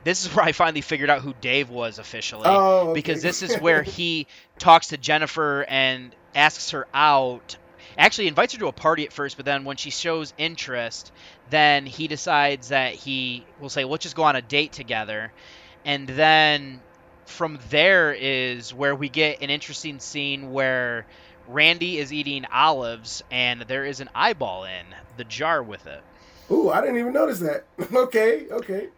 this 0.04 0.26
is 0.26 0.36
where 0.36 0.44
I 0.44 0.54
finally 0.54 0.82
figured 0.82 1.10
out 1.10 1.22
who 1.22 1.36
Dave 1.40 1.70
was 1.70 2.00
officially. 2.00 2.46
Oh, 2.46 2.90
okay. 2.90 2.94
Because 2.94 3.22
this 3.22 3.44
is 3.44 3.56
where 3.58 3.84
he 3.84 4.26
talks 4.58 4.88
to 4.88 4.98
Jennifer 4.98 5.64
and 5.70 6.16
asks 6.34 6.72
her 6.72 6.88
out. 6.94 7.58
Actually, 7.98 8.28
invites 8.28 8.54
her 8.54 8.60
to 8.60 8.68
a 8.68 8.72
party 8.72 9.06
at 9.06 9.14
first, 9.14 9.38
but 9.38 9.46
then 9.46 9.64
when 9.64 9.78
she 9.78 9.90
shows 9.90 10.34
interest, 10.38 11.12
then 11.50 11.86
he 11.86 12.08
decides 12.08 12.70
that 12.70 12.94
he 12.94 13.46
will 13.60 13.70
say, 13.70 13.84
"Let's 13.84 14.04
just 14.04 14.16
go 14.16 14.24
on 14.24 14.36
a 14.36 14.42
date 14.42 14.72
together," 14.72 15.32
and 15.86 16.08
then 16.08 16.82
from 17.26 17.60
there 17.70 18.14
is 18.14 18.74
where 18.74 18.96
we 18.96 19.08
get 19.08 19.42
an 19.42 19.50
interesting 19.50 20.00
scene 20.00 20.52
where 20.52 21.06
Randy 21.48 21.98
is 21.98 22.12
eating 22.12 22.46
olives 22.52 23.24
and 23.32 23.62
there 23.62 23.86
is 23.86 24.00
an 24.00 24.10
eyeball 24.14 24.66
in 24.66 24.86
the 25.18 25.24
jar 25.24 25.62
with 25.62 25.86
it. 25.88 26.02
Ooh, 26.52 26.70
I 26.70 26.82
didn't 26.82 26.98
even 26.98 27.14
notice 27.14 27.40
that. 27.40 27.66
okay, 27.94 28.48
okay. 28.50 28.90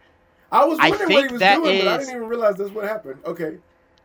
I 0.50 0.64
was 0.64 0.78
I 0.80 0.90
wondering 0.90 1.12
what 1.12 1.26
he 1.26 1.32
was 1.32 1.40
that 1.40 1.56
doing, 1.56 1.78
but 1.78 1.88
I 1.88 1.96
didn't 1.98 2.16
even 2.16 2.28
realize 2.28 2.56
that's 2.56 2.70
what 2.70 2.84
happened. 2.84 3.20
Okay. 3.24 3.58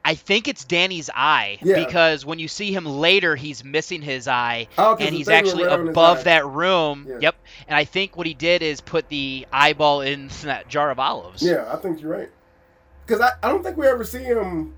I 0.08 0.16
think 0.16 0.47
it's 0.47 0.64
Danny's 0.64 1.10
eye 1.14 1.60
Yeah. 1.62 1.84
because 1.86 2.26
when 2.26 2.39
you 2.39 2.47
see 2.47 2.72
him 2.72 2.86
later, 2.86 3.36
he's 3.36 3.66
missing 3.66 4.01
his 4.01 4.26
eye 4.30 4.70
Oh, 4.78 4.95
and 4.95 5.14
he's 5.14 5.28
actually 5.28 5.66
right 5.66 5.74
on 5.74 5.80
his 5.82 5.89
above 5.89 6.24
that 6.24 6.47
room. 6.47 7.05
Yeah. 7.10 7.18
Yep. 7.20 7.36
And 7.68 7.76
I 7.76 7.84
think 7.84 8.16
what 8.16 8.26
he 8.26 8.34
did 8.34 8.62
is 8.62 8.80
put 8.80 9.10
the 9.10 9.45
eyeball 9.51 9.99
in 9.99 10.30
that 10.43 10.70
jar 10.70 10.91
of 10.91 10.99
olives. 10.99 11.43
Yeah, 11.43 11.70
I 11.70 11.76
think 11.76 11.99
you're 12.01 12.10
right. 12.10 12.30
Because 13.05 13.20
I, 13.20 13.32
I 13.43 13.49
don't 13.49 13.64
think 13.64 13.76
we 13.76 13.86
ever 13.86 14.05
see 14.05 14.20
him 14.24 14.76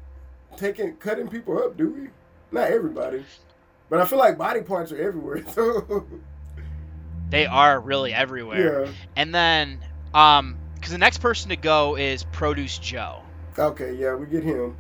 taking 0.58 0.96
cutting 0.96 1.28
people 1.28 1.60
up, 1.60 1.78
do 1.78 1.92
we? 1.92 2.08
Not 2.52 2.72
everybody. 2.72 3.24
But 3.88 4.02
I 4.02 4.06
feel 4.06 4.18
like 4.18 4.36
body 4.36 4.62
parts 4.62 4.92
are 4.92 4.98
everywhere. 5.00 5.44
So 5.54 6.08
They 7.30 7.46
are 7.46 7.80
really 7.80 8.16
everywhere. 8.16 8.86
Yeah. 8.86 8.92
And 9.16 9.36
then, 9.36 9.78
um, 10.12 10.58
because 10.74 10.92
the 10.92 10.98
next 10.98 11.20
person 11.20 11.50
to 11.50 11.56
go 11.56 11.98
is 11.98 12.24
Produce 12.24 12.80
Joe. 12.80 13.22
Okay, 13.60 13.94
yeah, 13.94 14.16
we 14.16 14.26
get 14.26 14.44
him. 14.44 14.76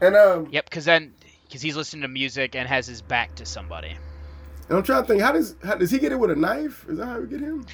And 0.00 0.16
um 0.16 0.48
Yep. 0.50 0.64
Because 0.70 0.84
then, 0.84 1.14
because 1.46 1.62
he's 1.62 1.76
listening 1.76 2.02
to 2.02 2.08
music 2.08 2.54
and 2.54 2.68
has 2.68 2.86
his 2.86 3.02
back 3.02 3.34
to 3.36 3.46
somebody. 3.46 3.96
and 4.68 4.78
I'm 4.78 4.82
trying 4.84 5.02
to 5.02 5.08
think, 5.08 5.22
how 5.22 5.32
does 5.32 5.56
how 5.64 5.74
does 5.76 5.90
he 5.90 5.98
get 5.98 6.12
it 6.12 6.18
with 6.18 6.30
a 6.30 6.36
knife? 6.36 6.86
Is 6.88 6.98
that 6.98 7.06
how 7.06 7.20
we 7.20 7.26
get 7.26 7.40
him? 7.40 7.66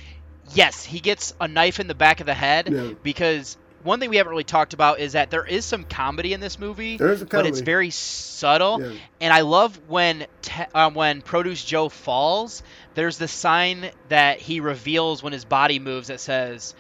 Yes, 0.55 0.85
he 0.85 1.01
gets 1.01 1.35
a 1.41 1.49
knife 1.49 1.81
in 1.81 1.89
the 1.89 1.95
back 1.95 2.20
of 2.20 2.27
the 2.27 2.35
head 2.35 2.68
Yeah. 2.70 2.93
because 3.03 3.57
one 3.83 4.01
thing 4.01 4.11
we 4.11 4.16
haven't 4.16 4.31
really 4.31 4.45
talked 4.45 4.74
about 4.74 4.99
is 5.01 5.12
that 5.12 5.31
there 5.31 5.45
is 5.45 5.64
some 5.64 5.85
comedy 5.85 6.33
in 6.33 6.41
this 6.41 6.59
movie, 6.59 6.97
There 6.97 7.12
is 7.12 7.22
a 7.22 7.27
but 7.27 7.47
it's 7.47 7.61
very 7.61 7.91
subtle. 7.91 8.81
Yeah. 8.83 8.93
And 9.20 9.33
I 9.33 9.41
love 9.43 9.79
when 9.89 10.27
te- 10.43 10.64
um, 10.74 10.95
when 10.95 11.20
Produce 11.22 11.64
Joe 11.64 11.89
falls. 11.89 12.62
There's 12.95 13.18
the 13.18 13.29
sign 13.29 13.91
that 14.09 14.41
he 14.41 14.61
reveals 14.61 15.22
when 15.22 15.33
his 15.33 15.45
body 15.45 15.79
moves 15.79 16.09
that 16.09 16.18
says, 16.18 16.74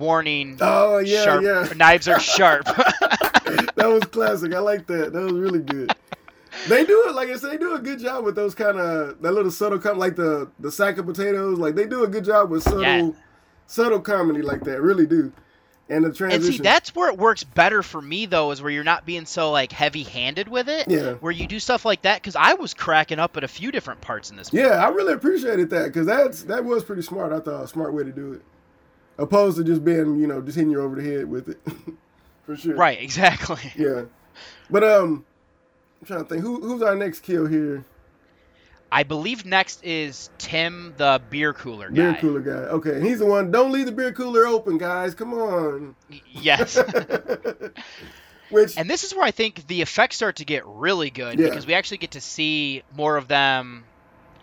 "Warning: 0.00 0.58
Oh 0.60 0.98
yeah, 0.98 1.24
sharp, 1.24 1.44
yeah. 1.44 1.68
knives 1.76 2.08
are 2.08 2.18
sharp." 2.18 2.64
that 2.64 3.74
was 3.86 4.02
classic. 4.04 4.52
I 4.54 4.58
like 4.58 4.86
that. 4.88 5.12
That 5.12 5.22
was 5.22 5.32
really 5.32 5.60
good. 5.60 5.92
They 6.68 6.84
do 6.84 7.04
it 7.08 7.14
like 7.14 7.28
I 7.28 7.36
said. 7.36 7.52
They 7.52 7.58
do 7.58 7.74
a 7.74 7.78
good 7.78 8.00
job 8.00 8.24
with 8.24 8.34
those 8.34 8.54
kind 8.54 8.78
of 8.78 9.20
that 9.22 9.32
little 9.32 9.50
subtle 9.50 9.78
com 9.78 9.98
like 9.98 10.16
the 10.16 10.50
the 10.58 10.72
sack 10.72 10.98
of 10.98 11.06
potatoes. 11.06 11.58
Like 11.58 11.74
they 11.74 11.86
do 11.86 12.02
a 12.04 12.08
good 12.08 12.24
job 12.24 12.50
with 12.50 12.62
subtle 12.64 12.82
Yeah. 12.82 13.10
subtle 13.66 14.00
comedy 14.00 14.42
like 14.42 14.64
that. 14.64 14.80
Really 14.82 15.06
do. 15.06 15.32
And 15.88 16.04
the 16.04 16.24
And 16.26 16.44
see, 16.44 16.58
that's 16.58 16.94
where 16.94 17.08
it 17.10 17.18
works 17.18 17.42
better 17.42 17.82
for 17.82 18.00
me, 18.00 18.26
though, 18.26 18.52
is 18.52 18.62
where 18.62 18.70
you're 18.70 18.84
not 18.84 19.04
being 19.04 19.26
so 19.26 19.50
like 19.50 19.72
heavy-handed 19.72 20.48
with 20.48 20.68
it. 20.68 20.88
Yeah. 20.88 21.14
Where 21.14 21.32
you 21.32 21.48
do 21.48 21.58
stuff 21.58 21.84
like 21.84 22.02
that, 22.02 22.22
because 22.22 22.36
I 22.36 22.54
was 22.54 22.74
cracking 22.74 23.18
up 23.18 23.36
at 23.36 23.42
a 23.42 23.48
few 23.48 23.72
different 23.72 24.00
parts 24.00 24.30
in 24.30 24.36
this. 24.36 24.52
yeah, 24.52 24.84
I 24.84 24.90
really 24.90 25.14
appreciated 25.14 25.70
that 25.70 25.86
because 25.86 26.06
that's 26.06 26.44
that 26.44 26.64
was 26.64 26.84
pretty 26.84 27.02
smart. 27.02 27.32
I 27.32 27.40
thought 27.40 27.64
a 27.64 27.66
smart 27.66 27.92
way 27.92 28.04
to 28.04 28.12
do 28.12 28.34
it, 28.34 28.42
opposed 29.20 29.56
to 29.58 29.64
just 29.64 29.84
being 29.84 30.18
you 30.18 30.26
know 30.26 30.40
just 30.42 30.56
hitting 30.56 30.70
you 30.72 30.80
over 30.82 30.96
the 31.00 31.02
head 31.08 31.30
with 31.30 31.48
it. 31.48 31.60
For 32.46 32.56
sure. 32.56 32.74
Right. 32.74 33.00
Exactly. 33.00 33.60
Yeah. 33.76 34.02
But 34.70 34.82
um, 34.84 35.24
I'm 36.00 36.06
trying 36.06 36.22
to 36.24 36.28
think 36.28 36.42
who 36.42 36.60
who's 36.60 36.82
our 36.82 36.94
next 36.96 37.20
kill 37.20 37.46
here. 37.46 37.84
I 38.92 39.04
believe 39.04 39.46
next 39.46 39.84
is 39.84 40.30
Tim, 40.38 40.94
the 40.96 41.22
beer 41.30 41.52
cooler 41.52 41.90
guy. 41.90 41.94
Beer 41.94 42.14
cooler 42.20 42.40
guy. 42.40 42.50
Okay, 42.72 42.94
and 42.96 43.06
he's 43.06 43.20
the 43.20 43.26
one. 43.26 43.52
Don't 43.52 43.70
leave 43.70 43.86
the 43.86 43.92
beer 43.92 44.12
cooler 44.12 44.46
open, 44.46 44.78
guys. 44.78 45.14
Come 45.14 45.32
on. 45.32 45.94
Yes. 46.28 46.76
Which 48.50 48.76
and 48.76 48.90
this 48.90 49.04
is 49.04 49.14
where 49.14 49.24
I 49.24 49.30
think 49.30 49.66
the 49.68 49.80
effects 49.80 50.16
start 50.16 50.36
to 50.36 50.44
get 50.44 50.66
really 50.66 51.10
good 51.10 51.38
Yeah. 51.38 51.48
because 51.48 51.66
we 51.66 51.74
actually 51.74 51.98
get 51.98 52.12
to 52.12 52.20
see 52.20 52.82
more 52.96 53.16
of 53.16 53.28
them 53.28 53.84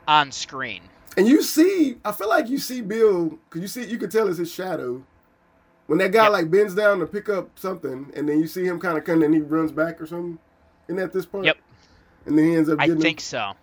on 0.08 0.32
screen. 0.32 0.82
And 1.18 1.28
you 1.28 1.42
see, 1.42 1.98
I 2.06 2.12
feel 2.12 2.30
like 2.30 2.48
you 2.48 2.60
see 2.60 2.82
Bill, 2.82 3.40
cause 3.50 3.62
you 3.62 3.68
see, 3.68 3.84
you 3.86 3.98
could 3.98 4.12
tell 4.12 4.28
it's 4.28 4.38
his 4.38 4.52
shadow. 4.52 5.04
When 5.88 5.98
that 6.00 6.12
guy 6.12 6.28
like 6.28 6.52
bends 6.52 6.76
down 6.76 7.00
to 7.00 7.08
pick 7.08 7.28
up 7.30 7.50
something, 7.58 8.12
and 8.16 8.30
then 8.30 8.40
you 8.40 8.48
see 8.48 8.66
him 8.66 8.80
kind 8.80 8.98
of 8.98 9.04
come, 9.06 9.24
and 9.24 9.34
he 9.34 9.40
runs 9.40 9.72
back 9.72 10.00
or 10.02 10.06
something. 10.06 10.38
Isn't 10.88 10.98
that 10.98 11.14
this 11.14 11.26
part? 11.26 11.46
Yep. 11.46 11.58
And 12.26 12.38
then 12.38 12.46
he 12.46 12.56
ends 12.56 12.70
up 12.70 12.80
I 12.80 12.88
think 12.88 13.20
him. 13.20 13.24
so. 13.24 13.54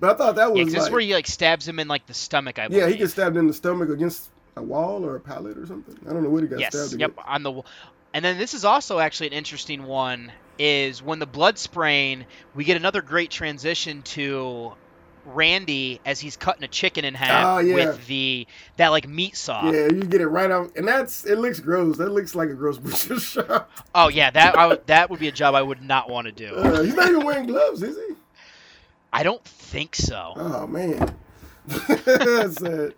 But 0.00 0.14
I 0.14 0.18
thought 0.18 0.36
that 0.36 0.48
Yeah, 0.54 0.64
was 0.64 0.64
'cause 0.64 0.72
this 0.72 0.74
is 0.74 0.82
like, 0.84 0.92
where 0.92 1.00
he 1.02 1.14
like 1.14 1.26
stabs 1.26 1.68
him 1.68 1.78
in 1.78 1.86
like 1.86 2.06
the 2.06 2.14
stomach. 2.14 2.58
I 2.58 2.68
believe. 2.68 2.82
yeah, 2.82 2.88
he 2.88 2.96
gets 2.96 3.12
stabbed 3.12 3.36
in 3.36 3.46
the 3.46 3.52
stomach 3.54 3.88
against 3.90 4.28
a 4.56 4.62
wall 4.62 5.04
or 5.04 5.16
a 5.16 5.20
pallet 5.20 5.58
or 5.58 5.66
something. 5.66 5.96
I 6.08 6.12
don't 6.12 6.22
know 6.22 6.30
what 6.30 6.42
he 6.42 6.48
got 6.48 6.60
yes. 6.60 6.74
stabbed 6.74 7.00
Yep. 7.00 7.10
against. 7.12 7.28
On 7.28 7.42
the. 7.42 7.62
And 8.14 8.24
then 8.24 8.38
this 8.38 8.54
is 8.54 8.64
also 8.64 8.98
actually 8.98 9.28
an 9.28 9.32
interesting 9.34 9.84
one. 9.84 10.32
Is 10.58 11.02
when 11.02 11.18
the 11.20 11.26
blood 11.26 11.56
sprain, 11.58 12.26
we 12.54 12.64
get 12.64 12.76
another 12.76 13.00
great 13.02 13.30
transition 13.30 14.02
to 14.02 14.72
Randy 15.28 16.00
as 16.04 16.18
he's 16.20 16.36
cutting 16.36 16.64
a 16.64 16.68
chicken 16.68 17.04
in 17.04 17.14
half 17.14 17.44
Oh, 17.46 17.58
yeah. 17.58 17.74
with 17.74 18.06
the 18.06 18.46
that 18.76 18.88
like 18.88 19.06
meat 19.08 19.36
saw. 19.36 19.70
Yeah, 19.70 19.86
you 19.86 20.02
get 20.04 20.20
it 20.20 20.26
right 20.28 20.50
out, 20.50 20.72
and 20.76 20.86
that's 20.88 21.24
it. 21.26 21.36
Looks 21.38 21.60
gross. 21.60 21.98
That 21.98 22.10
looks 22.10 22.34
like 22.34 22.48
a 22.50 22.54
gross 22.54 22.78
butcher 22.78 23.18
shop. 23.20 23.70
Oh 23.94 24.08
yeah, 24.08 24.30
that 24.30 24.56
I 24.56 24.66
would, 24.66 24.86
that 24.86 25.10
would 25.10 25.20
be 25.20 25.28
a 25.28 25.32
job 25.32 25.54
I 25.54 25.62
would 25.62 25.82
not 25.82 26.08
want 26.10 26.26
to 26.26 26.32
do. 26.32 26.54
Uh, 26.54 26.82
he's 26.82 26.94
not 26.94 27.08
even 27.08 27.24
wearing 27.24 27.46
gloves, 27.46 27.82
is 27.82 27.96
he? 27.96 28.14
I 29.12 29.22
don't 29.22 29.44
think 29.44 29.94
so. 29.94 30.32
Oh 30.36 30.66
man, 30.66 31.14
that's 31.66 32.56
sad. 32.58 32.94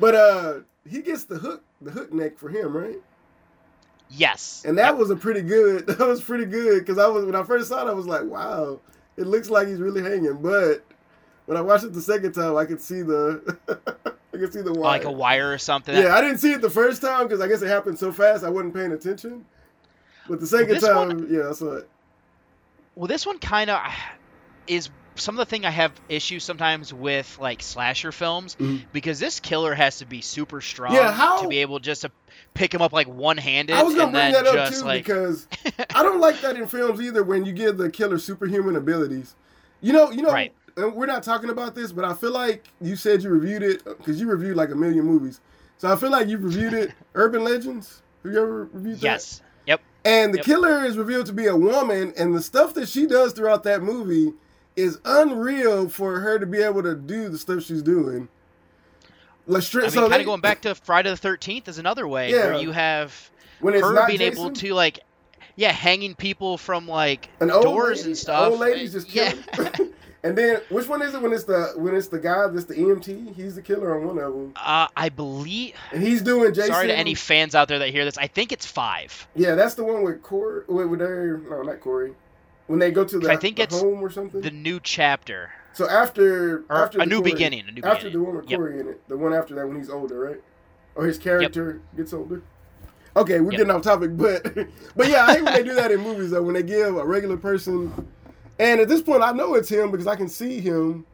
But 0.00 0.14
uh, 0.14 0.54
he 0.88 1.02
gets 1.02 1.24
the 1.24 1.38
hook, 1.38 1.64
the 1.80 1.90
hook 1.90 2.12
neck 2.12 2.38
for 2.38 2.48
him, 2.48 2.76
right? 2.76 2.96
Yes. 4.10 4.62
And 4.66 4.78
that 4.78 4.96
was 4.96 5.10
a 5.10 5.16
pretty 5.16 5.42
good. 5.42 5.86
That 5.98 5.98
was 6.06 6.22
pretty 6.22 6.44
good 6.46 6.78
because 6.80 6.98
I 6.98 7.06
was 7.08 7.24
when 7.26 7.34
I 7.34 7.42
first 7.42 7.68
saw 7.68 7.86
it, 7.86 7.90
I 7.90 7.94
was 7.94 8.06
like, 8.06 8.24
wow, 8.24 8.80
it 9.16 9.26
looks 9.26 9.50
like 9.50 9.68
he's 9.68 9.80
really 9.80 10.02
hanging. 10.02 10.38
But 10.40 10.84
when 11.48 11.56
I 11.56 11.62
watched 11.62 11.84
it 11.84 11.94
the 11.94 12.02
second 12.02 12.32
time, 12.32 12.56
I 12.58 12.66
could 12.66 12.80
see 12.80 13.00
the, 13.00 13.56
I 14.34 14.36
could 14.36 14.52
see 14.52 14.60
the 14.60 14.72
wire. 14.74 14.98
Like 14.98 15.04
a 15.04 15.10
wire 15.10 15.50
or 15.50 15.56
something. 15.56 15.96
Yeah, 15.96 16.14
I 16.14 16.20
didn't 16.20 16.38
see 16.38 16.52
it 16.52 16.60
the 16.60 16.68
first 16.68 17.00
time 17.00 17.26
because 17.26 17.40
I 17.40 17.48
guess 17.48 17.62
it 17.62 17.68
happened 17.68 17.98
so 17.98 18.12
fast 18.12 18.44
I 18.44 18.50
wasn't 18.50 18.74
paying 18.74 18.92
attention. 18.92 19.46
But 20.28 20.40
the 20.40 20.46
second 20.46 20.68
this 20.74 20.84
time, 20.84 21.08
one- 21.08 21.28
yeah, 21.30 21.48
I 21.48 21.52
saw 21.54 21.72
it. 21.76 21.88
Well, 22.96 23.06
this 23.06 23.24
one 23.24 23.38
kind 23.38 23.70
of 23.70 23.80
is 24.66 24.90
some 25.14 25.36
of 25.36 25.38
the 25.38 25.46
thing 25.50 25.64
I 25.64 25.70
have 25.70 25.92
issues 26.10 26.44
sometimes 26.44 26.92
with 26.92 27.38
like 27.40 27.62
slasher 27.62 28.12
films 28.12 28.54
Mhm. 28.56 28.82
because 28.92 29.18
this 29.18 29.40
killer 29.40 29.74
has 29.74 29.98
to 29.98 30.06
be 30.06 30.20
super 30.20 30.60
strong 30.60 30.92
Yeah, 30.94 31.10
how- 31.12 31.40
to 31.42 31.48
be 31.48 31.58
able 31.58 31.78
just 31.80 32.02
to 32.02 32.10
pick 32.52 32.74
him 32.74 32.82
up 32.82 32.92
like 32.92 33.08
one-handed 33.08 33.74
I 33.74 33.82
was 33.84 33.94
gonna 33.94 34.12
bring 34.12 34.32
that 34.32 34.46
up 34.46 34.54
just 34.54 34.80
too 34.80 34.86
like 34.86 35.04
because 35.06 35.48
I 35.94 36.02
don't 36.02 36.20
like 36.20 36.40
that 36.42 36.56
in 36.56 36.66
films 36.68 37.00
either. 37.00 37.22
When 37.24 37.44
you 37.46 37.52
give 37.52 37.78
the 37.78 37.88
killer 37.90 38.18
superhuman 38.18 38.76
abilities, 38.76 39.34
you 39.80 39.92
know, 39.94 40.10
you 40.10 40.20
know, 40.22 40.30
Right. 40.30 40.52
And 40.78 40.94
we're 40.94 41.06
not 41.06 41.22
talking 41.22 41.50
about 41.50 41.74
this, 41.74 41.92
but 41.92 42.04
I 42.04 42.14
feel 42.14 42.32
like 42.32 42.64
you 42.80 42.96
said 42.96 43.22
you 43.22 43.30
reviewed 43.30 43.62
it 43.62 43.84
because 43.84 44.20
you 44.20 44.28
reviewed 44.28 44.56
like 44.56 44.70
a 44.70 44.74
million 44.74 45.04
movies. 45.04 45.40
So 45.78 45.92
I 45.92 45.96
feel 45.96 46.10
like 46.10 46.28
you've 46.28 46.42
reviewed 46.44 46.72
it. 46.74 46.92
Urban 47.14 47.44
Legends. 47.44 48.02
Have 48.24 48.32
you 48.32 48.38
ever 48.42 48.64
reviewed 48.72 48.96
that? 48.96 49.02
yes. 49.02 49.42
Yep. 49.66 49.80
And 50.04 50.32
the 50.32 50.38
Yep. 50.38 50.46
killer 50.46 50.84
is 50.84 50.96
revealed 50.96 51.26
to 51.26 51.32
be 51.32 51.46
a 51.46 51.56
woman, 51.56 52.12
and 52.16 52.34
the 52.34 52.42
stuff 52.42 52.74
that 52.74 52.88
she 52.88 53.06
does 53.06 53.32
throughout 53.32 53.62
that 53.64 53.82
movie 53.82 54.32
is 54.76 54.98
unreal 55.04 55.88
for 55.88 56.20
her 56.20 56.38
to 56.38 56.46
be 56.46 56.62
able 56.62 56.82
to 56.84 56.94
do 56.94 57.28
the 57.28 57.36
stuff 57.38 57.62
she's 57.64 57.82
doing. 57.82 58.28
Like 59.46 59.62
straight, 59.62 59.82
I 59.82 59.86
mean, 59.86 59.90
so 59.92 60.00
kind 60.02 60.12
they- 60.12 60.20
of 60.20 60.26
going 60.26 60.40
back 60.40 60.60
to 60.62 60.74
Friday 60.74 61.10
the 61.10 61.16
Thirteenth 61.16 61.68
is 61.68 61.78
another 61.78 62.06
way 62.06 62.30
Yeah. 62.30 62.46
where 62.52 62.60
you 62.60 62.70
have 62.72 63.30
When 63.60 63.74
it's 63.74 63.84
her 63.86 63.92
not 63.94 64.06
being 64.08 64.20
able 64.20 64.50
to 64.50 64.74
like, 64.74 65.00
yeah, 65.56 65.72
hanging 65.72 66.14
people 66.14 66.58
from 66.58 66.86
like 66.86 67.28
an 67.40 67.50
old 67.50 67.62
doors 67.64 67.98
lady, 67.98 68.10
and 68.10 68.18
stuff. 68.18 68.50
Old 68.50 68.60
ladies 68.60 68.92
just 68.92 69.12
yeah. 69.14 69.32
and 70.24 70.36
then 70.36 70.60
which 70.68 70.88
one 70.88 71.02
is 71.02 71.14
it 71.14 71.22
when 71.22 71.32
it's 71.32 71.44
the 71.44 71.72
when 71.76 71.94
it's 71.94 72.08
the 72.08 72.18
guy 72.18 72.46
that's 72.48 72.64
the 72.66 72.74
EMT? 72.74 73.34
He's 73.36 73.54
the 73.54 73.62
killer 73.62 73.94
on 73.98 74.06
one 74.06 74.18
of 74.18 74.32
them, 74.32 74.52
Uh, 74.56 74.88
I 74.96 75.08
believe. 75.08 75.74
and 75.92 76.02
he's 76.02 76.22
doing 76.22 76.52
Jason. 76.54 76.72
Sorry 76.72 76.88
to 76.88 76.96
any 76.96 77.14
fans 77.14 77.54
out 77.54 77.68
there 77.68 77.78
that 77.78 77.90
hear 77.90 78.04
this. 78.04 78.18
I 78.18 78.26
think 78.26 78.52
it's 78.52 78.66
five. 78.66 79.26
Yeah, 79.34 79.54
that's 79.54 79.74
the 79.74 79.84
one 79.84 80.02
with 80.02 80.22
Corey. 80.22 80.64
With, 80.68 80.88
with 80.88 80.98
their 81.00 81.38
no, 81.38 81.62
not 81.62 81.80
Corey. 81.80 82.14
When 82.66 82.78
they 82.78 82.90
go 82.90 83.04
to 83.04 83.18
the, 83.18 83.30
I 83.30 83.36
think 83.36 83.56
the 83.56 83.62
it's 83.62 83.80
home 83.80 84.02
or 84.02 84.10
something. 84.10 84.40
The 84.42 84.50
new 84.50 84.78
chapter. 84.82 85.50
so 85.72 85.88
after 85.88 86.64
Or 86.68 86.84
after 86.84 87.00
A 87.00 87.06
New 87.06 87.20
Corey- 87.20 87.32
Beginning, 87.32 87.64
A 87.68 87.72
New 87.72 87.80
after 87.82 88.08
Beginning. 88.08 88.12
the 88.12 88.22
one 88.24 88.36
with 88.36 88.50
Yep. 88.50 88.58
Corey 88.58 88.80
in 88.80 88.88
it, 88.88 89.08
the 89.08 89.16
one 89.16 89.32
after 89.32 89.54
that 89.54 89.66
when 89.66 89.76
he's 89.78 89.88
older, 89.88 90.18
right? 90.20 90.40
Or 90.94 91.06
his 91.06 91.16
character 91.16 91.80
gets 91.96 92.12
older. 92.12 92.42
Okay, 93.16 93.40
we're 93.40 93.52
getting 93.52 93.70
off 93.70 93.82
topic, 93.82 94.16
but 94.16 94.42
but 94.96 95.08
yeah, 95.08 95.24
I 95.26 95.34
hate 95.36 95.42
when 95.44 95.54
they 95.54 95.62
do 95.62 95.74
that 95.76 95.90
in 95.90 96.00
movies 96.00 96.30
though. 96.30 96.42
When 96.42 96.54
they 96.54 96.62
give 96.62 96.96
a 96.96 97.04
regular 97.06 97.36
person, 97.38 98.06
and 98.58 98.80
at 98.80 98.88
this 98.88 99.02
point, 99.02 99.22
I 99.22 99.32
know 99.32 99.54
it's 99.54 99.68
him 99.68 99.90
because 99.90 100.06
I 100.06 100.16
can 100.16 100.28
see 100.28 100.60
him. 100.60 101.06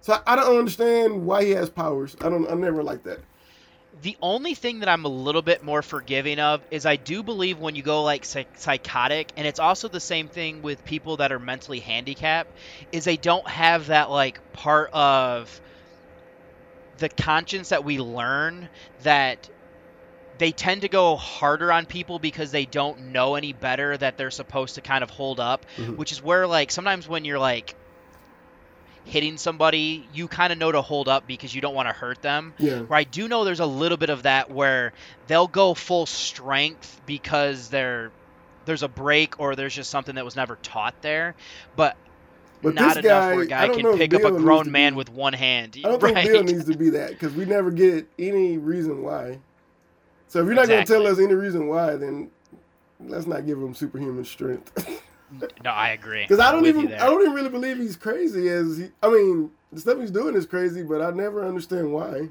So 0.00 0.12
I, 0.12 0.32
I 0.32 0.36
don't 0.36 0.58
understand 0.58 1.26
why 1.26 1.44
he 1.44 1.50
has 1.52 1.70
powers. 1.70 2.16
I 2.20 2.28
don't. 2.28 2.48
I 2.50 2.54
never 2.54 2.82
like 2.82 3.02
that. 3.04 3.20
The 4.02 4.16
only 4.20 4.54
thing 4.54 4.80
that 4.80 4.88
I'm 4.88 5.04
a 5.04 5.08
little 5.08 5.40
bit 5.40 5.64
more 5.64 5.80
forgiving 5.80 6.38
of 6.38 6.60
is 6.70 6.84
I 6.84 6.96
do 6.96 7.22
believe 7.22 7.58
when 7.58 7.74
you 7.74 7.82
go 7.82 8.02
like 8.02 8.24
psych- 8.24 8.58
psychotic, 8.58 9.32
and 9.36 9.46
it's 9.46 9.60
also 9.60 9.88
the 9.88 10.00
same 10.00 10.28
thing 10.28 10.62
with 10.62 10.84
people 10.84 11.18
that 11.18 11.32
are 11.32 11.38
mentally 11.38 11.80
handicapped, 11.80 12.50
is 12.92 13.04
they 13.04 13.16
don't 13.16 13.46
have 13.48 13.86
that 13.86 14.10
like 14.10 14.52
part 14.52 14.90
of 14.92 15.60
the 16.98 17.08
conscience 17.08 17.70
that 17.70 17.84
we 17.84 17.98
learn 17.98 18.68
that 19.02 19.48
they 20.38 20.50
tend 20.52 20.80
to 20.82 20.88
go 20.88 21.16
harder 21.16 21.70
on 21.72 21.86
people 21.86 22.18
because 22.18 22.50
they 22.50 22.64
don't 22.64 23.12
know 23.12 23.34
any 23.36 23.52
better 23.52 23.96
that 23.96 24.16
they're 24.18 24.30
supposed 24.32 24.74
to 24.76 24.80
kind 24.80 25.04
of 25.04 25.10
hold 25.10 25.38
up, 25.40 25.64
Mhm. 25.76 25.96
which 25.96 26.10
is 26.12 26.22
where 26.22 26.46
like 26.46 26.70
sometimes 26.70 27.06
when 27.08 27.24
you're 27.24 27.38
like 27.38 27.74
hitting 29.04 29.36
somebody, 29.36 30.08
you 30.14 30.26
kind 30.28 30.52
of 30.52 30.58
know 30.58 30.72
to 30.72 30.80
hold 30.80 31.08
up 31.08 31.26
because 31.26 31.54
you 31.54 31.60
don't 31.60 31.74
want 31.74 31.88
to 31.88 31.92
hurt 31.92 32.22
them. 32.22 32.54
Yeah. 32.58 32.80
Where 32.80 32.98
I 32.98 33.04
do 33.04 33.28
know 33.28 33.44
there's 33.44 33.60
a 33.60 33.66
little 33.66 33.98
bit 33.98 34.08
of 34.10 34.22
that 34.22 34.50
where 34.50 34.92
they'll 35.26 35.46
go 35.46 35.74
full 35.74 36.06
strength 36.06 37.00
because 37.06 37.68
they're 37.68 38.10
there's 38.64 38.82
a 38.82 38.88
break 38.88 39.38
or 39.38 39.54
there's 39.56 39.74
just 39.74 39.90
something 39.90 40.14
that 40.14 40.24
was 40.24 40.36
never 40.36 40.56
taught 40.56 40.94
there, 41.02 41.34
but, 41.76 41.98
But 42.62 42.74
not 42.74 42.94
this 42.94 43.04
enough 43.04 43.34
where 43.34 43.42
a 43.42 43.46
guy, 43.46 43.68
can 43.68 43.98
pick 43.98 44.14
up 44.14 44.22
a 44.24 44.30
grown 44.30 44.70
man 44.72 44.94
be- 44.94 44.96
with 44.96 45.10
one 45.10 45.34
hand. 45.34 45.76
I 45.84 45.88
don't 45.88 46.02
right? 46.02 46.14
think 46.14 46.32
Bill 46.32 46.42
needs 46.44 46.64
to 46.64 46.74
be 46.78 46.88
that 46.90 47.10
because 47.10 47.34
we 47.34 47.44
never 47.44 47.70
get 47.70 48.06
any 48.18 48.56
reason 48.56 49.02
why. 49.02 49.38
So 50.34 50.40
if 50.40 50.46
you're 50.46 50.56
not 50.56 50.66
going 50.66 50.84
to 50.84 50.92
tell 50.92 51.06
us 51.06 51.20
any 51.20 51.32
reason 51.32 51.68
why, 51.68 51.94
then 51.94 52.28
let's 52.98 53.24
not 53.24 53.46
give 53.46 53.56
him 53.56 53.72
superhuman 53.72 54.24
strength. 54.24 55.00
no, 55.62 55.70
I 55.70 55.90
agree. 55.90 56.24
Because 56.24 56.40
I 56.40 56.50
don't 56.50 56.66
even 56.66 56.92
I 56.92 57.06
don't 57.06 57.22
even 57.22 57.34
really 57.34 57.50
believe 57.50 57.78
he's 57.78 57.94
crazy. 57.94 58.48
As 58.48 58.78
he, 58.78 58.88
I 59.00 59.10
mean, 59.10 59.52
the 59.72 59.78
stuff 59.78 60.00
he's 60.00 60.10
doing 60.10 60.34
is 60.34 60.44
crazy, 60.44 60.82
but 60.82 61.00
I 61.00 61.12
never 61.12 61.46
understand 61.46 61.92
why. 61.92 62.30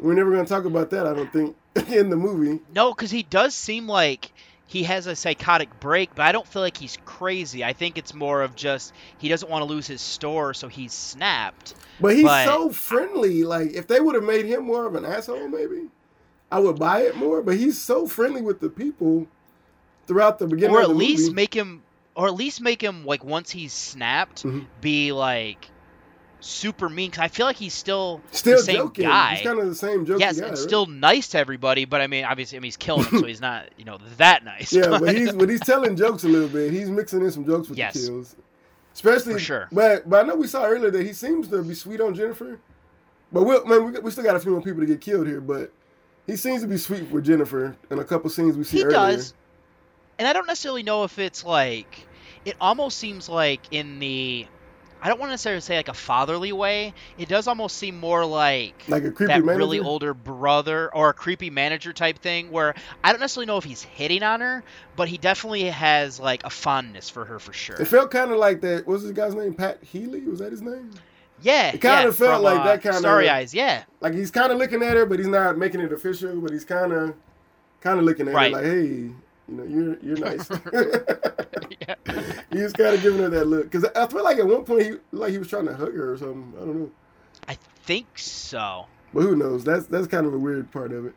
We're 0.00 0.12
never 0.12 0.32
going 0.32 0.44
to 0.44 0.48
talk 0.50 0.66
about 0.66 0.90
that. 0.90 1.06
I 1.06 1.14
don't 1.14 1.32
think 1.32 1.56
in 1.88 2.10
the 2.10 2.16
movie. 2.16 2.60
No, 2.74 2.92
because 2.92 3.10
he 3.10 3.22
does 3.22 3.54
seem 3.54 3.86
like 3.86 4.30
he 4.66 4.82
has 4.82 5.06
a 5.06 5.16
psychotic 5.16 5.80
break, 5.80 6.14
but 6.14 6.26
I 6.26 6.32
don't 6.32 6.46
feel 6.46 6.60
like 6.60 6.76
he's 6.76 6.98
crazy. 7.06 7.64
I 7.64 7.72
think 7.72 7.96
it's 7.96 8.12
more 8.12 8.42
of 8.42 8.54
just 8.54 8.92
he 9.16 9.30
doesn't 9.30 9.50
want 9.50 9.62
to 9.62 9.66
lose 9.66 9.86
his 9.86 10.02
store, 10.02 10.52
so 10.52 10.68
he's 10.68 10.92
snapped. 10.92 11.74
But 12.02 12.16
he's 12.16 12.24
But- 12.26 12.44
so 12.44 12.68
friendly. 12.68 13.44
Like 13.44 13.72
if 13.72 13.86
they 13.86 13.98
would 13.98 14.14
have 14.14 14.24
made 14.24 14.44
him 14.44 14.64
more 14.64 14.84
of 14.84 14.94
an 14.94 15.06
asshole, 15.06 15.48
maybe 15.48 15.88
I 16.52 16.58
would 16.60 16.78
buy 16.78 17.00
it 17.02 17.16
more. 17.16 17.42
But 17.42 17.56
he's 17.56 17.80
so 17.80 18.06
friendly 18.06 18.42
with 18.42 18.60
the 18.60 18.68
people 18.68 19.26
throughout 20.06 20.38
the 20.38 20.46
beginning. 20.46 20.76
or 20.76 20.80
of 20.80 20.84
at 20.84 20.88
the 20.90 20.94
least 20.94 21.22
movie. 21.24 21.34
make 21.34 21.54
him 21.54 21.82
or 22.14 22.26
at 22.26 22.34
least 22.34 22.60
make 22.60 22.82
him 22.82 23.04
like 23.06 23.24
once 23.24 23.50
he's 23.50 23.72
snapped 23.72 24.42
Mhm. 24.44 24.66
be 24.80 25.12
like 25.12 25.68
super 26.40 26.88
mean 26.88 27.08
because 27.08 27.22
i 27.22 27.28
feel 27.28 27.46
like 27.46 27.54
he's 27.56 27.72
still, 27.72 28.20
still 28.32 28.56
the 28.56 28.62
same 28.64 28.74
joking. 28.76 29.04
guy 29.06 29.36
He's 29.36 29.46
kind 29.46 29.60
of 29.60 29.66
the 29.68 29.74
same 29.76 30.04
joking 30.04 30.20
yes 30.20 30.40
guy. 30.40 30.46
and 30.48 30.56
right? 30.56 30.58
still 30.58 30.86
nice 30.86 31.28
to 31.28 31.38
everybody 31.38 31.84
but 31.84 32.00
i 32.00 32.08
mean 32.08 32.24
obviously 32.24 32.58
I 32.58 32.60
mean, 32.60 32.64
he's 32.66 32.76
killing 32.76 33.04
them 33.04 33.20
so 33.20 33.26
he's 33.26 33.40
not 33.40 33.66
you 33.78 33.84
know 33.84 33.98
that 34.18 34.44
nice 34.44 34.72
Yeah, 34.72 34.98
but 34.98 35.14
he's 35.16 35.32
but 35.32 35.48
he's 35.48 35.60
telling 35.60 35.96
jokes 35.96 36.24
a 36.24 36.28
little 36.28 36.48
bit. 36.48 36.72
He's 36.72 36.90
mixing 36.90 37.22
in 37.22 37.30
some 37.30 37.46
jokes 37.46 37.68
with 37.68 37.78
Yes. 37.78 37.94
the 37.94 38.08
kills, 38.08 38.34
especially 38.92 39.34
For 39.34 39.38
sure. 39.38 39.68
But 39.70 40.10
but 40.10 40.24
I 40.24 40.28
know 40.28 40.34
we 40.34 40.48
saw 40.48 40.64
earlier 40.66 40.90
that 40.90 41.06
he 41.06 41.12
seems 41.12 41.46
to 41.48 41.62
be 41.62 41.74
sweet 41.74 42.00
on 42.00 42.12
Jennifer. 42.14 42.58
But 43.32 43.44
we 43.44 43.62
man, 43.64 43.92
we, 43.92 44.00
we 44.00 44.10
still 44.10 44.24
got 44.24 44.34
a 44.34 44.40
few 44.40 44.50
more 44.50 44.60
people 44.62 44.80
to 44.80 44.86
get 44.86 45.00
killed 45.00 45.28
here. 45.28 45.40
But 45.40 45.72
he 46.26 46.36
seems 46.36 46.62
to 46.62 46.68
be 46.68 46.76
sweet 46.76 47.10
with 47.10 47.24
Jennifer 47.24 47.76
in 47.90 47.98
a 47.98 48.04
couple 48.04 48.30
scenes 48.30 48.56
we 48.56 48.64
see 48.64 48.82
earlier. 48.84 48.90
he 48.90 48.96
earlier. 48.96 49.16
does 49.16 49.34
and 50.18 50.28
i 50.28 50.32
don't 50.32 50.46
necessarily 50.46 50.82
know 50.82 51.04
if 51.04 51.18
it's 51.18 51.44
like 51.44 52.06
it 52.44 52.54
almost 52.60 52.98
seems 52.98 53.28
like 53.28 53.60
in 53.72 53.98
the 53.98 54.46
i 55.00 55.08
don't 55.08 55.18
want 55.18 55.28
to 55.30 55.32
necessarily 55.32 55.60
say 55.60 55.76
like 55.76 55.88
a 55.88 55.94
fatherly 55.94 56.52
way 56.52 56.92
it 57.18 57.28
does 57.28 57.48
almost 57.48 57.76
seem 57.78 57.98
more 57.98 58.24
like 58.26 58.84
Like 58.88 59.04
a 59.04 59.10
creepy 59.10 59.32
that 59.32 59.44
manager. 59.44 59.58
really 59.58 59.80
older 59.80 60.12
brother 60.14 60.94
or 60.94 61.08
a 61.08 61.14
creepy 61.14 61.50
manager 61.50 61.92
type 61.92 62.18
thing 62.18 62.50
where 62.50 62.74
I 63.02 63.10
don't 63.12 63.20
necessarily 63.20 63.46
know 63.46 63.56
if 63.56 63.64
he's 63.64 63.82
hitting 63.82 64.22
on 64.22 64.40
her, 64.40 64.62
but 64.96 65.08
he 65.08 65.18
definitely 65.18 65.64
has 65.64 66.20
like 66.20 66.44
a 66.44 66.50
fondness 66.50 67.10
for 67.10 67.24
her 67.24 67.38
for 67.40 67.52
sure. 67.52 67.76
It 67.80 67.86
felt 67.86 68.10
kind 68.12 68.30
of 68.30 68.38
like 68.38 68.60
that. 68.60 68.86
What 68.86 68.94
was 68.94 69.02
this 69.02 69.12
guy's 69.12 69.34
name? 69.34 69.54
Pat 69.54 69.82
Healy? 69.82 70.20
Was 70.22 70.38
that 70.38 70.52
his 70.52 70.62
name? 70.62 70.90
Yeah, 71.42 71.68
It 71.74 71.80
kind 71.80 72.02
yeah, 72.02 72.08
of 72.08 72.16
felt 72.16 72.34
from, 72.36 72.42
like 72.44 72.60
uh, 72.60 72.64
that 72.64 72.82
kind 72.82 72.94
of 72.94 73.00
Starry 73.00 73.28
Eyes. 73.28 73.52
Yeah, 73.54 73.84
Like 74.00 74.14
he's 74.14 74.30
kind 74.30 74.52
of 74.52 74.58
looking 74.58 74.82
at 74.82 74.96
her, 74.96 75.06
but 75.06 75.18
he's 75.18 75.28
not 75.28 75.58
making 75.58 75.80
it 75.80 75.92
official. 75.92 76.40
But 76.40 76.52
he's 76.52 76.64
kind 76.64 76.92
of 76.92 77.14
kind 77.80 77.98
of 77.98 78.04
looking 78.04 78.28
at 78.28 78.34
Right. 78.34 78.52
her 78.52 78.58
like, 78.60 78.64
hey, 78.66 78.82
you 78.84 79.14
know, 79.48 79.64
you're 79.64 79.98
you're 80.02 80.16
nice. 80.18 80.48
yeah. 81.80 81.94
He's 82.52 82.72
kind 82.72 82.94
of 82.94 83.02
giving 83.02 83.20
her 83.20 83.28
that 83.30 83.46
look 83.46 83.70
because 83.70 83.84
I 83.96 84.06
feel 84.06 84.24
like 84.24 84.38
at 84.38 84.46
one 84.46 84.64
point 84.64 84.82
he 84.82 84.92
like 85.12 85.32
he 85.32 85.38
was 85.38 85.48
trying 85.48 85.66
to 85.66 85.74
hug 85.74 85.94
her 85.94 86.12
or 86.12 86.16
something. 86.18 86.52
I 86.56 86.60
don't 86.60 86.80
know, 86.80 86.90
I 87.48 87.54
think 87.84 88.18
so. 88.18 88.86
but 89.12 89.22
who 89.22 89.36
knows? 89.36 89.64
That's 89.64 89.86
that's 89.86 90.06
kind 90.06 90.26
of 90.26 90.34
a 90.34 90.38
weird 90.38 90.70
part 90.70 90.92
of 90.92 91.06
it. 91.06 91.14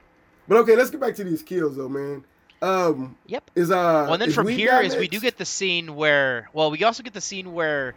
But 0.48 0.58
okay, 0.60 0.76
let's 0.76 0.90
get 0.92 1.00
back 1.00 1.16
to 1.16 1.24
these 1.24 1.42
kills 1.44 1.76
though, 1.78 1.90
man. 1.90 2.24
Um, 2.62 3.18
Yep. 3.28 3.52
is 3.56 3.70
uh, 3.70 3.74
well, 3.76 4.14
and 4.14 4.22
then 4.22 4.32
from 4.32 4.48
here 4.48 4.54
is 4.56 4.58
here 4.58 4.72
Guy 4.72 4.84
is 4.88 4.96
we 4.96 5.08
do 5.08 5.20
get 5.20 5.38
the 5.38 5.46
scene 5.46 5.96
where, 5.96 6.50
well, 6.54 6.72
we 6.72 6.84
also 6.84 7.04
get 7.04 7.14
the 7.14 7.22
scene 7.22 7.54
where 7.54 7.94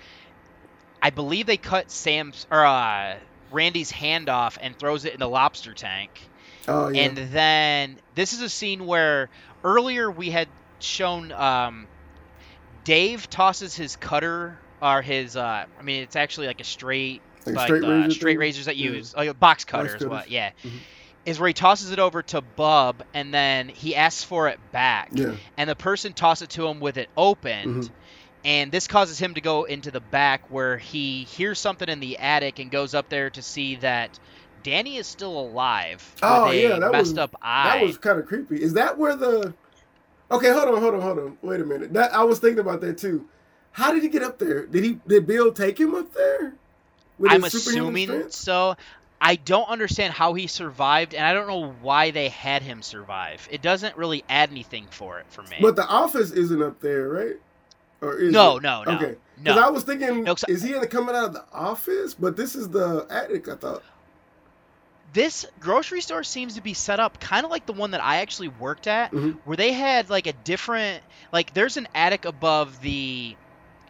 I 1.03 1.11
believe 1.11 1.47
they 1.47 1.57
cut 1.57 1.91
Sam's 1.91 2.47
or 2.51 2.65
uh, 2.65 3.17
Randy's 3.53 3.91
hand 3.91 4.29
off 4.29 4.59
and 4.61 4.77
throws 4.79 5.05
it 5.05 5.15
in 5.15 5.21
the 5.21 5.29
lobster 5.29 5.73
tank. 5.75 6.11
Oh 6.67 6.89
yeah. 6.89 7.03
And 7.03 7.17
then 7.33 7.97
this 8.15 8.33
is 8.33 8.43
a 8.43 8.49
scene 8.49 8.85
where 8.87 9.29
earlier 9.65 10.11
we 10.11 10.31
had 10.31 10.49
shown 10.81 11.33
um, 11.33 11.87
Dave 12.85 13.29
tosses 13.31 13.75
his 13.77 13.97
cutter 13.97 14.59
or 14.81 15.03
his 15.03 15.37
uh, 15.37 15.65
I 15.79 15.83
mean 15.83 16.03
it's 16.03 16.17
actually 16.17 16.47
like 16.47 16.61
a 16.61 16.65
straight 16.65 17.21
Like 17.47 17.57
a 17.57 17.61
straight 17.61 17.85
uh, 17.85 17.89
razor 17.89 18.11
straight 18.13 18.39
razors 18.39 18.67
that 18.67 18.77
Yeah. 18.77 18.91
use 18.91 19.15
like 19.15 19.29
a 19.29 19.35
box 19.35 19.65
cutter 19.65 19.85
Box 19.89 20.03
is 20.03 20.09
what 20.09 20.31
yeah 20.31 20.51
Mhm. 20.65 20.71
is 21.27 21.39
where 21.41 21.49
he 21.49 21.55
tosses 21.55 21.91
it 21.91 21.99
over 21.99 22.23
to 22.23 22.41
Bub 22.41 23.03
and 23.15 23.33
then 23.35 23.69
he 23.69 23.95
asks 23.97 24.23
for 24.25 24.49
it 24.49 24.59
back 24.73 25.11
Yeah. 25.13 25.35
and 25.57 25.69
the 25.69 25.77
person 25.77 26.13
tosses 26.13 26.43
it 26.43 26.51
to 26.51 26.67
him 26.67 26.81
with 26.81 26.97
it 26.97 27.09
opened 27.17 27.85
Mhm. 27.85 27.91
And 28.45 28.71
this 28.73 28.87
causes 28.87 29.19
him 29.19 29.35
to 29.35 29.41
go 29.41 29.65
into 29.65 29.91
the 29.91 30.01
back 30.01 30.51
where 30.51 30.79
he 30.79 31.25
hears 31.25 31.59
something 31.59 31.89
in 31.89 32.01
the 32.01 32.19
attic 32.19 32.59
and 32.59 32.71
goes 32.71 32.95
up 32.95 33.09
there 33.09 33.31
to 33.31 33.43
see 33.43 33.77
that 33.77 34.19
Danny 34.63 34.97
is 34.97 35.07
still 35.07 35.39
alive 35.39 36.15
Oh 36.23 36.51
yeah, 36.51 36.79
that 36.79 36.93
messed 36.93 37.13
was 37.13 37.19
up 37.19 37.37
eye. 37.43 37.79
that 37.79 37.87
was 37.87 37.99
kind 37.99 38.19
of 38.19 38.27
creepy. 38.27 38.63
Is 38.63 38.75
that 38.75 38.99
where 38.99 39.17
the? 39.17 39.55
Okay, 40.31 40.51
hold 40.51 40.69
on, 40.69 40.81
hold 40.81 40.95
on, 40.95 41.01
hold 41.01 41.19
on. 41.19 41.39
Wait 41.43 41.61
a 41.61 41.65
minute. 41.65 41.93
That 41.95 42.15
I 42.15 42.25
was 42.25 42.39
thinking 42.39 42.59
about 42.59 42.81
that 42.83 42.99
too. 42.99 43.27
How 43.73 43.93
did 43.93 44.03
he 44.03 44.09
get 44.09 44.23
up 44.23 44.39
there? 44.39 44.67
Did 44.67 44.85
he? 44.85 45.01
Did 45.07 45.27
Bill 45.27 45.53
take 45.53 45.79
him 45.79 45.95
up 45.95 46.13
there? 46.13 46.55
With 47.19 47.33
I'm 47.33 47.45
assuming 47.45 48.31
so. 48.31 48.77
I 49.21 49.35
don't 49.35 49.69
understand 49.69 50.13
how 50.15 50.35
he 50.35 50.47
survived, 50.47 51.13
and 51.13 51.27
I 51.27 51.33
don't 51.33 51.49
know 51.49 51.73
why 51.83 52.13
they 52.13 52.29
had 52.29 52.63
him 52.63 52.83
survive. 52.83 53.49
It 53.51 53.63
doesn't 53.63 53.97
really 53.97 54.23
add 54.29 54.51
anything 54.51 54.87
for 54.91 55.19
it 55.19 55.27
for 55.29 55.43
me. 55.43 55.57
But 55.61 55.75
the 55.75 55.85
office 55.85 56.31
isn't 56.31 56.63
up 56.63 56.81
there, 56.81 57.09
right? 57.09 57.37
Or 58.01 58.15
is 58.19 58.33
No, 58.33 58.57
it? 58.59 58.63
no, 58.63 58.83
no, 58.85 58.93
Okay. 58.97 59.17
Because 59.43 59.57
no. 59.57 59.67
I 59.67 59.71
was 59.71 59.85
thinking, 59.85 60.25
No, 60.25 60.35
is 60.49 60.63
he 60.63 60.75
in 60.75 60.81
the, 60.81 60.87
coming 60.87 61.15
out 61.15 61.27
of 61.27 61.33
the 61.33 61.45
office? 61.53 62.15
But 62.15 62.37
this 62.37 62.55
is 62.57 62.69
the 62.69 63.07
attic. 63.11 63.49
I 63.49 63.55
thought. 63.57 63.83
this 65.15 65.47
grocery 65.59 66.01
store 66.03 66.23
seems 66.23 66.55
to 66.55 66.61
be 66.61 66.75
set 66.75 67.01
up 67.01 67.19
kind 67.19 67.45
of 67.47 67.51
like 67.51 67.65
the 67.65 67.73
one 67.73 67.93
that 67.93 68.05
I 68.05 68.17
actually 68.19 68.49
worked 68.49 68.87
at, 68.87 69.11
Mhm. 69.11 69.39
where 69.47 69.57
they 69.57 69.73
had 69.73 70.11
like 70.11 70.27
a 70.27 70.35
different, 70.35 71.03
like 71.33 71.55
there's 71.55 71.77
an 71.79 71.89
attic 71.95 72.25
above 72.27 72.81
the 72.83 73.35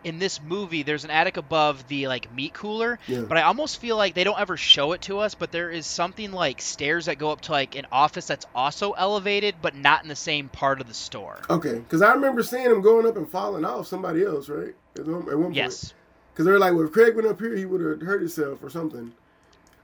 in 0.05 0.19
this 0.19 0.41
movie 0.43 0.83
there's 0.83 1.05
an 1.05 1.11
attic 1.11 1.37
above 1.37 1.87
the 1.89 2.07
like 2.09 2.33
meat 2.35 2.53
cooler 2.55 2.99
Yeah. 3.09 3.23
but 3.23 3.37
i 3.39 3.43
almost 3.43 3.81
feel 3.81 3.97
like 3.97 4.15
they 4.15 4.25
don't 4.25 4.39
ever 4.39 4.57
show 4.57 4.93
it 4.93 5.03
to 5.03 5.19
us 5.19 5.35
but 5.35 5.53
there 5.53 5.71
is 5.71 5.87
something 5.87 6.33
like 6.33 6.61
stairs 6.61 7.07
that 7.07 7.19
go 7.19 7.31
up 7.31 7.41
to 7.43 7.53
like 7.53 7.77
an 7.77 7.87
office 7.91 8.27
that's 8.27 8.47
also 8.55 8.93
elevated 8.93 9.57
but 9.63 9.75
not 9.75 10.03
in 10.03 10.09
the 10.09 10.17
same 10.17 10.49
part 10.49 10.81
of 10.81 10.89
the 10.89 10.95
store 10.95 11.41
Okay, 11.51 11.75
because 11.79 12.03
I 12.03 12.13
remember 12.13 12.43
seeing 12.43 12.67
him 12.67 12.81
going 12.83 13.07
up 13.07 13.17
and 13.17 13.29
falling 13.29 13.65
off 13.65 13.87
somebody 13.87 14.25
else, 14.25 14.49
right? 14.49 14.75
At 14.97 15.07
one, 15.07 15.23
point. 15.25 15.55
yes 15.55 15.95
Because 16.33 16.45
they're 16.47 16.59
like, 16.59 16.73
well, 16.75 16.85
if 16.87 16.93
Craig 16.93 17.15
went 17.17 17.27
up 17.29 17.41
here, 17.41 17.57
he 17.57 17.65
would 17.65 17.81
have 17.81 18.01
hurt 18.07 18.21
himself 18.21 18.63
or 18.63 18.71
something. 18.71 19.13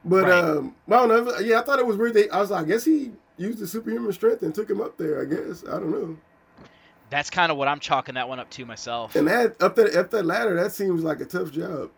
But 0.05 0.25
Right. 0.25 0.45
um, 0.45 0.75
I 0.89 0.91
don't 1.07 1.09
know. 1.09 1.39
Yeah, 1.39 1.61
I 1.61 1.63
thought 1.63 1.79
it 1.79 1.87
was 1.87 1.97
weird. 1.97 2.15
They, 2.15 2.29
I 2.29 2.41
was 2.41 2.51
like, 2.51 2.65
I 2.65 2.69
guess 2.69 2.85
he 2.85 3.13
used 3.39 3.59
the 3.59 3.67
superhuman 3.67 4.13
strength 4.13 4.43
and 4.43 4.55
took 4.55 4.69
him 4.71 4.81
up 4.81 4.97
there. 4.99 5.21
I 5.21 5.25
guess 5.25 5.65
I 5.67 5.73
don't 5.73 5.91
know. 5.91 6.17
That's 7.15 7.31
kind 7.31 7.53
of 7.53 7.57
what 7.59 7.69
i'm 7.69 7.79
chalking 7.79 8.17
that 8.17 8.29
one 8.29 8.41
up 8.41 8.51
to 8.51 8.65
myself 8.67 9.15
And 9.15 9.29
that 9.29 9.61
up 9.63 9.77
that 9.77 9.95
up 9.95 10.11
that 10.11 10.27
ladder, 10.27 10.55
that 10.57 10.73
seems 10.73 11.03
like 11.05 11.21
a 11.21 11.25
tough 11.25 11.51
job. 11.53 11.91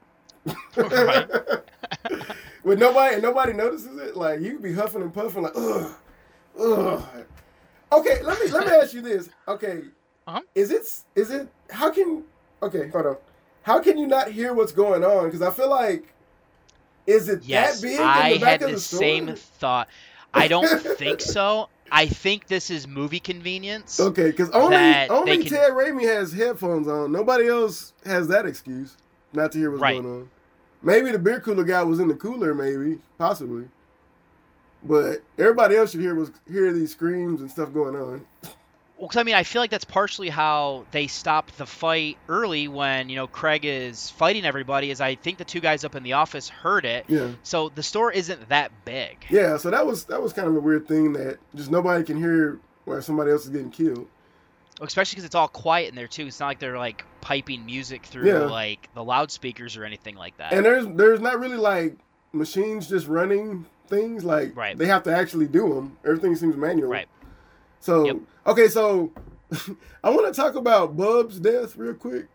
Right. 0.77 1.29
When 2.63 2.79
nobody 2.81 3.15
and 3.15 3.23
nobody 3.23 3.53
notices 3.53 3.97
it, 4.01 4.17
like 4.17 4.41
you 4.41 4.53
could 4.55 4.63
be 4.63 4.73
huffing 4.75 5.01
and 5.01 5.15
puffing, 5.15 5.43
like 5.45 5.53
ugh, 5.55 5.93
ugh. 6.61 7.03
Okay, 7.93 8.23
let 8.25 8.41
me 8.41 8.49
let 8.51 8.67
me 8.67 8.73
ask 8.73 8.93
you 8.93 9.01
this. 9.03 9.29
Okay, 9.47 9.83
Uh-huh. 10.27 10.41
is 10.55 10.71
it 10.73 10.83
is 11.15 11.31
it 11.31 11.49
how 11.71 11.91
can 11.91 12.25
okay 12.63 12.89
hold 12.89 13.07
on 13.07 13.17
how 13.63 13.79
can 13.81 13.97
you 13.97 14.07
not 14.09 14.29
hear 14.33 14.53
what's 14.53 14.73
going 14.73 15.05
on? 15.05 15.27
Because 15.27 15.43
I 15.43 15.51
feel 15.51 15.71
like 15.71 16.13
is 17.07 17.29
it 17.29 17.43
yes 17.45 17.81
that 17.81 17.87
big 17.87 18.01
i 18.01 18.29
in 18.31 18.35
the 18.41 18.45
back 18.45 18.61
had 18.61 18.63
of 18.63 18.71
the 18.71 18.75
the 18.75 18.81
same 18.81 19.33
thought 19.37 19.87
i 20.35 20.49
don't 20.49 20.67
think 20.99 21.21
so 21.21 21.69
i 21.93 22.07
think 22.07 22.47
this 22.49 22.71
is 22.71 22.87
movie 22.87 23.21
convenience 23.21 23.99
Okay, 24.01 24.31
because 24.31 24.51
only 24.51 24.77
only 25.09 25.39
can- 25.39 25.47
Ted 25.47 25.71
Raimi 25.73 26.03
has 26.05 26.33
headphones 26.33 26.89
on. 26.89 27.13
Nobody 27.13 27.47
else 27.49 27.93
has 28.05 28.29
that 28.29 28.47
excuse 28.47 28.97
not 29.33 29.53
to 29.53 29.59
hear 29.59 29.71
what's 29.71 29.83
Right. 29.83 30.03
going 30.03 30.21
on. 30.23 30.31
Maybe 30.83 31.11
the 31.13 31.19
beer 31.19 31.41
cooler 31.41 31.65
guy 31.65 31.83
was 31.83 31.99
in 32.01 32.09
the 32.09 32.15
cooler, 32.15 32.55
maybe 32.55 32.99
possibly, 33.19 33.65
but 34.83 35.23
everybody 35.39 35.77
else 35.77 35.91
should 35.91 36.01
hear 36.01 36.15
was 36.15 36.31
hear 36.51 36.73
these 36.73 36.93
screams 36.93 37.41
and 37.41 37.51
stuff 37.51 37.73
going 37.73 37.97
on. 37.97 38.25
Well, 38.99 39.09
'cause, 39.09 39.19
I 39.19 39.25
mean, 39.25 39.35
I 39.35 39.43
feel 39.43 39.61
like 39.61 39.71
that's 39.71 39.85
partially 39.85 40.31
how 40.31 40.87
they 40.91 41.07
stop 41.07 41.51
the 41.53 41.67
fight 41.67 42.17
early 42.29 42.67
when 42.67 43.11
you 43.11 43.17
know 43.17 43.27
Craig 43.27 43.65
is 43.67 44.09
fighting 44.11 44.47
everybody. 44.47 44.91
Is 44.91 45.01
I 45.03 45.17
think 45.17 45.37
the 45.37 45.45
two 45.45 45.61
guys 45.61 45.85
up 45.85 45.95
in 45.95 46.03
the 46.03 46.15
office 46.15 46.49
heard 46.49 46.87
it, 46.87 47.05
Yeah, 47.07 47.29
so 47.43 47.69
the 47.69 47.83
store 47.83 48.11
isn't 48.11 48.49
that 48.49 48.73
big. 48.87 49.19
yeah. 49.29 49.59
So 49.59 49.71
that 49.71 49.87
was 49.87 50.05
that 50.05 50.23
was 50.23 50.33
kind 50.33 50.49
of 50.49 50.57
a 50.57 50.61
weird 50.61 50.89
thing 50.89 51.13
that 51.13 51.37
just 51.55 51.71
nobody 51.71 52.05
can 52.05 52.17
hear 52.17 52.59
where 52.87 53.03
somebody 53.03 53.31
else 53.33 53.45
is 53.45 53.51
getting 53.51 53.71
killed. 53.71 54.07
Especially 54.81 55.17
because 55.17 55.25
it's 55.25 55.35
all 55.35 55.49
quiet 55.49 55.89
in 55.91 55.95
there 55.95 56.07
too. 56.07 56.27
It's 56.27 56.41
not 56.41 56.47
like 56.47 56.59
they're 56.59 56.79
like 56.79 57.05
piping 57.21 57.67
music 57.67 58.05
through 58.05 58.29
Yeah. 58.29 58.41
like 58.45 58.89
the 58.95 59.05
loudspeakers 59.05 59.77
or 59.77 59.85
anything 59.85 60.17
like 60.17 60.37
that. 60.39 60.53
And 60.55 60.65
there's 60.65 60.87
there's 60.87 61.21
not 61.21 61.39
really 61.39 61.57
like 61.59 61.97
machines 62.33 62.89
just 62.89 63.07
running 63.09 63.67
things 63.89 64.25
like 64.25 64.57
Right. 64.57 64.77
they 64.77 64.87
have 64.87 65.03
to 65.05 65.15
actually 65.15 65.47
do 65.47 65.75
them. 65.75 65.97
Everything 66.05 66.35
seems 66.37 66.57
manual. 66.57 66.89
Right. 66.91 67.09
So 67.87 68.05
Yep. 68.05 68.17
okay, 68.49 68.69
so 68.69 69.13
I 70.05 70.11
want 70.11 70.27
to 70.27 70.33
talk 70.41 70.57
about 70.57 70.97
Bub's 70.97 71.39
death 71.39 71.77
real 71.77 71.95
quick. 71.95 72.27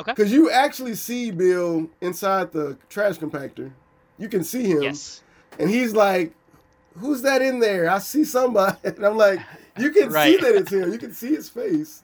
Okay. 0.00 0.12
Because 0.12 0.32
you 0.32 0.50
actually 0.50 0.94
see 0.96 1.30
Bill 1.30 1.88
inside 2.00 2.52
the 2.52 2.76
trash 2.88 3.18
compactor. 3.18 3.70
You 4.18 4.28
can 4.28 4.42
see 4.42 4.64
him, 4.64 4.82
yes. 4.82 5.22
and 5.60 5.70
he's 5.70 5.92
like, 5.94 6.34
"Who's 6.96 7.22
that 7.22 7.40
in 7.40 7.60
there? 7.60 7.88
I 7.88 7.98
see 8.00 8.24
somebody." 8.24 8.76
And 8.84 9.04
I'm 9.06 9.16
like, 9.16 9.38
"You 9.78 9.90
can 9.90 10.10
see 10.10 10.36
that 10.38 10.54
it's 10.56 10.72
him. 10.72 10.92
You 10.92 10.98
can 10.98 11.12
see 11.14 11.28
his 11.34 11.48
face." 11.48 12.02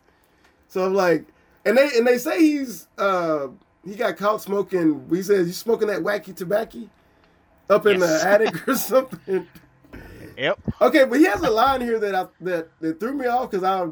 So 0.68 0.84
I'm 0.86 0.94
like, 0.94 1.24
and 1.64 1.76
they 1.76 1.88
and 1.96 2.06
they 2.06 2.18
say 2.18 2.38
he's 2.40 2.86
uh 2.98 3.48
he 3.84 3.96
got 3.96 4.16
caught 4.16 4.42
smoking. 4.42 5.06
He 5.10 5.22
says 5.24 5.46
you 5.48 5.52
smoking 5.52 5.88
that 5.88 6.00
wacky 6.00 6.34
tobacco 6.34 6.88
up 7.68 7.84
in 7.86 7.98
Yes. 8.00 8.22
the 8.22 8.28
attic 8.28 8.68
or 8.68 8.74
something. 8.92 9.46
Yep. 10.36 10.58
Okay, 10.80 11.04
but 11.04 11.18
he 11.18 11.24
has 11.26 11.42
a 11.42 11.50
line 11.50 11.80
here 11.80 11.98
that 12.00 12.14
I, 12.14 12.26
that 12.42 12.68
that 12.80 13.00
threw 13.00 13.14
me 13.14 13.26
off 13.26 13.50
because 13.50 13.64
I 13.64 13.88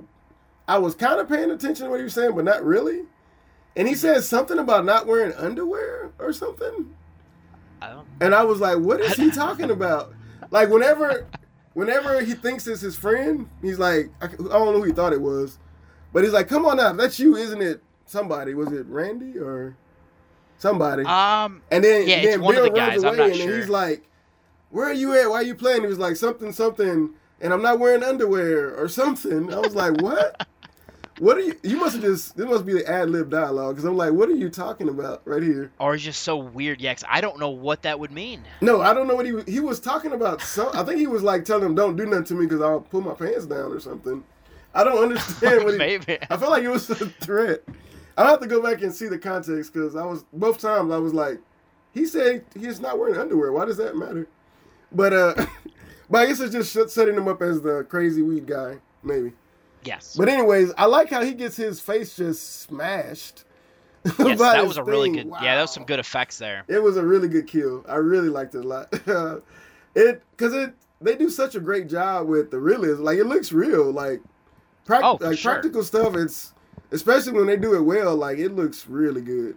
I 0.69 0.79
was 0.79 0.95
kind 0.95 1.21
of 1.21 1.29
paying 1.29 1.51
attention 1.51 1.85
to 1.87 1.91
what 1.91 1.99
he 1.99 2.05
was 2.05 2.15
saying, 2.15 2.35
but 2.35 2.45
not 2.45 2.65
really. 2.65 3.03
And 3.77 3.89
he 3.89 3.95
says 3.95 4.29
something 4.29 4.59
about 4.59 4.85
not 4.85 5.07
wearing 5.07 5.33
underwear 5.35 6.11
or 6.19 6.33
something, 6.33 6.95
I 7.81 7.91
don't. 7.91 8.07
and 8.21 8.35
I 8.35 8.45
was 8.45 8.61
like, 8.61 8.79
"What 8.79 9.01
is 9.01 9.15
he 9.15 9.31
talking 9.35 9.71
about?" 9.71 10.15
Like 10.51 10.69
whenever 10.69 11.27
whenever 11.75 12.21
he 12.21 12.35
thinks 12.35 12.67
it's 12.67 12.83
his 12.83 12.97
friend, 12.97 13.49
he's 13.63 13.79
like, 13.79 14.11
I, 14.21 14.27
I 14.27 14.29
don't 14.29 14.51
know 14.51 14.73
who 14.73 14.83
he 14.85 14.93
thought 14.93 15.13
it 15.15 15.21
was, 15.23 15.59
but 16.13 16.23
he's 16.25 16.33
like, 16.35 16.49
"Come 16.49 16.67
on 16.67 16.77
now, 16.77 16.93
that's 16.93 17.19
you, 17.19 17.37
isn't 17.37 17.63
it?" 17.63 17.83
Somebody 18.05 18.53
was 18.53 18.71
it 18.73 18.85
Randy 18.87 19.39
or 19.39 19.75
somebody? 20.59 21.05
Um. 21.05 21.63
And 21.71 21.83
then, 21.83 22.07
Yeah, 22.07 22.17
it's 22.17 22.27
then 22.27 22.41
one 22.43 22.57
of 22.57 22.65
Bill 22.65 22.73
the 22.73 22.79
guys, 22.79 23.05
I'm 23.05 23.09
away, 23.11 23.17
not 23.17 23.27
and 23.31 23.37
sure. 23.37 23.57
he's 23.57 23.69
like, 23.71 24.07
"Where 24.73 24.89
are 24.89 24.93
you 24.93 25.15
at? 25.15 25.31
Why 25.31 25.37
are 25.37 25.43
you 25.43 25.55
playing?" 25.55 25.83
He 25.83 25.87
was 25.87 25.99
like, 25.99 26.17
"Something, 26.17 26.53
something," 26.53 27.11
and 27.41 27.53
I'm 27.53 27.63
not 27.63 27.79
wearing 27.79 28.03
underwear 28.03 28.75
or 28.75 28.89
something. 28.89 29.53
I 29.55 29.59
was 29.59 29.77
like, 29.77 30.01
"What? 30.03 30.47
what 31.19 31.37
are 31.37 31.41
you? 31.41 31.55
You 31.63 31.77
must 31.77 31.95
have 31.95 32.03
just 32.03 32.37
this 32.37 32.47
must 32.47 32.67
be 32.67 32.73
the 32.73 32.89
ad 32.91 33.11
lib 33.11 33.31
dialogue 33.31 33.77
Because 33.77 33.85
I'm 33.85 33.97
like, 33.97 34.13
"What 34.13 34.29
are 34.29 34.35
you 34.35 34.49
talking 34.49 34.89
about 34.89 35.23
right 35.25 35.43
here?" 35.43 35.71
Or 35.79 35.95
he's 35.95 36.03
just 36.03 36.23
so 36.23 36.37
weird. 36.37 36.81
Yeah, 36.81 36.95
'cause 36.95 37.05
I 37.09 37.21
don't 37.21 37.39
know 37.39 37.51
what 37.51 37.83
that 37.83 38.01
would 38.01 38.11
mean. 38.11 38.43
No, 38.61 38.81
I 38.81 38.93
don't 38.93 39.07
know 39.07 39.15
what 39.15 39.27
he 39.27 39.33
was. 39.33 39.45
He 39.45 39.61
was 39.61 39.79
talking 39.79 40.13
about. 40.13 40.43
Some, 40.43 40.71
I 40.75 40.83
think 40.83 40.99
he 40.99 41.07
was 41.07 41.23
like 41.23 41.45
telling 41.45 41.65
him, 41.65 41.75
"Don't 41.75 41.97
do 41.97 42.07
nothing 42.07 42.25
to 42.25 42.35
me 42.35 42.47
because 42.47 42.61
I'll 42.61 42.81
pull 42.81 43.03
my 43.03 43.15
pants 43.15 43.47
down 43.47 43.73
or 43.73 43.79
something." 43.81 44.25
I 44.75 44.85
don't 44.85 44.99
understand 45.03 45.65
what 45.65 45.75
he. 45.75 45.79
Maybe. 45.87 46.19
I 46.31 46.37
felt 46.39 46.51
like 46.51 46.63
it 46.63 46.71
was 46.71 46.89
a 46.89 46.95
threat. 46.95 47.63
I 48.17 48.29
have 48.29 48.41
to 48.41 48.47
go 48.47 48.63
back 48.63 48.83
and 48.83 48.95
see 48.95 49.07
the 49.07 49.19
context 49.19 49.73
because 49.73 49.97
I 49.97 50.05
was 50.05 50.25
both 50.33 50.59
times 50.59 50.93
I 50.93 50.99
was 50.99 51.15
like, 51.15 51.41
he 51.93 52.07
said 52.07 52.45
he's 52.59 52.81
not 52.81 52.99
wearing 52.99 53.19
underwear. 53.19 53.53
Why 53.53 53.65
does 53.65 53.77
that 53.79 53.97
matter? 53.97 54.27
But 54.95 55.13
uh, 55.13 55.35
but 56.11 56.19
I 56.23 56.27
guess 56.27 56.41
it's 56.41 56.73
just 56.73 56.91
setting 56.95 57.15
him 57.17 57.29
up 57.29 57.43
as 57.43 57.63
the 57.63 57.85
crazy 57.89 58.23
weed 58.23 58.47
guy, 58.47 58.79
maybe. 59.03 59.33
Yes. 59.85 60.15
But 60.17 60.29
anyways, 60.29 60.73
I 60.79 60.87
like 60.87 61.11
how 61.11 61.23
he 61.23 61.35
gets 61.35 61.57
his 61.57 61.81
face 61.81 62.17
just 62.17 62.63
smashed. 62.63 63.45
yes, 64.19 64.39
that 64.39 64.67
was 64.67 64.77
a 64.77 64.85
really 64.85 65.13
thing. 65.13 65.29
good. 65.29 65.35
Yeah, 65.43 65.57
that 65.57 65.63
was 65.63 65.73
some 65.73 65.85
good 65.85 65.99
effects 66.01 66.39
there. 66.39 66.65
It 66.69 66.83
was 66.83 66.97
a 66.97 67.05
really 67.05 67.29
good 67.29 67.47
kill. 67.47 67.85
I 67.89 67.97
really 67.97 68.29
liked 68.29 68.55
it 68.55 68.65
a 68.65 68.69
lot. 68.69 68.93
it 69.95 70.23
because 70.37 70.55
it 70.55 70.75
they 71.01 71.17
do 71.17 71.29
such 71.31 71.55
a 71.55 71.61
great 71.61 71.89
job 71.89 72.29
with 72.29 72.51
the 72.51 72.59
realism. 72.59 73.03
Like 73.05 73.19
it 73.19 73.25
looks 73.27 73.53
real. 73.53 73.91
Like, 73.91 74.21
Oh, 74.89 75.17
like 75.21 75.39
sure. 75.39 75.53
practical 75.53 75.85
stuff. 75.85 76.17
It's 76.17 76.53
especially 76.91 77.33
when 77.33 77.47
they 77.47 77.57
do 77.57 77.75
it 77.75 77.83
well. 77.83 78.17
Like 78.17 78.39
it 78.39 78.51
looks 78.51 78.87
really 78.87 79.21
good. 79.21 79.57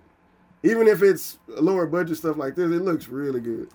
Even 0.63 0.87
if 0.87 1.01
it's 1.03 1.37
lower 1.47 1.85
budget 1.87 2.17
stuff 2.17 2.37
like 2.37 2.55
this, 2.55 2.65
it 2.71 2.81
looks 2.83 3.07
really 3.07 3.41
good. 3.41 3.69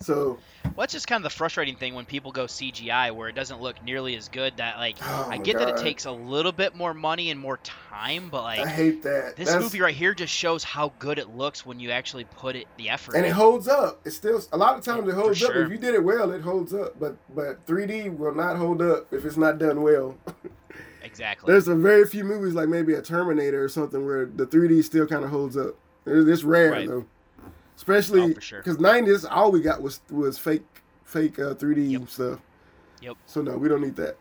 So 0.00 0.38
Well, 0.64 0.72
that's 0.78 0.92
just 0.92 1.06
kind 1.06 1.24
of 1.24 1.30
the 1.30 1.34
frustrating 1.36 1.76
thing 1.76 1.94
when 1.94 2.04
people 2.04 2.30
go 2.30 2.44
CGI, 2.44 3.10
where 3.14 3.28
it 3.28 3.34
doesn't 3.34 3.60
look 3.60 3.82
nearly 3.84 4.16
as 4.16 4.28
good. 4.28 4.56
That 4.58 4.76
like, 4.76 4.96
Oh 5.02 5.28
I 5.30 5.38
get 5.38 5.58
that 5.58 5.68
it 5.70 5.76
takes 5.78 6.04
a 6.04 6.12
little 6.12 6.52
bit 6.52 6.74
more 6.74 6.92
money 6.92 7.30
and 7.30 7.40
more 7.40 7.58
time, 7.58 8.28
but 8.28 8.42
like 8.42 8.58
I 8.60 8.68
hate 8.68 9.02
that. 9.04 9.36
this 9.36 9.48
That's- 9.48 9.62
movie 9.62 9.80
right 9.80 9.94
here 9.94 10.12
just 10.14 10.32
shows 10.34 10.62
how 10.64 10.92
good 10.98 11.18
it 11.18 11.30
looks 11.36 11.64
when 11.64 11.80
you 11.80 11.90
actually 11.90 12.24
put 12.24 12.54
it 12.56 12.66
the 12.76 12.90
effort. 12.90 13.14
and 13.14 13.24
in. 13.24 13.30
it 13.30 13.34
holds 13.34 13.66
up. 13.68 14.00
It's 14.04 14.16
still 14.16 14.42
a 14.52 14.56
lot 14.58 14.76
of 14.76 14.84
times 14.84 15.08
it 15.08 15.14
holds 15.14 15.42
up. 15.42 15.52
sure. 15.52 15.62
If 15.64 15.70
you 15.70 15.78
did 15.78 15.94
it 15.94 16.04
well, 16.04 16.32
it 16.32 16.42
holds 16.42 16.74
up. 16.74 16.98
But 17.00 17.16
but 17.34 17.64
3D 17.66 18.16
will 18.18 18.34
not 18.34 18.56
hold 18.56 18.82
up 18.82 19.12
if 19.12 19.24
it's 19.24 19.36
not 19.38 19.58
done 19.58 19.80
well. 19.82 20.16
exactly. 21.02 21.50
There's 21.52 21.68
a 21.68 21.74
very 21.74 22.06
few 22.06 22.24
movies 22.24 22.54
like 22.54 22.68
maybe 22.68 22.94
a 22.94 23.02
Terminator 23.02 23.62
or 23.62 23.68
something 23.68 24.04
where 24.04 24.26
the 24.26 24.46
3D 24.46 24.82
still 24.84 25.06
kind 25.06 25.24
of 25.24 25.30
holds 25.30 25.56
up. 25.56 25.74
It's 26.06 26.28
it's 26.28 26.42
rare 26.42 26.72
Right. 26.72 26.88
though, 26.88 27.06
especially 27.88 28.34
Oh, 28.36 28.40
sure. 28.40 28.60
because 28.62 28.78
90s 28.78 29.26
all 29.30 29.52
we 29.52 29.60
got 29.60 29.82
was 29.82 30.00
was 30.10 30.38
fake 30.38 30.62
fake 31.04 31.38
uh, 31.38 31.54
3D 31.54 32.08
stuff. 32.08 32.40
Yep. 33.02 33.16
So 33.26 33.42
no, 33.42 33.56
we 33.58 33.68
don't 33.68 33.82
need 33.82 33.96
that. 33.96 34.16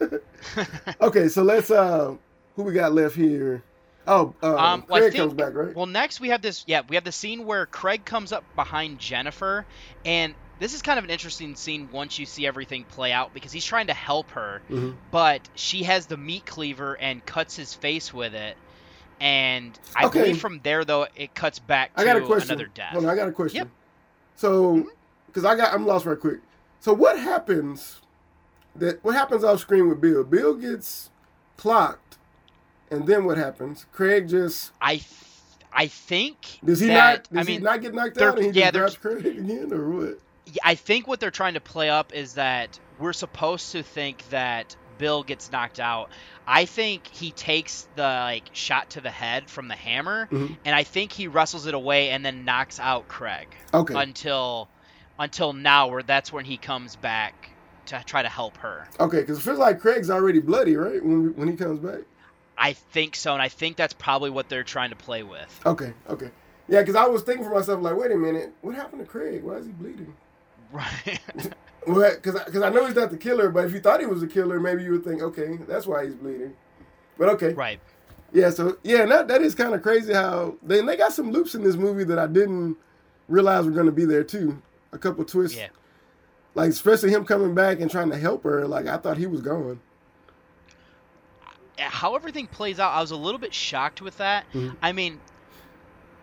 okay, 1.00 1.28
so 1.28 1.42
let's 1.42 1.70
uh, 1.70 2.14
who 2.56 2.62
we 2.62 2.72
got 2.72 2.92
left 2.92 3.14
here? 3.16 3.62
Oh, 4.06 4.34
uh, 4.42 4.56
Um, 4.56 4.84
well, 4.88 5.00
Craig 5.00 5.12
think- 5.12 5.22
comes 5.22 5.34
back, 5.34 5.54
right? 5.54 5.74
Well, 5.74 5.86
next 5.86 6.20
we 6.20 6.28
have 6.28 6.42
this. 6.42 6.64
Yeah, 6.66 6.82
we 6.88 6.96
have 6.96 7.04
the 7.04 7.12
scene 7.12 7.44
where 7.46 7.66
Craig 7.66 8.04
comes 8.04 8.32
up 8.32 8.44
behind 8.54 8.98
Jennifer, 8.98 9.64
and 10.04 10.34
this 10.58 10.74
is 10.74 10.82
kind 10.82 10.98
of 10.98 11.04
an 11.04 11.10
interesting 11.10 11.56
scene 11.56 11.88
once 11.92 12.18
you 12.18 12.26
see 12.26 12.46
everything 12.46 12.84
play 12.84 13.12
out 13.12 13.34
because 13.34 13.52
he's 13.52 13.64
trying 13.64 13.88
to 13.88 13.94
help 13.94 14.30
her, 14.32 14.62
Mhm. 14.70 14.94
but 15.10 15.40
she 15.54 15.82
has 15.84 16.06
the 16.06 16.16
meat 16.16 16.46
cleaver 16.46 16.94
and 16.94 17.24
cuts 17.24 17.56
his 17.56 17.74
face 17.74 18.12
with 18.14 18.34
it. 18.34 18.56
And 19.20 19.78
I 19.96 20.06
Okay. 20.06 20.20
believe 20.20 20.40
from 20.40 20.60
there 20.62 20.84
though 20.84 21.06
it 21.16 21.34
cuts 21.34 21.58
back 21.58 21.94
to 21.94 22.00
I 22.00 22.04
got 22.04 22.16
a 22.16 22.20
question. 22.22 22.50
another 22.52 22.70
death. 22.74 22.92
Hold 22.92 23.04
on, 23.04 23.10
I 23.10 23.16
got 23.16 23.28
a 23.28 23.32
question. 23.32 23.58
Yep. 23.58 23.68
So, 24.36 24.76
mm-hmm. 24.76 24.88
because 25.26 25.44
I 25.44 25.56
got, 25.56 25.72
I'm 25.72 25.86
lost 25.86 26.06
right 26.06 26.18
quick. 26.18 26.40
So, 26.80 26.92
what 26.92 27.18
happens? 27.18 28.00
That 28.76 29.02
what 29.04 29.14
happens 29.14 29.44
off 29.44 29.60
screen 29.60 29.88
with 29.88 30.00
Bill? 30.00 30.24
Bill 30.24 30.54
gets 30.54 31.10
clocked, 31.56 32.18
and 32.90 33.06
then 33.06 33.24
what 33.24 33.38
happens? 33.38 33.86
Craig 33.92 34.28
just 34.28 34.72
I, 34.80 34.96
th- 34.96 35.06
I 35.72 35.86
think 35.86 36.58
does 36.64 36.80
he 36.80 36.88
that, 36.88 36.94
not? 36.94 37.32
Does 37.32 37.48
I 37.48 37.52
mean, 37.52 37.62
not 37.62 37.80
get 37.82 37.94
knocked 37.94 38.18
out? 38.20 38.36
And 38.38 38.52
he 38.52 38.60
yeah, 38.60 38.72
just 38.72 39.00
grabs 39.00 39.22
Craig 39.22 39.38
again, 39.38 39.72
or 39.72 39.88
what? 39.90 40.18
Yeah, 40.46 40.62
I 40.64 40.74
think 40.74 41.06
what 41.06 41.20
they're 41.20 41.30
trying 41.30 41.54
to 41.54 41.60
play 41.60 41.88
up 41.88 42.12
is 42.12 42.34
that 42.34 42.78
we're 42.98 43.12
supposed 43.12 43.72
to 43.72 43.82
think 43.82 44.28
that 44.30 44.76
Bill 44.98 45.22
gets 45.22 45.50
knocked 45.52 45.80
out, 45.80 46.10
I 46.46 46.64
think 46.64 47.06
he 47.08 47.30
takes 47.32 47.86
the 47.96 48.02
like 48.02 48.44
shot 48.52 48.90
to 48.90 49.00
the 49.00 49.10
head 49.10 49.48
from 49.50 49.68
the 49.68 49.74
hammer, 49.74 50.28
Mhm. 50.30 50.56
and 50.64 50.74
I 50.74 50.82
think 50.84 51.12
he 51.12 51.28
wrestles 51.28 51.66
it 51.66 51.74
away 51.74 52.10
and 52.10 52.24
then 52.24 52.44
knocks 52.44 52.78
out 52.80 53.08
Craig. 53.08 53.48
Okay. 53.72 53.94
Until 53.94 54.68
until 55.18 55.52
now, 55.52 55.88
where 55.88 56.02
that's 56.02 56.32
when 56.32 56.44
he 56.44 56.56
comes 56.56 56.96
back 56.96 57.50
to 57.86 58.02
try 58.06 58.22
to 58.22 58.28
help 58.28 58.56
her. 58.58 58.88
Okay, 58.98 59.20
because 59.20 59.38
it 59.38 59.42
feels 59.42 59.58
like 59.58 59.78
Craig's 59.80 60.10
already 60.10 60.40
bloody, 60.40 60.76
right? 60.76 61.04
When 61.04 61.34
when 61.36 61.48
he 61.48 61.56
comes 61.56 61.78
back. 61.80 62.00
I 62.56 62.72
think 62.72 63.16
so, 63.16 63.32
and 63.32 63.42
I 63.42 63.48
think 63.48 63.76
that's 63.76 63.92
probably 63.94 64.30
what 64.30 64.48
they're 64.48 64.62
trying 64.64 64.90
to 64.90 64.96
play 64.96 65.22
with. 65.24 65.60
Okay, 65.66 65.92
okay. 66.08 66.30
Yeah, 66.68 66.80
because 66.80 66.94
I 66.96 67.04
was 67.06 67.22
thinking 67.22 67.44
for 67.44 67.52
myself, 67.52 67.82
like, 67.82 67.96
wait 67.96 68.10
a 68.12 68.16
minute, 68.16 68.52
what 68.62 68.74
happened 68.74 69.02
to 69.02 69.06
Craig? 69.06 69.42
Why 69.42 69.54
is 69.56 69.66
he 69.66 69.72
bleeding? 69.72 70.14
Right. 70.72 71.20
Well, 71.86 72.14
because 72.14 72.42
because 72.44 72.62
I 72.62 72.70
know 72.70 72.86
he's 72.86 72.94
not 72.94 73.10
the 73.10 73.16
killer, 73.16 73.48
but 73.50 73.64
if 73.64 73.72
you 73.72 73.80
thought 73.80 74.00
he 74.00 74.06
was 74.06 74.20
the 74.20 74.26
killer, 74.26 74.58
maybe 74.60 74.82
you 74.82 74.92
would 74.92 75.04
think, 75.04 75.22
okay, 75.22 75.58
that's 75.68 75.86
why 75.86 76.04
he's 76.04 76.14
bleeding. 76.14 76.54
But 77.18 77.28
okay. 77.30 77.52
Right. 77.52 77.80
Yeah. 78.32 78.50
So 78.50 78.78
yeah, 78.82 79.04
that 79.06 79.28
that 79.28 79.42
is 79.42 79.54
kind 79.54 79.74
of 79.74 79.82
crazy 79.82 80.12
how 80.12 80.56
they 80.62 80.80
they 80.80 80.96
got 80.96 81.12
some 81.12 81.30
loops 81.30 81.54
in 81.54 81.62
this 81.62 81.76
movie 81.76 82.04
that 82.04 82.18
I 82.18 82.26
didn't 82.26 82.76
realize 83.28 83.64
were 83.64 83.70
going 83.70 83.86
to 83.86 83.92
be 83.92 84.04
there 84.04 84.24
too. 84.24 84.60
A 84.92 84.98
couple 84.98 85.24
twists. 85.24 85.56
Yeah. 85.56 85.68
Like 86.54 86.70
especially 86.70 87.10
him 87.10 87.24
coming 87.24 87.54
back 87.54 87.80
and 87.80 87.90
trying 87.90 88.10
to 88.10 88.18
help 88.18 88.44
her. 88.44 88.66
Like 88.66 88.86
I 88.86 88.96
thought 88.96 89.16
he 89.16 89.26
was 89.26 89.40
gone. 89.40 89.80
how 91.76 92.14
everything 92.14 92.46
plays 92.46 92.78
out, 92.78 92.92
I 92.92 93.00
was 93.00 93.10
a 93.10 93.16
little 93.16 93.40
bit 93.40 93.52
shocked 93.52 94.00
with 94.00 94.16
that. 94.18 94.44
Mhm. 94.52 94.76
I 94.80 94.92
mean, 94.92 95.20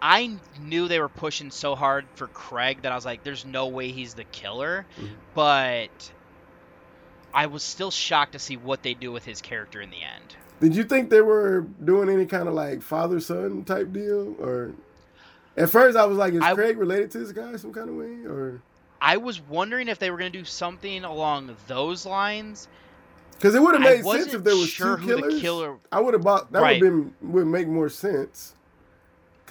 I 0.01 0.37
knew 0.59 0.87
they 0.87 0.99
were 0.99 1.09
pushing 1.09 1.51
so 1.51 1.75
hard 1.75 2.05
for 2.15 2.27
Craig 2.27 2.81
that 2.81 2.91
I 2.91 2.95
was 2.95 3.05
like, 3.05 3.23
"There's 3.23 3.45
no 3.45 3.67
way 3.67 3.91
he's 3.91 4.13
the 4.15 4.23
killer," 4.25 4.85
Mhm. 4.99 5.09
but 5.35 6.11
I 7.33 7.45
was 7.45 7.63
still 7.63 7.91
shocked 7.91 8.33
to 8.33 8.39
see 8.39 8.57
what 8.57 8.83
they 8.83 8.93
do 8.93 9.11
with 9.11 9.23
his 9.25 9.41
character 9.41 9.79
in 9.81 9.89
the 9.89 10.01
end. 10.03 10.35
Did 10.59 10.75
you 10.75 10.83
think 10.83 11.09
they 11.09 11.21
were 11.21 11.61
doing 11.83 12.09
any 12.09 12.25
kind 12.25 12.47
of 12.47 12.53
like 12.53 12.81
father 12.81 13.19
son 13.19 13.63
type 13.63 13.91
deal, 13.93 14.35
or 14.39 14.71
at 15.57 15.69
first 15.69 15.95
I 15.97 16.05
was 16.05 16.17
like, 16.17 16.33
is 16.33 16.41
I- 16.41 16.53
Craig 16.55 16.77
related 16.77 17.11
to 17.11 17.19
this 17.19 17.31
guy 17.31 17.55
some 17.55 17.71
kind 17.73 17.89
of 17.89 17.95
way, 17.95 18.25
or 18.25 18.61
I 19.01 19.17
was 19.17 19.39
wondering 19.41 19.87
if 19.87 19.97
they 19.99 20.11
were 20.11 20.17
going 20.17 20.31
to 20.31 20.37
do 20.37 20.45
something 20.45 21.03
along 21.03 21.55
those 21.67 22.05
lines. 22.05 22.67
because 23.37 23.55
it 23.55 23.61
would 23.63 23.73
have 23.73 23.81
made 23.81 24.03
sense 24.05 24.35
if 24.35 24.43
there 24.43 24.55
was 24.55 24.69
sure 24.69 24.97
two 24.97 25.01
who 25.03 25.15
the 25.15 25.21
killers. 25.21 25.41
killer- 25.41 25.77
I 25.91 25.99
would 25.99 26.13
have 26.13 26.21
bought 26.21 26.51
that 26.51 26.61
Right. 26.61 26.79
would 26.79 26.87
been 27.21 27.31
would 27.31 27.47
make 27.47 27.67
more 27.67 27.89
sense 27.89 28.53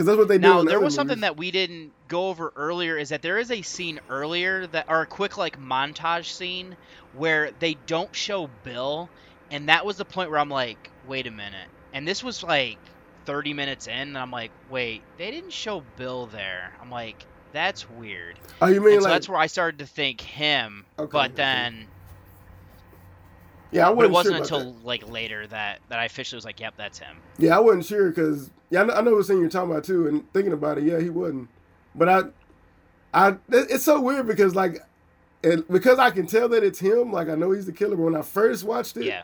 because 0.00 0.06
that's 0.06 0.18
what 0.18 0.28
they 0.28 0.38
do. 0.38 0.48
Now 0.48 0.62
there 0.62 0.80
was 0.80 0.94
something 0.94 1.16
movies. 1.16 1.20
that 1.20 1.36
we 1.36 1.50
didn't 1.50 1.92
go 2.08 2.30
over 2.30 2.54
earlier 2.56 2.96
is 2.96 3.10
that 3.10 3.20
there 3.20 3.38
is 3.38 3.50
a 3.50 3.60
scene 3.60 4.00
earlier 4.08 4.66
that 4.68 4.86
or 4.88 5.02
a 5.02 5.06
quick 5.06 5.36
like 5.36 5.58
montage 5.58 6.32
scene 6.32 6.78
where 7.12 7.50
they 7.52 7.74
don't 7.74 8.14
show 8.16 8.46
Bill 8.46 9.12
and 9.50 9.68
that 9.68 9.84
was 9.84 9.98
the 9.98 10.06
point 10.06 10.30
where 10.30 10.38
I'm 10.38 10.48
like, 10.48 10.90
wait 11.02 11.26
a 11.26 11.30
minute. 11.30 11.68
And 11.92 12.08
this 12.08 12.24
was 12.24 12.42
like 12.42 12.94
30 13.26 13.52
minutes 13.52 13.88
in 13.88 13.92
and 13.92 14.18
I'm 14.18 14.30
like, 14.30 14.54
wait, 14.70 15.04
they 15.18 15.30
didn't 15.30 15.52
show 15.52 15.82
Bill 15.82 16.28
there. 16.28 16.74
I'm 16.80 16.90
like, 16.90 17.26
that's 17.52 17.90
weird. 17.90 18.40
Oh, 18.62 18.68
you 18.68 18.80
mean 18.80 18.94
And 18.94 19.02
so 19.02 19.10
like 19.10 19.10
that's 19.10 19.28
where 19.28 19.38
I 19.38 19.48
started 19.48 19.80
to 19.80 19.86
think 19.86 20.22
him, 20.22 20.86
Okay, 20.98 21.10
but 21.12 21.32
okay. 21.32 21.34
then 21.34 21.90
yeah, 23.70 23.88
I 23.88 23.92
but 23.94 24.06
it 24.06 24.10
wasn't 24.10 24.12
wasn't 24.12 24.36
sure 24.36 24.38
until 24.38 24.80
like 24.82 25.06
later 25.06 25.46
that 25.48 25.82
that 25.90 25.98
I 25.98 26.06
officially 26.06 26.38
was 26.38 26.46
like, 26.46 26.60
yep, 26.60 26.74
that's 26.78 26.98
him. 26.98 27.24
Yeah, 27.38 27.56
I 27.56 27.60
wasn't 27.60 27.84
sure 27.86 28.08
because 28.08 28.50
yeah, 28.70 28.82
I 28.82 28.84
know, 28.84 28.94
I 28.94 29.00
know 29.02 29.14
what 29.16 29.26
scene 29.26 29.40
you're 29.40 29.48
talking 29.50 29.70
about 29.70 29.84
too, 29.84 30.06
and 30.06 30.32
thinking 30.32 30.52
about 30.52 30.78
it, 30.78 30.84
yeah, 30.84 31.00
he 31.00 31.10
wasn't. 31.10 31.48
But 31.94 32.08
I, 32.08 32.22
I, 33.12 33.36
it's 33.50 33.84
so 33.84 34.00
weird 34.00 34.26
because 34.26 34.54
like, 34.54 34.78
and 35.42 35.66
because 35.68 35.98
I 35.98 36.10
can 36.10 36.26
tell 36.26 36.48
that 36.50 36.62
it's 36.62 36.78
him, 36.78 37.12
like 37.12 37.28
I 37.28 37.34
know 37.34 37.50
he's 37.50 37.66
the 37.66 37.72
killer. 37.72 37.96
But 37.96 38.02
when 38.04 38.16
I 38.16 38.22
first 38.22 38.64
watched 38.64 38.96
it, 38.96 39.04
Yeah. 39.04 39.22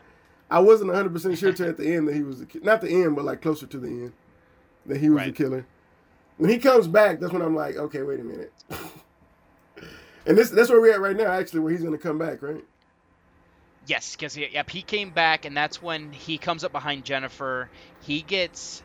I 0.49 0.59
wasn't 0.59 0.87
100 0.89 1.11
percent 1.13 1.37
sure 1.37 1.53
till 1.53 1.69
at 1.69 1.77
the 1.77 1.93
end 1.95 2.07
that 2.07 2.15
he 2.15 2.23
was 2.23 2.39
the 2.39 2.45
ki- 2.45 2.59
not 2.63 2.81
the 2.81 2.89
end, 2.89 3.15
but 3.15 3.25
like 3.25 3.41
closer 3.41 3.67
to 3.67 3.77
the 3.77 3.87
end 3.87 4.13
that 4.85 4.97
he 4.97 5.09
was 5.09 5.23
the 5.25 5.31
killer. 5.31 5.65
When 6.37 6.49
he 6.49 6.57
comes 6.57 6.87
back, 6.87 7.19
that's 7.19 7.33
when 7.33 7.41
I'm 7.41 7.55
like, 7.55 7.75
okay, 7.75 8.03
wait 8.03 8.19
a 8.19 8.23
minute. 8.23 8.53
and 10.25 10.37
this 10.37 10.49
that's 10.49 10.69
where 10.69 10.81
we're 10.81 10.93
at 10.93 11.01
right 11.01 11.15
now, 11.15 11.31
actually, 11.31 11.61
where 11.61 11.71
he's 11.71 11.83
gonna 11.83 11.97
come 11.97 12.17
back, 12.17 12.41
right? 12.41 12.63
Yes, 13.85 14.15
because 14.15 14.35
yep, 14.37 14.69
he 14.69 14.81
came 14.81 15.11
back, 15.11 15.45
and 15.45 15.55
that's 15.55 15.81
when 15.81 16.11
he 16.11 16.37
comes 16.37 16.63
up 16.65 16.73
behind 16.73 17.05
Jennifer. 17.05 17.69
He 18.01 18.21
gets 18.21 18.83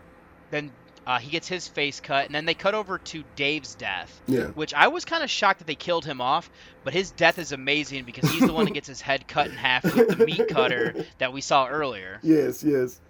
then 0.52 0.70
uh, 1.06 1.18
he 1.18 1.30
gets 1.30 1.48
his 1.48 1.66
face 1.66 1.98
cut, 1.98 2.26
and 2.26 2.34
then 2.34 2.44
they 2.44 2.54
cut 2.54 2.74
over 2.74 2.98
to 2.98 3.24
Dave's 3.34 3.74
death. 3.74 4.20
Yeah. 4.28 4.46
Which 4.48 4.72
I 4.72 4.88
was 4.88 5.04
kind 5.04 5.24
of 5.24 5.30
shocked 5.30 5.58
that 5.58 5.66
they 5.66 5.74
killed 5.74 6.04
him 6.04 6.20
off, 6.20 6.48
but 6.84 6.92
his 6.92 7.10
death 7.10 7.38
is 7.38 7.50
amazing 7.52 8.04
because 8.04 8.30
he's 8.30 8.46
the 8.46 8.52
one 8.52 8.66
that 8.66 8.74
gets 8.74 8.86
his 8.86 9.00
head 9.00 9.26
cut 9.26 9.48
in 9.48 9.52
half 9.54 9.82
with 9.82 10.16
the 10.16 10.24
meat 10.24 10.48
cutter 10.48 11.04
that 11.18 11.32
we 11.32 11.40
saw 11.40 11.66
earlier. 11.66 12.20
Yes, 12.22 12.62
yes. 12.62 13.00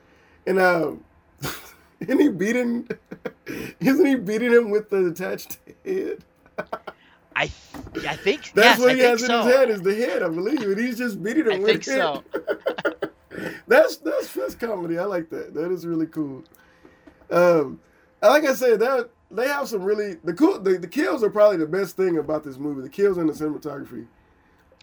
And 0.46 0.58
um 0.58 1.04
and 2.08 2.20
he 2.20 2.28
beating 2.28 2.88
isn't 3.80 4.06
he 4.06 4.14
beating 4.14 4.52
him 4.52 4.70
with 4.70 4.88
the 4.88 5.08
attached 5.08 5.58
head? 5.84 6.24
I 7.36 7.44
I 8.08 8.16
think 8.16 8.52
That's 8.54 8.78
yes, 8.78 8.78
what 8.78 8.90
I 8.90 8.94
he 8.94 9.00
has 9.00 9.24
so. 9.24 9.40
in 9.40 9.46
his 9.46 9.54
head 9.54 9.70
is 9.70 9.82
the 9.82 9.94
head, 9.94 10.22
I 10.22 10.28
believe. 10.28 10.62
And 10.62 10.78
he's 10.78 10.98
just 10.98 11.22
beating 11.22 11.44
him 11.46 11.52
I 11.52 11.58
with 11.58 11.66
think 11.66 11.84
so. 11.84 12.24
that's 13.68 13.96
that's 13.98 14.32
that's 14.32 14.54
comedy. 14.54 14.98
I 14.98 15.04
like 15.04 15.28
that. 15.30 15.52
That 15.54 15.70
is 15.70 15.86
really 15.86 16.06
cool. 16.06 16.44
Um 17.32 17.80
like 18.22 18.44
I 18.44 18.54
said, 18.54 18.78
that 18.80 19.10
they 19.30 19.48
have 19.48 19.66
some 19.68 19.82
really 19.82 20.16
the 20.22 20.32
cool 20.34 20.58
the, 20.60 20.78
the 20.78 20.86
kills 20.86 21.24
are 21.24 21.30
probably 21.30 21.56
the 21.56 21.66
best 21.66 21.96
thing 21.96 22.18
about 22.18 22.44
this 22.44 22.58
movie. 22.58 22.82
The 22.82 22.88
kills 22.88 23.16
and 23.18 23.28
the 23.28 23.32
cinematography. 23.32 24.06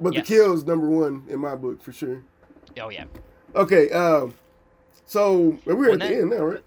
But 0.02 0.14
Yes. 0.14 0.28
the 0.28 0.36
kills 0.36 0.66
number 0.66 0.90
one 0.90 1.24
in 1.30 1.40
my 1.40 1.56
book 1.56 1.82
for 1.82 1.92
sure. 1.92 2.24
Oh 2.80 2.90
yeah. 2.90 3.06
Okay, 3.56 3.90
um 3.92 4.34
so 5.06 5.58
we're 5.66 5.76
Well, 5.76 5.94
at 5.94 6.00
the 6.00 6.06
end 6.18 6.30
now, 6.32 6.44
right? 6.44 6.64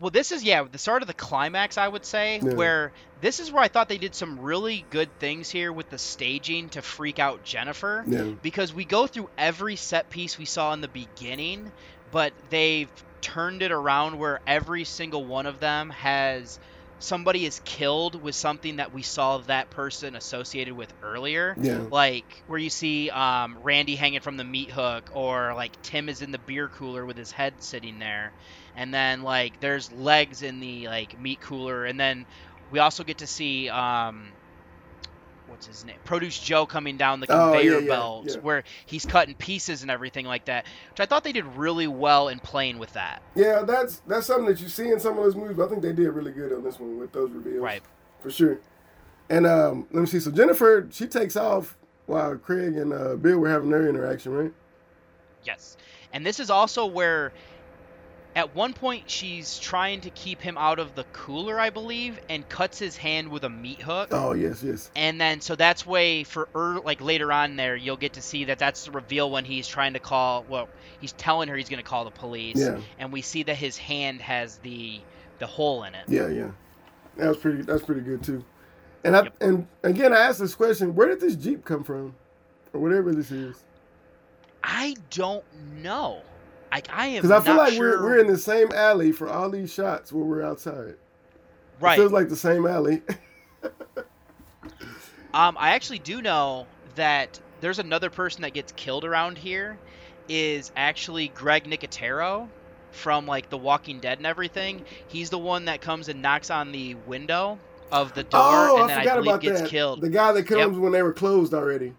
Well, 0.00 0.10
this 0.10 0.32
is 0.32 0.42
yeah 0.42 0.64
the 0.70 0.78
start 0.78 1.02
of 1.02 1.08
the 1.08 1.14
climax, 1.14 1.76
I 1.76 1.86
would 1.86 2.06
say, 2.06 2.40
Yeah. 2.42 2.54
where 2.54 2.92
this 3.20 3.38
is 3.38 3.52
where 3.52 3.62
I 3.62 3.68
thought 3.68 3.88
they 3.90 3.98
did 3.98 4.14
some 4.14 4.40
really 4.40 4.84
good 4.88 5.10
things 5.18 5.50
here 5.50 5.72
with 5.72 5.90
the 5.90 5.98
staging 5.98 6.70
to 6.70 6.80
freak 6.82 7.18
out 7.18 7.44
Jennifer. 7.44 8.02
Yeah. 8.06 8.30
Because 8.42 8.72
we 8.72 8.86
go 8.86 9.06
through 9.06 9.28
every 9.36 9.76
set 9.76 10.08
piece 10.08 10.38
we 10.38 10.46
saw 10.46 10.72
in 10.72 10.80
the 10.80 10.88
beginning, 10.88 11.70
but 12.12 12.32
they've 12.48 12.88
turned 13.20 13.62
it 13.62 13.72
around 13.72 14.18
where 14.18 14.40
every 14.46 14.84
single 14.84 15.24
one 15.24 15.46
of 15.46 15.60
them 15.60 15.90
has 15.90 16.58
somebody 17.00 17.46
is 17.46 17.60
killed 17.64 18.20
with 18.20 18.34
something 18.34 18.76
that 18.76 18.92
we 18.92 19.02
saw 19.02 19.38
that 19.38 19.70
person 19.70 20.14
associated 20.14 20.74
with 20.74 20.92
earlier. 21.02 21.56
Yeah. 21.60 21.80
Like 21.90 22.42
where 22.46 22.58
you 22.58 22.70
see 22.70 23.10
um, 23.10 23.58
Randy 23.62 23.96
hanging 23.96 24.20
from 24.20 24.36
the 24.36 24.44
meat 24.44 24.70
hook, 24.70 25.10
or 25.14 25.54
like 25.54 25.80
Tim 25.82 26.08
is 26.08 26.22
in 26.22 26.30
the 26.30 26.38
beer 26.38 26.68
cooler 26.68 27.04
with 27.04 27.16
his 27.16 27.32
head 27.32 27.54
sitting 27.58 27.98
there, 27.98 28.32
and 28.76 28.92
then 28.94 29.22
like 29.22 29.58
there's 29.60 29.90
legs 29.90 30.42
in 30.42 30.60
the 30.60 30.86
like 30.86 31.18
meat 31.18 31.40
cooler, 31.40 31.84
and 31.84 31.98
then 31.98 32.26
we 32.70 32.78
also 32.78 33.02
get 33.02 33.18
to 33.18 33.26
see 33.26 33.68
um, 33.68 34.28
what's 35.60 35.78
his 35.78 35.84
name, 35.84 35.96
Produce 36.04 36.38
Joe 36.38 36.64
coming 36.64 36.96
down 36.96 37.20
the 37.20 37.26
Oh, 37.28 37.52
yeah, 37.52 37.58
conveyor 37.58 37.80
yeah, 37.80 37.86
belts 37.86 38.34
yeah. 38.34 38.40
where 38.40 38.64
he's 38.86 39.04
cutting 39.04 39.34
pieces 39.34 39.82
and 39.82 39.90
everything 39.90 40.24
like 40.24 40.46
that, 40.46 40.64
which 40.90 41.00
I 41.00 41.06
thought 41.06 41.22
they 41.22 41.32
did 41.32 41.44
really 41.54 41.86
well 41.86 42.28
in 42.28 42.38
playing 42.38 42.78
with 42.78 42.94
that. 42.94 43.22
Yeah, 43.34 43.62
that's 43.62 44.00
that's 44.06 44.26
something 44.26 44.46
that 44.46 44.58
you 44.60 44.68
see 44.68 44.88
in 44.88 44.98
some 44.98 45.18
of 45.18 45.24
those 45.24 45.36
movies. 45.36 45.58
But 45.58 45.66
I 45.66 45.68
think 45.68 45.82
they 45.82 45.92
did 45.92 46.08
really 46.10 46.32
good 46.32 46.52
on 46.54 46.64
this 46.64 46.80
one 46.80 46.98
with 46.98 47.12
those 47.12 47.30
reveals, 47.30 47.58
Right. 47.60 47.82
For 48.22 48.30
sure. 48.30 48.58
And 49.28 49.46
um, 49.46 49.86
let 49.92 50.00
me 50.00 50.06
see. 50.06 50.18
So 50.20 50.30
Jennifer, 50.30 50.88
she 50.90 51.06
takes 51.06 51.36
off 51.36 51.76
while 52.06 52.36
Craig 52.36 52.76
and 52.76 52.92
uh, 52.94 53.16
Bill 53.16 53.38
were 53.38 53.50
having 53.50 53.68
their 53.68 53.86
interaction, 53.86 54.32
right? 54.32 54.52
Yes. 55.44 55.76
And 56.14 56.24
this 56.24 56.40
is 56.40 56.48
also 56.50 56.86
where 56.86 57.32
at 58.36 58.54
one 58.54 58.72
point 58.72 59.10
she's 59.10 59.58
trying 59.58 60.00
to 60.02 60.10
keep 60.10 60.40
him 60.40 60.56
out 60.56 60.78
of 60.78 60.94
the 60.94 61.04
cooler, 61.12 61.58
I 61.58 61.70
believe, 61.70 62.20
and 62.28 62.48
cuts 62.48 62.78
his 62.78 62.96
hand 62.96 63.28
with 63.28 63.44
a 63.44 63.48
meat 63.50 63.82
hook. 63.82 64.08
Oh 64.12 64.32
yes, 64.32 64.62
yes. 64.62 64.90
And 64.94 65.20
then 65.20 65.40
so 65.40 65.56
that's 65.56 65.84
way 65.86 66.24
for 66.24 66.48
er, 66.54 66.80
like 66.84 67.00
later 67.00 67.32
on 67.32 67.56
there 67.56 67.76
you'll 67.76 67.96
get 67.96 68.14
to 68.14 68.22
see 68.22 68.44
that 68.44 68.58
that's 68.58 68.84
the 68.84 68.92
reveal 68.92 69.30
when 69.30 69.44
he's 69.44 69.66
trying 69.66 69.94
to 69.94 69.98
call 70.00 70.44
well 70.48 70.68
he's 71.00 71.12
telling 71.12 71.48
her 71.48 71.56
he's 71.56 71.68
going 71.68 71.82
to 71.82 71.88
call 71.88 72.04
the 72.04 72.10
police 72.10 72.56
Yeah. 72.56 72.80
and 72.98 73.12
we 73.12 73.22
see 73.22 73.42
that 73.44 73.56
his 73.56 73.76
hand 73.76 74.20
has 74.20 74.58
the 74.58 75.00
the 75.38 75.46
hole 75.46 75.84
in 75.84 75.94
it. 75.94 76.04
Yeah, 76.06 76.28
yeah. 76.28 76.50
That 77.16 77.28
was 77.28 77.36
pretty. 77.38 77.62
That's 77.62 77.82
pretty 77.82 78.02
good 78.02 78.22
too. 78.22 78.44
And 79.04 79.16
I 79.16 79.28
and 79.40 79.66
again, 79.82 80.12
I 80.12 80.18
asked 80.20 80.38
this 80.38 80.54
question: 80.54 80.94
Where 80.94 81.08
did 81.08 81.20
this 81.20 81.34
Jeep 81.34 81.64
come 81.64 81.82
from, 81.82 82.14
or 82.72 82.80
whatever 82.80 83.12
this 83.12 83.30
is? 83.30 83.64
I 84.62 84.94
don't 85.10 85.44
know. 85.82 86.22
Like 86.72 86.88
I 86.92 87.06
am 87.08 87.22
Because 87.22 87.30
I 87.30 87.40
feel 87.40 87.54
not 87.54 87.64
like 87.64 87.72
sure. 87.74 88.00
we're 88.00 88.02
we're 88.02 88.18
in 88.18 88.26
the 88.26 88.38
same 88.38 88.70
alley 88.72 89.12
for 89.12 89.28
all 89.28 89.50
these 89.50 89.72
shots 89.72 90.12
where 90.12 90.24
we're 90.24 90.42
outside. 90.42 90.94
Right. 91.80 91.98
It 91.98 92.02
feels 92.02 92.12
like 92.12 92.28
the 92.28 92.36
same 92.36 92.66
alley. 92.66 93.02
Um, 95.32 95.56
I 95.58 95.70
actually 95.70 96.00
do 96.00 96.20
know 96.22 96.66
that 96.96 97.40
there's 97.60 97.78
another 97.78 98.10
person 98.10 98.42
that 98.42 98.52
gets 98.52 98.72
killed 98.72 99.04
around 99.04 99.38
here. 99.38 99.78
Is 100.28 100.70
actually 100.76 101.28
Greg 101.28 101.64
Nicotero 101.64 102.48
from 102.92 103.26
like 103.26 103.50
The 103.50 103.58
Walking 103.58 103.98
Dead 104.00 104.18
and 104.18 104.26
everything. 104.26 104.84
He's 105.08 105.28
the 105.30 105.38
one 105.38 105.64
that 105.64 105.80
comes 105.80 106.08
and 106.08 106.22
knocks 106.22 106.50
on 106.50 106.70
the 106.72 106.94
window 107.06 107.58
of 107.90 108.14
the 108.14 108.22
door, 108.24 108.70
oh, 108.70 108.76
and 108.76 108.84
I 108.84 108.86
then 108.86 108.98
forgot 108.98 109.18
I 109.18 109.20
believe 109.20 109.36
about 109.36 109.40
gets 109.40 109.62
that. 109.62 109.70
killed. 109.70 110.00
The 110.00 110.10
guy 110.10 110.32
that 110.32 110.48
Yep. 110.54 110.70
comes 110.70 110.78
when 110.78 110.92
they 110.92 111.02
were 111.02 111.12
closed 111.12 111.52
already. 111.54 111.94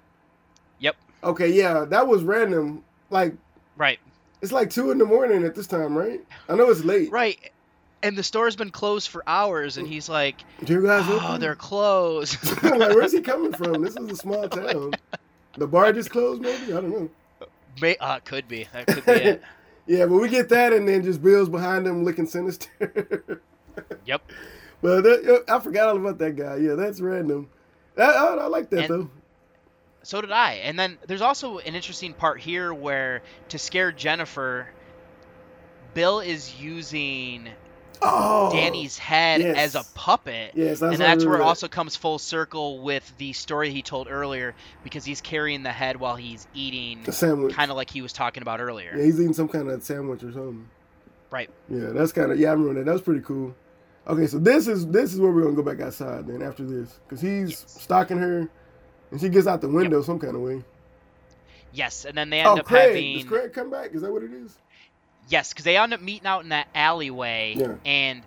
Yep. 0.80 0.96
Okay, 1.24 1.50
yeah, 1.52 1.86
that 1.86 2.08
was 2.08 2.24
random 2.24 2.84
like 3.10 3.34
right. 3.76 4.00
It's 4.42 4.52
like 4.52 4.70
two 4.70 4.92
in 4.92 4.98
the 4.98 5.06
morning 5.06 5.44
at 5.44 5.56
this 5.56 5.68
time, 5.68 5.98
right? 5.98 6.20
I 6.50 6.56
know 6.56 6.70
it's 6.70 6.84
late. 6.84 7.12
Right. 7.12 7.38
And 8.04 8.18
the 8.18 8.24
store's 8.24 8.56
been 8.56 8.72
closed 8.72 9.10
for 9.10 9.24
hours, 9.28 9.78
and 9.78 9.88
he's 9.88 10.10
like, 10.10 10.38
Do 10.64 10.74
you 10.74 10.84
guys 10.84 11.06
"Oh, 11.08 11.20
open?" 11.24 11.42
they're 11.42 11.56
closed." 11.56 12.44
like, 12.64 12.80
where's 12.96 13.12
he 13.12 13.22
coming 13.32 13.54
from? 13.54 13.84
This 13.84 13.96
is 13.96 14.10
a 14.12 14.16
small 14.16 14.50
town. 14.50 14.94
The 15.58 15.68
bar 15.68 15.94
just 15.94 16.10
closed, 16.10 16.42
maybe? 16.42 16.74
I 16.74 16.82
don't 16.82 16.90
know. 16.90 17.10
May, 17.80 17.96
uh, 17.98 18.20
could 18.26 18.48
be. 18.48 18.68
That 18.74 18.88
could 18.88 19.06
be 19.06 19.12
it. 19.12 19.42
yeah, 19.86 20.06
but 20.08 20.16
we 20.16 20.30
get 20.30 20.50
that, 20.50 20.74
and 20.74 20.88
then 20.90 21.04
just 21.04 21.22
Bill's 21.22 21.48
behind 21.50 21.86
him 21.86 22.04
looking 22.04 22.26
sinister. 22.26 23.42
Yep. 24.06 24.32
But 24.82 25.02
that, 25.04 25.44
I 25.48 25.60
forgot 25.60 25.90
all 25.90 25.98
about 25.98 26.18
that 26.18 26.36
guy. 26.36 26.56
Yeah, 26.58 26.74
that's 26.74 27.00
random. 27.00 27.50
I, 27.98 28.02
I, 28.04 28.26
I 28.36 28.48
like 28.48 28.70
that 28.72 28.86
And- 28.86 28.90
though. 28.90 29.10
So 30.04 30.22
did 30.22 30.32
I. 30.32 30.54
And 30.64 30.80
then 30.80 30.98
there's 31.08 31.22
also 31.22 31.60
an 31.60 31.76
interesting 31.76 32.14
part 32.14 32.40
here 32.40 32.74
where 32.74 33.22
to 33.50 33.60
scare 33.60 33.92
Jennifer, 33.92 34.68
Bill 35.94 36.20
is 36.20 36.60
using 36.60 37.50
Oh, 38.04 38.52
Danny's 38.52 38.98
head 38.98 39.42
yes. 39.42 39.58
as 39.58 39.76
a 39.76 39.84
puppet. 39.94 40.54
Yes, 40.56 40.80
that's 40.80 40.94
and 40.94 41.00
that's 41.02 41.24
where 41.24 41.36
it 41.36 41.42
also 41.42 41.68
comes 41.68 41.96
full 41.96 42.18
circle 42.18 42.80
with 42.82 43.14
the 43.20 43.32
story 43.34 43.70
he 43.70 43.84
told 43.84 44.08
earlier 44.10 44.56
because 44.84 45.06
he's 45.06 45.22
carrying 45.22 45.62
the 45.62 45.72
head 45.72 45.98
while 45.98 46.16
he's 46.16 46.48
eating 46.56 47.04
The 47.04 47.12
sandwich. 47.12 47.54
kind 47.54 47.70
of 47.70 47.78
like 47.78 47.92
he 47.92 48.02
was 48.02 48.12
talking 48.12 48.42
about 48.42 48.60
earlier. 48.60 48.92
Yeah, 48.98 49.04
he's 49.04 49.20
eating 49.20 49.34
some 49.34 49.48
kind 49.48 49.70
of 49.70 49.84
sandwich 49.84 50.24
or 50.24 50.32
something. 50.32 50.68
Right. 51.30 51.52
Yeah, 51.70 51.90
that's 51.92 52.12
kind 52.12 52.32
of 52.32 52.40
yeah. 52.40 52.50
I 52.50 52.54
remember 52.54 52.80
that. 52.80 52.86
That 52.88 52.94
was 52.94 53.02
pretty 53.04 53.22
cool. 53.22 53.54
Okay, 54.08 54.26
so 54.26 54.40
this 54.40 54.68
is 54.68 54.88
this 54.88 55.14
is 55.14 55.20
where 55.20 55.32
we're 55.32 55.44
gonna 55.44 55.56
go 55.56 55.62
back 55.62 55.80
outside 55.80 56.26
then 56.26 56.42
after 56.42 56.64
this 56.64 57.00
because 57.08 57.22
he's 57.22 57.60
stalking 57.68 58.18
her, 58.18 58.50
and 59.12 59.20
she 59.22 59.30
gets 59.30 59.48
out 59.48 59.62
the 59.62 59.68
window 59.70 60.02
some 60.02 60.20
kind 60.20 60.36
of 60.36 60.42
way. 60.42 60.64
Yes, 61.74 62.06
and 62.06 62.18
then 62.18 62.30
they 62.30 62.40
end 62.40 62.48
Oh, 62.50 62.58
up 62.58 62.66
Craig! 62.66 62.88
having 62.88 63.14
Does 63.18 63.26
Craig 63.26 63.54
come 63.54 63.70
back? 63.70 63.94
Is 63.94 64.02
that 64.02 64.12
what 64.12 64.24
it 64.24 64.32
is? 64.34 64.58
Yes, 65.30 65.50
because 65.54 65.64
they 65.66 65.78
end 65.78 65.94
up 65.94 66.02
meeting 66.02 66.28
out 66.28 66.44
in 66.44 66.50
that 66.50 66.68
alleyway, 66.76 67.56
Yeah. 67.58 67.76
and 67.86 68.24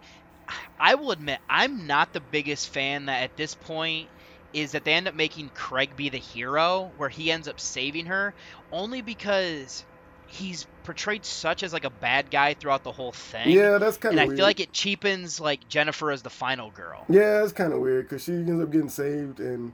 I 0.79 0.95
will 0.95 1.11
admit 1.11 1.41
I'm 1.49 1.87
not 1.87 2.13
the 2.13 2.21
biggest 2.21 2.69
fan 2.71 3.07
that 3.07 3.23
at 3.23 3.37
this 3.37 3.55
point 3.55 4.09
is 4.53 4.73
that 4.73 4.85
they 4.85 4.93
end 4.93 5.09
up 5.09 5.15
making 5.15 5.51
Craig 5.55 5.97
be 5.97 6.09
the 6.09 6.19
hero, 6.19 6.93
where 6.97 7.09
he 7.09 7.31
ends 7.31 7.49
up 7.49 7.59
saving 7.61 8.07
her, 8.07 8.33
only 8.73 9.03
because 9.03 9.85
he's 10.27 10.67
portrayed 10.85 11.25
such 11.25 11.63
as 11.63 11.73
like 11.73 11.85
a 11.85 11.91
bad 11.91 12.31
guy 12.31 12.55
throughout 12.55 12.85
the 12.85 12.93
whole 12.93 13.13
thing. 13.13 13.51
Yeah, 13.51 13.79
that's 13.79 13.97
kind 13.97 14.13
and 14.13 14.21
of 14.21 14.25
I 14.25 14.27
weird. 14.29 14.39
feel 14.39 14.47
like 14.47 14.61
it 14.61 14.73
cheapens 14.73 15.41
like 15.41 15.69
Jennifer 15.69 16.11
as 16.11 16.23
the 16.23 16.31
final 16.31 16.71
girl. 16.71 17.05
Yeah, 17.09 17.43
it's 17.43 17.53
kind 17.53 17.73
of 17.73 17.81
weird 17.81 18.09
because 18.09 18.23
she 18.25 18.33
ends 18.33 18.63
up 18.63 18.71
getting 18.71 18.89
saved, 18.89 19.41
and 19.41 19.73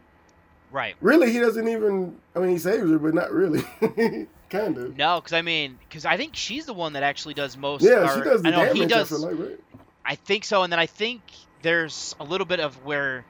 Right. 0.73 0.95
really 1.01 1.33
he 1.33 1.39
doesn't 1.41 1.67
even. 1.69 2.17
I 2.35 2.39
mean, 2.41 2.51
he 2.51 2.59
saves 2.59 2.89
her, 2.91 2.99
but 2.99 3.15
not 3.15 3.33
really. 3.33 3.63
kind 4.51 4.77
of. 4.79 4.97
No, 4.97 5.21
because 5.21 5.33
I 5.33 5.43
mean, 5.43 5.79
because 5.89 6.05
I 6.05 6.17
think 6.17 6.37
she's 6.37 6.67
the 6.67 6.75
one 6.75 6.93
that 6.95 7.03
actually 7.03 7.35
does 7.35 7.57
most. 7.57 7.83
Yeah, 7.83 8.15
she 8.15 8.21
does 8.23 8.43
the 8.43 8.49
I 8.49 8.51
know 8.53 8.65
damage. 8.67 8.79
he 8.79 8.87
does. 8.87 9.13
I 9.13 9.17
feel 9.17 9.31
like, 9.37 9.49
right? 9.49 9.61
I 10.05 10.15
think 10.15 10.45
so, 10.45 10.63
and 10.63 10.73
then 10.73 10.79
I 10.81 10.87
think 10.87 11.23
there's 11.63 12.15
a 12.21 12.25
little 12.25 12.47
bit 12.47 12.61
of 12.61 12.85
where 12.85 13.25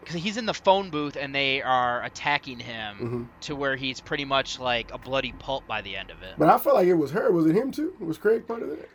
because 0.00 0.22
he's 0.22 0.36
in 0.36 0.46
the 0.46 0.54
phone 0.54 0.88
booth 0.90 1.16
and 1.16 1.34
they 1.34 1.60
are 1.60 2.02
attacking 2.04 2.58
him 2.60 3.28
Mhm. 3.30 3.42
to 3.46 3.54
where 3.56 3.76
he's 3.76 4.00
pretty 4.00 4.24
much 4.24 4.58
like 4.58 4.90
a 4.92 4.96
bloody 4.98 5.32
pulp 5.32 5.66
by 5.66 5.82
the 5.82 5.96
end 5.96 6.10
of 6.10 6.22
it. 6.22 6.34
But 6.38 6.48
I 6.48 6.56
felt 6.56 6.76
like 6.76 6.86
it 6.86 6.94
was 6.94 7.10
her. 7.10 7.30
Was 7.30 7.44
it 7.46 7.54
him 7.54 7.70
too? 7.72 7.94
Was 8.00 8.16
Craig 8.16 8.46
part 8.46 8.62
of 8.62 8.70
that? 8.70 8.88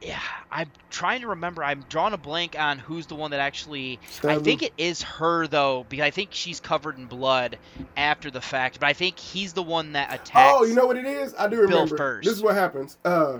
Yeah, 0.00 0.20
I'm 0.50 0.70
trying 0.90 1.22
to 1.22 1.28
remember. 1.28 1.64
I'm 1.64 1.84
drawing 1.88 2.12
a 2.14 2.18
blank 2.18 2.56
on 2.58 2.78
who's 2.78 3.06
the 3.06 3.16
one 3.16 3.32
that 3.32 3.40
actually. 3.40 3.98
I 4.22 4.38
think 4.38 4.62
it 4.62 4.72
is 4.78 5.02
her 5.02 5.46
though, 5.48 5.84
because 5.88 6.04
I 6.04 6.10
think 6.10 6.30
she's 6.32 6.60
covered 6.60 6.98
in 6.98 7.06
blood 7.06 7.58
after 7.96 8.30
the 8.30 8.40
fact. 8.40 8.78
But 8.78 8.86
I 8.88 8.92
think 8.92 9.18
he's 9.18 9.54
the 9.54 9.62
one 9.62 9.92
that 9.94 10.14
attacks. 10.14 10.54
Oh, 10.56 10.64
you 10.64 10.74
know 10.74 10.86
what 10.86 10.96
it 10.96 11.04
is? 11.04 11.34
I 11.36 11.48
do 11.48 11.56
remember. 11.60 11.86
Bill 11.88 11.96
first. 11.96 12.26
This 12.28 12.36
is 12.36 12.42
what 12.42 12.54
happens. 12.54 12.96
Uh, 13.04 13.38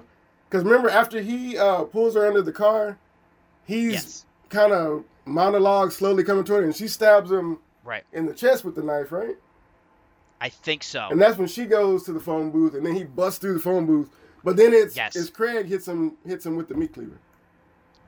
because 0.50 0.64
remember 0.64 0.88
after 0.88 1.20
he 1.20 1.56
uh 1.56 1.84
pulls 1.84 2.14
her 2.16 2.26
under 2.26 2.42
the 2.42 2.52
car, 2.52 2.98
he's 3.64 3.92
Yes. 3.92 4.26
kind 4.48 4.72
of 4.72 5.04
monologue 5.26 5.92
slowly 5.92 6.24
coming 6.24 6.42
toward 6.42 6.60
her, 6.62 6.66
and 6.66 6.74
she 6.74 6.88
stabs 6.88 7.30
him 7.30 7.58
Right. 7.84 8.02
in 8.12 8.26
the 8.26 8.34
chest 8.34 8.64
with 8.64 8.74
the 8.74 8.82
knife, 8.82 9.12
right? 9.12 9.36
I 10.40 10.48
think 10.48 10.82
so. 10.82 11.06
And 11.10 11.20
that's 11.20 11.36
when 11.38 11.48
she 11.48 11.66
goes 11.66 12.02
to 12.04 12.12
the 12.12 12.20
phone 12.20 12.50
booth, 12.50 12.74
and 12.74 12.84
then 12.84 12.94
he 12.96 13.04
busts 13.04 13.38
through 13.38 13.54
the 13.54 13.60
phone 13.60 13.86
booth. 13.86 14.10
But 14.44 14.56
then 14.56 14.72
it's 14.72 14.96
Yes. 14.96 15.16
it's 15.16 15.30
Craig 15.30 15.66
hits 15.66 15.86
him 15.88 16.12
hits 16.26 16.46
him 16.46 16.56
with 16.56 16.68
the 16.68 16.74
meat 16.74 16.92
cleaver, 16.94 17.18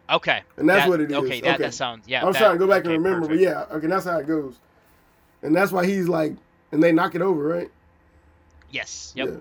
Okay. 0.09 0.43
and 0.57 0.69
that's 0.69 0.83
That- 0.85 0.89
what 0.89 1.01
it 1.01 1.11
is. 1.11 1.17
Okay, 1.19 1.41
that, 1.41 1.59
that 1.59 1.75
sounds 1.75 2.07
yeah. 2.09 2.25
I'm 2.25 2.33
that- 2.33 2.39
trying 2.39 2.53
to 2.53 2.59
go 2.59 2.67
back 2.67 2.85
okay, 2.85 2.95
and 2.95 3.05
remember, 3.05 3.27
perfect. 3.27 3.43
but 3.43 3.71
yeah, 3.71 3.77
okay, 3.77 3.87
that's 3.87 4.05
how 4.05 4.19
it 4.19 4.27
goes. 4.27 4.59
And 5.43 5.55
that's 5.57 5.73
why 5.73 5.87
he's 5.87 6.09
like, 6.09 6.35
and 6.73 6.83
they 6.83 6.93
knock 6.93 7.15
it 7.15 7.23
over, 7.23 7.43
right? 7.43 7.71
Yes. 8.71 9.13
Yep. 9.17 9.29
Yeah. 9.29 9.37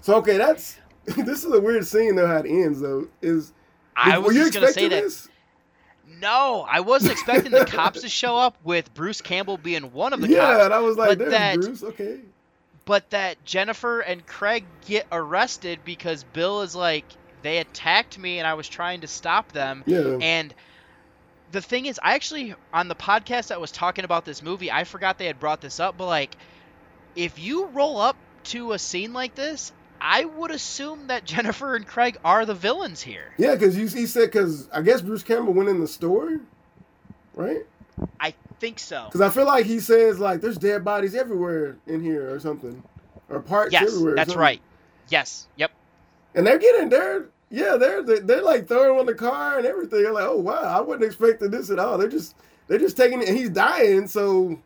So 0.00 0.14
okay, 0.16 0.36
that's 0.38 0.78
this 1.04 1.44
is 1.44 1.52
a 1.52 1.60
weird 1.60 1.86
scene 1.86 2.16
though. 2.16 2.26
How 2.26 2.38
it 2.38 2.46
ends 2.46 2.80
though 2.80 3.08
is. 3.20 3.52
I 3.96 4.18
were 4.18 4.26
was 4.28 4.36
you 4.36 4.42
just 4.44 4.54
gonna 4.54 4.66
say 4.68 4.86
expecting 4.86 4.90
that. 4.90 5.02
this? 5.02 5.28
No, 6.20 6.66
I 6.68 6.80
wasn't 6.80 7.12
expecting 7.12 7.52
the 7.52 7.64
cops 7.66 8.00
to 8.00 8.08
show 8.20 8.36
up 8.36 8.56
with 8.64 8.92
Bruce 8.94 9.20
Campbell 9.20 9.58
being 9.58 9.92
one 9.92 10.12
of 10.12 10.20
the 10.20 10.28
yeah, 10.28 10.40
cops. 10.54 10.64
and 10.64 10.74
I 10.74 10.78
was 10.80 10.96
like, 10.96 11.18
"There's 11.18 11.30
that, 11.30 11.54
Bruce." 11.60 11.82
Okay. 11.82 12.20
But 12.84 13.10
that 13.10 13.44
Jennifer 13.44 14.00
and 14.00 14.26
Craig 14.26 14.64
get 14.86 15.06
arrested 15.12 15.80
because 15.84 16.24
Bill 16.24 16.62
is 16.62 16.74
like, 16.74 17.04
they 17.42 17.58
attacked 17.58 18.18
me 18.18 18.38
and 18.38 18.46
I 18.46 18.54
was 18.54 18.68
trying 18.68 19.02
to 19.02 19.06
stop 19.06 19.52
them. 19.52 19.84
Yeah. 19.86 20.18
And 20.20 20.54
the 21.52 21.60
thing 21.60 21.86
is, 21.86 21.98
I 22.02 22.14
actually 22.14 22.54
on 22.72 22.88
the 22.88 22.94
podcast 22.94 23.48
that 23.48 23.60
was 23.60 23.72
talking 23.72 24.04
about 24.04 24.24
this 24.24 24.42
movie, 24.42 24.70
I 24.70 24.84
forgot 24.84 25.18
they 25.18 25.26
had 25.26 25.40
brought 25.40 25.60
this 25.60 25.80
up, 25.80 25.96
but 25.96 26.06
like, 26.06 26.36
if 27.16 27.38
you 27.38 27.66
roll 27.66 28.00
up 28.00 28.16
to 28.44 28.72
a 28.72 28.78
scene 28.78 29.12
like 29.12 29.34
this, 29.34 29.72
I 30.00 30.24
would 30.24 30.50
assume 30.50 31.08
that 31.08 31.24
Jennifer 31.24 31.76
and 31.76 31.86
Craig 31.86 32.18
are 32.24 32.46
the 32.46 32.54
villains 32.54 33.02
here. 33.02 33.32
Yeah, 33.36 33.54
because 33.54 33.74
he 33.74 34.06
said 34.06 34.26
because 34.26 34.68
I 34.70 34.82
guess 34.82 35.02
Bruce 35.02 35.22
Campbell 35.22 35.52
went 35.52 35.68
in 35.68 35.80
the 35.80 35.88
store, 35.88 36.40
right? 37.34 37.66
I 38.18 38.34
think 38.60 38.78
so. 38.78 39.06
Because 39.06 39.20
I 39.20 39.30
feel 39.30 39.46
like 39.46 39.66
he 39.66 39.80
says 39.80 40.18
like 40.20 40.40
there's 40.40 40.58
dead 40.58 40.84
bodies 40.84 41.14
everywhere 41.14 41.76
in 41.86 42.00
here 42.02 42.32
or 42.32 42.38
something, 42.38 42.82
or 43.28 43.40
parts 43.40 43.72
Yes, 43.72 43.88
everywhere. 43.88 44.14
that's 44.14 44.36
right. 44.36 44.60
Yes. 45.08 45.48
Yep. 45.56 45.72
And 46.34 46.46
they're 46.46 46.58
getting 46.58 46.88
there. 46.90 47.26
Yeah, 47.50 47.76
they're 47.76 48.02
they're, 48.04 48.20
they're 48.20 48.42
like 48.42 48.68
throwing 48.68 49.00
on 49.00 49.06
the 49.06 49.14
car 49.14 49.58
and 49.58 49.66
everything. 49.66 50.06
I'm 50.06 50.12
like, 50.12 50.24
oh 50.28 50.36
wow, 50.38 50.62
I 50.62 50.80
wasn't 50.80 51.04
expecting 51.04 51.50
this 51.50 51.70
at 51.70 51.80
all. 51.80 51.98
They're 51.98 52.08
just 52.08 52.36
they're 52.68 52.78
just 52.78 52.96
taking 52.96 53.20
it. 53.22 53.28
And 53.28 53.36
he's 53.36 53.50
dying, 53.50 54.06
so. 54.06 54.60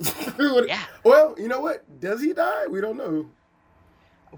Yeah. 0.38 0.84
Well, 1.02 1.34
you 1.36 1.48
know 1.48 1.60
what? 1.60 1.82
Does 2.00 2.22
he 2.22 2.32
die? 2.32 2.66
We 2.68 2.80
don't 2.80 2.96
know. 2.96 3.28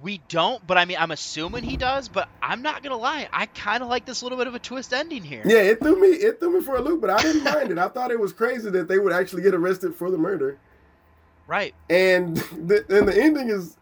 We 0.02 0.20
don't, 0.28 0.64
but 0.66 0.78
I 0.78 0.84
mean, 0.84 0.96
I'm 1.00 1.10
assuming 1.10 1.64
he 1.64 1.76
does. 1.76 2.08
But 2.08 2.28
I'm 2.42 2.62
not 2.62 2.82
gonna 2.82 2.96
lie, 2.96 3.28
I 3.32 3.46
kind 3.46 3.82
of 3.82 3.88
like 3.88 4.04
this 4.04 4.22
little 4.22 4.38
bit 4.38 4.46
of 4.46 4.54
a 4.54 4.58
twist 4.58 4.92
ending 4.92 5.22
here. 5.24 5.42
Yeah, 5.44 5.58
it 5.62 5.80
threw 5.80 6.00
me 6.00 6.08
it 6.08 6.38
threw 6.40 6.58
me 6.58 6.64
for 6.64 6.76
a 6.76 6.80
loop, 6.80 7.00
but 7.00 7.10
I 7.10 7.20
didn't 7.22 7.44
mind 7.44 7.70
it. 7.70 7.78
I 7.78 7.88
thought 7.88 8.10
it 8.10 8.20
was 8.20 8.32
crazy 8.32 8.70
that 8.70 8.88
they 8.88 8.98
would 8.98 9.12
actually 9.12 9.42
get 9.42 9.54
arrested 9.54 9.94
for 9.94 10.10
the 10.10 10.18
murder. 10.18 10.58
Right. 11.46 11.74
And 11.88 12.36
the, 12.66 12.84
and 12.88 13.08
the 13.08 13.20
ending 13.20 13.48
is, 13.50 13.76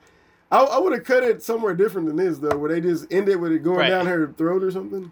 I, 0.50 0.60
I 0.62 0.78
would 0.78 0.92
have 0.94 1.04
cut 1.04 1.22
it 1.22 1.42
somewhere 1.42 1.74
different 1.74 2.06
than 2.08 2.16
this 2.16 2.38
though, 2.38 2.56
where 2.56 2.70
they 2.70 2.80
just 2.80 3.06
ended 3.10 3.38
with 3.40 3.52
it 3.52 3.62
going 3.62 3.78
Right. 3.78 3.90
down 3.90 4.06
her 4.06 4.32
throat 4.36 4.62
or 4.62 4.70
something. 4.70 5.10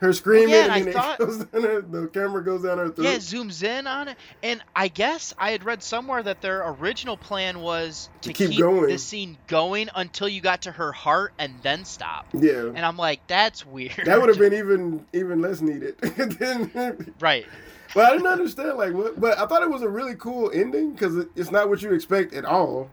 Her 0.00 0.12
screaming, 0.12 0.50
yeah, 0.50 0.74
and 0.76 0.84
and 0.86 0.92
thought- 0.94 1.20
it 1.20 1.24
goes 1.26 1.38
down 1.44 1.62
her, 1.62 1.80
the 1.80 2.06
camera 2.06 2.44
goes 2.44 2.62
down 2.62 2.78
her 2.78 2.88
throat. 2.90 3.04
Yeah, 3.04 3.14
it 3.14 3.20
zooms 3.20 3.64
in 3.64 3.88
on 3.88 4.06
it, 4.08 4.16
and 4.44 4.62
I 4.76 4.86
guess 4.86 5.34
I 5.36 5.50
had 5.50 5.64
read 5.64 5.82
somewhere 5.82 6.22
that 6.22 6.40
their 6.40 6.68
original 6.68 7.16
plan 7.16 7.60
was 7.60 8.08
to, 8.20 8.32
To 8.32 8.46
keep 8.48 8.60
going. 8.60 8.86
the 8.88 8.98
scene 8.98 9.36
going 9.48 9.88
until 9.96 10.28
you 10.28 10.40
got 10.40 10.62
to 10.62 10.70
her 10.70 10.92
heart 10.92 11.32
and 11.38 11.54
then 11.62 11.84
stop. 11.84 12.26
Yeah. 12.32 12.66
And 12.66 12.78
I'm 12.78 12.96
like, 12.96 13.26
that's 13.26 13.66
weird. 13.66 14.02
That 14.04 14.20
would 14.20 14.28
have 14.28 14.38
been 14.38 14.52
even 14.54 15.04
even 15.12 15.40
less 15.42 15.60
needed. 15.60 15.96
Right. 17.20 17.46
but 17.94 18.04
I 18.04 18.12
didn't 18.12 18.26
understand 18.28 18.78
like 18.78 18.92
what. 18.92 19.18
But 19.18 19.38
I 19.38 19.46
thought 19.46 19.62
it 19.62 19.70
was 19.70 19.82
a 19.82 19.88
really 19.88 20.14
cool 20.14 20.50
ending 20.54 20.92
because 20.92 21.16
it, 21.16 21.28
it's 21.34 21.50
not 21.50 21.68
what 21.68 21.82
you 21.82 21.92
expect 21.92 22.34
at 22.34 22.44
all. 22.44 22.90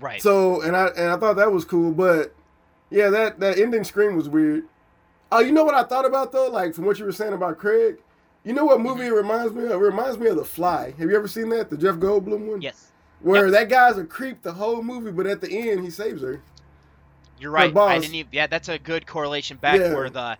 Right. 0.00 0.22
So 0.22 0.62
and 0.62 0.74
I 0.76 0.86
and 0.96 1.10
I 1.10 1.16
thought 1.18 1.36
that 1.36 1.52
was 1.52 1.64
cool, 1.66 1.92
but 1.92 2.34
yeah, 2.90 3.10
that 3.10 3.40
that 3.40 3.58
ending 3.58 3.84
scream 3.84 4.16
was 4.16 4.28
weird. 4.30 4.64
Oh, 5.32 5.40
you 5.40 5.50
know 5.52 5.64
what 5.64 5.74
I 5.74 5.82
thought 5.82 6.04
about 6.04 6.30
though? 6.30 6.48
Like 6.48 6.74
from 6.74 6.84
what 6.84 6.98
you 6.98 7.04
were 7.06 7.12
saying 7.12 7.32
about 7.32 7.58
Craig, 7.58 7.96
you 8.44 8.52
know 8.52 8.64
what 8.66 8.80
movie 8.80 9.06
it 9.06 9.12
reminds 9.12 9.52
me 9.54 9.64
of? 9.64 9.70
It 9.72 9.76
reminds 9.76 10.18
me 10.18 10.26
of 10.28 10.36
The 10.36 10.44
Fly. 10.44 10.92
Have 10.98 11.10
you 11.10 11.16
ever 11.16 11.26
seen 11.28 11.48
that? 11.50 11.70
The 11.70 11.76
Jeff 11.76 11.96
Goldblum 11.96 12.46
one? 12.46 12.60
Yes. 12.60 12.88
Where 13.20 13.50
that 13.50 13.68
guy's 13.68 13.98
a 13.98 14.04
creep 14.04 14.42
the 14.42 14.52
whole 14.52 14.82
movie, 14.82 15.10
but 15.12 15.26
at 15.26 15.40
the 15.40 15.48
end 15.50 15.84
he 15.84 15.90
saves 15.90 16.22
her. 16.22 16.42
You're 17.38 17.50
right. 17.50 17.74
I 17.76 17.98
didn't 17.98 18.14
even. 18.14 18.30
Yeah, 18.32 18.46
that's 18.46 18.68
a 18.68 18.78
good 18.78 19.06
correlation 19.06 19.56
back 19.56 19.80
Yeah. 19.80 19.94
where 19.94 20.10
the 20.10 20.36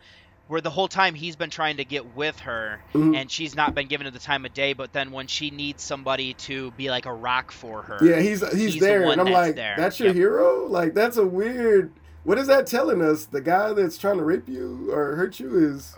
where 0.48 0.60
the 0.60 0.70
whole 0.70 0.88
time 0.88 1.14
he's 1.14 1.34
been 1.36 1.48
trying 1.48 1.78
to 1.78 1.84
get 1.84 2.14
with 2.14 2.38
her 2.40 2.82
Mhm. 2.92 3.16
and 3.16 3.30
she's 3.30 3.54
not 3.54 3.74
been 3.74 3.86
given 3.86 4.12
the 4.12 4.18
time 4.18 4.44
of 4.44 4.52
day, 4.52 4.74
but 4.74 4.92
then 4.92 5.10
when 5.10 5.26
she 5.26 5.50
needs 5.50 5.82
somebody 5.82 6.34
to 6.34 6.70
be 6.72 6.90
like 6.90 7.06
a 7.06 7.12
rock 7.12 7.50
for 7.50 7.80
her. 7.82 7.98
Yeah, 8.02 8.20
he's 8.20 8.46
he's, 8.52 8.74
the 8.74 8.80
there, 8.80 9.02
one 9.04 9.18
and 9.18 9.28
I'm 9.28 9.32
like, 9.32 9.54
there. 9.54 9.74
that's 9.78 9.98
your 9.98 10.08
Yep. 10.08 10.16
hero. 10.16 10.66
Like 10.66 10.92
that's 10.92 11.16
a 11.16 11.24
weird. 11.26 11.92
What 12.24 12.38
is 12.38 12.46
that 12.46 12.66
telling 12.66 13.02
us? 13.02 13.26
The 13.26 13.40
guy 13.40 13.72
that's 13.72 13.98
trying 13.98 14.18
to 14.18 14.24
rape 14.24 14.48
you 14.48 14.90
or 14.92 15.16
hurt 15.16 15.40
you 15.40 15.56
is 15.56 15.96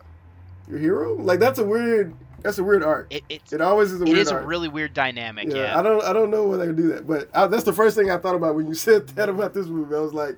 your 0.68 0.78
hero. 0.78 1.14
Like 1.14 1.40
that's 1.40 1.58
a 1.58 1.64
weird. 1.64 2.14
That's 2.42 2.58
a 2.58 2.64
weird 2.64 2.82
arc. 2.82 3.06
It, 3.10 3.24
it's, 3.30 3.54
it 3.54 3.62
always 3.62 3.90
is 3.90 4.02
a 4.02 4.04
weird 4.04 4.18
It 4.18 4.20
is 4.20 4.30
arc. 4.30 4.44
a 4.44 4.46
really 4.46 4.68
weird 4.68 4.92
dynamic. 4.92 5.48
Yeah, 5.48 5.56
Yeah, 5.56 5.78
I 5.78 5.82
don't 5.82 6.04
I 6.04 6.12
don't 6.12 6.30
know 6.30 6.44
why 6.44 6.56
they 6.56 6.72
do 6.72 6.88
that, 6.88 7.06
but 7.06 7.30
I, 7.34 7.46
that's 7.46 7.64
the 7.64 7.72
first 7.72 7.96
thing 7.96 8.10
I 8.10 8.18
thought 8.18 8.34
about 8.34 8.54
when 8.54 8.66
you 8.66 8.74
said 8.86 9.08
that 9.08 9.28
about 9.28 9.54
this 9.54 9.66
movie. 9.66 9.94
I 9.94 10.00
was 10.00 10.12
like, 10.14 10.36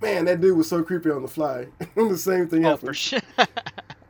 man, 0.00 0.26
that 0.26 0.40
dude 0.40 0.56
was 0.56 0.68
so 0.68 0.82
creepy 0.82 1.10
on 1.10 1.22
the 1.22 1.28
fly. 1.28 1.66
the 1.94 2.18
same 2.18 2.48
thing 2.48 2.64
oh, 2.66 2.70
happened. 2.70 2.88
for 2.88 2.94
sure. 2.94 3.20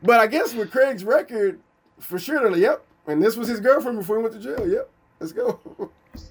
But 0.03 0.19
I 0.19 0.27
guess 0.27 0.53
with 0.53 0.71
Craig's 0.71 1.03
record, 1.03 1.59
for 1.99 2.19
sure, 2.19 2.39
they're 2.39 2.51
like, 2.51 2.61
yep. 2.61 2.85
And 3.07 3.21
this 3.21 3.35
was 3.35 3.47
his 3.47 3.59
girlfriend 3.59 3.97
before 3.97 4.17
he 4.17 4.23
went 4.23 4.35
to 4.35 4.39
jail. 4.39 4.69
Yep, 4.69 4.89
let's 5.19 5.31
go. 5.31 5.59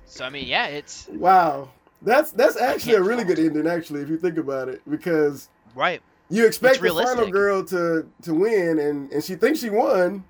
so 0.05 0.25
I 0.25 0.31
mean, 0.31 0.47
yeah, 0.47 0.67
it's 0.67 1.09
wow, 1.09 1.69
that's 2.07 2.31
that's 2.31 2.57
actually 2.57 2.95
a 2.95 3.03
really 3.03 3.25
good 3.25 3.39
ending, 3.41 3.67
actually, 3.67 4.01
if 4.01 4.09
you 4.09 4.17
think 4.17 4.39
about 4.39 4.69
it, 4.69 4.81
because 4.89 5.49
right. 5.75 6.01
you 6.31 6.47
expect 6.47 6.81
the 6.81 6.89
final 6.89 7.29
girl 7.29 7.65
to 7.65 8.07
to 8.23 8.33
win, 8.33 8.79
and 8.79 9.11
and 9.11 9.25
she 9.25 9.35
thinks 9.35 9.59
she 9.59 9.71
won, 9.71 10.25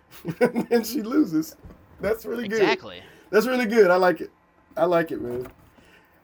and 0.40 0.86
she 0.86 1.02
loses. 1.02 1.56
That's 2.00 2.24
really 2.24 2.46
good. 2.46 2.62
Exactly. 2.62 3.02
That's 3.30 3.46
really 3.46 3.66
good. 3.66 3.90
I 3.90 3.96
like 3.96 4.20
it. 4.20 4.30
I 4.76 4.84
like 4.84 5.10
it, 5.10 5.20
man. 5.20 5.48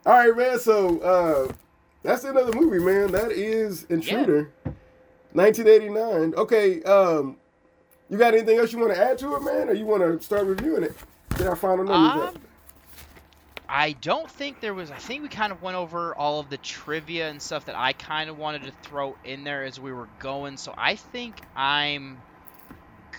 All 0.05 0.13
right, 0.13 0.35
man. 0.37 0.57
So 0.57 0.99
uh, 1.01 1.53
that's 2.01 2.21
the 2.21 2.29
end 2.29 2.37
of 2.37 2.47
the 2.47 2.55
movie, 2.55 2.79
man. 2.79 3.11
That 3.11 3.33
is 3.33 3.83
Intruder, 3.89 4.53
1989. 5.33 6.33
Okay. 6.35 6.81
Um, 6.83 7.35
you 8.09 8.17
got 8.17 8.33
anything 8.33 8.57
else 8.57 8.71
you 8.71 8.79
want 8.79 8.93
to 8.93 9.03
add 9.03 9.17
to 9.17 9.35
it, 9.35 9.41
man, 9.41 9.67
or 9.67 9.73
you 9.73 9.85
want 9.85 10.01
to 10.01 10.23
start 10.23 10.45
reviewing 10.45 10.83
it? 10.83 10.95
Get 11.37 11.47
our 11.47 11.55
final 11.57 11.83
numbers. 11.83 12.35
Um, 12.35 12.41
I 13.75 13.93
don't 13.93 14.29
think 14.29 14.59
there 14.59 14.75
was. 14.75 14.91
I 14.91 14.97
think 14.97 15.23
we 15.23 15.29
kind 15.29 15.51
of 15.51 15.63
went 15.63 15.75
over 15.75 16.13
all 16.13 16.39
of 16.39 16.47
the 16.51 16.57
trivia 16.57 17.27
and 17.27 17.41
stuff 17.41 17.65
that 17.65 17.75
I 17.75 17.93
kind 17.93 18.29
of 18.29 18.37
wanted 18.37 18.65
to 18.65 18.71
throw 18.83 19.15
in 19.25 19.43
there 19.43 19.63
as 19.63 19.79
we 19.79 19.91
were 19.91 20.07
going. 20.19 20.57
So 20.57 20.75
I 20.77 20.95
think 20.95 21.41
I'm 21.55 22.21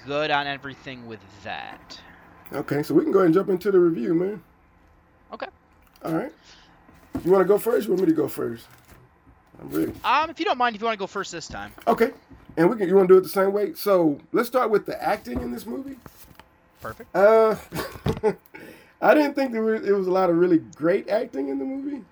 good 0.06 0.31
on 0.31 0.47
everything 0.47 1.09
with 1.09 1.18
that. 1.43 2.01
Okay, 2.52 2.85
so 2.85 2.94
we 2.94 3.02
can 3.02 3.10
go 3.10 3.18
ahead 3.18 3.26
and 3.26 3.35
jump 3.35 3.48
into 3.48 3.72
the 3.72 3.81
review, 3.81 4.14
man. 4.14 4.44
Okay. 5.32 5.48
All 6.05 6.12
right. 6.12 6.32
You 7.24 7.32
want 7.32 7.43
to 7.43 7.48
go 7.48 7.59
first? 7.59 7.89
Or 7.89 7.90
you 7.90 7.97
want 7.97 8.02
me 8.02 8.14
to 8.14 8.16
go 8.16 8.28
first? 8.28 8.64
I'm 9.60 9.70
ready. 9.70 9.93
Um, 10.05 10.31
if 10.31 10.39
you 10.39 10.44
don't 10.44 10.56
mind, 10.56 10.76
if 10.76 10.82
you 10.82 10.86
want 10.86 10.97
to 10.97 11.02
go 11.02 11.09
first 11.09 11.32
this 11.32 11.48
time. 11.48 11.72
Okay. 11.89 12.12
And 12.56 12.70
we 12.70 12.76
can. 12.76 12.89
You 12.89 12.94
want 12.94 13.09
to 13.09 13.14
do 13.14 13.18
it 13.18 13.22
the 13.22 13.28
same 13.28 13.52
way? 13.52 13.74
So 13.74 14.20
let's 14.31 14.47
start 14.47 14.70
with 14.70 14.86
the 14.86 15.02
acting 15.02 15.40
in 15.40 15.51
this 15.51 15.66
movie. 15.66 15.97
Perfect. 16.81 17.16
Uh, 17.16 17.56
I 19.05 19.12
didn't 19.14 19.35
think 19.35 19.52
there 19.52 19.62
was, 19.62 19.86
it 19.86 19.93
was 19.93 20.06
a 20.06 20.10
lot 20.10 20.31
of 20.31 20.36
really 20.36 20.59
great 20.59 21.10
acting 21.10 21.51
in 21.51 21.59
the 21.59 21.64
movie, 21.64 22.02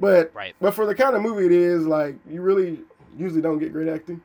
but 0.00 0.30
Right. 0.32 0.54
but 0.60 0.72
for 0.72 0.86
the 0.86 0.94
kind 0.94 1.16
of 1.16 1.22
movie 1.22 1.46
it 1.46 1.52
is, 1.52 1.84
like 1.84 2.14
you 2.30 2.40
really 2.42 2.78
usually 3.16 3.42
don't 3.42 3.58
get 3.58 3.72
great 3.72 3.88
acting. 3.88 4.20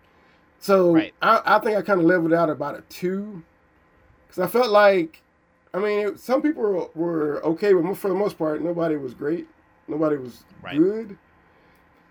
So 0.60 0.94
Right. 0.94 1.14
I, 1.24 1.42
I 1.44 1.60
think 1.60 1.76
I 1.76 1.82
kind 1.82 2.00
of 2.00 2.06
leveled 2.06 2.34
out 2.34 2.52
about 2.52 2.78
a 2.78 2.82
two, 2.82 3.42
because 4.28 4.44
I 4.44 4.48
felt 4.48 4.70
like, 4.70 5.22
I 5.74 5.80
mean, 5.80 6.08
it, 6.08 6.20
some 6.20 6.44
people 6.44 6.62
were, 6.62 6.88
were 6.94 7.44
okay, 7.46 7.74
but 7.74 7.98
for 7.98 8.10
the 8.10 8.14
most 8.16 8.38
part, 8.38 8.62
nobody 8.62 8.96
was 8.96 9.16
great. 9.16 9.48
Nobody 9.88 10.18
was 10.18 10.44
Right. 10.62 10.78
good. 10.78 11.18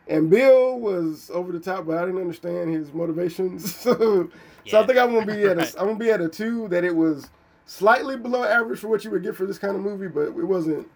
And 0.09 0.29
Bill 0.29 0.81
was 0.81 1.31
over 1.33 1.53
the 1.53 1.61
top, 1.61 1.87
but 1.87 1.97
I 1.97 2.05
didn't 2.05 2.21
understand 2.21 2.75
his 2.75 2.93
motivations. 2.93 3.73
so, 3.77 4.29
so 4.67 4.81
I 4.81 4.85
think 4.87 4.99
I'm 4.99 5.15
gonna 5.15 5.27
be 5.27 5.45
at 5.45 5.59
a, 5.59 5.63
I'm 5.81 5.87
gonna 5.87 5.95
be 5.99 6.11
at 6.11 6.21
a 6.21 6.29
two. 6.29 6.67
That 6.69 6.83
it 6.83 6.95
was 6.95 7.31
slightly 7.73 8.17
below 8.19 8.45
average 8.45 8.81
for 8.81 8.89
what 8.89 9.03
you 9.03 9.11
would 9.11 9.23
get 9.23 9.35
for 9.35 9.47
this 9.47 9.59
kind 9.59 9.75
of 9.75 9.81
movie, 9.81 10.07
but 10.07 10.29
it 10.29 10.45
wasn't 10.45 10.87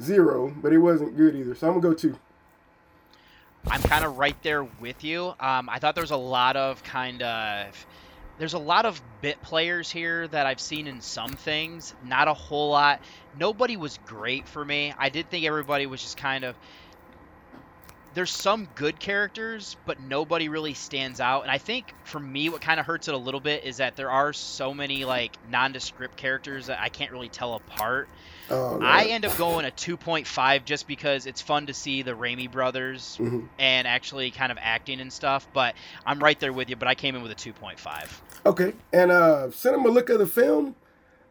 zero, 0.00 0.52
but 0.60 0.72
it 0.72 0.78
wasn't 0.78 1.16
good 1.16 1.36
either. 1.36 1.54
So 1.54 1.68
I'm 1.68 1.74
gonna 1.74 1.94
go 1.94 1.94
two. 1.94 2.18
I'm 3.68 3.82
kind 3.82 4.04
of 4.04 4.18
right 4.18 4.40
there 4.42 4.64
with 4.64 5.04
you. 5.04 5.34
Um, 5.38 5.68
I 5.68 5.78
thought 5.78 5.94
there 5.94 6.02
was 6.02 6.10
a 6.10 6.16
lot 6.16 6.56
of 6.56 6.82
kind 6.82 7.22
of 7.22 7.86
there's 8.38 8.54
a 8.54 8.58
lot 8.58 8.86
of 8.86 9.00
bit 9.20 9.40
players 9.42 9.90
here 9.90 10.26
that 10.28 10.46
I've 10.46 10.60
seen 10.60 10.88
in 10.88 11.00
some 11.00 11.30
things. 11.30 11.94
Not 12.04 12.26
a 12.26 12.34
whole 12.34 12.70
lot. 12.70 13.02
Nobody 13.38 13.76
was 13.76 13.98
great 14.06 14.48
for 14.48 14.64
me. 14.64 14.92
I 14.98 15.10
did 15.10 15.30
think 15.30 15.44
everybody 15.46 15.86
was 15.86 16.02
just 16.02 16.16
kind 16.16 16.44
of. 16.44 16.56
There's 18.12 18.30
some 18.30 18.66
good 18.74 18.98
characters, 18.98 19.76
but 19.86 20.00
nobody 20.00 20.48
really 20.48 20.74
stands 20.74 21.20
out. 21.20 21.42
And 21.42 21.50
I 21.50 21.58
think 21.58 21.94
for 22.04 22.18
me, 22.18 22.48
what 22.48 22.60
kind 22.60 22.80
of 22.80 22.86
hurts 22.86 23.06
it 23.06 23.14
a 23.14 23.18
little 23.18 23.38
bit 23.40 23.64
is 23.64 23.76
that 23.76 23.94
there 23.94 24.10
are 24.10 24.32
so 24.32 24.74
many 24.74 25.04
like 25.04 25.36
nondescript 25.48 26.16
characters 26.16 26.66
that 26.66 26.80
I 26.80 26.88
can't 26.88 27.12
really 27.12 27.28
tell 27.28 27.54
apart. 27.54 28.08
Oh, 28.50 28.80
I 28.82 29.04
end 29.04 29.24
up 29.24 29.36
going 29.38 29.64
a 29.64 29.70
2.5 29.70 30.64
just 30.64 30.88
because 30.88 31.26
it's 31.26 31.40
fun 31.40 31.66
to 31.66 31.74
see 31.74 32.02
the 32.02 32.10
Raimi 32.12 32.50
brothers 32.50 33.16
Mhm. 33.20 33.46
and 33.60 33.86
actually 33.86 34.32
kind 34.32 34.50
of 34.50 34.58
acting 34.60 35.00
and 35.00 35.12
stuff. 35.12 35.46
But 35.52 35.76
I'm 36.04 36.18
right 36.18 36.38
there 36.40 36.52
with 36.52 36.68
you. 36.68 36.74
But 36.74 36.88
I 36.88 36.96
came 36.96 37.14
in 37.14 37.22
with 37.22 37.30
a 37.30 37.36
2.5. 37.36 38.20
Okay. 38.44 38.72
And 38.92 39.12
uh 39.12 39.52
cinema 39.52 39.88
look 39.88 40.10
of 40.10 40.18
the 40.18 40.26
film. 40.26 40.74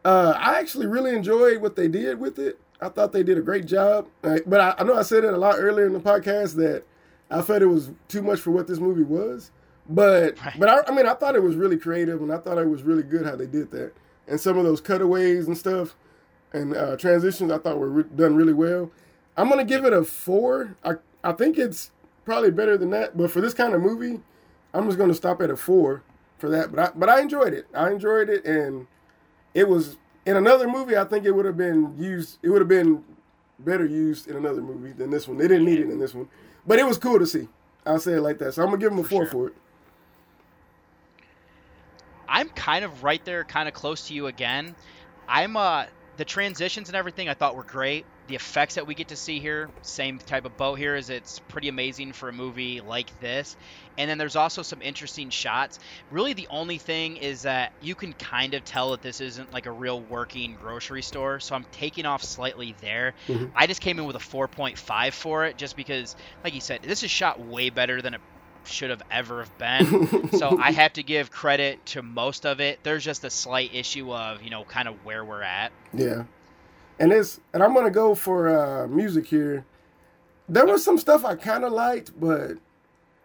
Uh 0.02 0.32
I 0.34 0.58
actually 0.58 0.86
really 0.86 1.14
enjoyed 1.14 1.60
what 1.60 1.76
they 1.76 1.88
did 1.88 2.18
with 2.18 2.38
it. 2.38 2.58
I 2.82 2.88
thought 2.88 3.12
they 3.12 3.22
did 3.22 3.38
a 3.38 3.42
great 3.42 3.66
job. 3.66 4.08
But 4.22 4.60
I, 4.60 4.74
I 4.78 4.84
know 4.84 4.96
I 4.96 5.02
said 5.02 5.24
it 5.24 5.32
a 5.34 5.38
lot 5.38 5.56
earlier 5.58 5.86
in 5.86 5.92
the 5.92 6.00
podcast 6.00 6.54
that 6.56 6.84
I 7.30 7.42
felt 7.42 7.62
it 7.62 7.66
was 7.66 7.90
too 8.08 8.22
much 8.22 8.40
for 8.40 8.50
what 8.50 8.66
this 8.66 8.78
movie 8.78 9.02
was. 9.02 9.50
But 9.88 10.38
Right. 10.44 10.58
but 10.58 10.68
I, 10.68 10.92
I 10.92 10.94
mean 10.94 11.06
I 11.06 11.14
thought 11.14 11.34
it 11.36 11.42
was 11.42 11.56
really 11.56 11.76
creative 11.76 12.20
and 12.22 12.32
I 12.32 12.38
thought 12.38 12.58
it 12.58 12.68
was 12.68 12.82
really 12.82 13.02
good 13.02 13.26
how 13.26 13.36
they 13.36 13.46
did 13.46 13.70
that. 13.72 13.92
And 14.28 14.40
some 14.40 14.56
of 14.56 14.64
those 14.64 14.80
cutaways 14.80 15.46
and 15.46 15.56
stuff 15.58 15.96
and 16.52 16.76
uh, 16.76 16.96
transitions 16.96 17.50
I 17.52 17.58
thought 17.58 17.78
were 17.78 17.88
re- 17.88 18.04
done 18.16 18.34
really 18.36 18.52
well. 18.52 18.90
I'm 19.36 19.48
gonna 19.48 19.64
give 19.64 19.84
it 19.84 19.92
a 19.92 20.04
four. 20.04 20.76
I 20.84 20.94
I 21.24 21.32
think 21.32 21.58
it's 21.58 21.90
probably 22.24 22.50
better 22.50 22.76
than 22.78 22.90
that, 22.90 23.16
but 23.16 23.30
for 23.30 23.40
this 23.40 23.54
kind 23.54 23.74
of 23.74 23.80
movie, 23.80 24.20
I'm 24.74 24.86
just 24.86 24.98
gonna 24.98 25.14
stop 25.14 25.40
at 25.42 25.50
a 25.50 25.56
four 25.56 26.02
for 26.38 26.48
that. 26.50 26.70
But 26.72 26.80
I 26.80 26.90
but 26.94 27.08
I 27.08 27.20
enjoyed 27.20 27.52
it. 27.54 27.66
I 27.74 27.90
enjoyed 27.90 28.28
it, 28.28 28.44
and 28.44 28.86
it 29.54 29.68
was 29.68 29.96
in 30.26 30.36
another 30.36 30.68
movie. 30.68 30.96
I 30.96 31.04
think 31.04 31.24
it 31.24 31.32
would 31.32 31.46
have 31.46 31.56
been 31.56 31.94
used. 31.98 32.38
It 32.42 32.50
would 32.50 32.60
have 32.60 32.68
been 32.68 33.04
better 33.58 33.86
used 33.86 34.28
in 34.28 34.36
another 34.36 34.62
movie 34.62 34.92
than 34.92 35.10
this 35.10 35.28
one. 35.28 35.38
They 35.38 35.48
didn't 35.48 35.66
need 35.66 35.80
it 35.80 35.90
in 35.90 35.98
this 35.98 36.14
one, 36.14 36.28
but 36.66 36.78
it 36.78 36.86
was 36.86 36.98
cool 36.98 37.18
to 37.18 37.26
see. 37.26 37.48
I'll 37.86 38.00
say 38.00 38.14
it 38.14 38.20
like 38.20 38.38
that. 38.38 38.54
So 38.54 38.62
I'm 38.62 38.68
gonna 38.68 38.78
give 38.78 38.92
him 38.92 38.98
a 38.98 39.04
four 39.04 39.24
sure. 39.24 39.30
for 39.30 39.46
it. 39.48 39.54
I'm 42.28 42.48
kind 42.50 42.84
of 42.84 43.02
right 43.02 43.24
there, 43.24 43.44
kind 43.44 43.68
of 43.68 43.74
close 43.74 44.06
to 44.08 44.14
you 44.14 44.28
again. 44.28 44.76
I'm 45.28 45.56
uh 45.56 45.86
the 46.20 46.24
transitions 46.26 46.90
and 46.90 46.96
everything 46.96 47.30
I 47.30 47.34
thought 47.34 47.56
were 47.56 47.62
great. 47.62 48.04
The 48.26 48.34
effects 48.34 48.74
that 48.74 48.86
we 48.86 48.94
get 48.94 49.08
to 49.08 49.16
see 49.16 49.40
here, 49.40 49.70
same 49.80 50.18
type 50.18 50.44
of 50.44 50.54
boat 50.58 50.74
here, 50.74 50.94
is 50.94 51.08
it's 51.08 51.38
pretty 51.48 51.68
amazing 51.68 52.12
for 52.12 52.28
a 52.28 52.32
movie 52.32 52.82
like 52.82 53.18
this. 53.20 53.56
And 53.96 54.10
then 54.10 54.18
there's 54.18 54.36
also 54.36 54.60
some 54.60 54.82
interesting 54.82 55.30
shots. 55.30 55.78
Really, 56.10 56.34
the 56.34 56.46
only 56.50 56.76
thing 56.76 57.16
is 57.16 57.42
that 57.42 57.72
you 57.80 57.94
can 57.94 58.12
kind 58.12 58.52
of 58.52 58.66
tell 58.66 58.90
that 58.90 59.00
this 59.00 59.22
isn't 59.22 59.50
like 59.54 59.64
a 59.64 59.72
real 59.72 59.98
working 59.98 60.58
grocery 60.60 61.00
store. 61.00 61.40
So 61.40 61.54
I'm 61.54 61.64
taking 61.72 62.04
off 62.04 62.22
slightly 62.22 62.74
there. 62.82 63.14
Mhm. 63.26 63.50
I 63.56 63.66
just 63.66 63.80
came 63.80 63.98
in 63.98 64.04
with 64.04 64.16
a 64.16 64.20
4.5 64.20 65.14
for 65.14 65.46
it, 65.46 65.56
just 65.56 65.74
because, 65.74 66.16
like 66.44 66.52
you 66.52 66.60
said, 66.60 66.82
this 66.82 67.02
is 67.02 67.10
shot 67.10 67.40
way 67.40 67.70
better 67.70 68.02
than 68.02 68.12
it 68.12 68.20
should 68.64 68.90
have 68.90 69.02
ever 69.10 69.44
have 69.44 69.58
been. 69.58 70.30
so 70.38 70.58
I 70.60 70.72
have 70.72 70.92
to 70.94 71.02
give 71.02 71.30
credit 71.30 71.84
to 71.86 72.02
most 72.02 72.46
of 72.46 72.60
it. 72.60 72.80
There's 72.82 73.04
just 73.04 73.24
a 73.24 73.30
slight 73.30 73.74
issue 73.74 74.12
of, 74.12 74.42
you 74.42 74.50
know, 74.50 74.64
kind 74.64 74.88
of 74.88 75.04
where 75.04 75.24
we're 75.24 75.42
at. 75.42 75.72
Yeah. 75.92 76.24
And 76.98 77.12
it's 77.12 77.40
and 77.54 77.62
I'm 77.62 77.74
gonna 77.74 77.90
go 77.90 78.14
for 78.14 78.48
uh 78.48 78.86
music 78.86 79.26
here. 79.26 79.64
There 80.48 80.66
was 80.66 80.84
some 80.84 80.98
stuff 80.98 81.24
I 81.24 81.36
kinda 81.36 81.68
liked, 81.68 82.18
but 82.18 82.52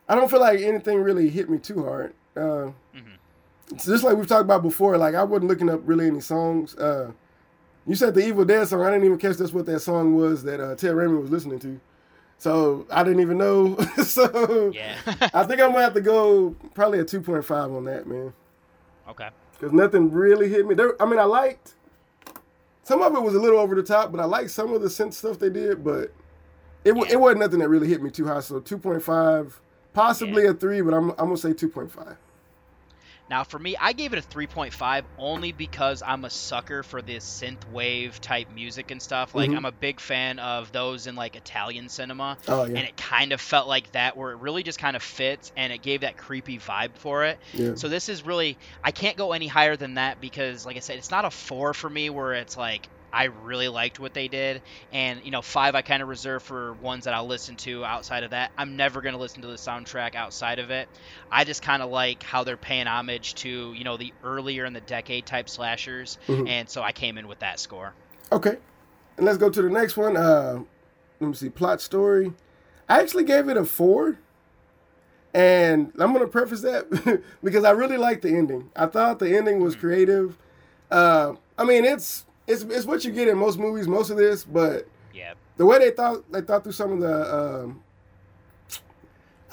I 0.08 0.16
don't 0.16 0.30
feel 0.30 0.40
like 0.40 0.60
anything 0.60 1.00
really 1.02 1.30
hit 1.30 1.50
me 1.50 1.58
too 1.58 1.84
hard. 1.84 2.14
Uh 2.36 2.72
it's 3.72 3.86
just 3.86 4.04
like 4.04 4.16
we've 4.16 4.28
talked 4.28 4.44
about 4.44 4.62
before, 4.62 4.98
like 4.98 5.16
I 5.16 5.24
wasn't 5.24 5.50
looking 5.50 5.70
up 5.70 5.82
really 5.84 6.08
any 6.08 6.22
songs. 6.22 6.76
Uh 6.76 7.12
you 7.88 7.96
said 7.96 8.16
the 8.16 8.26
Evil 8.26 8.46
Dead 8.46 8.68
song, 8.68 8.82
I 8.82 8.90
didn't 8.92 9.06
even 9.06 9.18
catch 9.18 9.38
that's 9.38 9.52
what 9.54 9.66
that 9.68 9.80
song 9.82 10.16
was 10.16 10.44
that 10.44 10.60
uh 10.60 10.76
Ted 10.76 10.92
Raimi 10.96 11.20
was 11.20 11.30
listening 11.32 11.60
to. 11.60 11.80
So 12.38 12.86
I 12.92 13.04
didn't 13.04 13.22
even 13.22 13.38
know. 13.38 13.76
so 14.04 14.72
Yeah. 14.74 14.96
I 15.34 15.44
think 15.44 15.62
I'm 15.62 15.72
gonna 15.72 15.82
have 15.82 15.94
to 15.96 16.02
go 16.02 16.56
probably 16.74 17.00
a 17.00 17.06
two 17.06 17.22
point 17.22 17.44
five 17.46 17.72
on 17.72 17.86
that, 17.86 18.08
man. 18.08 18.34
okay. 19.10 19.30
Because 19.54 19.72
nothing 19.72 20.12
really 20.12 20.50
hit 20.50 20.68
me. 20.68 20.76
There, 20.76 21.02
I 21.02 21.06
mean, 21.06 21.18
I 21.20 21.24
liked 21.24 21.74
some 22.84 23.02
of 23.02 23.16
it 23.16 23.22
was 23.22 23.34
a 23.36 23.40
little 23.40 23.58
over 23.60 23.74
the 23.74 23.82
top, 23.84 24.12
but 24.12 24.20
I 24.20 24.26
liked 24.26 24.52
some 24.52 24.74
of 24.74 24.82
the 24.82 24.90
synth 24.90 25.14
stuff 25.14 25.40
they 25.40 25.50
did. 25.50 25.84
But 25.84 26.12
it 26.84 26.92
wa- 26.94 27.06
it 27.10 27.20
wasn't 27.20 27.40
nothing 27.40 27.60
that 27.60 27.70
really 27.70 27.88
hit 27.88 28.02
me 28.04 28.12
too 28.12 28.26
high. 28.28 28.42
So 28.42 28.60
two 28.60 28.78
point 28.78 29.02
five, 29.02 29.60
possibly 29.94 30.46
a 30.46 30.54
three, 30.54 30.82
but 30.82 30.94
I'm 30.94 31.12
I'm 31.12 31.16
gonna 31.28 31.38
say 31.38 31.54
two 31.54 31.70
point 31.70 31.90
five. 31.92 32.18
Now, 33.30 33.44
for 33.44 33.58
me, 33.58 33.76
I 33.80 33.94
gave 33.94 34.14
it 34.14 34.20
a 34.20 34.22
3.5 34.22 35.04
only 35.18 35.52
because 35.52 36.04
I'm 36.06 36.26
a 36.26 36.30
sucker 36.30 36.84
for 36.84 37.02
this 37.02 37.26
synth 37.26 37.68
wave 37.72 38.22
type 38.22 38.50
music 38.54 38.92
and 38.92 39.02
stuff. 39.02 39.34
Like, 39.34 39.50
Mhm. 39.50 39.58
I'm 39.58 39.66
a 39.66 39.72
big 39.72 40.00
fan 40.00 40.38
of 40.38 40.72
those 40.72 41.08
in 41.08 41.16
like 41.16 41.36
Italian 41.36 41.90
cinema. 41.90 42.38
Oh, 42.48 42.66
yeah. 42.66 42.78
And 42.78 42.88
it 42.88 42.96
kind 42.98 43.32
of 43.32 43.42
felt 43.42 43.68
like 43.68 43.92
that, 43.94 44.16
where 44.16 44.32
it 44.32 44.38
really 44.40 44.62
just 44.62 44.78
kind 44.78 44.96
of 44.96 45.02
fits 45.02 45.52
and 45.58 45.74
it 45.74 45.82
gave 45.82 46.02
that 46.02 46.18
creepy 46.18 46.60
vibe 46.60 46.98
for 46.98 47.26
it. 47.26 47.40
Yeah. 47.54 47.74
So, 47.76 47.90
this 47.90 48.10
is 48.10 48.24
really, 48.24 48.60
I 48.84 48.92
can't 48.92 49.18
go 49.18 49.32
any 49.32 49.48
higher 49.48 49.76
than 49.76 49.96
that 49.96 50.22
because, 50.22 50.66
like 50.66 50.78
I 50.78 50.82
said, 50.82 50.98
it's 50.98 51.12
not 51.12 51.26
a 51.26 51.32
four 51.32 51.74
for 51.74 51.90
me 51.90 52.12
where 52.12 52.34
it's 52.34 52.56
like 52.58 52.88
I 53.14 53.26
really 53.26 53.68
liked 53.68 54.00
what 54.00 54.14
they 54.14 54.28
did, 54.28 54.62
and 54.92 55.22
you 55.24 55.32
know, 55.32 55.42
five 55.42 55.76
I 55.76 55.82
kind 55.82 56.02
of 56.04 56.10
reserve 56.10 56.44
for 56.44 56.74
ones 56.74 57.06
that 57.06 57.14
I'll 57.14 57.28
listen 57.28 57.56
to 57.58 57.86
outside 57.86 58.24
of 58.24 58.32
that. 58.32 58.52
I'm 58.58 58.76
never 58.76 59.02
gonna 59.02 59.18
listen 59.18 59.42
to 59.42 59.48
the 59.48 59.56
soundtrack 59.56 60.16
outside 60.16 60.60
of 60.60 60.70
it. 60.72 60.90
I 61.32 61.44
just 61.44 61.62
kind 61.62 61.82
of 61.82 61.90
like 61.90 62.24
how 62.24 62.44
they're 62.44 62.58
paying 62.58 62.88
homage 62.88 63.36
to 63.36 63.74
you 63.74 63.84
know 63.84 63.98
the 63.98 64.14
earlier 64.24 64.66
in 64.66 64.74
the 64.74 64.82
decade 64.82 65.26
type 65.26 65.50
slashers, 65.50 66.18
Mhm. 66.28 66.50
and 66.50 66.70
so 66.70 66.82
I 66.82 66.92
came 66.92 67.18
in 67.18 67.28
with 67.28 67.40
that 67.40 67.60
score. 67.60 67.94
Okay. 68.32 68.58
And 69.18 69.26
let's 69.26 69.38
go 69.38 69.50
to 69.50 69.62
the 69.62 69.70
next 69.70 69.96
one. 69.96 70.18
Uh, 70.18 70.64
let 71.22 71.28
me 71.28 71.34
see. 71.34 71.50
Plot 71.50 71.80
story. 71.82 72.34
I 72.90 73.00
actually 73.00 73.24
gave 73.24 73.48
it 73.48 73.56
a 73.56 73.64
four. 73.64 74.18
And 75.34 75.92
I'm 76.00 76.14
going 76.14 76.20
to 76.26 76.32
preface 76.32 76.62
that 76.62 77.22
because 77.44 77.64
I 77.66 77.72
really 77.72 77.98
liked 77.98 78.22
the 78.22 78.30
ending. 78.30 78.72
I 78.76 78.86
thought 78.86 79.20
the 79.20 79.36
ending 79.36 79.60
was 79.62 79.76
creative. 79.76 80.38
Uh, 80.90 81.34
I 81.58 81.66
mean, 81.66 81.84
it's 81.84 82.26
it's 82.48 82.64
it's 82.64 82.86
what 82.86 83.04
you 83.06 83.12
get 83.12 83.28
in 83.28 83.38
most 83.38 83.58
movies, 83.58 83.88
most 83.88 84.10
of 84.10 84.18
this, 84.18 84.44
but 84.44 84.88
Yeah. 85.14 85.34
the 85.58 85.66
way 85.66 85.80
they 85.80 85.92
thought 85.92 86.30
they 86.32 86.42
thought 86.42 86.64
through 86.64 86.74
some 86.74 86.92
of 86.92 87.00
the 87.00 87.36
um, 87.36 87.84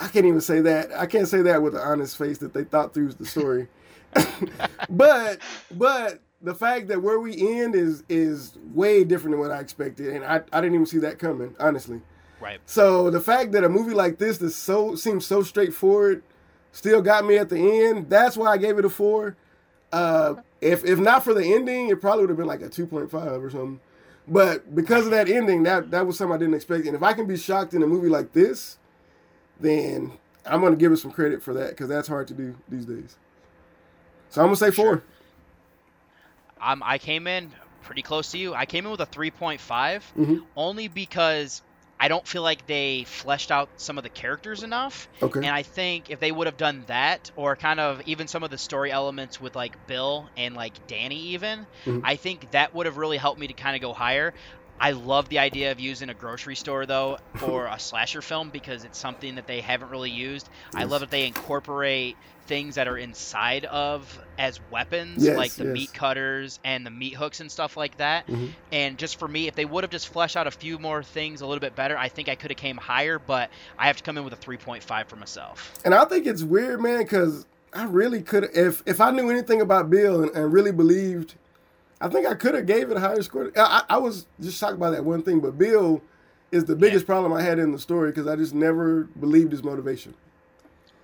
I 0.01 0.09
can't 0.09 0.27
even 0.27 0.40
say 0.40 0.60
that. 0.62 0.90
I 0.93 1.06
can't 1.06 1.28
say 1.28 1.43
that 1.43 1.62
with 1.62 1.74
an 1.74 1.81
honest 1.81 2.16
face 2.19 2.39
that 2.39 2.52
they 2.52 2.64
thought 2.64 2.93
through 2.93 3.12
the 3.12 3.27
story. 3.27 3.69
but 4.90 5.39
but 5.70 6.20
the 6.43 6.55
fact 6.55 6.89
that 6.89 7.01
where 7.02 7.20
we 7.20 7.60
end 7.60 7.74
is 7.74 8.02
is 8.09 8.59
way 8.74 9.05
different 9.05 9.32
than 9.32 9.40
what 9.40 9.52
I 9.52 9.60
expected, 9.60 10.09
and 10.09 10.24
I, 10.24 10.43
I 10.52 10.60
didn't 10.60 10.74
even 10.74 10.86
see 10.86 10.98
that 10.98 11.19
coming, 11.19 11.55
honestly. 11.60 12.01
Right. 12.40 12.60
So 12.66 13.10
the 13.10 13.20
fact 13.20 13.52
that 13.52 13.62
a 13.62 13.69
movie 13.69 13.94
like 13.94 14.19
this 14.19 14.39
that 14.39 14.51
so 14.51 14.97
seems 14.97 15.24
so 15.24 15.43
straightforward 15.43 16.24
still 16.73 17.01
got 17.01 17.24
me 17.24 17.39
at 17.39 17.48
the 17.48 17.59
end. 17.86 18.10
That's 18.10 18.36
why 18.36 18.48
I 18.48 18.56
gave 18.56 18.78
it 18.78 18.85
a 18.85 18.90
four. 18.90 19.36
Uh, 19.93 20.35
if 20.62 20.84
if 20.84 20.98
not 20.98 21.24
for 21.24 21.34
the 21.34 21.44
ending, 21.55 21.89
it 21.90 22.01
probably 22.01 22.22
would 22.22 22.30
have 22.30 22.39
been 22.39 22.47
like 22.47 22.62
a 22.62 22.68
two 22.68 22.86
point 22.86 23.10
five 23.10 23.43
or 23.43 23.51
something. 23.51 23.80
But 24.28 24.74
because 24.74 25.05
of 25.05 25.10
that 25.10 25.28
ending, 25.28 25.64
that 25.64 25.90
that 25.90 26.06
was 26.06 26.16
something 26.16 26.34
I 26.34 26.39
didn't 26.39 26.55
expect. 26.55 26.86
And 26.86 26.94
if 26.94 27.02
I 27.02 27.12
can 27.12 27.26
be 27.26 27.36
shocked 27.36 27.74
in 27.74 27.82
a 27.82 27.86
movie 27.86 28.09
like 28.09 28.32
this, 28.32 28.78
then 29.60 30.12
I'm 30.47 30.60
gonna 30.62 30.76
give 30.76 30.93
it 30.93 30.98
some 30.98 31.10
credit 31.10 31.43
for 31.43 31.52
that 31.55 31.70
because 31.70 31.89
that's 31.89 32.09
hard 32.09 32.28
to 32.28 32.34
do 32.34 32.55
these 32.68 32.86
days. 32.86 33.16
So 34.30 34.40
I'm 34.40 34.47
gonna 34.47 34.56
say 34.56 34.70
four. 34.70 35.02
Um, 36.60 36.82
I 36.86 36.98
came 36.98 37.26
in 37.26 37.51
pretty 37.82 38.02
close 38.02 38.30
to 38.30 38.39
you. 38.39 38.55
I 38.55 38.64
came 38.66 38.84
in 38.84 38.93
with 38.93 39.01
a 39.01 39.06
3.5, 39.06 40.05
Mhm. 40.16 40.43
only 40.56 40.86
because 40.86 41.62
I 42.02 42.08
don't 42.08 42.26
feel 42.26 42.42
like 42.42 42.66
they 42.66 43.04
fleshed 43.04 43.52
out 43.52 43.70
some 43.76 43.96
of 43.96 44.02
the 44.02 44.10
characters 44.10 44.64
enough. 44.64 45.08
Okay. 45.22 45.38
And 45.38 45.54
I 45.54 45.62
think 45.62 46.10
if 46.10 46.18
they 46.18 46.32
would 46.32 46.48
have 46.48 46.56
done 46.56 46.84
that, 46.88 47.30
or 47.36 47.54
kind 47.54 47.78
of 47.78 48.02
even 48.06 48.26
some 48.26 48.42
of 48.42 48.50
the 48.50 48.58
story 48.58 48.90
elements 48.90 49.38
with 49.40 49.54
like 49.54 49.76
Bill 49.86 50.28
and 50.36 50.56
like 50.56 50.84
Danny, 50.88 51.20
even, 51.34 51.64
Mhm. 51.86 52.00
I 52.02 52.16
think 52.16 52.50
that 52.50 52.74
would 52.74 52.86
have 52.86 52.96
really 52.96 53.18
helped 53.18 53.38
me 53.38 53.46
to 53.46 53.54
kind 53.54 53.76
of 53.76 53.82
go 53.82 53.92
higher. 53.94 54.34
I 54.81 54.93
love 54.93 55.28
the 55.28 55.39
idea 55.39 55.70
of 55.70 55.78
using 55.78 56.09
a 56.09 56.15
grocery 56.15 56.57
store 56.57 56.86
though 56.86 57.19
for 57.36 57.66
a 57.66 57.78
slasher 57.78 58.20
film 58.23 58.51
because 58.51 58.85
it's 58.85 58.99
something 58.99 59.36
that 59.36 59.47
they 59.47 59.61
haven't 59.61 59.90
really 59.90 60.11
used. 60.11 60.49
I 60.74 60.85
love 60.85 61.01
that 61.01 61.11
they 61.11 61.27
incorporate 61.27 62.16
things 62.49 62.74
that 62.74 62.89
are 62.89 62.99
inside 62.99 63.65
of 63.66 64.20
as 64.36 64.59
weapons, 64.73 65.24
Yes, 65.24 65.36
like 65.36 65.53
the 65.53 65.65
yes. 65.66 65.73
meat 65.74 65.94
cutters 65.94 66.59
and 66.65 66.85
the 66.85 66.90
meat 66.90 67.15
hooks 67.15 67.39
and 67.39 67.51
stuff 67.51 67.77
like 67.77 67.97
that. 67.99 68.27
Mhm. 68.27 68.51
And 68.73 68.99
just 68.99 69.19
for 69.20 69.28
me, 69.28 69.47
if 69.47 69.55
they 69.55 69.65
would 69.65 69.85
have 69.85 69.93
just 69.93 70.09
fleshed 70.09 70.36
out 70.36 70.49
a 70.49 70.51
few 70.51 70.81
more 70.81 71.05
things 71.05 71.40
a 71.40 71.47
little 71.47 71.61
bit 71.61 71.77
better, 71.77 71.97
I 71.97 72.09
think 72.09 72.28
I 72.28 72.35
could 72.35 72.51
have 72.51 72.59
came 72.59 72.77
higher. 72.77 73.20
But 73.20 73.51
I 73.78 73.86
have 73.86 73.99
to 73.99 74.03
come 74.03 74.19
in 74.19 74.24
with 74.24 74.32
a 74.32 74.36
3.5 74.36 75.07
for 75.09 75.15
myself. 75.16 75.73
And 75.85 75.94
I 75.94 76.05
think 76.07 76.27
it's 76.27 76.43
weird, 76.43 76.81
man, 76.81 76.99
because 77.05 77.47
I 77.73 77.85
really 77.85 78.20
could 78.23 78.49
if 78.53 78.82
if 78.86 79.01
I 79.01 79.12
knew 79.12 79.31
anything 79.31 79.61
about 79.61 79.89
Bill 79.89 80.23
and, 80.24 80.32
and 80.36 80.53
really 80.53 80.73
believed, 80.73 81.35
I 82.02 82.08
think 82.08 82.26
I 82.26 82.34
could 82.34 82.54
have 82.56 82.66
gave 82.66 82.90
it 82.90 82.96
a 82.96 83.00
higher 83.00 83.22
score. 83.22 83.52
I, 83.56 83.84
I 83.88 83.98
was 83.98 84.26
just 84.40 84.58
shocked 84.58 84.80
by 84.80 84.90
that 84.90 85.04
one 85.04 85.22
thing, 85.22 85.38
but 85.38 85.56
Bill 85.56 86.02
is 86.50 86.64
the 86.64 86.74
biggest 86.74 87.06
problem 87.06 87.32
I 87.32 87.42
had 87.42 87.60
in 87.60 87.70
the 87.70 87.78
story 87.78 88.10
because 88.10 88.26
I 88.26 88.34
just 88.34 88.54
never 88.54 89.04
believed 89.04 89.52
his 89.52 89.62
motivation. 89.62 90.14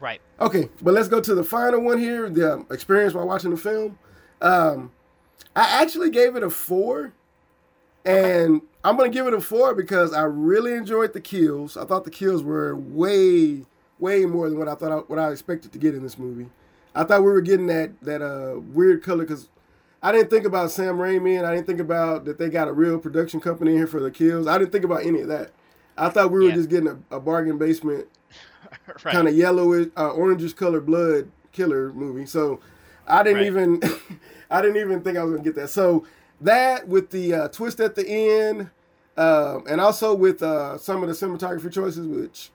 Right. 0.01 0.21
Okay, 0.41 0.69
but 0.83 0.95
let's 0.95 1.07
go 1.07 1.21
to 1.21 1.35
the 1.37 1.45
final 1.45 1.81
one 1.81 1.99
here. 1.99 2.29
The 2.29 2.55
um, 2.55 2.67
experience 2.71 3.15
while 3.15 3.29
watching 3.29 3.53
the 3.53 3.57
film. 3.57 3.97
Um, 4.41 4.91
I 5.55 5.83
actually 5.83 6.11
gave 6.11 6.35
it 6.35 6.43
a 6.43 6.51
four, 6.51 7.13
and 8.05 8.61
I'm 8.83 8.97
gonna 8.97 9.09
give 9.09 9.29
it 9.29 9.35
a 9.35 9.41
four 9.41 9.75
because 9.75 10.13
I 10.13 10.23
really 10.23 10.75
enjoyed 10.75 11.13
the 11.13 11.21
kills. 11.21 11.77
I 11.77 11.85
thought 11.85 12.05
the 12.05 12.11
kills 12.11 12.43
were 12.43 12.75
way, 12.75 13.65
way 14.01 14.27
more 14.27 14.51
than 14.51 14.59
what 14.59 14.69
I 14.69 14.75
thought 14.75 14.91
I, 14.91 14.97
what 14.97 15.21
I 15.21 15.31
expected 15.31 15.73
to 15.73 15.79
get 15.79 15.95
in 15.95 16.03
this 16.03 16.19
movie. 16.19 16.49
I 16.95 17.05
thought 17.05 17.21
we 17.21 17.31
were 17.31 17.41
getting 17.41 17.69
that 17.69 18.01
that 18.03 18.21
uh 18.21 18.59
weird 18.59 19.05
color 19.05 19.25
because 19.25 19.49
I 20.03 20.13
didn't 20.13 20.31
think 20.31 20.45
about 20.45 20.71
Sam 20.71 20.97
Raimi 20.97 21.37
and 21.39 21.47
I 21.47 21.55
didn't 21.55 21.67
think 21.67 21.81
about 21.81 22.25
that 22.27 22.39
they 22.39 22.49
got 22.49 22.69
a 22.69 22.73
real 22.73 22.99
production 22.99 23.41
company 23.41 23.73
in 23.73 23.79
here 23.79 23.87
for 23.87 24.01
the 24.01 24.11
kills. 24.11 24.47
I 24.47 24.57
didn't 24.59 24.71
think 24.73 24.85
about 24.85 25.05
any 25.05 25.21
of 25.23 25.29
that. 25.29 25.51
I 25.97 26.09
thought 26.09 26.31
we 26.31 26.39
were 26.41 26.49
Yeah. 26.49 26.55
just 26.55 26.69
getting 26.69 26.89
a, 26.89 27.17
a 27.17 27.21
bargain 27.21 27.59
basement 27.59 28.07
Right. 29.05 29.13
kind 29.13 29.29
of 29.29 29.35
yellowish, 29.35 29.89
uh, 29.97 30.11
orangish 30.11 30.55
colored 30.55 30.87
blood 30.87 31.31
killer 31.53 31.93
movie. 31.93 32.27
So 32.27 32.61
I 33.07 33.23
didn't 33.23 33.39
Right. 33.39 33.47
even, 33.47 33.83
I 34.51 34.63
didn't 34.63 34.77
even 34.77 35.03
think 35.03 35.19
I 35.19 35.25
was 35.25 35.33
gonna 35.33 35.43
get 35.45 35.57
that. 35.57 35.71
So 35.71 36.07
that 36.41 36.87
with 36.87 37.11
the 37.11 37.35
uh, 37.35 37.49
twist 37.49 37.81
at 37.81 37.95
the 37.97 38.09
end, 38.09 38.71
um, 39.17 39.65
and 39.69 39.81
also 39.81 40.15
with 40.15 40.43
uh, 40.43 40.79
some 40.79 41.03
of 41.03 41.09
the 41.09 41.15
cinematography 41.15 41.73
choices, 41.73 42.07
which 42.07 42.51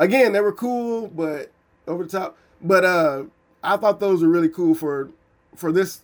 again 0.00 0.32
they 0.32 0.40
were 0.40 0.52
cool, 0.52 1.06
but 1.08 1.52
over 1.86 2.02
the 2.04 2.10
top. 2.10 2.36
But 2.60 2.84
uh, 2.84 3.24
I 3.62 3.76
thought 3.76 4.00
those 4.00 4.22
were 4.22 4.28
really 4.28 4.48
cool 4.48 4.74
for 4.74 5.10
for 5.54 5.70
this 5.70 6.01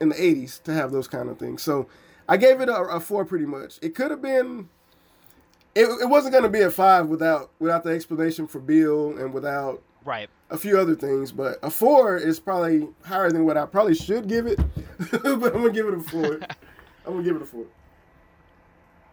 in 0.00 0.08
the 0.10 0.14
'80s 0.14 0.62
to 0.64 0.72
have 0.72 0.92
those 0.92 1.08
kind 1.08 1.28
of 1.28 1.38
things. 1.38 1.62
So 1.62 1.86
I 2.28 2.36
gave 2.36 2.60
it 2.60 2.68
a, 2.68 2.76
a 2.76 3.00
four 3.00 3.24
pretty 3.24 3.46
much. 3.46 3.78
It 3.82 3.94
could 3.94 4.10
have 4.10 4.22
been 4.22 4.68
it, 5.74 5.84
it 6.02 6.08
wasn't 6.08 6.32
going 6.32 6.44
to 6.44 6.50
be 6.50 6.62
a 6.62 6.70
five 6.70 7.06
without 7.08 7.50
without 7.58 7.84
the 7.84 7.90
explanation 7.90 8.46
for 8.46 8.58
Bill 8.60 9.16
and 9.18 9.32
without 9.32 9.82
Right. 10.04 10.30
a 10.50 10.56
few 10.56 10.78
other 10.78 10.94
things. 10.94 11.30
But 11.32 11.58
a 11.62 11.70
four 11.70 12.16
is 12.16 12.40
probably 12.40 12.88
higher 13.04 13.30
than 13.30 13.44
what 13.44 13.56
I 13.56 13.66
probably 13.66 13.94
should 13.94 14.28
give 14.28 14.46
it. 14.46 14.58
but 15.10 15.24
I'm 15.24 15.40
gonna 15.40 15.70
give 15.70 15.86
it 15.86 15.94
a 15.94 16.00
four. 16.00 16.34
I'm 17.06 17.12
gonna 17.12 17.22
give 17.22 17.36
it 17.36 17.42
a 17.42 17.46
four. 17.46 17.66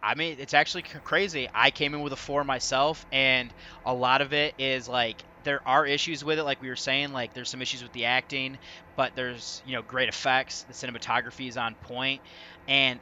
I 0.02 0.14
mean, 0.14 0.36
it's 0.38 0.54
actually 0.54 0.82
crazy. 0.82 1.48
I 1.54 1.70
came 1.70 1.92
in 1.92 2.02
with 2.02 2.12
a 2.12 2.16
four 2.16 2.44
myself, 2.44 3.04
and 3.12 3.52
a 3.84 3.92
lot 3.92 4.20
of 4.20 4.32
it 4.32 4.54
is 4.58 4.88
like 4.88 5.22
there 5.44 5.60
are 5.66 5.86
issues 5.86 6.24
with 6.24 6.38
it, 6.38 6.44
like 6.44 6.60
we 6.62 6.68
were 6.68 6.76
saying. 6.76 7.12
Like 7.12 7.34
there's 7.34 7.48
some 7.48 7.62
issues 7.62 7.82
with 7.82 7.92
the 7.92 8.06
acting, 8.06 8.58
but 8.96 9.14
there's 9.14 9.62
you 9.66 9.74
know 9.74 9.82
great 9.82 10.08
effects. 10.08 10.62
The 10.62 10.74
cinematography 10.74 11.48
is 11.48 11.56
on 11.56 11.74
point, 11.74 12.20
and 12.66 13.00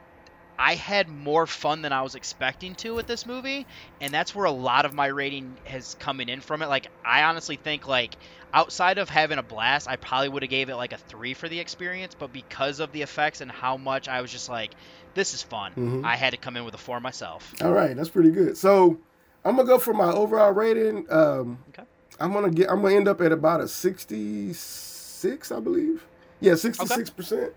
I 0.59 0.75
had 0.75 1.07
more 1.07 1.45
fun 1.45 1.83
than 1.83 1.93
I 1.93 2.01
was 2.01 2.15
expecting 2.15 2.73
to 2.75 2.95
with 2.95 3.05
this 3.07 3.25
movie, 3.25 3.67
and 4.01 4.13
that's 4.13 4.33
where 4.33 4.45
a 4.45 4.51
lot 4.51 4.85
of 4.85 4.93
my 4.93 5.07
rating 5.07 5.55
has 5.65 5.95
coming 5.99 6.29
in 6.29 6.41
from 6.41 6.61
it. 6.61 6.67
Like 6.67 6.87
I 7.05 7.23
honestly 7.23 7.57
think 7.57 7.87
like 7.87 8.15
outside 8.53 8.97
of 8.97 9.09
having 9.09 9.37
a 9.37 9.43
blast, 9.43 9.87
I 9.87 9.97
probably 9.97 10.29
would 10.29 10.41
have 10.41 10.49
gave 10.49 10.69
it 10.69 10.75
like 10.75 10.93
a 10.93 10.97
three 10.97 11.33
for 11.33 11.47
the 11.47 11.59
experience, 11.59 12.15
but 12.17 12.33
because 12.33 12.79
of 12.79 12.91
the 12.91 13.01
effects 13.03 13.41
and 13.41 13.51
how 13.51 13.77
much 13.77 14.07
I 14.07 14.21
was 14.21 14.31
just 14.31 14.49
like, 14.49 14.71
this 15.13 15.33
is 15.33 15.43
fun, 15.43 15.73
Mhm. 15.75 16.05
I 16.05 16.15
had 16.15 16.31
to 16.31 16.37
come 16.37 16.57
in 16.57 16.65
with 16.65 16.73
a 16.73 16.77
four 16.79 16.99
myself. 16.99 17.53
All 17.61 17.71
right, 17.73 17.95
that's 17.95 18.09
pretty 18.09 18.31
good. 18.31 18.57
So 18.57 18.97
I'm 19.45 19.55
gonna 19.57 19.67
go 19.67 19.77
for 19.77 19.93
my 19.93 20.11
overall 20.11 20.51
rating. 20.51 21.05
Um, 21.11 21.59
Okay. 21.69 21.83
I'm 22.19 22.33
gonna 22.33 22.49
get. 22.49 22.69
I'm 22.71 22.81
gonna 22.81 22.95
end 22.95 23.07
up 23.07 23.21
at 23.21 23.31
about 23.31 23.61
a 23.61 23.67
66, 23.67 25.51
I 25.51 25.59
believe. 25.59 26.05
Yeah, 26.39 26.55
66 26.55 27.09
percent 27.11 27.53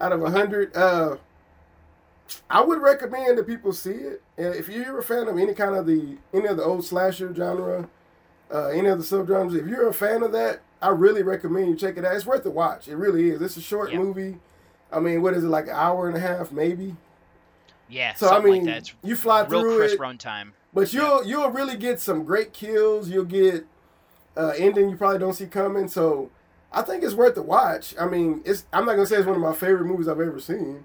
out 0.00 0.12
of 0.12 0.20
100. 0.20 0.76
Uh, 0.76 1.16
I 2.50 2.60
would 2.62 2.80
recommend 2.80 3.38
that 3.38 3.46
people 3.46 3.72
see 3.72 3.90
it. 3.92 4.22
And 4.36 4.54
if 4.54 4.68
you're 4.68 4.98
a 4.98 5.02
fan 5.02 5.28
of 5.28 5.38
any 5.38 5.54
kind 5.54 5.74
of 5.74 5.86
the 5.86 6.18
any 6.32 6.46
of 6.46 6.56
the 6.56 6.64
old 6.64 6.84
slasher 6.84 7.34
genre, 7.34 7.88
uh, 8.52 8.66
any 8.68 8.88
of 8.88 8.98
the 8.98 9.04
subgenres, 9.04 9.54
if 9.58 9.66
you're 9.66 9.88
a 9.88 9.94
fan 9.94 10.22
of 10.22 10.32
that, 10.32 10.60
I 10.80 10.88
really 10.90 11.22
recommend 11.22 11.68
you 11.68 11.76
check 11.76 11.96
it 11.96 12.04
out. 12.04 12.14
It's 12.14 12.26
worth 12.26 12.44
a 12.46 12.50
watch. 12.50 12.88
It 12.88 12.96
really 12.96 13.30
is. 13.30 13.40
It's 13.42 13.56
a 13.56 13.60
short 13.62 13.92
Yeah. 13.92 13.98
movie. 13.98 14.38
I 14.92 15.00
mean, 15.00 15.20
what 15.22 15.34
is 15.34 15.44
it 15.44 15.48
like 15.48 15.64
an 15.66 15.74
hour 15.74 16.08
and 16.08 16.16
a 16.16 16.20
half, 16.20 16.50
maybe? 16.50 16.96
Yeah, 17.90 18.14
So, 18.14 18.28
I 18.28 18.40
mean, 18.40 18.66
like 18.66 18.84
you 19.02 19.16
fly 19.16 19.40
real 19.44 19.60
through 19.62 19.76
crisp 19.78 19.94
it. 19.96 20.00
runtime. 20.00 20.50
But 20.74 20.92
you'll 20.92 21.24
you'll 21.24 21.50
really 21.50 21.76
get 21.76 22.00
some 22.00 22.24
great 22.24 22.52
kills. 22.52 23.08
You'll 23.08 23.24
get 23.24 23.66
uh, 24.38 24.54
ending 24.56 24.88
you 24.88 24.96
probably 24.96 25.18
don't 25.18 25.34
see 25.34 25.46
coming. 25.46 25.88
So 25.88 26.30
I 26.72 26.82
think 26.82 27.02
it's 27.02 27.14
worth 27.14 27.34
the 27.34 27.42
watch. 27.42 27.94
I 28.00 28.06
mean, 28.06 28.40
it's 28.44 28.64
I'm 28.72 28.86
not 28.86 28.94
gonna 28.94 29.06
say 29.06 29.16
it's 29.16 29.26
one 29.26 29.36
of 29.36 29.42
my 29.42 29.54
favorite 29.54 29.86
movies 29.86 30.08
I've 30.08 30.20
ever 30.20 30.40
seen. 30.40 30.84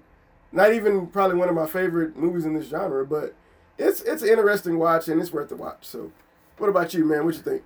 Not 0.52 0.72
even 0.72 1.06
probably 1.06 1.36
one 1.36 1.48
of 1.48 1.54
my 1.54 1.66
favorite 1.66 2.16
movies 2.16 2.44
in 2.44 2.54
this 2.54 2.68
genre, 2.68 3.06
but 3.06 3.34
it's 3.78 4.02
it's 4.02 4.22
an 4.22 4.28
interesting 4.28 4.78
watch 4.78 5.08
and 5.08 5.20
it's 5.20 5.32
worth 5.32 5.48
the 5.48 5.56
watch. 5.56 5.86
So, 5.86 6.12
what 6.58 6.68
about 6.68 6.94
you, 6.94 7.04
man? 7.04 7.24
What 7.24 7.34
you 7.34 7.40
think? 7.40 7.62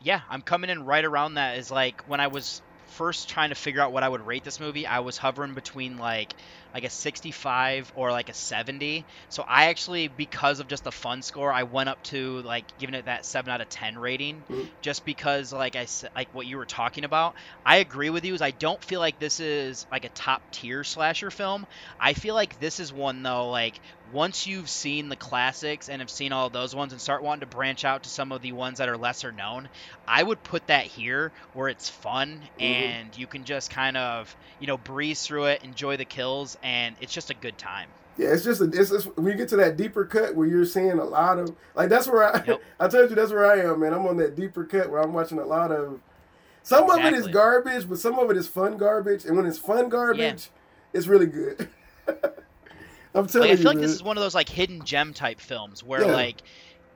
Yeah, 0.00 0.20
I'm 0.30 0.42
coming 0.42 0.70
in 0.70 0.84
right 0.84 1.04
around 1.04 1.34
that. 1.34 1.58
Is 1.58 1.70
like 1.70 2.02
when 2.08 2.20
I 2.20 2.28
was 2.28 2.62
first 2.86 3.28
trying 3.28 3.50
to 3.50 3.54
figure 3.54 3.80
out 3.80 3.92
what 3.92 4.02
I 4.02 4.08
would 4.08 4.26
rate 4.26 4.44
this 4.44 4.60
movie, 4.60 4.86
I 4.86 5.00
was 5.00 5.16
hovering 5.16 5.54
between 5.54 5.98
like 5.98 6.34
like 6.74 6.84
a 6.84 6.90
65 6.90 7.92
or 7.96 8.10
like 8.10 8.28
a 8.28 8.34
70. 8.34 9.04
So 9.28 9.44
I 9.46 9.66
actually, 9.66 10.08
because 10.08 10.60
of 10.60 10.68
just 10.68 10.84
the 10.84 10.92
fun 10.92 11.22
score, 11.22 11.52
I 11.52 11.62
went 11.64 11.88
up 11.88 12.02
to 12.04 12.40
like 12.42 12.78
giving 12.78 12.94
it 12.94 13.06
that 13.06 13.24
7 13.24 13.50
out 13.50 13.60
of 13.60 13.68
10 13.68 13.98
rating, 13.98 14.42
mm-hmm. 14.50 14.64
just 14.82 15.04
because 15.04 15.52
like 15.52 15.76
I 15.76 15.86
said, 15.86 16.10
like 16.14 16.34
what 16.34 16.46
you 16.46 16.56
were 16.56 16.66
talking 16.66 17.04
about. 17.04 17.34
I 17.64 17.76
agree 17.78 18.10
with 18.10 18.24
you. 18.24 18.34
Is 18.34 18.42
I 18.42 18.50
don't 18.50 18.82
feel 18.82 19.00
like 19.00 19.18
this 19.18 19.40
is 19.40 19.86
like 19.90 20.04
a 20.04 20.10
top 20.10 20.42
tier 20.50 20.84
slasher 20.84 21.30
film. 21.30 21.66
I 21.98 22.12
feel 22.12 22.34
like 22.34 22.60
this 22.60 22.80
is 22.80 22.92
one 22.92 23.22
though, 23.22 23.50
like 23.50 23.80
once 24.12 24.46
you've 24.46 24.68
seen 24.68 25.08
the 25.08 25.16
classics 25.16 25.88
and 25.88 26.00
have 26.00 26.10
seen 26.10 26.32
all 26.32 26.48
those 26.50 26.74
ones 26.74 26.92
and 26.92 27.00
start 27.00 27.22
wanting 27.22 27.40
to 27.40 27.46
branch 27.46 27.84
out 27.84 28.04
to 28.04 28.08
some 28.08 28.32
of 28.32 28.42
the 28.42 28.52
ones 28.52 28.78
that 28.78 28.88
are 28.88 28.96
lesser 28.96 29.32
known, 29.32 29.68
I 30.06 30.22
would 30.22 30.42
put 30.42 30.66
that 30.68 30.84
here 30.84 31.32
where 31.52 31.68
it's 31.68 31.88
fun 31.88 32.40
mm-hmm. 32.58 32.62
and 32.62 33.18
you 33.18 33.26
can 33.26 33.44
just 33.44 33.70
kind 33.70 33.96
of, 33.96 34.34
you 34.60 34.66
know, 34.66 34.78
breeze 34.78 35.22
through 35.22 35.46
it, 35.46 35.64
enjoy 35.64 35.96
the 35.96 36.04
kills, 36.04 36.56
and 36.62 36.96
it's 37.00 37.12
just 37.12 37.30
a 37.30 37.34
good 37.34 37.58
time. 37.58 37.88
Yeah, 38.16 38.32
it's 38.32 38.42
just 38.42 38.60
a, 38.60 38.64
it's 38.64 38.90
just, 38.90 39.16
when 39.16 39.26
you 39.26 39.34
get 39.34 39.48
to 39.50 39.56
that 39.56 39.76
deeper 39.76 40.04
cut 40.04 40.34
where 40.34 40.46
you're 40.46 40.64
seeing 40.64 40.90
a 40.90 41.04
lot 41.04 41.38
of 41.38 41.54
like 41.76 41.88
that's 41.88 42.08
where 42.08 42.34
I 42.34 42.44
yep. 42.44 42.60
I 42.80 42.88
told 42.88 43.10
you 43.10 43.16
that's 43.16 43.30
where 43.30 43.46
I 43.46 43.60
am, 43.60 43.80
man. 43.80 43.92
I'm 43.92 44.06
on 44.06 44.16
that 44.16 44.34
deeper 44.34 44.64
cut 44.64 44.90
where 44.90 45.00
I'm 45.00 45.12
watching 45.12 45.38
a 45.38 45.44
lot 45.44 45.70
of 45.70 46.00
some 46.64 46.84
exactly. 46.84 47.08
of 47.08 47.14
it 47.14 47.18
is 47.18 47.28
garbage, 47.28 47.88
but 47.88 47.98
some 47.98 48.18
of 48.18 48.30
it 48.30 48.36
is 48.36 48.48
fun 48.48 48.76
garbage, 48.76 49.24
and 49.24 49.36
when 49.36 49.46
it's 49.46 49.58
fun 49.58 49.88
garbage, 49.88 50.50
yeah. 50.50 50.98
it's 50.98 51.06
really 51.06 51.26
good. 51.26 51.68
I'm 53.14 53.26
telling 53.26 53.48
like, 53.48 53.58
I 53.58 53.62
feel 53.62 53.72
you, 53.72 53.78
like 53.78 53.78
this 53.78 53.92
is 53.92 54.02
one 54.02 54.16
of 54.16 54.22
those 54.22 54.34
like 54.34 54.48
hidden 54.48 54.84
gem 54.84 55.14
type 55.14 55.40
films 55.40 55.82
where 55.82 56.02
yeah. 56.02 56.12
like 56.12 56.42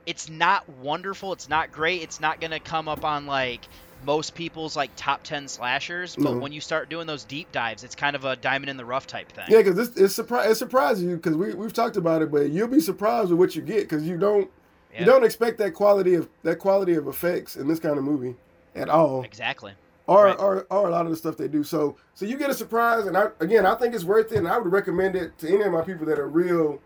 it's 0.05 0.29
not 0.29 0.67
wonderful, 0.69 1.33
it's 1.33 1.49
not 1.49 1.71
great, 1.71 2.01
it's 2.01 2.19
not 2.19 2.39
gonna 2.39 2.59
come 2.59 2.87
up 2.87 3.03
on 3.03 3.25
like 3.25 3.61
most 4.05 4.35
people's 4.35 4.75
like 4.75 4.91
top 4.95 5.23
10 5.23 5.47
slashers 5.47 6.15
but 6.15 6.25
mm-hmm. 6.25 6.39
when 6.39 6.51
you 6.51 6.61
start 6.61 6.89
doing 6.89 7.07
those 7.07 7.23
deep 7.23 7.51
dives 7.51 7.83
it's 7.83 7.95
kind 7.95 8.15
of 8.15 8.25
a 8.25 8.35
diamond 8.35 8.69
in 8.69 8.77
the 8.77 8.85
rough 8.85 9.07
type 9.07 9.31
thing 9.31 9.45
yeah 9.49 9.61
because 9.61 9.77
it's, 9.77 9.97
it's, 9.97 10.17
surpri- 10.17 10.49
it 10.49 10.55
surprises 10.55 11.03
you 11.03 11.15
because 11.15 11.35
we, 11.35 11.53
we've 11.53 11.73
talked 11.73 11.97
about 11.97 12.21
it 12.21 12.31
but 12.31 12.49
you'll 12.49 12.67
be 12.67 12.79
surprised 12.79 13.29
with 13.29 13.39
what 13.39 13.55
you 13.55 13.61
get 13.61 13.81
because 13.81 14.07
you 14.07 14.17
don't 14.17 14.49
yeah. 14.93 15.01
you 15.01 15.05
don't 15.05 15.23
expect 15.23 15.57
that 15.57 15.73
quality 15.73 16.15
of 16.15 16.29
that 16.43 16.59
quality 16.59 16.95
of 16.95 17.07
effects 17.07 17.55
in 17.55 17.67
this 17.67 17.79
kind 17.79 17.97
of 17.97 18.03
movie 18.03 18.35
at 18.75 18.89
all 18.89 19.23
exactly 19.23 19.73
or, 20.07 20.25
right. 20.25 20.39
or, 20.39 20.67
or 20.69 20.87
a 20.87 20.91
lot 20.91 21.05
of 21.05 21.11
the 21.11 21.17
stuff 21.17 21.37
they 21.37 21.47
do. 21.47 21.63
So 21.63 21.95
so 22.13 22.25
you 22.25 22.37
get 22.37 22.49
a 22.49 22.53
surprise, 22.53 23.05
and 23.05 23.17
I 23.17 23.27
again 23.39 23.65
I 23.65 23.75
think 23.75 23.93
it's 23.95 24.03
worth 24.03 24.31
it, 24.31 24.37
and 24.37 24.47
I 24.47 24.57
would 24.57 24.71
recommend 24.71 25.15
it 25.15 25.37
to 25.39 25.47
any 25.47 25.61
of 25.63 25.71
my 25.71 25.81
people 25.81 26.05
that 26.07 26.19
are 26.19 26.27
real, 26.27 26.81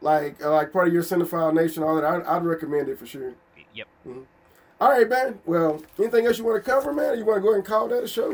like 0.00 0.42
uh, 0.44 0.52
like 0.52 0.72
part 0.72 0.88
of 0.88 0.94
your 0.94 1.02
cinephile 1.02 1.54
nation, 1.54 1.82
all 1.82 1.96
that. 1.96 2.04
I, 2.04 2.36
I'd 2.36 2.44
recommend 2.44 2.88
it 2.88 2.98
for 2.98 3.06
sure. 3.06 3.34
Yep. 3.74 3.88
Mm-hmm. 4.06 4.22
All 4.80 4.88
right, 4.88 5.06
man. 5.06 5.38
Well, 5.44 5.82
anything 5.98 6.24
else 6.24 6.38
you 6.38 6.44
want 6.44 6.64
to 6.64 6.70
cover, 6.70 6.92
man? 6.92 7.10
Or 7.10 7.14
you 7.14 7.24
want 7.26 7.36
to 7.36 7.42
go 7.42 7.48
ahead 7.48 7.58
and 7.58 7.66
call 7.66 7.86
that 7.88 8.02
a 8.02 8.08
show? 8.08 8.30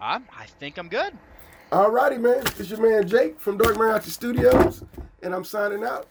Um, 0.00 0.24
I 0.34 0.46
think 0.58 0.78
I'm 0.78 0.88
good. 0.88 1.12
All 1.70 1.90
righty, 1.90 2.16
man. 2.16 2.42
It's 2.58 2.70
your 2.70 2.80
man 2.80 3.06
Jake 3.06 3.38
from 3.38 3.58
Dark 3.58 3.76
Mariachi 3.76 4.08
Studios, 4.08 4.82
and 5.22 5.34
I'm 5.34 5.44
signing 5.44 5.84
out. 5.84 6.06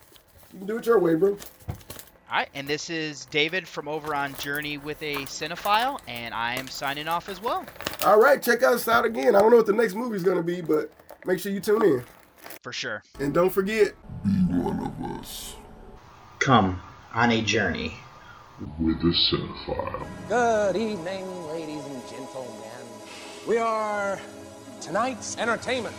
You 0.52 0.60
can 0.60 0.68
do 0.68 0.78
it 0.78 0.86
your 0.86 1.00
way, 1.00 1.16
bro. 1.16 1.32
All 1.32 2.40
right, 2.40 2.50
and 2.54 2.68
this 2.68 2.92
is 2.92 3.26
David 3.26 3.68
from 3.68 3.88
over 3.88 4.14
on 4.14 4.36
Journey 4.36 4.78
with 4.78 5.02
a 5.02 5.16
Cinephile, 5.26 6.00
and 6.08 6.34
I 6.34 6.56
am 6.56 6.68
signing 6.68 7.08
off 7.08 7.30
as 7.30 7.42
well. 7.42 7.66
All 8.06 8.20
right, 8.20 8.42
check 8.42 8.62
us 8.62 8.88
out 8.88 9.06
again. 9.06 9.36
I 9.36 9.40
don't 9.40 9.50
know 9.50 9.58
what 9.58 9.66
the 9.66 9.74
next 9.74 9.96
movie 9.96 10.18
is 10.18 10.24
going 10.24 10.38
to 10.38 10.44
be, 10.44 10.62
but 10.62 10.92
make 11.26 11.40
sure 11.40 11.52
you 11.52 11.60
tune 11.60 11.82
in. 11.84 12.04
For 12.62 12.74
sure. 12.74 13.04
And 13.20 13.34
don't 13.34 13.50
forget 13.50 13.94
be 14.24 14.32
one 14.54 14.80
of 14.80 15.20
us. 15.20 15.56
Come 16.40 16.82
on 17.14 17.32
a 17.32 17.42
journey 17.42 17.96
with 18.80 18.98
a 18.98 19.14
cinephile. 19.32 20.08
Good 20.28 20.76
evening, 20.76 21.48
ladies 21.48 21.86
and 21.86 22.08
gentlemen. 22.10 22.54
We 23.48 23.58
are 23.58 24.20
tonight's 24.82 25.38
entertainment. 25.38 25.96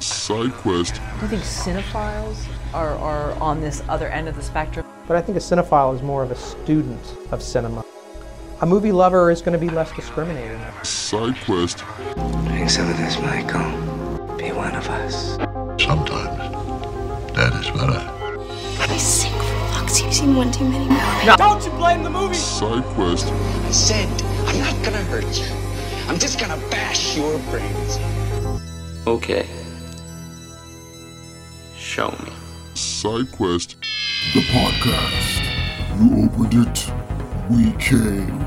Side 0.00 0.52
quest. 0.52 0.94
Do 0.94 1.00
you 1.22 1.28
think 1.28 1.42
cinephiles 1.42 2.46
are, 2.72 2.94
are 2.96 3.32
on 3.40 3.60
this 3.60 3.82
other 3.88 4.08
end 4.08 4.28
of 4.28 4.36
the 4.36 4.42
spectrum? 4.42 4.86
But 5.06 5.16
I 5.16 5.22
think 5.22 5.36
a 5.36 5.40
cinephile 5.40 5.94
is 5.94 6.02
more 6.02 6.22
of 6.22 6.30
a 6.30 6.36
student 6.36 7.00
of 7.32 7.42
cinema. 7.42 7.84
A 8.60 8.66
movie 8.66 8.92
lover 8.92 9.30
is 9.30 9.40
going 9.40 9.52
to 9.52 9.58
be 9.58 9.70
less 9.70 9.90
discriminating. 9.92 10.60
Side 10.82 11.36
quest. 11.44 11.84
Drink 12.46 12.70
some 12.70 12.90
of 12.90 12.96
this, 12.96 13.18
Michael. 13.20 14.36
Be 14.36 14.52
one 14.52 14.74
of 14.74 14.88
us. 14.88 15.36
Sometimes 15.82 16.38
that 17.34 17.52
is 17.54 17.70
better. 17.70 18.17
Seen 20.18 20.34
one 20.34 20.50
too 20.50 20.64
many 20.64 20.88
movies. 20.88 21.26
No. 21.26 21.36
Don't 21.36 21.64
you 21.64 21.70
blame 21.72 22.02
the 22.02 22.10
movie. 22.10 22.34
Side 22.34 22.82
quest. 22.96 23.26
I 23.26 23.70
said 23.70 24.08
I'm 24.48 24.58
not 24.58 24.74
gonna 24.84 25.04
hurt 25.04 25.30
you. 25.38 25.46
I'm 26.08 26.18
just 26.18 26.40
gonna 26.40 26.56
bash 26.70 27.16
your 27.16 27.38
brains. 27.50 27.98
Okay. 29.06 29.46
Show 31.76 32.10
me. 32.10 32.32
Side 32.74 33.30
quest. 33.30 33.76
The 34.34 34.40
podcast. 34.56 35.38
You 36.00 36.24
opened 36.24 36.66
it. 36.66 36.92
We 37.48 37.70
came. 37.78 38.40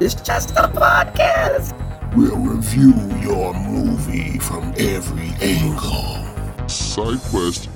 It's 0.00 0.14
just 0.14 0.50
a 0.50 0.68
podcast. 0.68 1.74
We'll 2.14 2.36
review 2.36 2.94
your 3.20 3.54
movie 3.54 4.38
from 4.38 4.72
every 4.78 5.30
angle. 5.40 6.68
Side 6.68 7.20
quest. 7.30 7.68